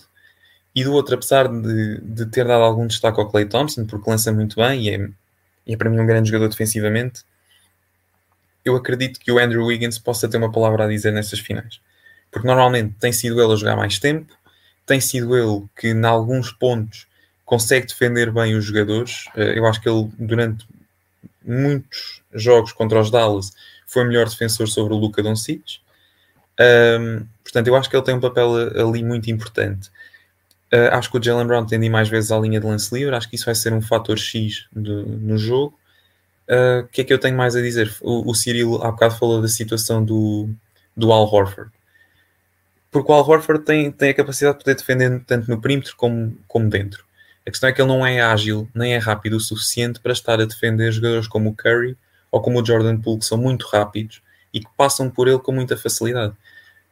e 0.75 0.83
do 0.83 0.93
outro, 0.93 1.15
apesar 1.15 1.49
de, 1.49 2.01
de 2.01 2.27
ter 2.27 2.47
dado 2.47 2.65
algum 2.65 2.87
destaque 2.87 3.21
ao 3.21 3.31
Clay 3.31 3.47
Thompson, 3.47 3.87
porque 3.87 4.11
lança 4.11 4.33
muito 4.33 4.57
bem 4.57 4.83
e 4.83 4.91
é, 4.91 5.09
e 5.67 5.75
é 5.75 5.77
para 5.77 5.89
mim 5.89 6.01
um 6.01 6.07
grande 6.07 6.29
jogador 6.29 6.49
defensivamente, 6.49 7.23
eu 8.65 8.75
acredito 8.75 9.21
que 9.21 9.31
o 9.31 9.39
Andrew 9.39 9.67
Wiggins 9.67 9.99
possa 9.99 10.29
ter 10.29 10.39
uma 10.39 10.51
palavra 10.51 10.85
a 10.85 10.89
dizer 10.89 11.13
nessas 11.13 11.39
finais. 11.39 11.81
Porque 12.31 12.47
normalmente 12.47 12.95
tem 12.99 13.13
sido 13.13 13.41
ele 13.41 13.53
a 13.53 13.57
jogar 13.57 13.77
mais 13.77 13.99
tempo, 13.99 14.35
tem 14.87 15.01
sido 15.01 15.37
ele 15.37 15.65
que, 15.79 15.89
em 15.89 16.05
alguns 16.05 16.51
pontos, 16.51 17.07
consegue 17.45 17.87
defender 17.87 18.33
bem 18.33 18.57
os 18.57 18.65
jogadores. 18.65 19.27
Eh, 19.37 19.59
eu 19.59 19.67
acho 19.67 19.81
que 19.81 19.89
ele, 19.89 20.11
durante 20.19 20.67
muitos 21.45 22.23
jogos 22.33 22.73
contra 22.73 23.01
os 23.01 23.11
Dallas, 23.11 23.53
foi 23.87 24.03
o 24.03 24.07
melhor 24.07 24.29
defensor 24.29 24.67
sobre 24.67 24.95
o 24.95 24.97
Luca 24.97 25.23
Doncic. 25.23 25.79
Um, 26.61 27.27
portanto, 27.43 27.67
eu 27.69 27.77
acho 27.77 27.91
que 27.91 27.97
ele 27.97 28.05
tem 28.05 28.15
um 28.15 28.21
papel 28.21 28.55
ali 28.55 29.05
muito 29.05 29.31
importante. 29.31 29.91
Uh, 30.75 30.91
acho 30.91 31.09
que 31.09 31.19
o 31.19 31.23
Jalen 31.23 31.47
Brown 31.47 31.65
tem 31.65 31.79
de 31.79 31.87
ir 31.87 31.91
mais 31.91 32.09
vezes 32.09 32.33
à 32.33 32.39
linha 32.39 32.59
de 32.59 32.67
lance 32.67 32.93
livre. 32.93 33.15
Acho 33.15 33.29
que 33.29 33.37
isso 33.37 33.45
vai 33.45 33.55
ser 33.55 33.73
um 33.73 33.81
fator 33.81 34.19
X 34.19 34.67
no 34.75 35.39
jogo. 35.39 35.79
Ah, 36.49 36.81
o 36.83 36.85
uh, 36.85 36.89
que 36.89 37.03
é 37.03 37.05
que 37.05 37.13
eu 37.13 37.19
tenho 37.19 37.37
mais 37.37 37.55
a 37.55 37.63
dizer? 37.63 37.95
O, 38.01 38.29
o 38.29 38.35
Cyril 38.35 38.83
há 38.83 38.91
bocado 38.91 39.15
falou 39.15 39.41
da 39.41 39.47
situação 39.47 40.05
do, 40.05 40.49
do 40.97 41.13
Al 41.13 41.33
Horford. 41.33 41.71
Porque 42.91 43.11
o 43.11 43.15
Al 43.15 43.29
Horford 43.29 43.65
tem, 43.65 43.93
tem 43.93 44.11
a 44.11 44.15
capacidade 44.15 44.59
de 44.59 44.65
poder 44.65 44.77
defender 44.77 45.23
tanto 45.27 45.49
no 45.49 45.61
perímetro 45.61 45.95
como, 45.97 46.37
como 46.49 46.69
dentro. 46.69 47.05
A 47.47 47.51
questão 47.51 47.69
é 47.69 47.73
que 47.73 47.81
ele 47.81 47.89
não 47.89 48.05
é 48.05 48.21
ágil, 48.21 48.69
nem 48.75 48.95
é 48.95 48.99
rápido 48.99 49.37
o 49.37 49.41
suficiente 49.41 50.01
para 50.01 50.13
estar 50.13 50.41
a 50.41 50.45
defender 50.45 50.91
jogadores 50.91 51.29
como 51.29 51.51
o 51.51 51.55
Curry 51.55 51.97
ou 52.31 52.41
como 52.41 52.61
o 52.61 52.65
Jordan 52.65 52.97
Poole, 52.99 53.21
que 53.21 53.27
são 53.27 53.39
muito 53.39 53.67
rápidos 53.67 54.23
e 54.53 54.61
que 54.61 54.69
passam 54.77 55.09
por 55.11 55.29
ele 55.29 55.39
com 55.39 55.53
muita 55.53 55.77
facilidade. 55.77 56.35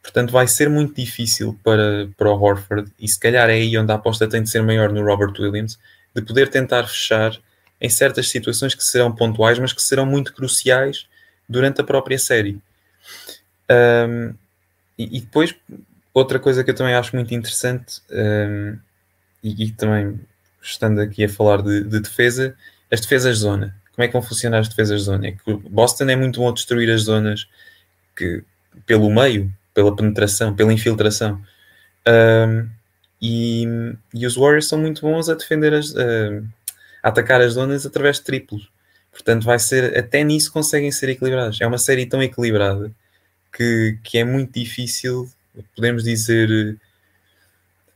Portanto, 0.02 0.32
vai 0.32 0.48
ser 0.48 0.68
muito 0.68 0.94
difícil 0.96 1.58
para, 1.62 2.08
para 2.16 2.28
o 2.28 2.42
Horford, 2.42 2.92
e 2.98 3.06
se 3.06 3.18
calhar 3.18 3.48
é 3.48 3.54
aí 3.54 3.78
onde 3.78 3.92
a 3.92 3.94
aposta 3.94 4.28
tem 4.28 4.42
de 4.42 4.50
ser 4.50 4.62
maior 4.62 4.92
no 4.92 5.04
Robert 5.04 5.32
Williams, 5.38 5.78
de 6.14 6.20
poder 6.22 6.48
tentar 6.48 6.86
fechar 6.88 7.38
em 7.80 7.88
certas 7.88 8.28
situações 8.28 8.74
que 8.74 8.82
serão 8.82 9.14
pontuais, 9.14 9.58
mas 9.58 9.72
que 9.72 9.82
serão 9.82 10.04
muito 10.04 10.34
cruciais 10.34 11.06
durante 11.48 11.80
a 11.80 11.84
própria 11.84 12.18
série. 12.18 12.60
Um, 13.70 14.34
e, 14.98 15.18
e, 15.18 15.20
depois, 15.20 15.54
outra 16.12 16.38
coisa 16.38 16.62
que 16.62 16.70
eu 16.70 16.74
também 16.74 16.94
acho 16.94 17.14
muito 17.14 17.34
interessante, 17.34 18.00
um, 18.10 18.78
e, 19.42 19.64
e, 19.64 19.72
também 19.72 20.20
estando 20.60 21.00
aqui 21.00 21.24
a 21.24 21.28
falar 21.28 21.62
de, 21.62 21.82
de, 21.82 22.00
defesa, 22.00 22.56
as 22.90 23.00
defesas 23.00 23.36
de 23.36 23.42
zona. 23.42 23.76
Como 23.94 24.04
é 24.04 24.06
que 24.06 24.12
vão 24.12 24.22
funcionar 24.22 24.58
as 24.58 24.68
defesas 24.68 25.00
de 25.00 25.06
zona? 25.06 25.26
É 25.28 25.32
que 25.32 25.52
Boston 25.68 26.08
é 26.08 26.16
muito 26.16 26.40
bom 26.40 26.48
a 26.48 26.52
destruir 26.52 26.90
as 26.90 27.02
zonas 27.02 27.48
que, 28.16 28.44
pelo 28.86 29.10
meio, 29.10 29.52
pela 29.74 29.94
penetração, 29.94 30.54
pela 30.54 30.72
infiltração. 30.72 31.40
Um, 32.06 32.68
e, 33.20 33.64
e, 34.12 34.26
os 34.26 34.34
Warriors 34.34 34.66
são 34.66 34.78
muito 34.78 35.02
bons 35.02 35.28
a 35.28 35.34
defender 35.34 35.72
as, 35.72 35.90
uh, 35.92 36.44
a 37.02 37.08
atacar 37.08 37.40
as 37.40 37.52
zonas 37.52 37.86
através 37.86 38.16
de 38.16 38.24
triplos. 38.24 38.70
Portanto, 39.12 39.44
vai 39.44 39.58
ser 39.58 39.96
até 39.96 40.24
nisso 40.24 40.52
conseguem 40.52 40.90
ser 40.90 41.10
equilibrados. 41.10 41.60
É 41.60 41.66
uma 41.66 41.78
série 41.78 42.06
tão 42.06 42.22
equilibrada 42.22 42.90
que, 43.52 43.98
que 44.02 44.18
é 44.18 44.24
muito 44.24 44.58
difícil, 44.58 45.30
podemos 45.76 46.02
dizer, 46.02 46.78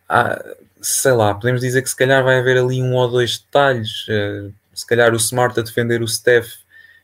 ah, 0.09 0.45
sei 0.81 1.13
lá, 1.13 1.35
podemos 1.35 1.63
dizer 1.63 1.83
que 1.83 1.89
se 1.89 1.97
calhar 1.97 2.23
vai 2.23 2.39
haver 2.39 2.59
ali 2.59 2.81
um 2.83 2.95
ou 2.95 3.11
dois 3.11 3.39
detalhes. 3.39 4.07
Uh, 4.09 4.53
se 4.75 4.87
calhar 4.87 5.13
o 5.13 5.17
Smart 5.17 5.59
a 5.59 5.63
defender 5.63 6.03
o 6.03 6.09
Steph 6.09 6.53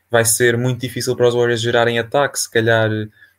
vai 0.09 0.23
ser 0.23 0.57
muito 0.57 0.79
difícil 0.81 1.15
para 1.15 1.27
os 1.27 1.33
Warriors 1.33 1.59
gerarem 1.59 1.97
ataque. 1.99 2.39
Se 2.39 2.49
calhar 2.49 2.89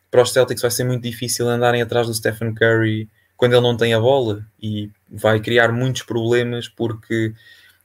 para 0.09 0.21
os 0.21 0.31
Celtics 0.31 0.61
vai 0.61 0.71
ser 0.71 0.83
muito 0.83 1.03
difícil 1.03 1.49
andarem 1.49 1.81
atrás 1.81 2.07
do 2.07 2.13
Stephen 2.13 2.53
Curry 2.53 3.09
quando 3.35 3.53
ele 3.53 3.61
não 3.61 3.75
tem 3.75 3.93
a 3.93 3.99
bola 3.99 4.45
e 4.61 4.89
vai 5.09 5.39
criar 5.39 5.71
muitos 5.71 6.03
problemas 6.03 6.67
porque 6.67 7.33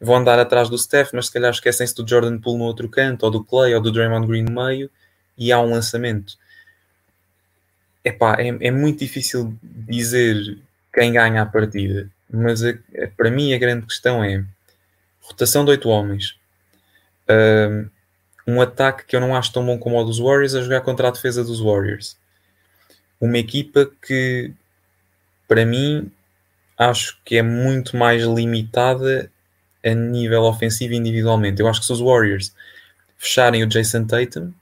vão 0.00 0.16
andar 0.16 0.38
atrás 0.38 0.68
do 0.68 0.78
Steph, 0.78 1.12
mas 1.12 1.26
se 1.26 1.32
calhar 1.32 1.50
esquecem-se 1.50 1.94
do 1.94 2.08
Jordan 2.08 2.38
Poole 2.38 2.58
no 2.58 2.64
outro 2.64 2.88
canto, 2.88 3.24
ou 3.24 3.30
do 3.30 3.44
Clay, 3.44 3.74
ou 3.74 3.80
do 3.80 3.92
Draymond 3.92 4.26
Green 4.26 4.44
no 4.44 4.64
meio, 4.64 4.90
e 5.36 5.52
há 5.52 5.60
um 5.60 5.70
lançamento. 5.70 6.38
Epá, 8.02 8.36
é, 8.40 8.48
é 8.48 8.70
muito 8.70 9.00
difícil 9.00 9.54
dizer 9.62 10.58
quem 10.92 11.12
ganha 11.12 11.42
a 11.42 11.46
partida, 11.46 12.08
mas 12.30 12.62
a, 12.64 12.70
a, 12.70 13.08
para 13.14 13.30
mim 13.30 13.52
a 13.52 13.58
grande 13.58 13.86
questão 13.86 14.24
é 14.24 14.42
rotação 15.20 15.64
de 15.64 15.72
oito 15.72 15.88
homens, 15.88 16.36
ataque 18.58 19.04
que 19.04 19.14
eu 19.14 19.20
não 19.20 19.36
acho 19.36 19.52
tão 19.52 19.66
bom 19.66 19.78
como 19.78 20.00
o 20.00 20.04
dos 20.04 20.18
Warriors 20.18 20.54
a 20.54 20.62
jogar 20.62 20.80
contra 20.80 21.08
a 21.08 21.10
defesa 21.10 21.44
dos 21.44 21.60
Warriors. 21.60 22.16
Uma 23.20 23.36
equipa 23.36 23.90
que, 24.00 24.50
para 25.46 25.66
mim, 25.66 26.10
acho 26.78 27.20
que 27.22 27.36
é 27.36 27.42
muito 27.42 27.98
mais 27.98 28.22
limitada 28.22 29.30
a 29.84 29.94
nível 29.94 30.44
ofensivo 30.44 30.94
individualmente. 30.94 31.60
Eu 31.60 31.68
acho 31.68 31.80
que 31.80 31.86
se 31.86 31.92
os 31.92 32.00
Warriors 32.00 32.54
fecharem 33.18 33.62
o 33.62 33.66
Jason 33.66 34.06
Tatum, 34.06 34.54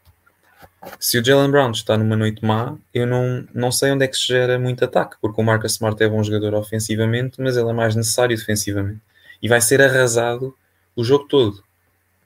se 0.98 1.18
o 1.18 1.24
Jalen 1.24 1.50
Brown 1.50 1.70
está 1.70 1.96
numa 1.96 2.16
noite 2.16 2.44
má, 2.44 2.76
eu 2.92 3.06
não, 3.06 3.46
não 3.54 3.70
sei 3.70 3.92
onde 3.92 4.04
é 4.04 4.08
que 4.08 4.16
se 4.16 4.26
gera 4.26 4.58
muito 4.58 4.84
ataque, 4.84 5.16
porque 5.20 5.40
o 5.40 5.44
Marcus 5.44 5.72
Smart 5.72 6.02
é 6.02 6.08
bom 6.08 6.22
jogador 6.22 6.54
ofensivamente, 6.54 7.40
mas 7.40 7.56
ele 7.56 7.70
é 7.70 7.72
mais 7.72 7.94
necessário 7.94 8.36
defensivamente. 8.36 9.00
E 9.40 9.48
vai 9.48 9.60
ser 9.60 9.80
arrasado 9.80 10.54
o 10.96 11.04
jogo 11.04 11.26
todo. 11.28 11.62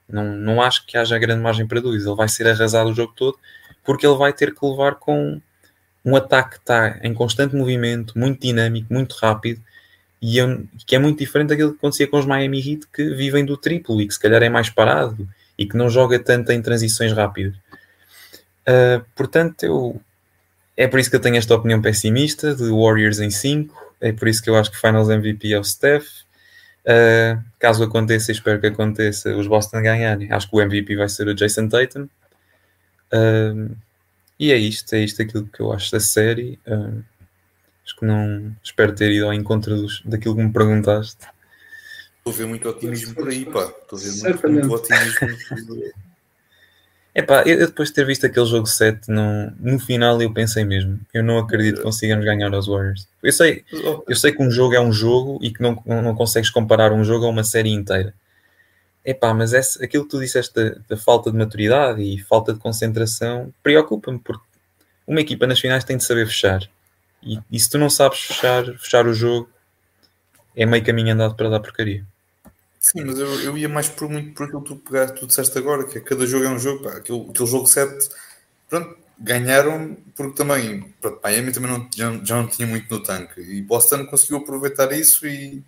Não, 0.07 0.35
não 0.35 0.61
acho 0.61 0.85
que 0.85 0.97
haja 0.97 1.17
grande 1.17 1.41
margem 1.41 1.67
para 1.67 1.81
dúvidas. 1.81 2.05
Ele 2.05 2.15
vai 2.15 2.27
ser 2.27 2.47
arrasado 2.47 2.89
o 2.89 2.93
jogo 2.93 3.13
todo, 3.15 3.37
porque 3.83 4.05
ele 4.05 4.17
vai 4.17 4.33
ter 4.33 4.53
que 4.53 4.65
levar 4.65 4.95
com 4.95 5.41
um 6.05 6.15
ataque 6.15 6.51
que 6.51 6.57
está 6.57 6.99
em 7.01 7.13
constante 7.13 7.55
movimento, 7.55 8.17
muito 8.17 8.41
dinâmico, 8.41 8.93
muito 8.93 9.13
rápido, 9.15 9.61
e 10.21 10.37
eu, 10.37 10.65
que 10.85 10.95
é 10.95 10.99
muito 10.99 11.19
diferente 11.19 11.49
daquilo 11.49 11.71
que 11.71 11.77
acontecia 11.77 12.07
com 12.07 12.17
os 12.17 12.25
Miami 12.25 12.59
Heat 12.59 12.87
que 12.93 13.03
vivem 13.13 13.45
do 13.45 13.57
triplo 13.57 14.01
e 14.01 14.07
que 14.07 14.13
se 14.13 14.19
calhar 14.19 14.41
é 14.41 14.49
mais 14.49 14.69
parado 14.69 15.27
e 15.57 15.65
que 15.65 15.75
não 15.75 15.89
joga 15.89 16.17
tanto 16.17 16.51
em 16.51 16.61
transições 16.61 17.11
rápidas. 17.11 17.55
Uh, 18.67 19.03
portanto, 19.15 19.63
eu, 19.63 20.01
é 20.77 20.87
por 20.87 20.99
isso 20.99 21.09
que 21.09 21.15
eu 21.15 21.19
tenho 21.19 21.35
esta 21.35 21.53
opinião 21.53 21.81
pessimista 21.81 22.55
de 22.55 22.69
Warriors 22.69 23.19
em 23.19 23.29
5, 23.29 23.95
é 23.99 24.11
por 24.11 24.27
isso 24.27 24.41
que 24.41 24.49
eu 24.49 24.55
acho 24.55 24.71
que 24.71 24.79
Finals 24.79 25.09
MVP 25.09 25.51
é 25.53 25.59
o 25.59 25.63
Steph. 25.63 26.22
Uh, 26.85 27.41
caso 27.59 27.83
aconteça, 27.83 28.31
espero 28.31 28.59
que 28.59 28.67
aconteça, 28.67 29.35
os 29.35 29.47
Boston 29.47 29.81
ganharem. 29.81 30.31
Acho 30.31 30.49
que 30.49 30.55
o 30.55 30.61
MVP 30.61 30.95
vai 30.95 31.09
ser 31.09 31.27
o 31.27 31.35
Jason 31.35 31.67
Tatum. 31.67 32.07
Uh, 33.13 33.75
e 34.39 34.51
é 34.51 34.57
isto, 34.57 34.93
é 34.93 34.99
isto 34.99 35.21
aquilo 35.21 35.47
que 35.47 35.61
eu 35.61 35.71
acho 35.71 35.91
da 35.91 35.99
série. 35.99 36.59
Uh, 36.67 37.03
Acho 37.85 37.95
que 37.97 38.05
não. 38.05 38.55
Espero 38.63 38.95
ter 38.95 39.11
ido 39.11 39.25
ao 39.25 39.33
encontro 39.33 39.75
dos, 39.75 40.01
daquilo 40.05 40.35
que 40.35 40.41
me 40.41 40.53
perguntaste. 40.53 41.27
Estou 42.17 42.33
a 42.33 42.35
ver 42.37 42.45
muito 42.47 42.69
otimismo 42.69 43.13
por 43.13 43.27
aí, 43.27 43.45
pá. 43.45 43.65
Estou 43.81 43.99
a 43.99 44.01
ver 44.01 44.49
muito, 44.49 44.69
muito 44.69 44.73
otimismo. 44.73 45.93
É 47.15 47.21
pá, 47.21 47.43
eu 47.45 47.67
depois 47.67 47.89
de 47.89 47.95
ter 47.95 48.05
visto 48.05 48.25
aquele 48.25 48.45
jogo 48.45 48.65
7, 48.65 49.07
no, 49.09 49.51
no 49.59 49.79
final 49.79 50.19
eu 50.19 50.33
pensei 50.33 50.65
mesmo, 50.65 50.99
eu 51.13 51.23
não 51.23 51.37
acredito 51.37 51.77
que 51.77 51.83
consigamos 51.83 52.25
ganhar 52.25 52.51
aos 52.51 52.65
Warriors. 52.65 53.07
Eu 53.21 53.31
sei, 53.31 53.63
eu 54.07 54.15
sei 54.15 54.31
que 54.31 54.41
um 54.41 54.49
jogo 54.49 54.73
é 54.73 54.81
um 54.81 54.91
jogo 54.91 55.37
e 55.41 55.51
que 55.51 55.61
não, 55.61 55.79
não 55.85 56.15
consegues 56.15 56.49
comparar 56.49 56.91
um 56.91 57.03
jogo 57.03 57.25
a 57.25 57.29
uma 57.29 57.43
série 57.43 57.69
inteira. 57.69 58.15
É 59.05 59.13
pá, 59.13 59.31
mas 59.33 59.53
essa, 59.53 59.83
aquilo 59.83 60.05
que 60.05 60.09
tu 60.09 60.19
disseste 60.19 60.55
da, 60.55 60.75
da 60.89 60.97
falta 60.97 61.29
de 61.31 61.37
maturidade 61.37 62.01
e 62.01 62.17
falta 62.17 62.51
de 62.51 62.59
concentração 62.59 63.53
preocupa-me, 63.61 64.17
porque 64.17 64.43
uma 65.05 65.21
equipa 65.21 65.45
nas 65.45 65.59
finais 65.59 65.83
tem 65.83 65.97
de 65.97 66.03
saber 66.03 66.25
fechar. 66.25 66.67
E, 67.21 67.37
e 67.51 67.59
se 67.59 67.69
tu 67.69 67.77
não 67.77 67.89
sabes 67.91 68.19
fechar, 68.21 68.65
fechar 68.77 69.05
o 69.05 69.13
jogo, 69.13 69.49
é 70.55 70.65
meio 70.65 70.83
caminho 70.83 71.13
andado 71.13 71.35
para 71.35 71.49
dar 71.49 71.59
porcaria. 71.59 72.03
Sim, 72.87 73.03
mas 73.05 73.17
eu, 73.19 73.27
eu 73.41 73.57
ia 73.57 73.69
mais 73.69 73.87
por 73.89 74.09
muito 74.09 74.33
por 74.33 74.43
aquilo 74.45 74.61
que 74.61 74.69
tu, 74.69 74.75
pegaste, 74.77 75.19
tu 75.19 75.27
disseste 75.27 75.57
agora, 75.57 75.85
que 75.87 75.97
é, 75.99 76.01
cada 76.01 76.25
jogo 76.27 76.45
é 76.45 76.49
um 76.49 76.59
jogo, 76.59 76.83
pá, 76.83 76.97
aquele, 76.97 77.29
aquele 77.29 77.49
jogo 77.49 77.65
7, 77.65 78.09
pronto, 78.69 78.97
ganharam 79.19 79.95
porque 80.15 80.35
também, 80.35 80.81
pronto, 81.01 81.19
Miami 81.23 81.51
também 81.53 81.71
não, 81.71 81.89
já, 81.95 82.11
já 82.25 82.35
não 82.37 82.47
tinha 82.47 82.67
muito 82.67 82.93
no 82.93 83.01
tanque 83.01 83.39
e 83.41 83.61
Boston 83.61 84.05
conseguiu 84.07 84.37
aproveitar 84.39 84.91
isso 84.91 85.25
e 85.25 85.63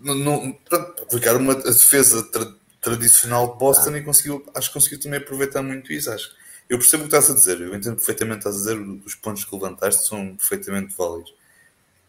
não, 0.00 0.14
não, 0.14 0.52
pronto, 0.52 1.02
aplicar 1.02 1.36
uma 1.36 1.54
defesa 1.54 2.22
tra, 2.30 2.52
tradicional 2.80 3.52
de 3.52 3.58
Boston 3.58 3.96
e 3.96 4.02
conseguiu, 4.02 4.44
acho 4.54 4.68
que 4.68 4.74
conseguiu 4.74 5.00
também 5.00 5.18
aproveitar 5.18 5.62
muito 5.62 5.92
isso, 5.92 6.10
acho 6.10 6.34
eu 6.68 6.78
percebo 6.78 7.04
o 7.04 7.08
que 7.08 7.14
estás 7.16 7.30
a 7.30 7.34
dizer, 7.38 7.60
eu 7.60 7.74
entendo 7.76 7.94
perfeitamente 7.94 8.40
o 8.40 8.42
que 8.42 8.48
estás 8.48 8.56
a 8.56 8.74
dizer, 8.74 9.02
os 9.06 9.14
pontos 9.14 9.44
que 9.44 9.54
levantaste 9.54 10.04
são 10.08 10.34
perfeitamente 10.36 10.94
válidos. 10.96 11.32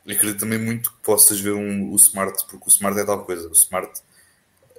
E 0.08 0.14
acredito 0.14 0.40
também 0.40 0.58
muito 0.58 0.90
que 0.90 0.98
possas 1.04 1.38
ver 1.38 1.52
um, 1.52 1.92
o 1.92 1.96
Smart, 1.98 2.46
porque 2.50 2.66
o 2.66 2.70
Smart 2.70 2.98
é 2.98 3.04
tal 3.04 3.26
coisa. 3.26 3.50
O 3.50 3.52
Smart 3.52 4.02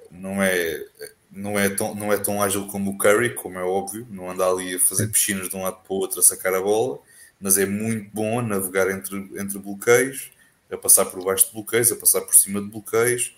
não 0.09 0.41
é, 0.41 0.83
não 1.31 1.57
é, 1.57 1.69
tão, 1.69 1.93
não 1.93 2.11
é 2.11 2.17
tão 2.17 2.41
ágil 2.41 2.65
como 2.65 2.91
o 2.91 2.97
Curry, 2.97 3.35
como 3.35 3.59
é 3.59 3.63
óbvio, 3.63 4.07
não 4.09 4.31
anda 4.31 4.43
ali 4.47 4.73
a 4.73 4.79
fazer 4.79 5.07
piscinas 5.07 5.47
de 5.47 5.55
um 5.55 5.61
lado 5.61 5.83
para 5.83 5.93
o 5.93 5.97
outro 5.97 6.19
a 6.19 6.23
sacar 6.23 6.55
a 6.55 6.59
bola, 6.59 6.99
mas 7.39 7.59
é 7.59 7.65
muito 7.67 8.09
bom 8.11 8.39
a 8.39 8.41
navegar 8.41 8.89
entre, 8.89 9.17
entre 9.39 9.59
bloqueios, 9.59 10.31
a 10.71 10.77
passar 10.77 11.05
por 11.05 11.23
baixo 11.23 11.45
de 11.45 11.53
bloqueios, 11.53 11.91
a 11.91 11.95
passar 11.95 12.21
por 12.21 12.35
cima 12.35 12.59
de 12.59 12.67
bloqueios. 12.67 13.37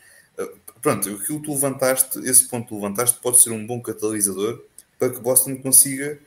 Pronto, 0.82 1.10
aquilo 1.10 1.40
que 1.40 1.46
tu 1.46 1.54
levantaste, 1.54 2.20
esse 2.20 2.48
ponto 2.48 2.64
que 2.64 2.70
tu 2.70 2.76
levantaste, 2.76 3.20
pode 3.20 3.42
ser 3.44 3.52
um 3.52 3.68
bom 3.68 3.82
catalisador 3.82 4.64
para 4.98 5.10
que 5.10 5.20
Boston 5.20 5.58
consiga 5.58 6.18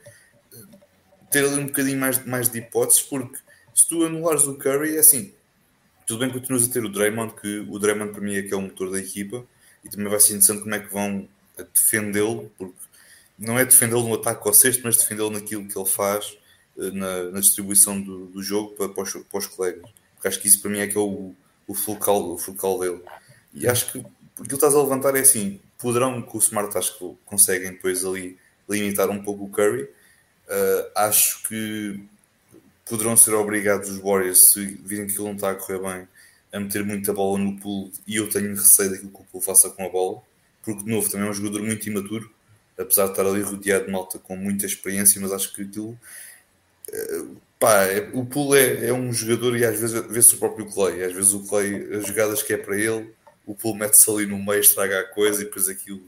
ter 1.31 1.43
ali 1.43 1.59
um 1.59 1.65
bocadinho 1.65 1.99
mais, 1.99 2.23
mais 2.23 2.49
de 2.49 2.59
hipóteses, 2.59 3.01
porque 3.01 3.37
se 3.73 3.87
tu 3.87 4.05
anulares 4.05 4.43
o 4.43 4.53
Curry, 4.55 4.95
é 4.95 4.99
assim, 4.99 5.33
tudo 6.05 6.19
bem 6.19 6.29
que 6.29 6.39
continuas 6.39 6.67
a 6.67 6.71
ter 6.71 6.83
o 6.83 6.89
Draymond, 6.89 7.33
que 7.35 7.59
o 7.69 7.79
Draymond 7.79 8.11
para 8.11 8.21
mim 8.21 8.35
é 8.35 8.41
que 8.41 8.53
é 8.53 8.57
o 8.57 8.61
motor 8.61 8.91
da 8.91 8.99
equipa, 8.99 9.45
e 9.83 9.89
também 9.89 10.07
vai 10.07 10.19
ser 10.19 10.33
interessante 10.33 10.61
como 10.61 10.75
é 10.75 10.79
que 10.79 10.91
vão 10.91 11.27
defendê-lo, 11.73 12.51
porque 12.57 12.75
não 13.37 13.57
é 13.57 13.65
defendê-lo 13.65 14.07
no 14.07 14.15
ataque 14.15 14.47
ao 14.47 14.53
sexto, 14.53 14.81
mas 14.83 14.97
defendê-lo 14.97 15.29
naquilo 15.29 15.67
que 15.67 15.77
ele 15.77 15.87
faz 15.87 16.37
eh, 16.77 16.91
na, 16.91 17.23
na 17.31 17.39
distribuição 17.39 17.99
do, 17.99 18.27
do, 18.27 18.41
jogo 18.41 18.75
para, 18.75 18.89
para, 18.89 19.03
os, 19.03 19.13
para 19.13 19.37
os 19.37 19.47
colegas. 19.47 19.89
Porque 20.13 20.27
acho 20.27 20.39
que 20.39 20.47
isso 20.47 20.61
para 20.61 20.71
mim 20.71 20.79
é 20.79 20.87
que 20.87 20.97
é 20.97 21.01
o, 21.01 21.33
o 21.67 21.73
focal, 21.73 22.31
o 22.31 22.37
focal 22.37 22.79
dele. 22.79 23.01
E 23.53 23.67
acho 23.67 23.91
que 23.91 23.99
aquilo 23.99 24.47
que 24.47 24.55
estás 24.55 24.73
a 24.73 24.81
levantar 24.81 25.15
é 25.15 25.19
assim, 25.19 25.59
poderão 25.77 26.21
com 26.21 26.37
o 26.37 26.41
Smart 26.41 26.77
acho 26.77 26.97
que 26.97 27.15
conseguem 27.25 27.71
depois 27.71 28.03
ali 28.05 28.37
limitar 28.69 29.09
um 29.09 29.23
pouco 29.23 29.45
o 29.45 29.49
Curry, 29.49 29.87
Uh, 30.45 30.91
acho 30.95 31.41
que 31.47 32.07
poderão 32.85 33.17
ser 33.17 33.33
obrigados 33.33 33.89
os 33.89 33.97
Warriors, 33.97 34.51
se 34.51 34.65
virem 34.65 35.07
que 35.07 35.13
ele 35.13 35.23
não 35.23 35.33
está 35.33 35.51
a 35.51 35.55
correr 35.55 35.79
bem, 35.79 36.07
a 36.53 36.59
meter 36.59 36.83
muita 36.85 37.11
bola 37.13 37.37
no 37.39 37.59
pool 37.59 37.91
e 38.07 38.17
eu 38.17 38.29
tenho 38.29 38.49
receio 38.49 38.91
daquilo 38.91 39.11
que 39.11 39.21
o 39.21 39.25
pool 39.25 39.41
faça 39.41 39.69
com 39.69 39.85
a 39.85 39.89
bola, 39.89 40.21
porque 40.63 40.83
de 40.83 40.89
novo 40.89 41.09
também 41.09 41.27
é 41.27 41.29
um 41.29 41.33
jogador 41.33 41.61
muito 41.61 41.87
imaturo, 41.89 42.31
apesar 42.77 43.05
de 43.05 43.11
estar 43.11 43.25
ali 43.25 43.41
rodeado 43.41 43.85
de 43.85 43.91
malta 43.91 44.19
com 44.19 44.35
muita 44.35 44.65
experiência, 44.65 45.19
mas 45.19 45.31
acho 45.31 45.53
que 45.53 45.63
aquilo 45.63 45.99
uh, 46.89 47.37
pá, 47.59 47.85
é, 47.85 48.09
o 48.13 48.25
pool 48.25 48.55
é, 48.55 48.87
é, 48.87 48.93
um 48.93 49.11
jogador 49.11 49.57
e 49.57 49.65
às 49.65 49.79
vezes 49.79 49.99
vê-se 50.07 50.35
o 50.35 50.37
próprio 50.37 50.65
Clay, 50.67 51.03
às 51.03 51.13
vezes 51.13 51.33
o 51.33 51.45
Clay, 51.47 51.95
as 51.95 52.05
jogadas 52.05 52.43
que 52.43 52.53
é 52.53 52.57
para 52.57 52.77
ele, 52.77 53.13
o 53.45 53.53
Pool 53.55 53.75
mete-se 53.75 54.09
ali 54.09 54.25
no 54.25 54.37
meio, 54.37 54.59
estraga 54.59 54.99
a 54.99 55.03
coisa 55.03 55.41
e 55.41 55.45
depois 55.45 55.69
aquilo 55.69 56.01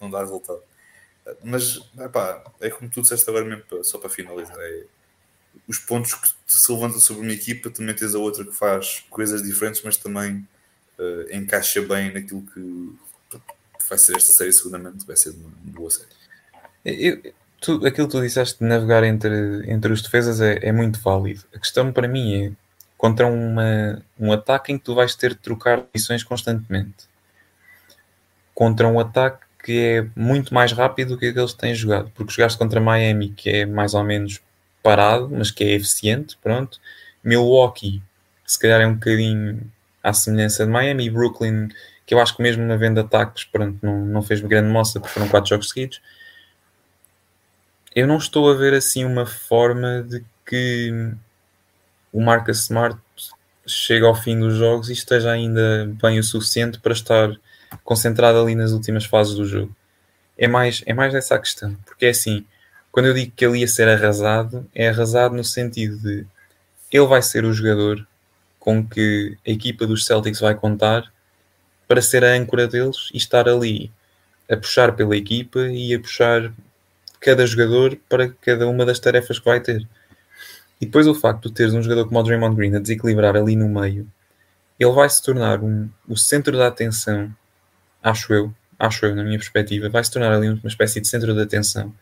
não 0.00 0.10
dá 0.10 0.20
resultado. 0.20 0.62
Mas 1.42 1.80
epá, 1.98 2.44
é 2.60 2.70
como 2.70 2.88
tu 2.88 3.02
disseste 3.02 3.28
agora 3.28 3.44
mesmo, 3.44 3.64
só 3.84 3.98
para 3.98 4.08
finalizar. 4.08 4.56
É, 4.60 4.84
os 5.66 5.78
pontos 5.78 6.14
que 6.14 6.28
se 6.46 6.72
levantam 6.72 7.00
sobre 7.00 7.22
uma 7.22 7.32
equipa, 7.32 7.70
também 7.70 7.94
tens 7.94 8.14
a 8.14 8.18
outra 8.18 8.44
que 8.44 8.52
faz 8.52 9.04
coisas 9.10 9.42
diferentes, 9.42 9.82
mas 9.84 9.96
também 9.96 10.46
uh, 10.98 11.34
encaixa 11.34 11.82
bem 11.82 12.12
naquilo 12.12 12.42
que 12.42 12.94
vai 13.88 13.98
ser 13.98 14.16
esta 14.16 14.32
série, 14.32 14.52
seguramente 14.52 15.06
vai 15.06 15.16
ser 15.16 15.30
uma, 15.30 15.48
uma 15.64 15.72
boa 15.72 15.90
série. 15.90 16.08
Eu, 16.84 17.20
tu, 17.60 17.86
aquilo 17.86 18.06
que 18.06 18.12
tu 18.12 18.20
disseste 18.20 18.58
de 18.58 18.64
navegar 18.64 19.04
entre, 19.04 19.70
entre 19.70 19.92
os 19.92 20.02
defesas 20.02 20.40
é, 20.40 20.58
é 20.62 20.72
muito 20.72 21.00
válido. 21.00 21.44
A 21.54 21.58
questão 21.58 21.92
para 21.92 22.08
mim 22.08 22.46
é 22.46 22.52
contra 22.96 23.26
uma, 23.26 24.02
um 24.18 24.32
ataque 24.32 24.72
em 24.72 24.78
que 24.78 24.84
tu 24.84 24.94
vais 24.94 25.14
ter 25.14 25.30
de 25.30 25.40
trocar 25.40 25.84
missões 25.94 26.22
constantemente. 26.22 27.08
Contra 28.54 28.88
um 28.88 28.98
ataque 28.98 29.44
que 29.62 29.78
é 29.78 30.06
muito 30.14 30.54
mais 30.54 30.72
rápido 30.72 31.10
do 31.10 31.18
que 31.18 31.26
aqueles 31.26 31.52
que 31.52 31.58
têm 31.58 31.74
jogado. 31.74 32.10
Porque 32.14 32.32
jogaste 32.32 32.56
contra 32.56 32.80
Miami, 32.80 33.30
que 33.30 33.50
é 33.50 33.66
mais 33.66 33.94
ou 33.94 34.04
menos 34.04 34.40
parado, 34.86 35.28
mas 35.28 35.50
que 35.50 35.64
é 35.64 35.72
eficiente, 35.72 36.38
pronto. 36.40 36.80
Milwaukee, 37.24 38.00
se 38.46 38.56
calhar 38.56 38.80
é 38.80 38.86
um 38.86 38.94
bocadinho 38.94 39.60
à 40.00 40.12
semelhança 40.12 40.64
de 40.64 40.70
Miami. 40.70 41.06
E 41.06 41.10
Brooklyn, 41.10 41.68
que 42.06 42.14
eu 42.14 42.20
acho 42.20 42.36
que 42.36 42.42
mesmo 42.42 42.62
na 42.62 42.76
venda 42.76 43.00
ataques, 43.00 43.42
pronto, 43.42 43.76
não, 43.82 44.06
não 44.06 44.22
fez 44.22 44.40
grande 44.40 44.68
moça, 44.68 45.00
porque 45.00 45.12
foram 45.12 45.28
quatro 45.28 45.50
jogos 45.50 45.70
seguidos. 45.70 46.00
Eu 47.92 48.06
não 48.06 48.16
estou 48.16 48.48
a 48.48 48.54
ver 48.54 48.74
assim 48.74 49.04
uma 49.04 49.26
forma 49.26 50.06
de 50.08 50.24
que 50.48 51.12
o 52.12 52.20
Marcus 52.20 52.60
Smart 52.60 53.00
chega 53.66 54.06
ao 54.06 54.14
fim 54.14 54.38
dos 54.38 54.54
jogos 54.54 54.88
e 54.88 54.92
esteja 54.92 55.32
ainda 55.32 55.90
bem 56.00 56.20
o 56.20 56.22
suficiente 56.22 56.78
para 56.78 56.92
estar 56.92 57.36
concentrado 57.82 58.38
ali 58.38 58.54
nas 58.54 58.70
últimas 58.70 59.04
fases 59.04 59.34
do 59.34 59.44
jogo. 59.44 59.74
É 60.38 60.46
mais, 60.46 60.84
é 60.86 60.94
mais 60.94 61.12
essa 61.12 61.34
a 61.34 61.40
questão, 61.40 61.74
porque 61.84 62.06
é 62.06 62.10
assim, 62.10 62.46
quando 62.96 63.08
eu 63.08 63.12
digo 63.12 63.30
que 63.36 63.44
ele 63.44 63.58
ia 63.58 63.68
ser 63.68 63.86
arrasado, 63.90 64.66
é 64.74 64.88
arrasado 64.88 65.36
no 65.36 65.44
sentido 65.44 65.98
de 65.98 66.26
ele 66.90 67.06
vai 67.06 67.20
ser 67.20 67.44
o 67.44 67.52
jogador 67.52 68.08
com 68.58 68.82
que 68.82 69.36
a 69.46 69.50
equipa 69.50 69.86
dos 69.86 70.06
Celtics 70.06 70.40
vai 70.40 70.54
contar 70.54 71.12
para 71.86 72.00
ser 72.00 72.24
a 72.24 72.32
âncora 72.32 72.66
deles 72.66 73.10
e 73.12 73.18
estar 73.18 73.50
ali 73.50 73.92
a 74.50 74.56
puxar 74.56 74.96
pela 74.96 75.14
equipa 75.14 75.58
e 75.68 75.94
a 75.94 76.00
puxar 76.00 76.50
cada 77.20 77.46
jogador 77.46 77.98
para 78.08 78.30
cada 78.30 78.66
uma 78.66 78.86
das 78.86 78.98
tarefas 78.98 79.38
que 79.38 79.44
vai 79.44 79.60
ter. 79.60 79.86
E 80.80 80.86
depois 80.86 81.06
o 81.06 81.14
facto 81.14 81.50
de 81.50 81.54
teres 81.54 81.74
um 81.74 81.82
jogador 81.82 82.06
como 82.06 82.18
o 82.18 82.22
Draymond 82.22 82.56
Green 82.56 82.76
a 82.76 82.78
desequilibrar 82.78 83.36
ali 83.36 83.56
no 83.56 83.68
meio, 83.68 84.08
ele 84.80 84.92
vai 84.92 85.10
se 85.10 85.22
tornar 85.22 85.62
um, 85.62 85.86
o 86.08 86.16
centro 86.16 86.56
da 86.56 86.68
atenção, 86.68 87.30
acho 88.02 88.32
eu, 88.32 88.54
acho 88.78 89.04
eu, 89.04 89.14
na 89.14 89.22
minha 89.22 89.38
perspectiva, 89.38 89.90
vai 89.90 90.02
se 90.02 90.10
tornar 90.10 90.32
ali 90.32 90.48
uma 90.48 90.60
espécie 90.64 90.98
de 90.98 91.06
centro 91.06 91.34
de 91.34 91.42
atenção. 91.42 91.92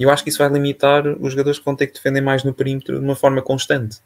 E 0.00 0.02
eu 0.02 0.10
acho 0.10 0.24
que 0.24 0.30
isso 0.30 0.38
vai 0.38 0.48
limitar 0.48 1.06
os 1.06 1.32
jogadores 1.32 1.58
que 1.58 1.64
vão 1.66 1.76
ter 1.76 1.86
que 1.86 1.92
defender 1.92 2.22
mais 2.22 2.42
no 2.42 2.54
perímetro 2.54 2.98
de 2.98 3.04
uma 3.04 3.14
forma 3.14 3.42
constante. 3.42 3.98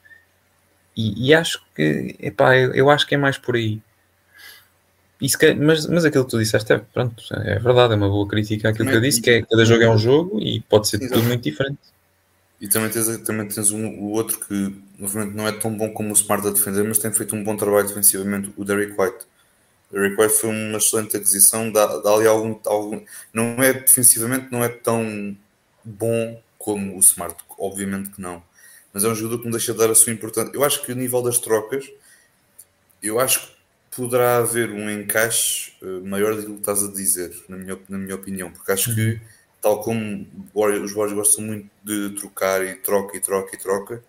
E, 0.97 1.28
e 1.28 1.32
acho 1.32 1.64
que, 1.72 2.16
epá, 2.18 2.57
eu, 2.57 2.74
eu, 2.74 2.90
acho 2.90 3.07
que 3.07 3.14
é 3.14 3.18
mais 3.18 3.38
por 3.38 3.55
aí. 3.55 3.80
Isso 5.20 5.38
que, 5.38 5.55
mas, 5.55 5.86
mas 5.86 6.05
aquilo 6.05 6.24
que 6.24 6.32
tu 6.32 6.38
disseste 6.40 6.72
é, 6.72 6.78
pronto, 6.78 7.22
é 7.32 7.61
verdade, 7.61 7.92
é 7.92 7.97
uma 7.97 8.09
boa 8.09 8.26
crítica 8.26 8.70
àquilo 8.70 8.88
que 8.88 8.97
eu 8.97 9.01
disse, 9.01 9.22
que 9.22 9.30
é 9.30 9.42
cada 9.42 9.64
jogo 9.64 9.84
é 9.84 9.88
um 9.88 9.97
jogo 9.97 10.40
e 10.40 10.61
pode 10.62 10.88
ser 10.88 10.99
tudo 10.99 11.22
muito 11.22 11.42
diferente. 11.42 11.78
E 12.61 12.66
também 12.66 12.90
tens, 12.90 13.18
também 13.18 13.47
tens 13.47 13.70
um, 13.70 13.86
o 14.01 14.11
outro 14.11 14.40
que, 14.40 14.76
obviamente, 15.01 15.36
não 15.36 15.47
é 15.47 15.53
tão 15.53 15.72
bom 15.76 15.92
como 15.92 16.11
o 16.11 16.14
Smart 16.14 16.45
a 16.45 16.51
defender, 16.51 16.82
mas 16.82 16.99
tem 16.99 17.12
feito 17.12 17.36
um 17.36 17.45
bom 17.45 17.57
trabalho 17.57 17.86
defensivamente, 17.86 18.53
o 18.57 18.64
Derrick 18.64 19.01
White. 19.01 19.26
O 19.92 19.95
Derrick 19.95 20.20
White 20.20 20.34
foi 20.34 20.51
uma 20.51 20.78
excelente 20.78 21.16
aquisição, 21.16 21.70
dá, 21.70 21.86
dá 21.99 22.14
ali 22.14 22.26
algum, 22.26 22.59
algum. 22.66 23.01
Não 23.32 23.62
é 23.62 23.72
defensivamente, 23.72 24.49
não 24.51 24.64
é 24.64 24.68
tão 24.68 25.36
bom 25.85 26.41
como 26.59 26.97
o 26.97 27.01
Smart, 27.01 27.37
obviamente 27.59 28.11
que 28.11 28.20
não. 28.20 28.43
Mas 28.93 29.05
é 29.05 29.09
um 29.09 29.14
jogador 29.14 29.39
que 29.39 29.45
não 29.45 29.53
deixa 29.53 29.72
de 29.72 29.78
dar 29.78 29.91
a 29.91 29.95
sua 29.95 30.12
importância. 30.12 30.51
Eu 30.55 30.64
acho 30.64 30.82
que 30.85 30.93
o 30.93 30.97
nível 30.97 31.20
das 31.22 31.39
trocas, 31.39 31.91
eu 33.03 33.20
acho 33.20 33.47
que 33.47 33.55
poderá 33.97 34.39
haver 34.39 34.70
um 34.70 34.89
encaixe 34.89 35.72
uh, 35.82 36.05
maior 36.05 36.35
do 36.37 36.55
que 36.55 36.61
estás 36.61 36.82
a 36.82 36.91
dizer, 36.91 37.32
na 37.49 37.57
minha, 37.57 37.78
na 37.89 37.99
minha 37.99 38.14
opinião, 38.14 38.51
porque 38.51 38.72
acho 38.72 38.95
que 38.95 39.20
tal 39.61 39.82
como 39.82 40.26
os 40.55 40.93
Warriors 40.93 41.12
gostam 41.12 41.45
muito 41.45 41.70
de 41.82 42.11
trocar 42.11 42.64
e 42.64 42.74
troca 42.74 43.16
e 43.16 43.20
troca 43.20 43.55
e 43.55 43.59
troca, 43.59 44.05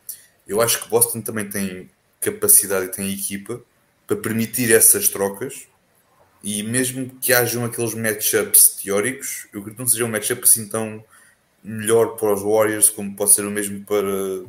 eu 0.47 0.61
acho 0.61 0.83
que 0.83 0.89
Boston 0.89 1.21
também 1.21 1.49
tem 1.49 1.89
capacidade 2.19 2.87
e 2.87 2.89
tem 2.89 3.13
equipa 3.13 3.61
para 4.05 4.17
permitir 4.17 4.71
essas 4.71 5.07
trocas 5.07 5.67
e 6.43 6.61
mesmo 6.61 7.09
que 7.21 7.33
hajam 7.33 7.65
aqueles 7.65 7.93
matchups 7.93 8.81
teóricos, 8.81 9.47
eu 9.51 9.61
acredito 9.61 9.77
que 9.77 9.81
não 9.81 9.87
seja 9.87 10.05
um 10.05 10.09
matchup 10.09 10.43
assim 10.43 10.67
tão 10.67 11.03
melhor 11.65 12.15
para 12.15 12.33
os 12.33 12.41
Warriors 12.41 12.89
como 12.89 13.15
pode 13.15 13.33
ser 13.33 13.45
o 13.45 13.51
mesmo 13.51 13.83
para, 13.85 14.03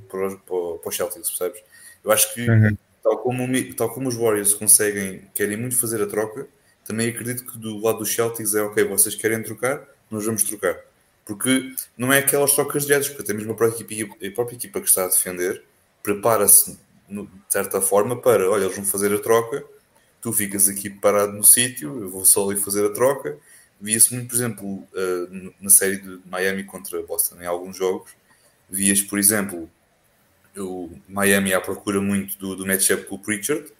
para, 0.08 0.26
os, 0.26 0.34
para 0.80 0.88
os 0.88 0.96
Celtics, 0.96 1.30
percebes? 1.30 1.62
Eu 2.04 2.12
acho 2.12 2.32
que 2.34 2.48
uhum. 2.48 2.76
tal, 3.02 3.18
como, 3.18 3.74
tal 3.74 3.90
como 3.90 4.08
os 4.08 4.14
Warriors 4.14 4.54
conseguem, 4.54 5.22
querem 5.34 5.56
muito 5.56 5.78
fazer 5.78 6.02
a 6.02 6.06
troca, 6.06 6.46
também 6.84 7.08
acredito 7.08 7.44
que 7.44 7.58
do 7.58 7.78
lado 7.78 7.98
dos 7.98 8.14
Celtics 8.14 8.54
é 8.54 8.62
ok, 8.62 8.84
vocês 8.84 9.14
querem 9.14 9.42
trocar, 9.42 9.82
nós 10.10 10.24
vamos 10.24 10.44
trocar. 10.44 10.78
Porque 11.24 11.74
não 11.98 12.12
é 12.12 12.18
aquelas 12.18 12.54
trocas 12.54 12.84
diretas, 12.84 13.08
porque 13.08 13.22
até 13.22 13.34
mesmo 13.34 13.52
a 13.52 13.56
própria 13.56 13.82
equipa, 13.82 14.14
a 14.24 14.30
própria 14.30 14.54
equipa 14.54 14.80
que 14.80 14.88
está 14.88 15.04
a 15.04 15.08
defender 15.08 15.64
prepara-se 16.02 16.78
de 17.08 17.28
certa 17.48 17.80
forma 17.80 18.20
para, 18.20 18.48
olha, 18.48 18.64
eles 18.64 18.76
vão 18.76 18.84
fazer 18.84 19.12
a 19.12 19.18
troca, 19.18 19.64
tu 20.20 20.32
ficas 20.32 20.68
aqui 20.68 20.90
parado 20.90 21.32
no 21.32 21.44
sítio, 21.44 22.00
eu 22.00 22.10
vou 22.10 22.24
só 22.24 22.48
ali 22.48 22.58
fazer 22.60 22.84
a 22.84 22.90
troca. 22.90 23.36
Via-se 23.80 24.14
muito, 24.14 24.28
por 24.28 24.34
exemplo, 24.34 24.66
uh, 24.66 25.54
na 25.60 25.70
série 25.70 25.98
de 25.98 26.20
Miami 26.26 26.64
contra 26.64 27.02
Boston, 27.02 27.36
em 27.40 27.46
alguns 27.46 27.76
jogos, 27.76 28.10
vias, 28.68 29.02
por 29.02 29.18
exemplo, 29.18 29.70
o 30.56 30.90
Miami 31.08 31.52
à 31.52 31.60
procura 31.60 32.00
muito 32.00 32.38
do, 32.38 32.56
do 32.56 32.66
matchup 32.66 33.04
com 33.04 33.16
o 33.16 33.18
Pritchard, 33.18 33.70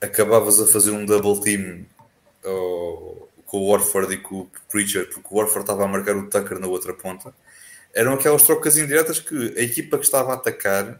acabavas 0.00 0.60
a 0.60 0.66
fazer 0.66 0.90
um 0.90 1.04
double 1.04 1.40
team 1.42 1.86
ao, 2.44 3.28
com 3.46 3.58
o 3.58 3.70
Warford 3.70 4.14
e 4.14 4.16
com 4.16 4.40
o 4.40 4.50
Preacher, 4.70 5.10
porque 5.10 5.28
o 5.30 5.36
Warford 5.36 5.60
estava 5.60 5.84
a 5.84 5.88
marcar 5.88 6.16
o 6.16 6.28
Tucker 6.30 6.58
na 6.58 6.66
outra 6.66 6.94
ponta, 6.94 7.34
eram 7.94 8.14
aquelas 8.14 8.42
trocas 8.44 8.78
indiretas 8.78 9.20
que 9.20 9.54
a 9.58 9.60
equipa 9.60 9.98
que 9.98 10.04
estava 10.04 10.32
a 10.32 10.34
atacar 10.36 10.98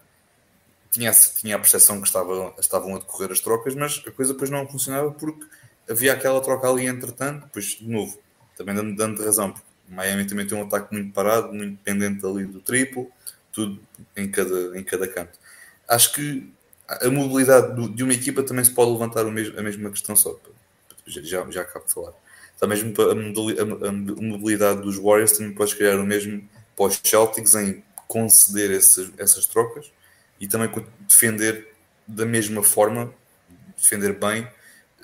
tinha, 0.91 1.11
tinha 1.11 1.57
a 1.57 1.59
percepção 1.59 1.99
que 1.99 2.07
estava, 2.07 2.55
estavam 2.61 2.95
a 2.95 2.99
decorrer 2.99 3.33
as 3.33 3.41
trocas, 3.41 3.75
mas 3.75 4.03
a 4.07 4.11
coisa 4.11 4.35
depois 4.35 4.51
não 4.51 4.69
funcionava 4.69 5.11
porque 5.11 5.47
havia 5.89 6.13
aquela 6.13 6.41
troca 6.41 6.69
ali 6.69 6.87
entretanto, 6.87 7.45
depois 7.45 7.67
de 7.67 7.89
novo, 7.89 8.19
também 8.57 8.75
dando, 8.75 8.97
dando 8.97 9.25
razão, 9.25 9.53
porque 9.53 9.67
Miami 9.89 10.27
também 10.27 10.47
tem 10.47 10.57
um 10.57 10.63
ataque 10.63 10.93
muito 10.93 11.13
parado, 11.13 11.53
muito 11.53 11.77
dependente 11.83 12.25
ali 12.25 12.45
do 12.45 12.61
triplo, 12.61 13.11
tudo 13.53 13.81
em 14.17 14.31
cada, 14.31 14.79
em 14.79 14.83
cada 14.83 15.07
canto. 15.07 15.39
Acho 15.89 16.13
que 16.13 16.53
a 16.89 17.09
mobilidade 17.09 17.75
do, 17.75 17.89
de 17.89 18.03
uma 18.03 18.13
equipa 18.13 18.43
também 18.43 18.65
se 18.65 18.71
pode 18.71 18.91
levantar 18.91 19.25
mesmo, 19.25 19.59
a 19.59 19.63
mesma 19.63 19.91
questão 19.91 20.17
só, 20.17 20.39
já, 21.07 21.51
já 21.51 21.63
acabo 21.63 21.87
de 21.87 21.93
falar 21.93 22.13
também 22.63 22.79
mesmo 22.81 22.95
a, 23.03 23.93
mobilidade 24.23 24.83
dos 24.83 24.97
Warriors 24.97 25.33
também 25.33 25.53
podes 25.53 25.75
criar 25.75 25.99
o 25.99 26.07
mesmo 26.07 26.49
os 26.79 27.01
Celtics 27.03 27.57
em 27.57 27.83
conceder 28.07 28.71
essas, 28.71 29.11
essas 29.19 29.47
trocas 29.47 29.91
e 30.41 30.47
também 30.47 30.71
defender 31.01 31.75
da 32.07 32.25
mesma 32.25 32.63
forma, 32.63 33.13
defender 33.77 34.13
bem, 34.13 34.49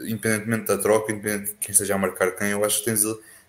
independentemente 0.01 0.67
da 0.67 0.79
troca, 0.79 1.13
independentemente 1.13 1.53
de 1.53 1.59
quem 1.59 1.73
esteja 1.73 1.95
a 1.95 1.99
marcar 1.99 2.31
quem, 2.33 2.51
eu 2.51 2.65
acho 2.65 2.79
que 2.81 2.85
tens 2.87 3.05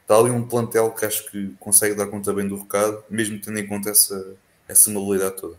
está 0.09 0.17
ali 0.17 0.31
um 0.31 0.41
plantel 0.47 0.89
que 0.89 1.05
acho 1.05 1.29
que 1.29 1.53
consegue 1.59 1.93
dar 1.93 2.07
conta 2.07 2.33
bem 2.33 2.47
do 2.47 2.57
recado, 2.57 3.03
mesmo 3.07 3.39
tendo 3.39 3.59
em 3.59 3.67
conta 3.67 3.91
essa, 3.91 4.35
essa 4.67 4.89
mobilidade 4.89 5.35
toda. 5.35 5.55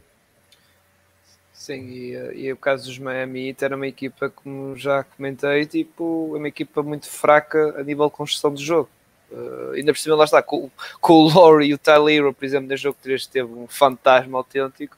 Sim, 1.52 1.88
e, 1.88 2.46
e 2.46 2.52
o 2.52 2.56
caso 2.56 2.86
dos 2.86 2.98
Miami 2.98 3.48
Heat 3.48 3.64
era 3.64 3.76
uma 3.76 3.86
equipa, 3.86 4.28
como 4.28 4.74
já 4.76 5.04
comentei, 5.04 5.66
tipo, 5.66 6.34
uma 6.34 6.48
equipa 6.48 6.82
muito 6.82 7.08
fraca 7.08 7.78
a 7.78 7.84
nível 7.84 8.06
de 8.06 8.12
construção 8.12 8.52
de 8.52 8.64
jogo. 8.64 8.88
Uh, 9.30 9.72
ainda 9.74 9.92
por 9.92 9.98
cima, 10.00 10.16
lá 10.16 10.24
está, 10.24 10.42
com, 10.42 10.68
com 11.00 11.12
o 11.12 11.28
Laurie 11.28 11.68
e 11.68 11.74
o 11.74 11.78
Tyler, 11.78 12.32
por 12.32 12.44
exemplo, 12.44 12.68
no 12.68 12.76
jogo 12.76 12.98
3 13.00 13.26
teve 13.26 13.52
um 13.52 13.68
fantasma 13.68 14.38
autêntico, 14.38 14.96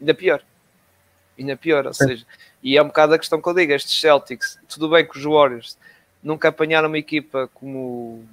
ainda 0.00 0.14
pior. 0.14 0.42
Ainda 1.38 1.54
pior, 1.54 1.86
ou 1.86 1.92
seja, 1.92 2.24
e 2.66 2.76
é 2.76 2.82
um 2.82 2.88
bocado 2.88 3.14
a 3.14 3.18
questão 3.18 3.40
que 3.40 3.48
eu 3.48 3.54
digo, 3.54 3.72
estes 3.72 4.00
Celtics, 4.00 4.58
tudo 4.68 4.88
bem 4.88 5.06
que 5.06 5.16
os 5.16 5.22
Warriors 5.22 5.78
nunca 6.20 6.48
apanharam 6.48 6.88
uma 6.88 6.98
equipa 6.98 7.48
como 7.54 8.24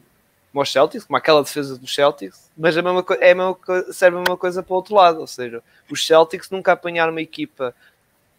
como 0.52 0.64
os 0.64 0.72
Celtics, 0.72 1.06
como 1.06 1.18
aquela 1.18 1.44
defesa 1.44 1.78
dos 1.78 1.94
Celtics, 1.94 2.50
mas 2.58 2.76
a 2.76 2.82
mesma, 2.82 3.06
é 3.20 3.32
a 3.32 3.36
mesma, 3.36 3.58
serve 3.92 4.18
a 4.18 4.20
mesma 4.22 4.36
coisa 4.36 4.64
para 4.64 4.74
o 4.74 4.76
outro 4.76 4.96
lado, 4.96 5.20
ou 5.20 5.28
seja, 5.28 5.62
os 5.88 6.04
Celtics 6.04 6.50
nunca 6.50 6.72
apanharam 6.72 7.12
uma 7.12 7.22
equipa 7.22 7.76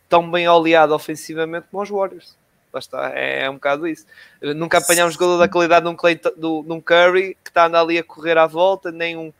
tão 0.08 0.28
bem 0.28 0.48
oleada 0.48 0.92
ofensivamente 0.92 1.68
como 1.70 1.80
os 1.80 1.90
Warriors. 1.90 2.36
Lá 2.72 2.80
está, 2.80 3.12
é, 3.14 3.44
é 3.44 3.50
um 3.50 3.54
bocado 3.54 3.86
isso. 3.86 4.04
Nunca 4.42 4.78
apanharam 4.78 5.08
um 5.08 5.12
jogador 5.12 5.38
da 5.38 5.48
qualidade 5.48 5.84
de 5.84 5.92
um, 5.92 5.94
Clay, 5.94 6.16
de 6.16 6.72
um 6.72 6.80
Curry 6.80 7.36
que 7.44 7.50
está 7.50 7.66
ali 7.66 7.98
a 7.98 8.02
correr 8.02 8.36
à 8.36 8.48
volta, 8.48 8.90
nem 8.90 9.16
um, 9.16 9.32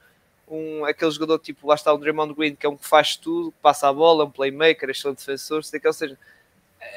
um, 0.49 0.85
aquele 0.85 1.11
jogador 1.11 1.41
tipo, 1.41 1.67
lá 1.67 1.75
está 1.75 1.93
o 1.93 1.99
Draymond 1.99 2.33
Green, 2.33 2.55
que 2.55 2.65
é 2.65 2.69
um 2.69 2.77
que 2.77 2.87
faz 2.87 3.17
tudo, 3.17 3.53
passa 3.61 3.89
a 3.89 3.93
bola, 3.93 4.23
é 4.23 4.27
um 4.27 4.31
playmaker, 4.31 4.89
excelente 4.89 5.19
defensor, 5.19 5.65
sei 5.65 5.81
que, 5.81 5.87
ou 5.89 5.93
seja, 5.93 6.17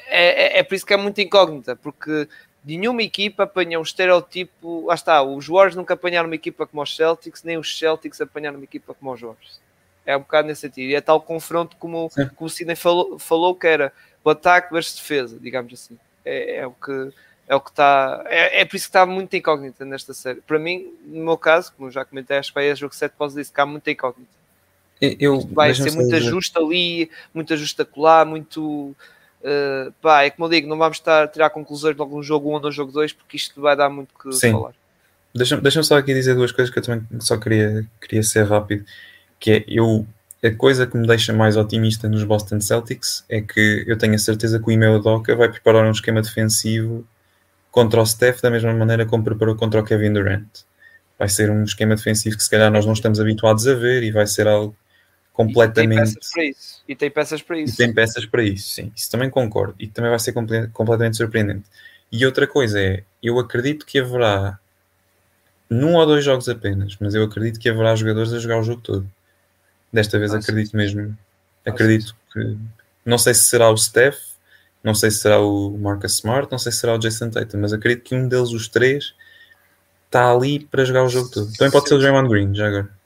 é, 0.08 0.58
é, 0.58 0.60
é, 0.60 0.64
por 0.64 0.76
isso 0.76 0.86
que 0.86 0.94
é 0.94 0.98
muito 0.98 1.20
incógnita, 1.20 1.76
porque 1.76 2.28
nenhuma 2.64 3.02
equipa 3.04 3.44
apanha 3.44 3.80
um 3.80 3.84
estereotipo. 3.84 4.86
Lá 4.86 4.96
está, 4.96 5.22
os 5.22 5.48
Warriors 5.48 5.76
nunca 5.76 5.94
apanharam 5.94 6.28
uma 6.28 6.36
equipa 6.36 6.66
como 6.66 6.82
os 6.82 6.96
Celtics, 6.96 7.44
nem 7.44 7.58
os 7.58 7.78
Celtics 7.78 8.22
apanharam 8.22 8.58
uma 8.58 8.64
equipa 8.64 8.94
como 8.94 9.12
os 9.12 9.22
Warriors. 9.22 9.60
É 10.06 10.16
um 10.16 10.22
bocado 10.22 10.48
nesse 10.48 10.62
sentido. 10.62 10.90
E 10.90 10.96
é 10.96 11.02
tal 11.02 11.22
confronto 11.22 11.76
como, 11.78 12.10
como 12.36 12.48
o 12.48 12.50
Sidney 12.50 12.76
falou, 12.76 13.20
falou, 13.20 13.54
que 13.54 13.68
era 13.68 13.92
o 14.24 14.30
ataque 14.30 14.72
versus 14.74 14.96
defesa, 14.96 15.38
digamos 15.40 15.74
assim. 15.74 15.98
É, 16.24 16.58
é 16.58 16.68
o 16.68 16.72
que 16.72 17.12
é 17.48 17.56
o 17.56 17.62
que 17.62 17.70
está. 17.70 18.24
É, 18.28 18.62
é 18.62 18.66
por 18.66 18.76
isso 18.76 18.86
que 18.86 18.90
está 18.90 19.06
muito 19.06 19.34
incógnita 19.36 19.86
nesta 19.86 20.14
série. 20.14 20.42
Para 20.42 20.60
mim, 20.60 20.94
no 21.06 21.24
meu 21.24 21.38
caso, 21.38 21.72
como 21.76 21.90
já 21.90 22.04
comentei, 22.04 22.38
acho 22.38 22.52
que 22.52 22.60
é 22.60 22.76
jogo 22.76 22.94
7 22.94 23.14
pós 23.18 23.34
disso, 23.34 23.54
que 23.54 23.62
há 23.62 23.66
muita 23.66 23.90
incógnita. 23.90 24.38
Eu, 25.00 25.40
vai 25.52 25.74
ser 25.74 25.92
muito 25.92 26.14
ajuste 26.16 26.58
ali, 26.58 27.10
muito 27.34 27.54
ajuste 27.54 27.82
acolá, 27.82 28.26
muito. 28.26 28.96
Uh, 29.42 29.92
pá, 30.02 30.24
é 30.24 30.30
como 30.30 30.46
eu 30.46 30.50
digo, 30.50 30.68
não 30.68 30.78
vamos 30.78 30.98
estar 30.98 31.24
a 31.24 31.28
tirar 31.28 31.50
conclusões 31.50 31.96
de 31.96 32.02
algum 32.02 32.22
jogo 32.24 32.50
1 32.50 32.54
ou 32.54 32.60
no 32.60 32.72
jogo 32.72 32.92
2 32.92 33.14
porque 33.14 33.38
isto 33.38 33.62
vai 33.62 33.76
dar 33.76 33.90
muito 33.90 34.14
que 34.20 34.32
Sim. 34.34 34.52
falar. 34.52 34.74
Deixa-me 35.34 35.62
deixa 35.62 35.84
só 35.84 35.98
aqui 35.98 36.14
dizer 36.14 36.34
duas 36.34 36.52
coisas 36.52 36.74
que 36.74 36.80
eu 36.80 36.84
também 36.84 37.06
só 37.20 37.38
queria, 37.38 37.86
queria 38.02 38.24
ser 38.24 38.46
rápido. 38.46 38.84
Que 39.40 39.52
é 39.52 39.66
eu 39.68 40.06
a 40.44 40.52
coisa 40.52 40.86
que 40.86 40.96
me 40.96 41.08
deixa 41.08 41.34
mais 41.34 41.58
otimista 41.58 42.08
nos 42.08 42.24
Boston 42.24 42.62
Celtics 42.62 43.26
é 43.28 43.42
que 43.42 43.84
eu 43.88 43.98
tenho 43.98 44.14
a 44.14 44.20
certeza 44.20 44.60
que 44.60 44.68
o 44.68 44.72
Ime 44.72 45.00
Doca 45.00 45.36
vai 45.36 45.50
preparar 45.50 45.86
um 45.86 45.92
esquema 45.92 46.22
defensivo 46.22 47.06
contra 47.72 48.02
o 48.02 48.06
Steph 48.06 48.42
da 48.42 48.50
mesma 48.50 48.74
maneira 48.74 49.06
como 49.06 49.24
preparou 49.24 49.56
contra 49.56 49.80
o 49.80 49.84
Kevin 49.84 50.14
Durant. 50.14 50.48
Vai 51.18 51.28
ser 51.30 51.50
um 51.50 51.64
esquema 51.64 51.96
defensivo 51.96 52.38
que 52.38 52.44
se 52.44 52.50
calhar 52.50 52.72
nós 52.72 52.86
não 52.86 52.94
estamos 52.94 53.20
habituados 53.20 53.68
a 53.68 53.74
ver 53.74 54.04
e 54.04 54.12
vai 54.12 54.28
ser 54.28 54.48
algo 54.48 54.76
completamente. 55.38 56.16
E 56.16 56.16
tem 56.16 56.16
peças 56.16 56.34
para 56.34 56.44
isso. 56.46 56.84
E 56.88 56.96
tem 56.96 57.12
peças 57.12 57.42
para 57.44 57.60
isso. 57.60 57.74
E 57.74 57.78
tem 57.78 57.94
peças 57.94 58.26
para 58.26 58.44
isso, 58.44 58.70
sim. 58.70 58.92
Isso 58.96 59.12
também 59.12 59.30
concordo. 59.30 59.76
E 59.80 59.88
também 59.88 60.10
vai 60.10 60.20
ser 60.20 60.34
completamente 60.34 61.16
surpreendente. 61.16 61.66
E 62.12 62.26
outra 62.26 62.48
coisa 62.48 62.82
é, 62.82 63.04
eu 63.22 63.38
acredito 63.38 63.86
que 63.86 64.00
haverá 64.00 64.60
num 65.70 65.96
ou 65.96 66.06
dois 66.08 66.26
jogos 66.26 66.50
apenas, 66.50 66.98
mas 67.00 67.14
eu 67.14 67.24
acredito 67.24 67.60
que 67.60 67.70
haverá 67.70 67.96
jogadores 67.96 68.34
a 68.34 68.40
jogar 68.40 68.58
o 68.60 68.64
jogo 68.64 68.82
todo. 68.82 69.08
Desta 69.94 70.18
vez 70.18 70.34
ah, 70.34 70.40
acredito 70.40 70.72
sim. 70.72 70.78
mesmo. 70.78 71.18
Ah, 71.66 71.70
acredito 71.70 72.16
que. 72.34 72.58
Não 73.06 73.18
sei 73.18 73.34
se 73.34 73.44
será 73.44 73.70
o 73.70 73.78
Steph, 73.78 74.18
não 74.84 74.96
sei 74.96 75.12
se 75.12 75.20
será 75.20 75.40
o 75.40 75.78
Marcus 75.78 76.16
Smart, 76.16 76.52
não 76.52 76.58
sei 76.58 76.72
se 76.72 76.80
será 76.80 76.96
o 76.96 76.98
Jason 76.98 77.30
Tatum, 77.30 77.60
mas 77.60 77.74
acredito 77.74 78.04
que 78.04 78.16
um 78.16 78.28
deles, 78.28 78.50
os 78.50 78.68
três, 78.68 79.14
está 80.08 80.32
ali 80.32 80.60
para 80.66 80.84
jogar 80.84 81.04
o 81.04 81.10
jogo 81.10 81.30
todo. 81.30 81.52
Também 81.54 81.72
pode 81.72 81.88
ser 81.88 81.96
o 81.96 82.00
Draymond 82.00 82.28
Green, 82.28 82.56
já 82.56 82.68
agora. 82.68 82.97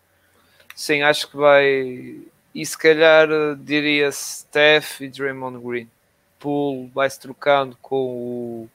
Sim, 0.82 1.04
acho 1.04 1.30
que 1.30 1.38
vai. 1.38 2.18
E 2.56 2.66
se 2.66 2.76
calhar 2.76 3.28
diria 3.60 4.12
Steph 4.12 5.02
e 5.02 5.10
Draymond 5.10 5.60
Green. 5.60 5.88
Pool 6.40 6.90
vai-se 6.92 7.20
trocando 7.20 7.78
com 7.80 7.96
o, 7.96 8.70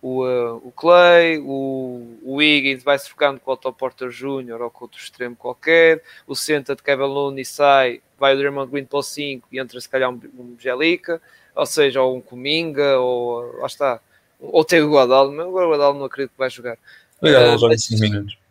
o, 0.00 0.24
uh, 0.24 0.56
o 0.64 0.70
Clay, 0.70 1.40
o, 1.40 2.16
o 2.22 2.34
Wiggins 2.36 2.84
vai-se 2.84 3.06
trocando 3.06 3.40
com 3.40 3.50
o 3.50 3.54
Otto 3.54 3.72
Porter 3.72 4.08
Jr. 4.10 4.62
ou 4.62 4.70
com 4.70 4.84
outro 4.84 5.00
extremo 5.00 5.34
qualquer. 5.34 6.00
O 6.28 6.36
Senta 6.36 6.76
de 6.76 6.82
Kevin 6.84 7.02
Looney 7.02 7.44
sai, 7.44 8.00
vai 8.16 8.34
o 8.34 8.38
Draymond 8.38 8.70
Green 8.70 8.84
para 8.84 9.00
o 9.00 9.02
5 9.02 9.48
e 9.50 9.58
entra 9.58 9.80
se 9.80 9.88
calhar 9.88 10.10
um, 10.10 10.20
um 10.38 10.56
Gelica 10.56 11.20
ou 11.56 11.66
seja, 11.66 12.00
ou 12.00 12.16
um 12.16 12.20
Cominga, 12.20 13.00
ou 13.00 13.58
lá 13.58 13.66
está, 13.66 14.00
ou 14.40 14.64
tem 14.64 14.80
o 14.80 14.92
Guadalmo, 14.92 15.36
mas 15.36 15.46
o 15.46 15.70
Guadalmo 15.70 15.98
não 15.98 16.06
acredito 16.06 16.30
que 16.30 16.38
vai 16.38 16.50
jogar. 16.50 16.78
Legal, 17.20 17.56
uh, 17.56 17.58
joga 17.58 17.76
5 17.76 18.00
minutos. 18.00 18.41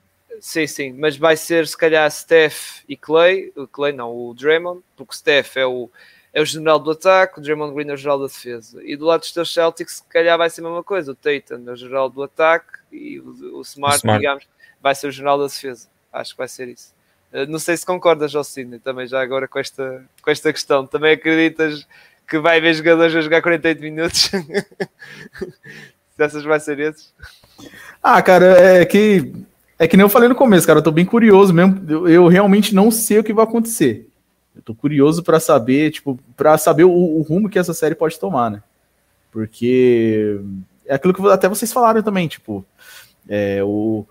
Sim, 0.42 0.66
sim, 0.66 0.94
mas 0.94 1.16
vai 1.16 1.38
ser 1.38 1.68
se 1.68 1.78
calhar 1.78 2.10
Steph 2.10 2.82
e 2.90 2.98
Clay, 2.98 3.54
o 3.56 3.68
Clay 3.68 3.94
não, 3.94 4.12
o 4.12 4.34
Draymond, 4.34 4.82
porque 4.98 5.14
Steph 5.14 5.56
é 5.56 5.68
o, 5.68 5.88
é 6.34 6.42
o 6.42 6.46
general 6.46 6.80
do 6.80 6.90
ataque, 6.90 7.38
o 7.38 7.42
Draymond 7.44 7.76
Green 7.76 7.92
é 7.92 7.94
o 7.94 7.98
general 7.98 8.18
da 8.18 8.26
defesa. 8.26 8.82
E 8.84 8.96
do 8.98 9.06
lado 9.06 9.20
dos 9.20 9.32
teus 9.32 9.54
Celtics, 9.54 9.98
se 9.98 10.04
calhar 10.06 10.36
vai 10.40 10.50
ser 10.50 10.62
a 10.62 10.64
mesma 10.64 10.84
coisa, 10.84 11.12
o 11.12 11.16
Tatum 11.16 11.70
é 11.70 11.72
o 11.72 11.76
general 11.76 12.10
do 12.10 12.24
ataque 12.24 12.80
e 12.92 13.20
o, 13.20 13.60
o, 13.60 13.62
Smart, 13.62 13.98
o 13.98 13.98
Smart, 13.98 14.20
digamos, 14.20 14.48
vai 14.82 14.96
ser 14.96 15.10
o 15.10 15.12
general 15.12 15.38
da 15.38 15.46
defesa. 15.46 15.88
Acho 16.12 16.32
que 16.32 16.38
vai 16.40 16.48
ser 16.48 16.70
isso. 16.70 16.92
Uh, 17.32 17.46
não 17.48 17.60
sei 17.60 17.78
se 17.78 17.86
concordas, 17.86 18.32
Jocine, 18.32 18.80
também 18.80 19.06
já 19.06 19.22
agora 19.22 19.48
com 19.48 19.60
esta, 19.60 20.04
com 20.24 20.32
esta 20.32 20.52
questão. 20.52 20.88
Também 20.88 21.14
acreditas 21.14 21.88
que 22.28 22.40
vai 22.40 22.60
ver 22.60 22.74
jogadores 22.74 23.16
a 23.16 23.22
jogar 23.22 23.44
48 23.44 23.80
minutos. 23.80 24.32
Se 26.18 26.24
essas 26.24 26.44
vai 26.44 26.60
ser 26.60 26.80
esses. 26.80 27.14
Ah, 28.02 28.22
cara, 28.22 28.82
é 28.82 28.86
que 28.86 29.32
é 29.82 29.88
que 29.88 29.98
nem 29.98 30.04
eu 30.04 30.10
falei 30.10 30.30
no 30.30 30.36
começo, 30.36 30.68
cara, 30.68 30.78
eu 30.78 30.84
tô 30.84 30.92
bem 30.92 31.04
curioso 31.04 31.52
mesmo. 31.52 31.84
Eu, 31.90 32.08
eu 32.08 32.28
realmente 32.28 32.76
não 32.76 32.92
sei 32.92 33.18
o 33.18 33.24
que 33.24 33.34
vai 33.34 33.46
acontecer. 33.46 34.08
Eu 34.56 34.62
tô 34.62 34.76
curioso 34.76 35.24
para 35.24 35.40
saber, 35.40 35.90
tipo, 35.90 36.20
para 36.38 36.56
saber 36.60 36.84
o, 36.84 36.92
o, 36.92 37.24
rumo 37.24 37.50
que 37.50 37.58
essa 37.58 37.74
série 37.74 37.96
pode 37.96 38.20
tomar, 38.20 38.52
né? 38.52 38.62
Porque 39.32 40.40
é 40.86 40.94
aquilo 40.94 41.16
que 41.16 41.28
até 41.28 41.50
vocês 41.50 41.74
falaram 41.74 42.04
também, 42.04 42.28
tipo, 42.28 42.64
é, 43.28 43.64
o, 43.64 44.06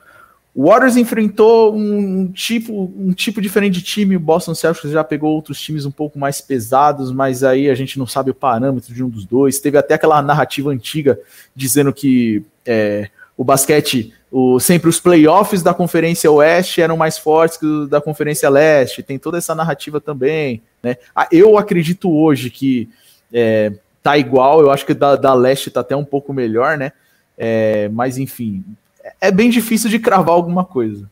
o 0.52 0.66
Warriors 0.66 0.96
enfrentou 0.96 1.72
um 1.72 2.26
tipo, 2.32 2.92
um 2.96 3.12
tipo 3.12 3.40
diferente 3.40 3.74
de 3.74 3.82
time. 3.82 4.16
O 4.16 4.20
Boston 4.20 4.56
Celtics 4.56 4.90
já 4.90 5.04
pegou 5.04 5.32
outros 5.32 5.60
times 5.60 5.86
um 5.86 5.92
pouco 5.92 6.18
mais 6.18 6.40
pesados, 6.40 7.12
mas 7.12 7.44
aí 7.44 7.70
a 7.70 7.76
gente 7.76 7.96
não 7.96 8.08
sabe 8.08 8.32
o 8.32 8.34
parâmetro 8.34 8.92
de 8.92 9.04
um 9.04 9.08
dos 9.08 9.24
dois. 9.24 9.60
Teve 9.60 9.78
até 9.78 9.94
aquela 9.94 10.20
narrativa 10.20 10.70
antiga 10.70 11.16
dizendo 11.54 11.92
que 11.92 12.42
é, 12.66 13.08
o 13.40 13.44
basquete, 13.44 14.12
o, 14.30 14.60
sempre 14.60 14.90
os 14.90 15.00
playoffs 15.00 15.62
da 15.62 15.72
Conferência 15.72 16.30
Oeste 16.30 16.82
eram 16.82 16.94
mais 16.94 17.16
fortes 17.16 17.56
que 17.56 17.64
os 17.64 17.88
da 17.88 17.98
Conferência 17.98 18.50
Leste. 18.50 19.02
Tem 19.02 19.18
toda 19.18 19.38
essa 19.38 19.54
narrativa 19.54 19.98
também. 19.98 20.62
Né? 20.82 20.98
Ah, 21.16 21.26
eu 21.32 21.56
acredito 21.56 22.14
hoje 22.14 22.50
que 22.50 22.90
é, 23.32 23.72
tá 24.02 24.18
igual. 24.18 24.60
Eu 24.60 24.70
acho 24.70 24.84
que 24.84 24.92
da, 24.92 25.16
da 25.16 25.32
Leste 25.32 25.70
tá 25.70 25.80
até 25.80 25.96
um 25.96 26.04
pouco 26.04 26.34
melhor, 26.34 26.76
né? 26.76 26.92
É, 27.38 27.88
mas 27.88 28.18
enfim, 28.18 28.62
é 29.18 29.30
bem 29.30 29.48
difícil 29.48 29.88
de 29.88 29.98
cravar 29.98 30.34
alguma 30.34 30.66
coisa. 30.66 31.10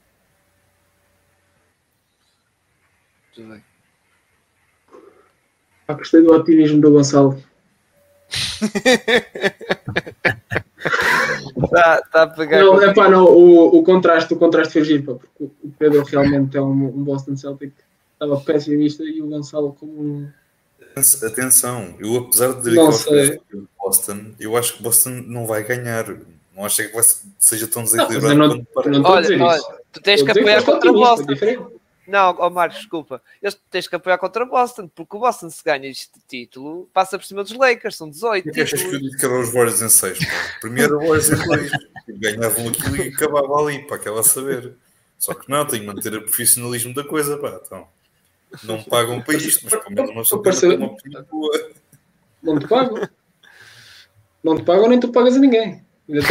Ah, 5.88 5.94
gostei 5.94 6.20
do 6.20 6.34
otimismo 6.34 6.78
do 6.78 6.90
Gonçalo. 6.90 7.42
tá, 11.70 12.02
tá 12.12 12.22
a 12.22 12.26
pegar. 12.26 12.62
Não, 12.62 12.82
é 12.82 12.94
pá, 12.94 13.09
não, 13.09 13.24
o, 13.24 13.78
o 13.78 13.82
contraste, 13.82 14.32
o 14.32 14.36
contraste 14.36 14.72
foi 14.72 14.84
giro, 14.84 15.02
porque 15.16 15.44
o 15.44 15.70
Pedro 15.78 16.02
realmente 16.05 16.56
é 16.56 16.62
um, 16.62 16.86
um 16.86 17.05
Boston 17.05 17.36
Celtic, 17.36 17.72
estava 18.12 18.40
pessimista 18.40 19.02
e 19.05 19.20
o 19.22 19.28
Gonçalo 19.28 19.76
como 19.78 19.92
um. 19.92 20.28
Atenção, 21.24 21.94
eu 22.00 22.16
apesar 22.16 22.55
de 22.55 22.62
dizer 22.62 23.40
que 23.48 23.56
eu 23.56 23.68
Boston, 23.78 24.34
eu 24.40 24.56
acho 24.56 24.76
que 24.76 24.82
Boston 24.82 25.22
não 25.26 25.46
vai 25.46 25.62
ganhar. 25.62 26.05
Não 26.55 26.64
acho 26.64 26.76
que 26.76 26.92
vai, 26.92 27.05
seja 27.38 27.68
tão 27.68 27.84
desequilibrado 27.84 28.34
não, 28.34 28.48
não, 28.48 29.00
não 29.00 29.10
olha, 29.10 29.44
olha, 29.44 29.62
tu 29.92 30.02
tens 30.02 30.22
que 30.22 30.30
apoiar 30.30 30.64
contra 30.64 30.90
o 30.90 30.94
Boston. 30.94 31.34
Não, 32.09 32.35
oh 32.39 32.48
Marcos, 32.48 32.78
desculpa. 32.78 33.20
Eu 33.43 33.52
tens 33.70 33.86
que 33.86 33.94
apoiar 33.94 34.16
contra 34.16 34.43
o 34.43 34.48
Boston, 34.48 34.89
porque 34.89 35.14
o 35.14 35.20
Boston, 35.20 35.51
se 35.51 35.62
ganha 35.62 35.86
este 35.86 36.18
título, 36.26 36.89
passa 36.90 37.18
por 37.18 37.24
cima 37.26 37.43
dos 37.43 37.52
Lakers, 37.52 37.97
são 37.97 38.09
18. 38.09 38.48
E 38.48 38.62
achas 38.62 38.82
que 38.82 38.94
eu 38.94 38.98
disse 38.98 39.18
que 39.18 39.26
eram 39.26 39.43
os 39.43 39.52
Warriors 39.52 39.82
em 39.82 39.90
6? 39.90 40.18
Primeiro 40.59 40.97
o 40.97 41.01
Warriors 41.01 41.28
em 41.28 41.47
2. 41.47 41.70
Ganhavam 42.09 42.68
aquilo 42.68 42.97
e 42.97 43.09
acabava 43.09 43.55
ali, 43.60 43.86
para 43.86 43.97
aquela 43.97 44.22
saber. 44.22 44.74
Só 45.18 45.35
que 45.35 45.51
não, 45.51 45.66
tem 45.66 45.80
que 45.80 45.86
manter 45.86 46.14
o 46.14 46.22
profissionalismo 46.22 46.94
da 46.94 47.05
coisa, 47.05 47.36
pá. 47.36 47.60
Então, 47.62 47.86
não 48.64 48.82
pagam 48.82 49.20
para 49.20 49.36
isto, 49.36 49.64
mas 49.64 49.74
pelo 49.74 49.94
menos 49.94 50.32
uma 50.32 50.43
pessoa 50.43 50.76
uma 50.76 50.86
opinião 50.86 51.22
boa. 51.24 51.70
Não 52.43 52.59
te 52.59 52.66
pagam. 52.66 53.06
Não 54.43 54.56
te 54.56 54.62
pagam 54.64 54.89
nem 54.89 54.98
tu 54.98 55.12
pagas 55.12 55.36
a 55.36 55.39
ninguém. 55.39 55.85
Ainda 56.09 56.22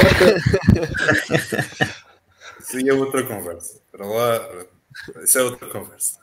Isso 2.60 2.78
aí 2.78 2.90
é 2.90 2.94
outra 2.94 3.24
conversa. 3.24 3.80
Para 3.92 4.08
lá, 4.08 4.66
isso 5.24 5.38
é 5.38 5.44
outra 5.44 5.68
conversa. 5.68 6.20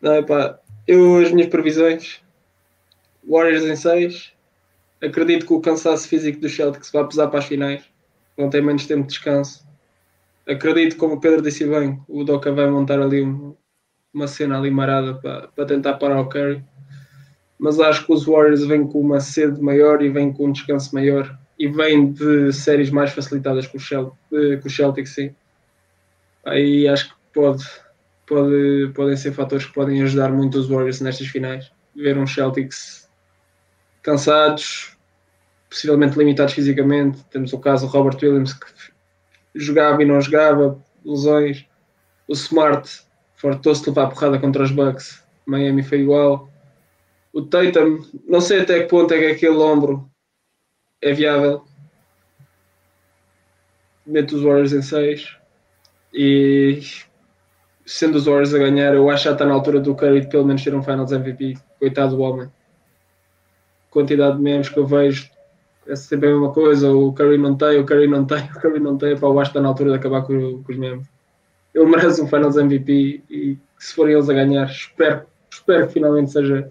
Não, 0.00 0.22
pá, 0.24 0.58
eu, 0.86 1.18
as 1.18 1.30
minhas 1.30 1.48
previsões, 1.48 2.20
Warriors 3.28 3.64
em 3.64 3.76
6, 3.76 4.32
acredito 5.02 5.46
que 5.46 5.52
o 5.52 5.60
cansaço 5.60 6.08
físico 6.08 6.40
do 6.40 6.48
Celtics 6.48 6.90
vai 6.90 7.06
pesar 7.06 7.28
para 7.28 7.38
as 7.38 7.46
finais, 7.46 7.82
vão 8.36 8.50
ter 8.50 8.62
menos 8.62 8.86
tempo 8.86 9.02
de 9.02 9.08
descanso. 9.08 9.64
Acredito, 10.46 10.96
como 10.96 11.14
o 11.14 11.20
Pedro 11.20 11.40
disse 11.40 11.66
bem, 11.66 12.00
o 12.06 12.22
Doca 12.22 12.52
vai 12.52 12.68
montar 12.68 13.00
ali 13.00 13.22
um, 13.22 13.56
uma 14.12 14.28
cena 14.28 14.58
ali 14.58 14.70
marada 14.70 15.14
para, 15.14 15.48
para 15.48 15.66
tentar 15.66 15.94
parar 15.94 16.20
o 16.20 16.28
Curry. 16.28 16.62
Mas 17.58 17.80
acho 17.80 18.04
que 18.04 18.12
os 18.12 18.26
Warriors 18.26 18.64
vêm 18.66 18.86
com 18.86 19.00
uma 19.00 19.20
sede 19.20 19.60
maior 19.60 20.02
e 20.02 20.10
vêm 20.10 20.32
com 20.32 20.46
um 20.46 20.52
descanso 20.52 20.94
maior 20.94 21.38
e 21.58 21.68
vem 21.68 22.12
de 22.12 22.52
séries 22.52 22.90
mais 22.90 23.12
facilitadas 23.12 23.66
com 23.66 23.78
o, 23.78 24.60
com 24.60 24.68
o 24.68 24.70
Celtic, 24.70 25.06
sim. 25.06 25.34
Aí 26.44 26.86
acho 26.86 27.08
que 27.08 27.14
pode, 27.32 27.64
pode, 28.26 28.92
podem 28.94 29.16
ser 29.16 29.32
fatores 29.32 29.66
que 29.66 29.72
podem 29.72 30.02
ajudar 30.02 30.32
muito 30.32 30.58
os 30.58 30.68
Warriors 30.68 31.00
nestas 31.00 31.26
finais. 31.28 31.70
Ver 31.94 32.18
uns 32.18 32.34
Celtics 32.34 33.08
cansados, 34.02 34.96
possivelmente 35.68 36.18
limitados 36.18 36.54
fisicamente. 36.54 37.24
Temos 37.30 37.52
o 37.52 37.58
caso 37.58 37.86
do 37.86 37.92
Robert 37.92 38.18
Williams 38.22 38.54
que 38.54 38.66
jogava 39.54 40.02
e 40.02 40.06
não 40.06 40.20
jogava, 40.20 40.82
lesões. 41.04 41.66
O 42.28 42.32
Smart 42.32 43.02
fartou-se 43.36 43.82
de 43.82 43.90
levar 43.90 44.08
porrada 44.08 44.38
contra 44.38 44.62
os 44.62 44.70
Bucks. 44.70 45.22
Miami 45.46 45.82
foi 45.82 46.00
igual. 46.00 46.48
O 47.32 47.42
Tatum, 47.42 48.02
não 48.26 48.40
sei 48.40 48.60
até 48.60 48.80
que 48.80 48.88
ponto 48.88 49.12
é 49.12 49.18
que 49.18 49.26
aquele 49.26 49.56
ombro 49.56 50.08
é 51.02 51.12
viável. 51.12 51.64
meto 54.06 54.36
os 54.36 54.42
Warriors 54.42 54.72
em 54.72 54.82
6 54.82 55.36
e 56.12 56.80
sendo 57.86 58.16
os 58.16 58.26
Warriors 58.26 58.54
a 58.54 58.58
ganhar, 58.58 58.94
eu 58.94 59.10
acho 59.10 59.22
que 59.22 59.28
já 59.28 59.32
está 59.32 59.44
na 59.44 59.54
altura 59.54 59.80
do 59.80 59.94
Curry 59.94 60.22
de 60.22 60.28
pelo 60.28 60.44
menos 60.44 60.62
ser 60.62 60.74
um 60.74 60.82
Finals 60.82 61.12
MVP. 61.12 61.56
Coitado 61.78 62.16
do 62.16 62.22
homem. 62.22 62.50
Quantidade 63.90 64.36
de 64.36 64.42
memes 64.42 64.68
que 64.68 64.78
eu 64.78 64.86
vejo 64.86 65.30
é 65.86 65.94
sempre 65.94 66.28
a 66.28 66.32
mesma 66.32 66.52
coisa. 66.52 66.90
O 66.90 67.12
Curry 67.12 67.38
não 67.38 67.56
tem, 67.56 67.78
o 67.78 67.84
Curry 67.84 68.08
não 68.08 68.24
tem, 68.24 68.44
o 68.56 68.60
Curry 68.60 68.80
não 68.80 68.96
tem. 68.96 69.16
Pá, 69.16 69.26
eu 69.26 69.40
acho 69.40 69.50
que 69.50 69.58
está 69.58 69.62
na 69.62 69.68
altura 69.68 69.90
de 69.90 69.96
acabar 69.96 70.22
com, 70.22 70.62
com 70.62 70.72
os 70.72 70.78
memes. 70.78 71.06
Ele 71.74 71.86
merece 71.86 72.22
um 72.22 72.28
Finals 72.28 72.56
MVP 72.56 73.24
e 73.28 73.58
se 73.78 73.94
forem 73.94 74.14
eles 74.14 74.30
a 74.30 74.32
ganhar, 74.32 74.64
espero, 74.64 75.26
espero 75.50 75.86
que 75.88 75.92
finalmente 75.92 76.30
seja, 76.30 76.70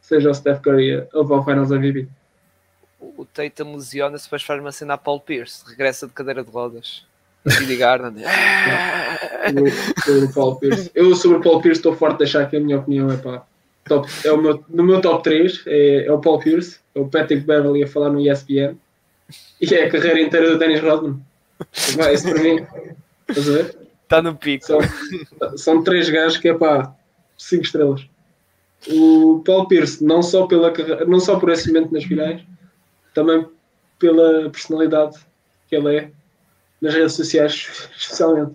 seja 0.00 0.30
o 0.30 0.34
Steph 0.34 0.60
Curry 0.60 0.94
a 1.12 1.18
levar 1.18 1.38
o 1.38 1.44
Finals 1.44 1.70
MVP. 1.70 2.08
O 3.00 3.24
Tatum 3.24 3.74
lesiona-se, 3.74 4.24
depois 4.24 4.42
faz 4.42 4.60
uma 4.60 4.72
cena 4.72 4.94
a 4.94 4.98
Paul 4.98 5.20
Pierce, 5.20 5.64
regressa 5.66 6.06
de 6.06 6.12
cadeira 6.12 6.44
de 6.44 6.50
rodas. 6.50 7.04
Didi 7.46 7.76
Garland. 7.76 8.22
sobre 10.04 10.24
o 10.24 10.32
Paul 10.32 10.56
Pierce. 10.56 10.90
Eu 10.94 11.14
sobre 11.14 11.38
o 11.38 11.40
Paul 11.40 11.60
Pierce 11.60 11.80
estou 11.80 11.94
forte 11.94 12.18
de 12.18 12.24
achar 12.24 12.48
que 12.48 12.56
a 12.56 12.60
minha 12.60 12.78
opinião 12.78 13.10
é 13.10 13.16
pá. 13.16 13.44
Top, 13.84 14.08
é 14.24 14.30
o 14.30 14.36
meu, 14.36 14.62
no 14.68 14.84
meu 14.84 15.00
top 15.00 15.24
3 15.24 15.62
é, 15.66 16.06
é, 16.06 16.12
o 16.12 16.20
Paul 16.20 16.38
Pierce, 16.38 16.78
é 16.94 17.00
o 17.00 17.08
Patrick 17.08 17.44
Beverly 17.44 17.82
a 17.82 17.88
falar 17.88 18.10
no 18.10 18.20
ESPN 18.20 18.76
e 19.60 19.74
é 19.74 19.84
a 19.84 19.90
carreira 19.90 20.20
inteira 20.20 20.50
do 20.50 20.58
Dennis 20.58 20.80
Rodman. 20.80 21.20
Vai, 21.96 22.14
isso 22.14 22.30
para 22.30 22.42
mim. 22.42 22.66
Estás 23.28 23.48
a 23.48 23.52
ver? 23.52 23.78
Está 24.02 24.22
no 24.22 24.34
pico. 24.36 24.66
São, 24.66 24.78
são 25.56 25.84
três 25.84 26.08
gajos 26.10 26.38
que 26.38 26.48
é 26.48 26.54
pá, 26.54 26.94
5 27.38 27.62
estrelas. 27.62 28.06
O 28.88 29.42
Paul 29.44 29.66
Pierce, 29.66 30.02
não 30.04 30.22
só, 30.22 30.46
pela, 30.46 30.72
não 31.06 31.20
só 31.20 31.38
por 31.38 31.50
esse 31.50 31.68
momento 31.68 31.92
nas 31.92 32.04
finais, 32.04 32.42
também 33.14 33.46
pela 33.98 34.48
personalidade 34.50 35.18
que 35.68 35.76
ele 35.76 35.96
é 35.96 36.10
nas 36.80 36.94
redes 36.94 37.14
sociais, 37.14 37.88
especialmente. 37.96 38.54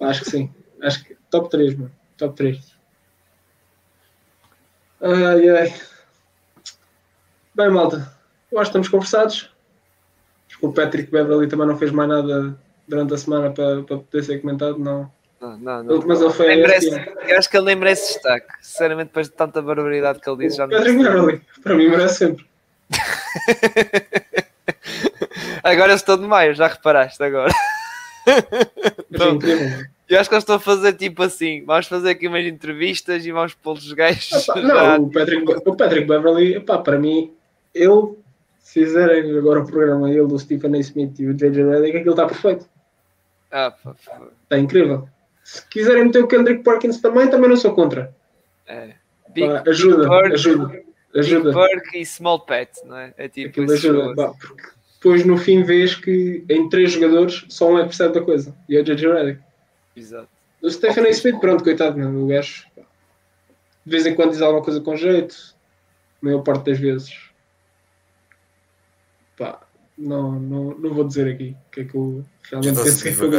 Acho 0.00 0.24
que 0.24 0.30
sim. 0.30 0.50
Acho 0.82 1.04
que 1.04 1.16
top 1.30 1.50
3, 1.50 1.76
mano. 1.76 1.92
Top 2.16 2.36
3. 2.36 2.58
Ai, 5.00 5.48
ai. 5.48 5.74
Bem, 7.54 7.70
malta. 7.70 8.12
Eu 8.50 8.58
acho 8.58 8.70
que 8.70 8.78
estamos 8.78 8.88
conversados. 8.88 9.50
Acho 10.48 10.58
que 10.58 10.66
o 10.66 10.72
Patrick 10.72 11.10
Beverly 11.10 11.48
também 11.48 11.66
não 11.66 11.78
fez 11.78 11.90
mais 11.90 12.08
nada 12.08 12.56
durante 12.86 13.14
a 13.14 13.18
semana 13.18 13.50
para, 13.50 13.82
para 13.82 13.98
poder 13.98 14.22
ser 14.22 14.40
comentado, 14.40 14.78
não. 14.78 15.10
Não, 15.40 15.58
não, 15.58 15.82
não. 15.82 16.06
Mas 16.06 16.20
ele 16.20 16.32
foi 16.32 16.46
merece, 16.46 16.88
eu 17.26 17.38
acho 17.38 17.50
que 17.50 17.56
ele 17.56 17.66
nem 17.66 17.76
merece 17.76 18.14
destaque. 18.14 18.46
Sinceramente, 18.60 19.08
depois 19.08 19.28
de 19.28 19.34
tanta 19.34 19.60
barbaridade 19.60 20.20
que 20.20 20.30
ele 20.30 20.44
disse, 20.44 20.58
já 20.58 20.68
Patrick 20.68 20.96
Beverly, 20.96 21.42
para 21.62 21.74
mim, 21.74 21.88
merece 21.88 22.18
sempre. 22.18 22.46
agora 25.62 25.92
eu 25.92 25.96
estou 25.96 26.16
de 26.16 26.26
maio, 26.26 26.54
já 26.54 26.66
reparaste 26.66 27.22
agora. 27.22 27.52
Então, 29.10 29.36
eu 30.08 30.20
acho 30.20 30.28
que 30.28 30.34
eles 30.34 30.42
estão 30.42 30.56
a 30.56 30.60
fazer 30.60 30.92
tipo 30.92 31.22
assim: 31.22 31.64
vamos 31.64 31.86
fazer 31.86 32.10
aqui 32.10 32.28
umas 32.28 32.44
entrevistas 32.44 33.24
e 33.24 33.32
vamos 33.32 33.54
pôr 33.54 33.72
os 33.72 33.92
gajos. 33.92 34.46
não, 34.62 35.04
o 35.04 35.10
Patrick, 35.10 35.44
o 35.66 35.76
Patrick 35.76 36.06
Beverly, 36.06 36.54
epá, 36.54 36.78
para 36.78 36.98
mim, 36.98 37.32
ele, 37.74 38.14
se 38.60 38.84
fizerem 38.84 39.36
agora 39.36 39.60
o 39.60 39.66
programa, 39.66 40.08
ele, 40.10 40.20
o 40.20 40.38
Stephen 40.38 40.76
A. 40.76 40.78
Smith 40.78 41.18
e 41.18 41.26
o 41.26 41.34
J.J. 41.34 41.64
Redick, 41.64 41.96
aquilo 41.96 42.12
está 42.12 42.26
perfeito. 42.26 42.68
Ah, 43.50 43.74
Está 44.44 44.58
incrível. 44.58 45.08
Se 45.42 45.66
quiserem 45.68 46.04
meter 46.04 46.22
o 46.22 46.28
Kendrick 46.28 46.62
Perkins 46.62 47.00
também, 47.00 47.28
também 47.28 47.48
não 47.50 47.56
sou 47.56 47.74
contra. 47.74 48.14
É. 48.66 48.94
Big, 49.30 49.48
pá, 49.48 49.62
ajuda, 49.66 50.08
Big 50.08 50.34
ajuda. 50.34 50.82
Ajuda. 51.14 51.52
Big 51.52 51.98
e 51.98 52.06
Small 52.06 52.40
Pet, 52.40 52.70
não 52.84 52.96
é? 52.96 53.12
É 53.16 53.28
tipo 53.28 53.48
Aquilo 53.48 53.72
ajuda. 53.72 54.14
Pá, 54.14 54.32
porque 54.38 54.62
depois 55.02 55.24
no 55.24 55.36
fim 55.36 55.64
vês 55.64 55.96
que 55.96 56.44
em 56.48 56.68
três 56.68 56.92
jogadores 56.92 57.44
só 57.48 57.72
um 57.72 57.78
é 57.78 57.82
que 57.82 57.88
percebe 57.88 58.14
da 58.14 58.20
coisa. 58.20 58.56
E 58.68 58.76
é 58.76 58.80
o 58.80 58.84
J.J. 58.84 59.12
Redick. 59.12 59.42
Exato. 59.96 60.28
O 60.62 60.70
Stephen 60.70 61.06
A. 61.06 61.10
Smith, 61.10 61.40
pronto, 61.40 61.64
coitado, 61.64 61.98
meu, 61.98 62.08
o 62.08 62.26
gajo 62.28 62.64
de 63.84 63.90
vez 63.90 64.06
em 64.06 64.14
quando 64.14 64.30
diz 64.30 64.40
alguma 64.40 64.62
coisa 64.62 64.80
com 64.80 64.96
jeito, 64.96 65.56
a 66.22 66.24
maior 66.24 66.42
parte 66.42 66.70
das 66.70 66.78
vezes. 66.78 67.30
Pá, 69.36 69.60
não, 69.98 70.32
não, 70.38 70.78
não 70.78 70.94
vou 70.94 71.04
dizer 71.04 71.34
aqui 71.34 71.56
o 71.68 71.70
que 71.70 71.80
é 71.80 71.84
que 71.84 71.94
eu 71.96 72.24
realmente 72.44 72.82
penso 72.82 73.02
que 73.02 73.08
é 73.08 73.12
que 73.12 73.22
eu 73.22 73.30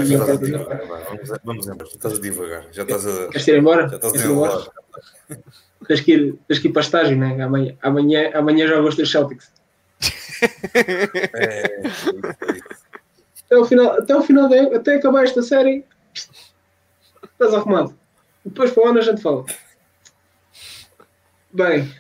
Vamos, 1.44 1.66
vamos 1.66 1.68
embora, 1.68 1.90
já 1.90 1.96
estás 1.96 2.18
a 2.18 2.22
divagar, 2.22 2.68
já 2.72 2.84
estás 2.84 3.08
a. 3.08 3.28
Queres 3.28 3.48
ir 3.48 3.58
embora? 3.58 3.88
Já 3.88 3.96
estás 3.96 4.14
a 4.14 4.26
enrolar. 4.26 4.68
Tens 5.88 6.02
que, 6.02 6.14
ir, 6.14 6.36
tens 6.48 6.60
que 6.60 6.68
ir 6.68 6.72
para 6.72 6.82
a 6.82 6.86
estágio, 6.86 7.18
né? 7.18 7.42
Amanhã, 7.42 7.78
amanhã, 7.82 8.32
amanhã 8.34 8.68
já 8.68 8.80
gosto 8.80 9.00
dos 9.00 9.12
Celtics. 9.12 9.52
É, 11.36 11.82
até 13.46 13.58
o 13.58 13.66
final, 13.66 13.92
até, 13.92 14.16
o 14.16 14.22
final 14.22 14.50
de, 14.50 14.58
até 14.76 14.96
acabar 14.96 15.24
esta 15.24 15.42
série, 15.42 15.86
estás 16.14 17.54
arrumado. 17.54 17.98
Depois 18.44 18.72
para 18.72 18.84
o 18.84 18.88
ano 18.88 19.00
a 19.00 19.02
gente 19.02 19.22
fala. 19.22 19.46
Bem, 21.52 21.94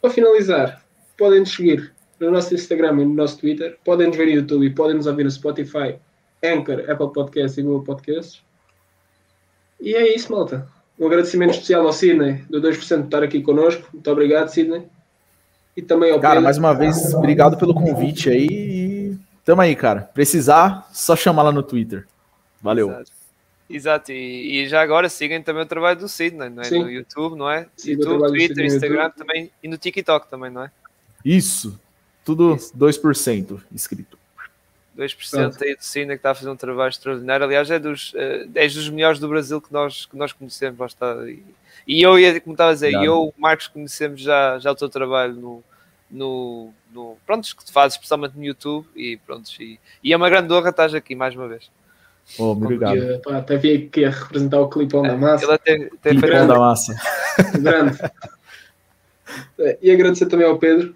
para 0.00 0.10
finalizar, 0.10 0.84
podem 1.16 1.40
nos 1.40 1.54
seguir 1.54 1.92
no 2.18 2.30
nosso 2.30 2.54
Instagram 2.54 3.00
e 3.00 3.04
no 3.06 3.14
nosso 3.14 3.38
Twitter, 3.38 3.78
podem 3.84 4.08
nos 4.08 4.16
ver 4.16 4.26
no 4.26 4.32
YouTube 4.32 4.66
e 4.66 4.70
podem 4.70 4.96
nos 4.96 5.06
ouvir 5.06 5.24
no 5.24 5.30
Spotify, 5.30 5.98
Anchor, 6.44 6.90
Apple 6.90 7.12
Podcasts 7.12 7.56
e 7.56 7.62
Google 7.62 7.82
Podcasts. 7.82 8.42
E 9.80 9.94
é 9.94 10.14
isso, 10.14 10.30
malta. 10.30 10.68
Um 10.98 11.06
agradecimento 11.06 11.52
especial 11.52 11.86
ao 11.86 11.92
Sidney, 11.94 12.44
do 12.50 12.60
2% 12.60 12.98
de 12.98 13.04
estar 13.04 13.22
aqui 13.22 13.40
connosco. 13.40 13.88
Muito 13.92 14.10
obrigado, 14.10 14.48
Sidney. 14.48 14.86
E 15.76 15.82
também 15.82 16.12
ao 16.12 16.20
Cara, 16.20 16.40
mais 16.40 16.58
uma 16.58 16.74
vez, 16.74 17.14
obrigado 17.14 17.56
pelo 17.56 17.74
convite 17.74 18.28
aí. 18.28 18.46
E 18.50 19.18
tamo 19.44 19.62
aí, 19.62 19.74
cara. 19.76 20.02
Precisar, 20.02 20.88
só 20.92 21.14
chamar 21.14 21.42
lá 21.42 21.52
no 21.52 21.62
Twitter. 21.62 22.06
Valeu. 22.60 22.90
Exato. 22.90 23.20
Exato, 23.72 24.10
e, 24.10 24.64
e, 24.64 24.68
já 24.68 24.82
agora 24.82 25.08
sigam 25.08 25.40
também 25.42 25.62
o 25.62 25.66
trabalho 25.66 26.00
do 26.00 26.08
Sidney, 26.08 26.50
não 26.50 26.60
é? 26.60 26.64
Sim. 26.64 26.82
No 26.82 26.90
YouTube, 26.90 27.38
não 27.38 27.48
é? 27.48 27.68
O 27.84 27.88
YouTube, 27.88 28.26
Twitter, 28.26 28.64
Instagram 28.64 29.04
YouTube. 29.04 29.18
também 29.18 29.50
e 29.62 29.68
no 29.68 29.78
TikTok 29.78 30.28
também, 30.28 30.50
não 30.50 30.64
é? 30.64 30.72
Isso. 31.24 31.78
Tudo 32.24 32.56
Isso. 32.56 32.76
2% 32.76 33.62
inscrito. 33.72 34.18
2% 34.98 35.62
aí 35.62 35.76
do 35.76 35.84
Sidney 35.84 36.16
que 36.16 36.18
está 36.18 36.32
a 36.32 36.34
fazer 36.34 36.50
um 36.50 36.56
trabalho 36.56 36.90
extraordinário. 36.90 37.46
Aliás, 37.46 37.70
é 37.70 37.78
dos, 37.78 38.12
eh, 38.16 38.46
é 38.54 38.66
dos 38.66 38.90
melhores 38.90 39.20
do 39.20 39.28
Brasil 39.28 39.60
que 39.60 39.72
nós, 39.72 40.04
que 40.04 40.16
nós 40.16 40.32
conhecemos. 40.32 40.78
Lá 40.78 40.86
está. 40.86 41.14
E, 41.28 41.42
e 41.98 42.02
eu, 42.02 42.18
ia- 42.18 42.40
como 42.40 42.54
estava 42.54 42.70
a 42.70 42.74
dizer, 42.74 42.86
Obrigado. 42.88 43.04
eu, 43.06 43.22
o 43.24 43.34
Marcos, 43.36 43.66
conhecemos 43.68 44.20
já, 44.20 44.58
já 44.58 44.70
o 44.70 44.74
teu 44.74 44.88
trabalho 44.88 45.34
no, 45.34 45.64
no, 46.10 46.70
no 46.92 47.16
pronto, 47.26 47.54
que 47.56 47.64
tu 47.64 47.72
fazes, 47.72 47.96
especialmente 47.96 48.36
no 48.36 48.44
YouTube. 48.44 48.86
E 48.94 49.16
pronto, 49.18 49.50
e, 49.60 49.78
e 50.02 50.12
é 50.12 50.16
uma 50.16 50.28
grande 50.30 50.52
honra 50.52 50.70
estás 50.70 50.94
aqui 50.94 51.14
mais 51.14 51.34
uma 51.34 51.48
vez. 51.48 51.70
Oh, 52.38 52.52
obrigado. 52.52 52.96
E, 52.96 53.18
pá, 53.18 53.38
até 53.38 53.56
vi 53.56 53.86
aqui 53.88 54.04
a 54.04 54.10
representar 54.10 54.60
o 54.60 54.68
clipão 54.68 55.02
da 55.02 55.16
massa. 55.16 55.44
Ele 55.44 55.52
até, 55.54 55.72
até 55.74 56.10
Clipão 56.10 56.20
foi- 56.20 56.28
grande. 56.28 56.48
da 56.48 56.58
massa. 56.58 56.94
Grande. 57.60 57.98
E 59.82 59.90
agradecer 59.90 60.26
também 60.26 60.46
ao 60.46 60.58
Pedro 60.58 60.94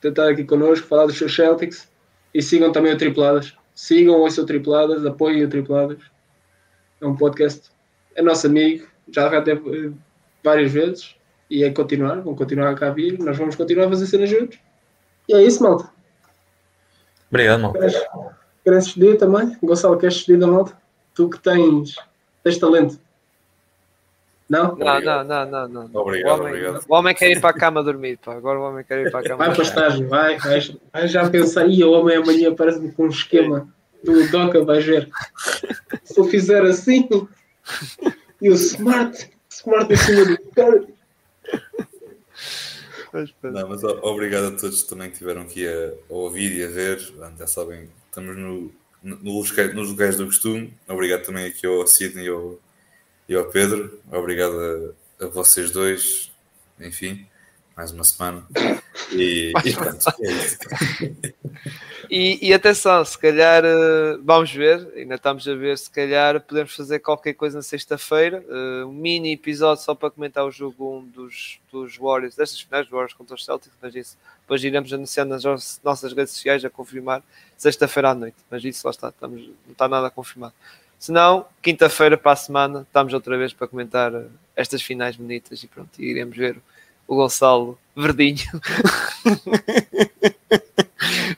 por 0.00 0.08
estar 0.08 0.28
aqui 0.28 0.44
connosco, 0.44 0.86
falar 0.86 1.06
dos 1.06 1.16
seus 1.18 1.34
Celtics 1.34 1.88
e 2.32 2.40
sigam 2.42 2.72
também 2.72 2.92
o 2.92 2.96
Tripladas. 2.98 3.54
Sigam 3.74 4.22
o 4.22 4.30
seu 4.30 4.46
Tripladas, 4.46 5.04
apoiem 5.04 5.44
o 5.44 5.48
Tripladas. 5.48 5.98
É 7.00 7.06
um 7.06 7.14
podcast, 7.16 7.70
é 8.14 8.22
nosso 8.22 8.46
amigo, 8.46 8.86
já 9.12 9.26
eh, 9.34 9.90
várias 10.46 10.70
vezes 10.70 11.16
e 11.50 11.64
é 11.64 11.70
continuar, 11.70 12.20
vão 12.20 12.34
continuar 12.34 12.70
a 12.70 12.74
cá 12.74 12.90
vir, 12.90 13.18
nós 13.18 13.36
vamos 13.36 13.56
continuar 13.56 13.86
a 13.86 13.88
fazer 13.88 14.06
cenas 14.06 14.30
juntos. 14.30 14.58
E 15.28 15.34
é 15.34 15.42
isso, 15.42 15.62
malta. 15.62 15.90
Obrigado, 17.28 17.60
mal. 17.60 17.72
Queres, 17.72 17.94
queres 18.64 18.84
despedir 18.84 19.18
também? 19.18 19.56
Gonçalo, 19.60 19.98
queres 19.98 20.16
despedir 20.16 20.38
da 20.38 20.46
malta? 20.46 20.72
Tu 21.14 21.28
que 21.28 21.38
tens, 21.40 21.96
tens 22.44 22.58
talento. 22.58 23.00
Não? 24.48 24.76
Não, 24.76 25.00
não, 25.00 25.24
não, 25.24 25.46
não, 25.46 25.68
não. 25.68 26.00
Obrigado, 26.00 26.30
o, 26.30 26.40
homem, 26.40 26.46
obrigado. 26.52 26.84
o 26.88 26.94
homem 26.94 27.14
quer 27.14 27.32
ir 27.32 27.40
para 27.40 27.50
a 27.50 27.58
cama 27.58 27.82
dormir, 27.82 28.16
pá. 28.18 28.34
Agora 28.34 28.60
o 28.60 28.62
homem 28.62 28.84
quer 28.84 29.04
ir 29.04 29.10
para 29.10 29.20
a 29.20 29.22
cama 29.24 29.36
Vai 29.36 29.46
para 29.48 29.56
dormir. 29.56 29.68
estágio, 29.68 30.08
vai, 30.08 30.38
vai, 30.38 30.60
vai 30.92 31.08
já 31.08 31.28
pensar, 31.28 31.66
e 31.66 31.82
o 31.82 31.90
homem 31.90 32.16
amanhã 32.16 32.54
parece-me 32.54 32.92
com 32.92 33.06
um 33.06 33.08
esquema 33.08 33.68
do 34.04 34.28
Doca, 34.30 34.64
vais 34.64 34.84
ver. 34.84 35.10
Se 36.04 36.20
eu 36.20 36.24
fizer 36.26 36.62
assim, 36.62 37.08
e 38.40 38.48
o 38.48 38.54
Smart, 38.54 39.28
Smart 39.56 39.92
em 39.92 39.96
cima 39.96 40.24
do 40.24 40.38
cara. 40.50 40.86
Não, 43.42 43.68
mas 43.68 43.82
obrigado 43.84 44.46
a 44.48 44.50
todos 44.50 44.82
que 44.82 44.88
também 44.90 45.10
estiveram 45.10 45.42
aqui 45.42 45.66
a, 45.66 45.92
a 46.10 46.14
ouvir 46.14 46.52
e 46.52 46.64
a 46.64 46.68
ver. 46.68 47.00
Já 47.38 47.46
sabem, 47.46 47.88
estamos 48.06 48.36
no, 48.36 48.72
no, 49.02 49.16
nos 49.16 49.90
locais 49.90 50.16
do 50.16 50.26
costume. 50.26 50.74
Obrigado 50.86 51.24
também 51.24 51.46
aqui 51.46 51.66
ao 51.66 51.86
Sidney 51.86 52.26
e 52.26 52.28
ao, 52.28 52.58
e 53.28 53.34
ao 53.34 53.46
Pedro. 53.46 53.98
Obrigado 54.12 54.94
a, 55.20 55.24
a 55.24 55.28
vocês 55.28 55.70
dois. 55.70 56.30
Enfim, 56.78 57.26
mais 57.74 57.90
uma 57.92 58.04
semana. 58.04 58.46
E, 59.12 59.52
e 59.64 59.72
pronto, 59.72 60.14
é 60.20 60.32
isso. 60.32 60.58
E, 62.10 62.38
e, 62.48 62.54
atenção, 62.54 63.04
se 63.04 63.18
calhar 63.18 63.64
uh, 63.64 64.22
vamos 64.22 64.52
ver, 64.52 64.92
ainda 64.94 65.16
estamos 65.16 65.46
a 65.48 65.54
ver, 65.54 65.76
se 65.76 65.90
calhar 65.90 66.40
podemos 66.40 66.74
fazer 66.74 67.00
qualquer 67.00 67.34
coisa 67.34 67.58
na 67.58 67.62
sexta-feira, 67.62 68.44
uh, 68.48 68.86
um 68.86 68.92
mini 68.92 69.32
episódio 69.32 69.82
só 69.82 69.94
para 69.94 70.10
comentar 70.10 70.44
o 70.44 70.50
jogo 70.50 70.98
1 70.98 71.04
dos, 71.06 71.58
dos 71.70 71.96
Warriors, 71.96 72.36
destas 72.36 72.60
finais 72.60 72.86
dos 72.86 72.92
Warriors 72.92 73.12
contra 73.12 73.34
os 73.34 73.44
Celtics, 73.44 73.76
mas 73.82 73.94
isso 73.94 74.16
depois 74.40 74.62
iremos 74.62 74.92
anunciar 74.92 75.26
nas 75.26 75.42
nossas 75.82 76.12
redes 76.12 76.32
sociais 76.32 76.64
a 76.64 76.70
confirmar 76.70 77.22
sexta-feira 77.56 78.10
à 78.10 78.14
noite, 78.14 78.36
mas 78.48 78.64
isso 78.64 78.86
lá 78.86 78.92
está, 78.92 79.08
estamos, 79.08 79.42
não 79.66 79.72
está 79.72 79.88
nada 79.88 80.08
confirmado. 80.08 80.54
Se 80.98 81.10
não, 81.10 81.44
quinta-feira 81.60 82.16
para 82.16 82.32
a 82.32 82.36
semana 82.36 82.82
estamos 82.82 83.12
outra 83.12 83.36
vez 83.36 83.52
para 83.52 83.66
comentar 83.66 84.14
uh, 84.14 84.30
estas 84.54 84.80
finais 84.80 85.16
bonitas 85.16 85.62
e 85.62 85.66
pronto, 85.66 86.00
iremos 86.00 86.36
ver 86.36 86.56
o 87.06 87.16
Gonçalo 87.16 87.78
Verdinho. 87.96 88.44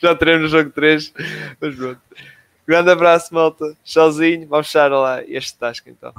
Já 0.03 0.15
teremos 0.17 0.43
no 0.43 0.49
jogo 0.59 0.71
3. 0.71 1.15
Mas 1.61 1.77
pronto. 1.77 2.01
Grande 2.67 2.91
abraço, 2.91 3.33
malta. 3.33 3.77
Tchauzinho. 3.85 4.49
Vamos 4.49 4.67
fechar 4.67 4.91
lá 4.91 5.23
este 5.25 5.57
tasco 5.57 5.89
então. 5.89 6.13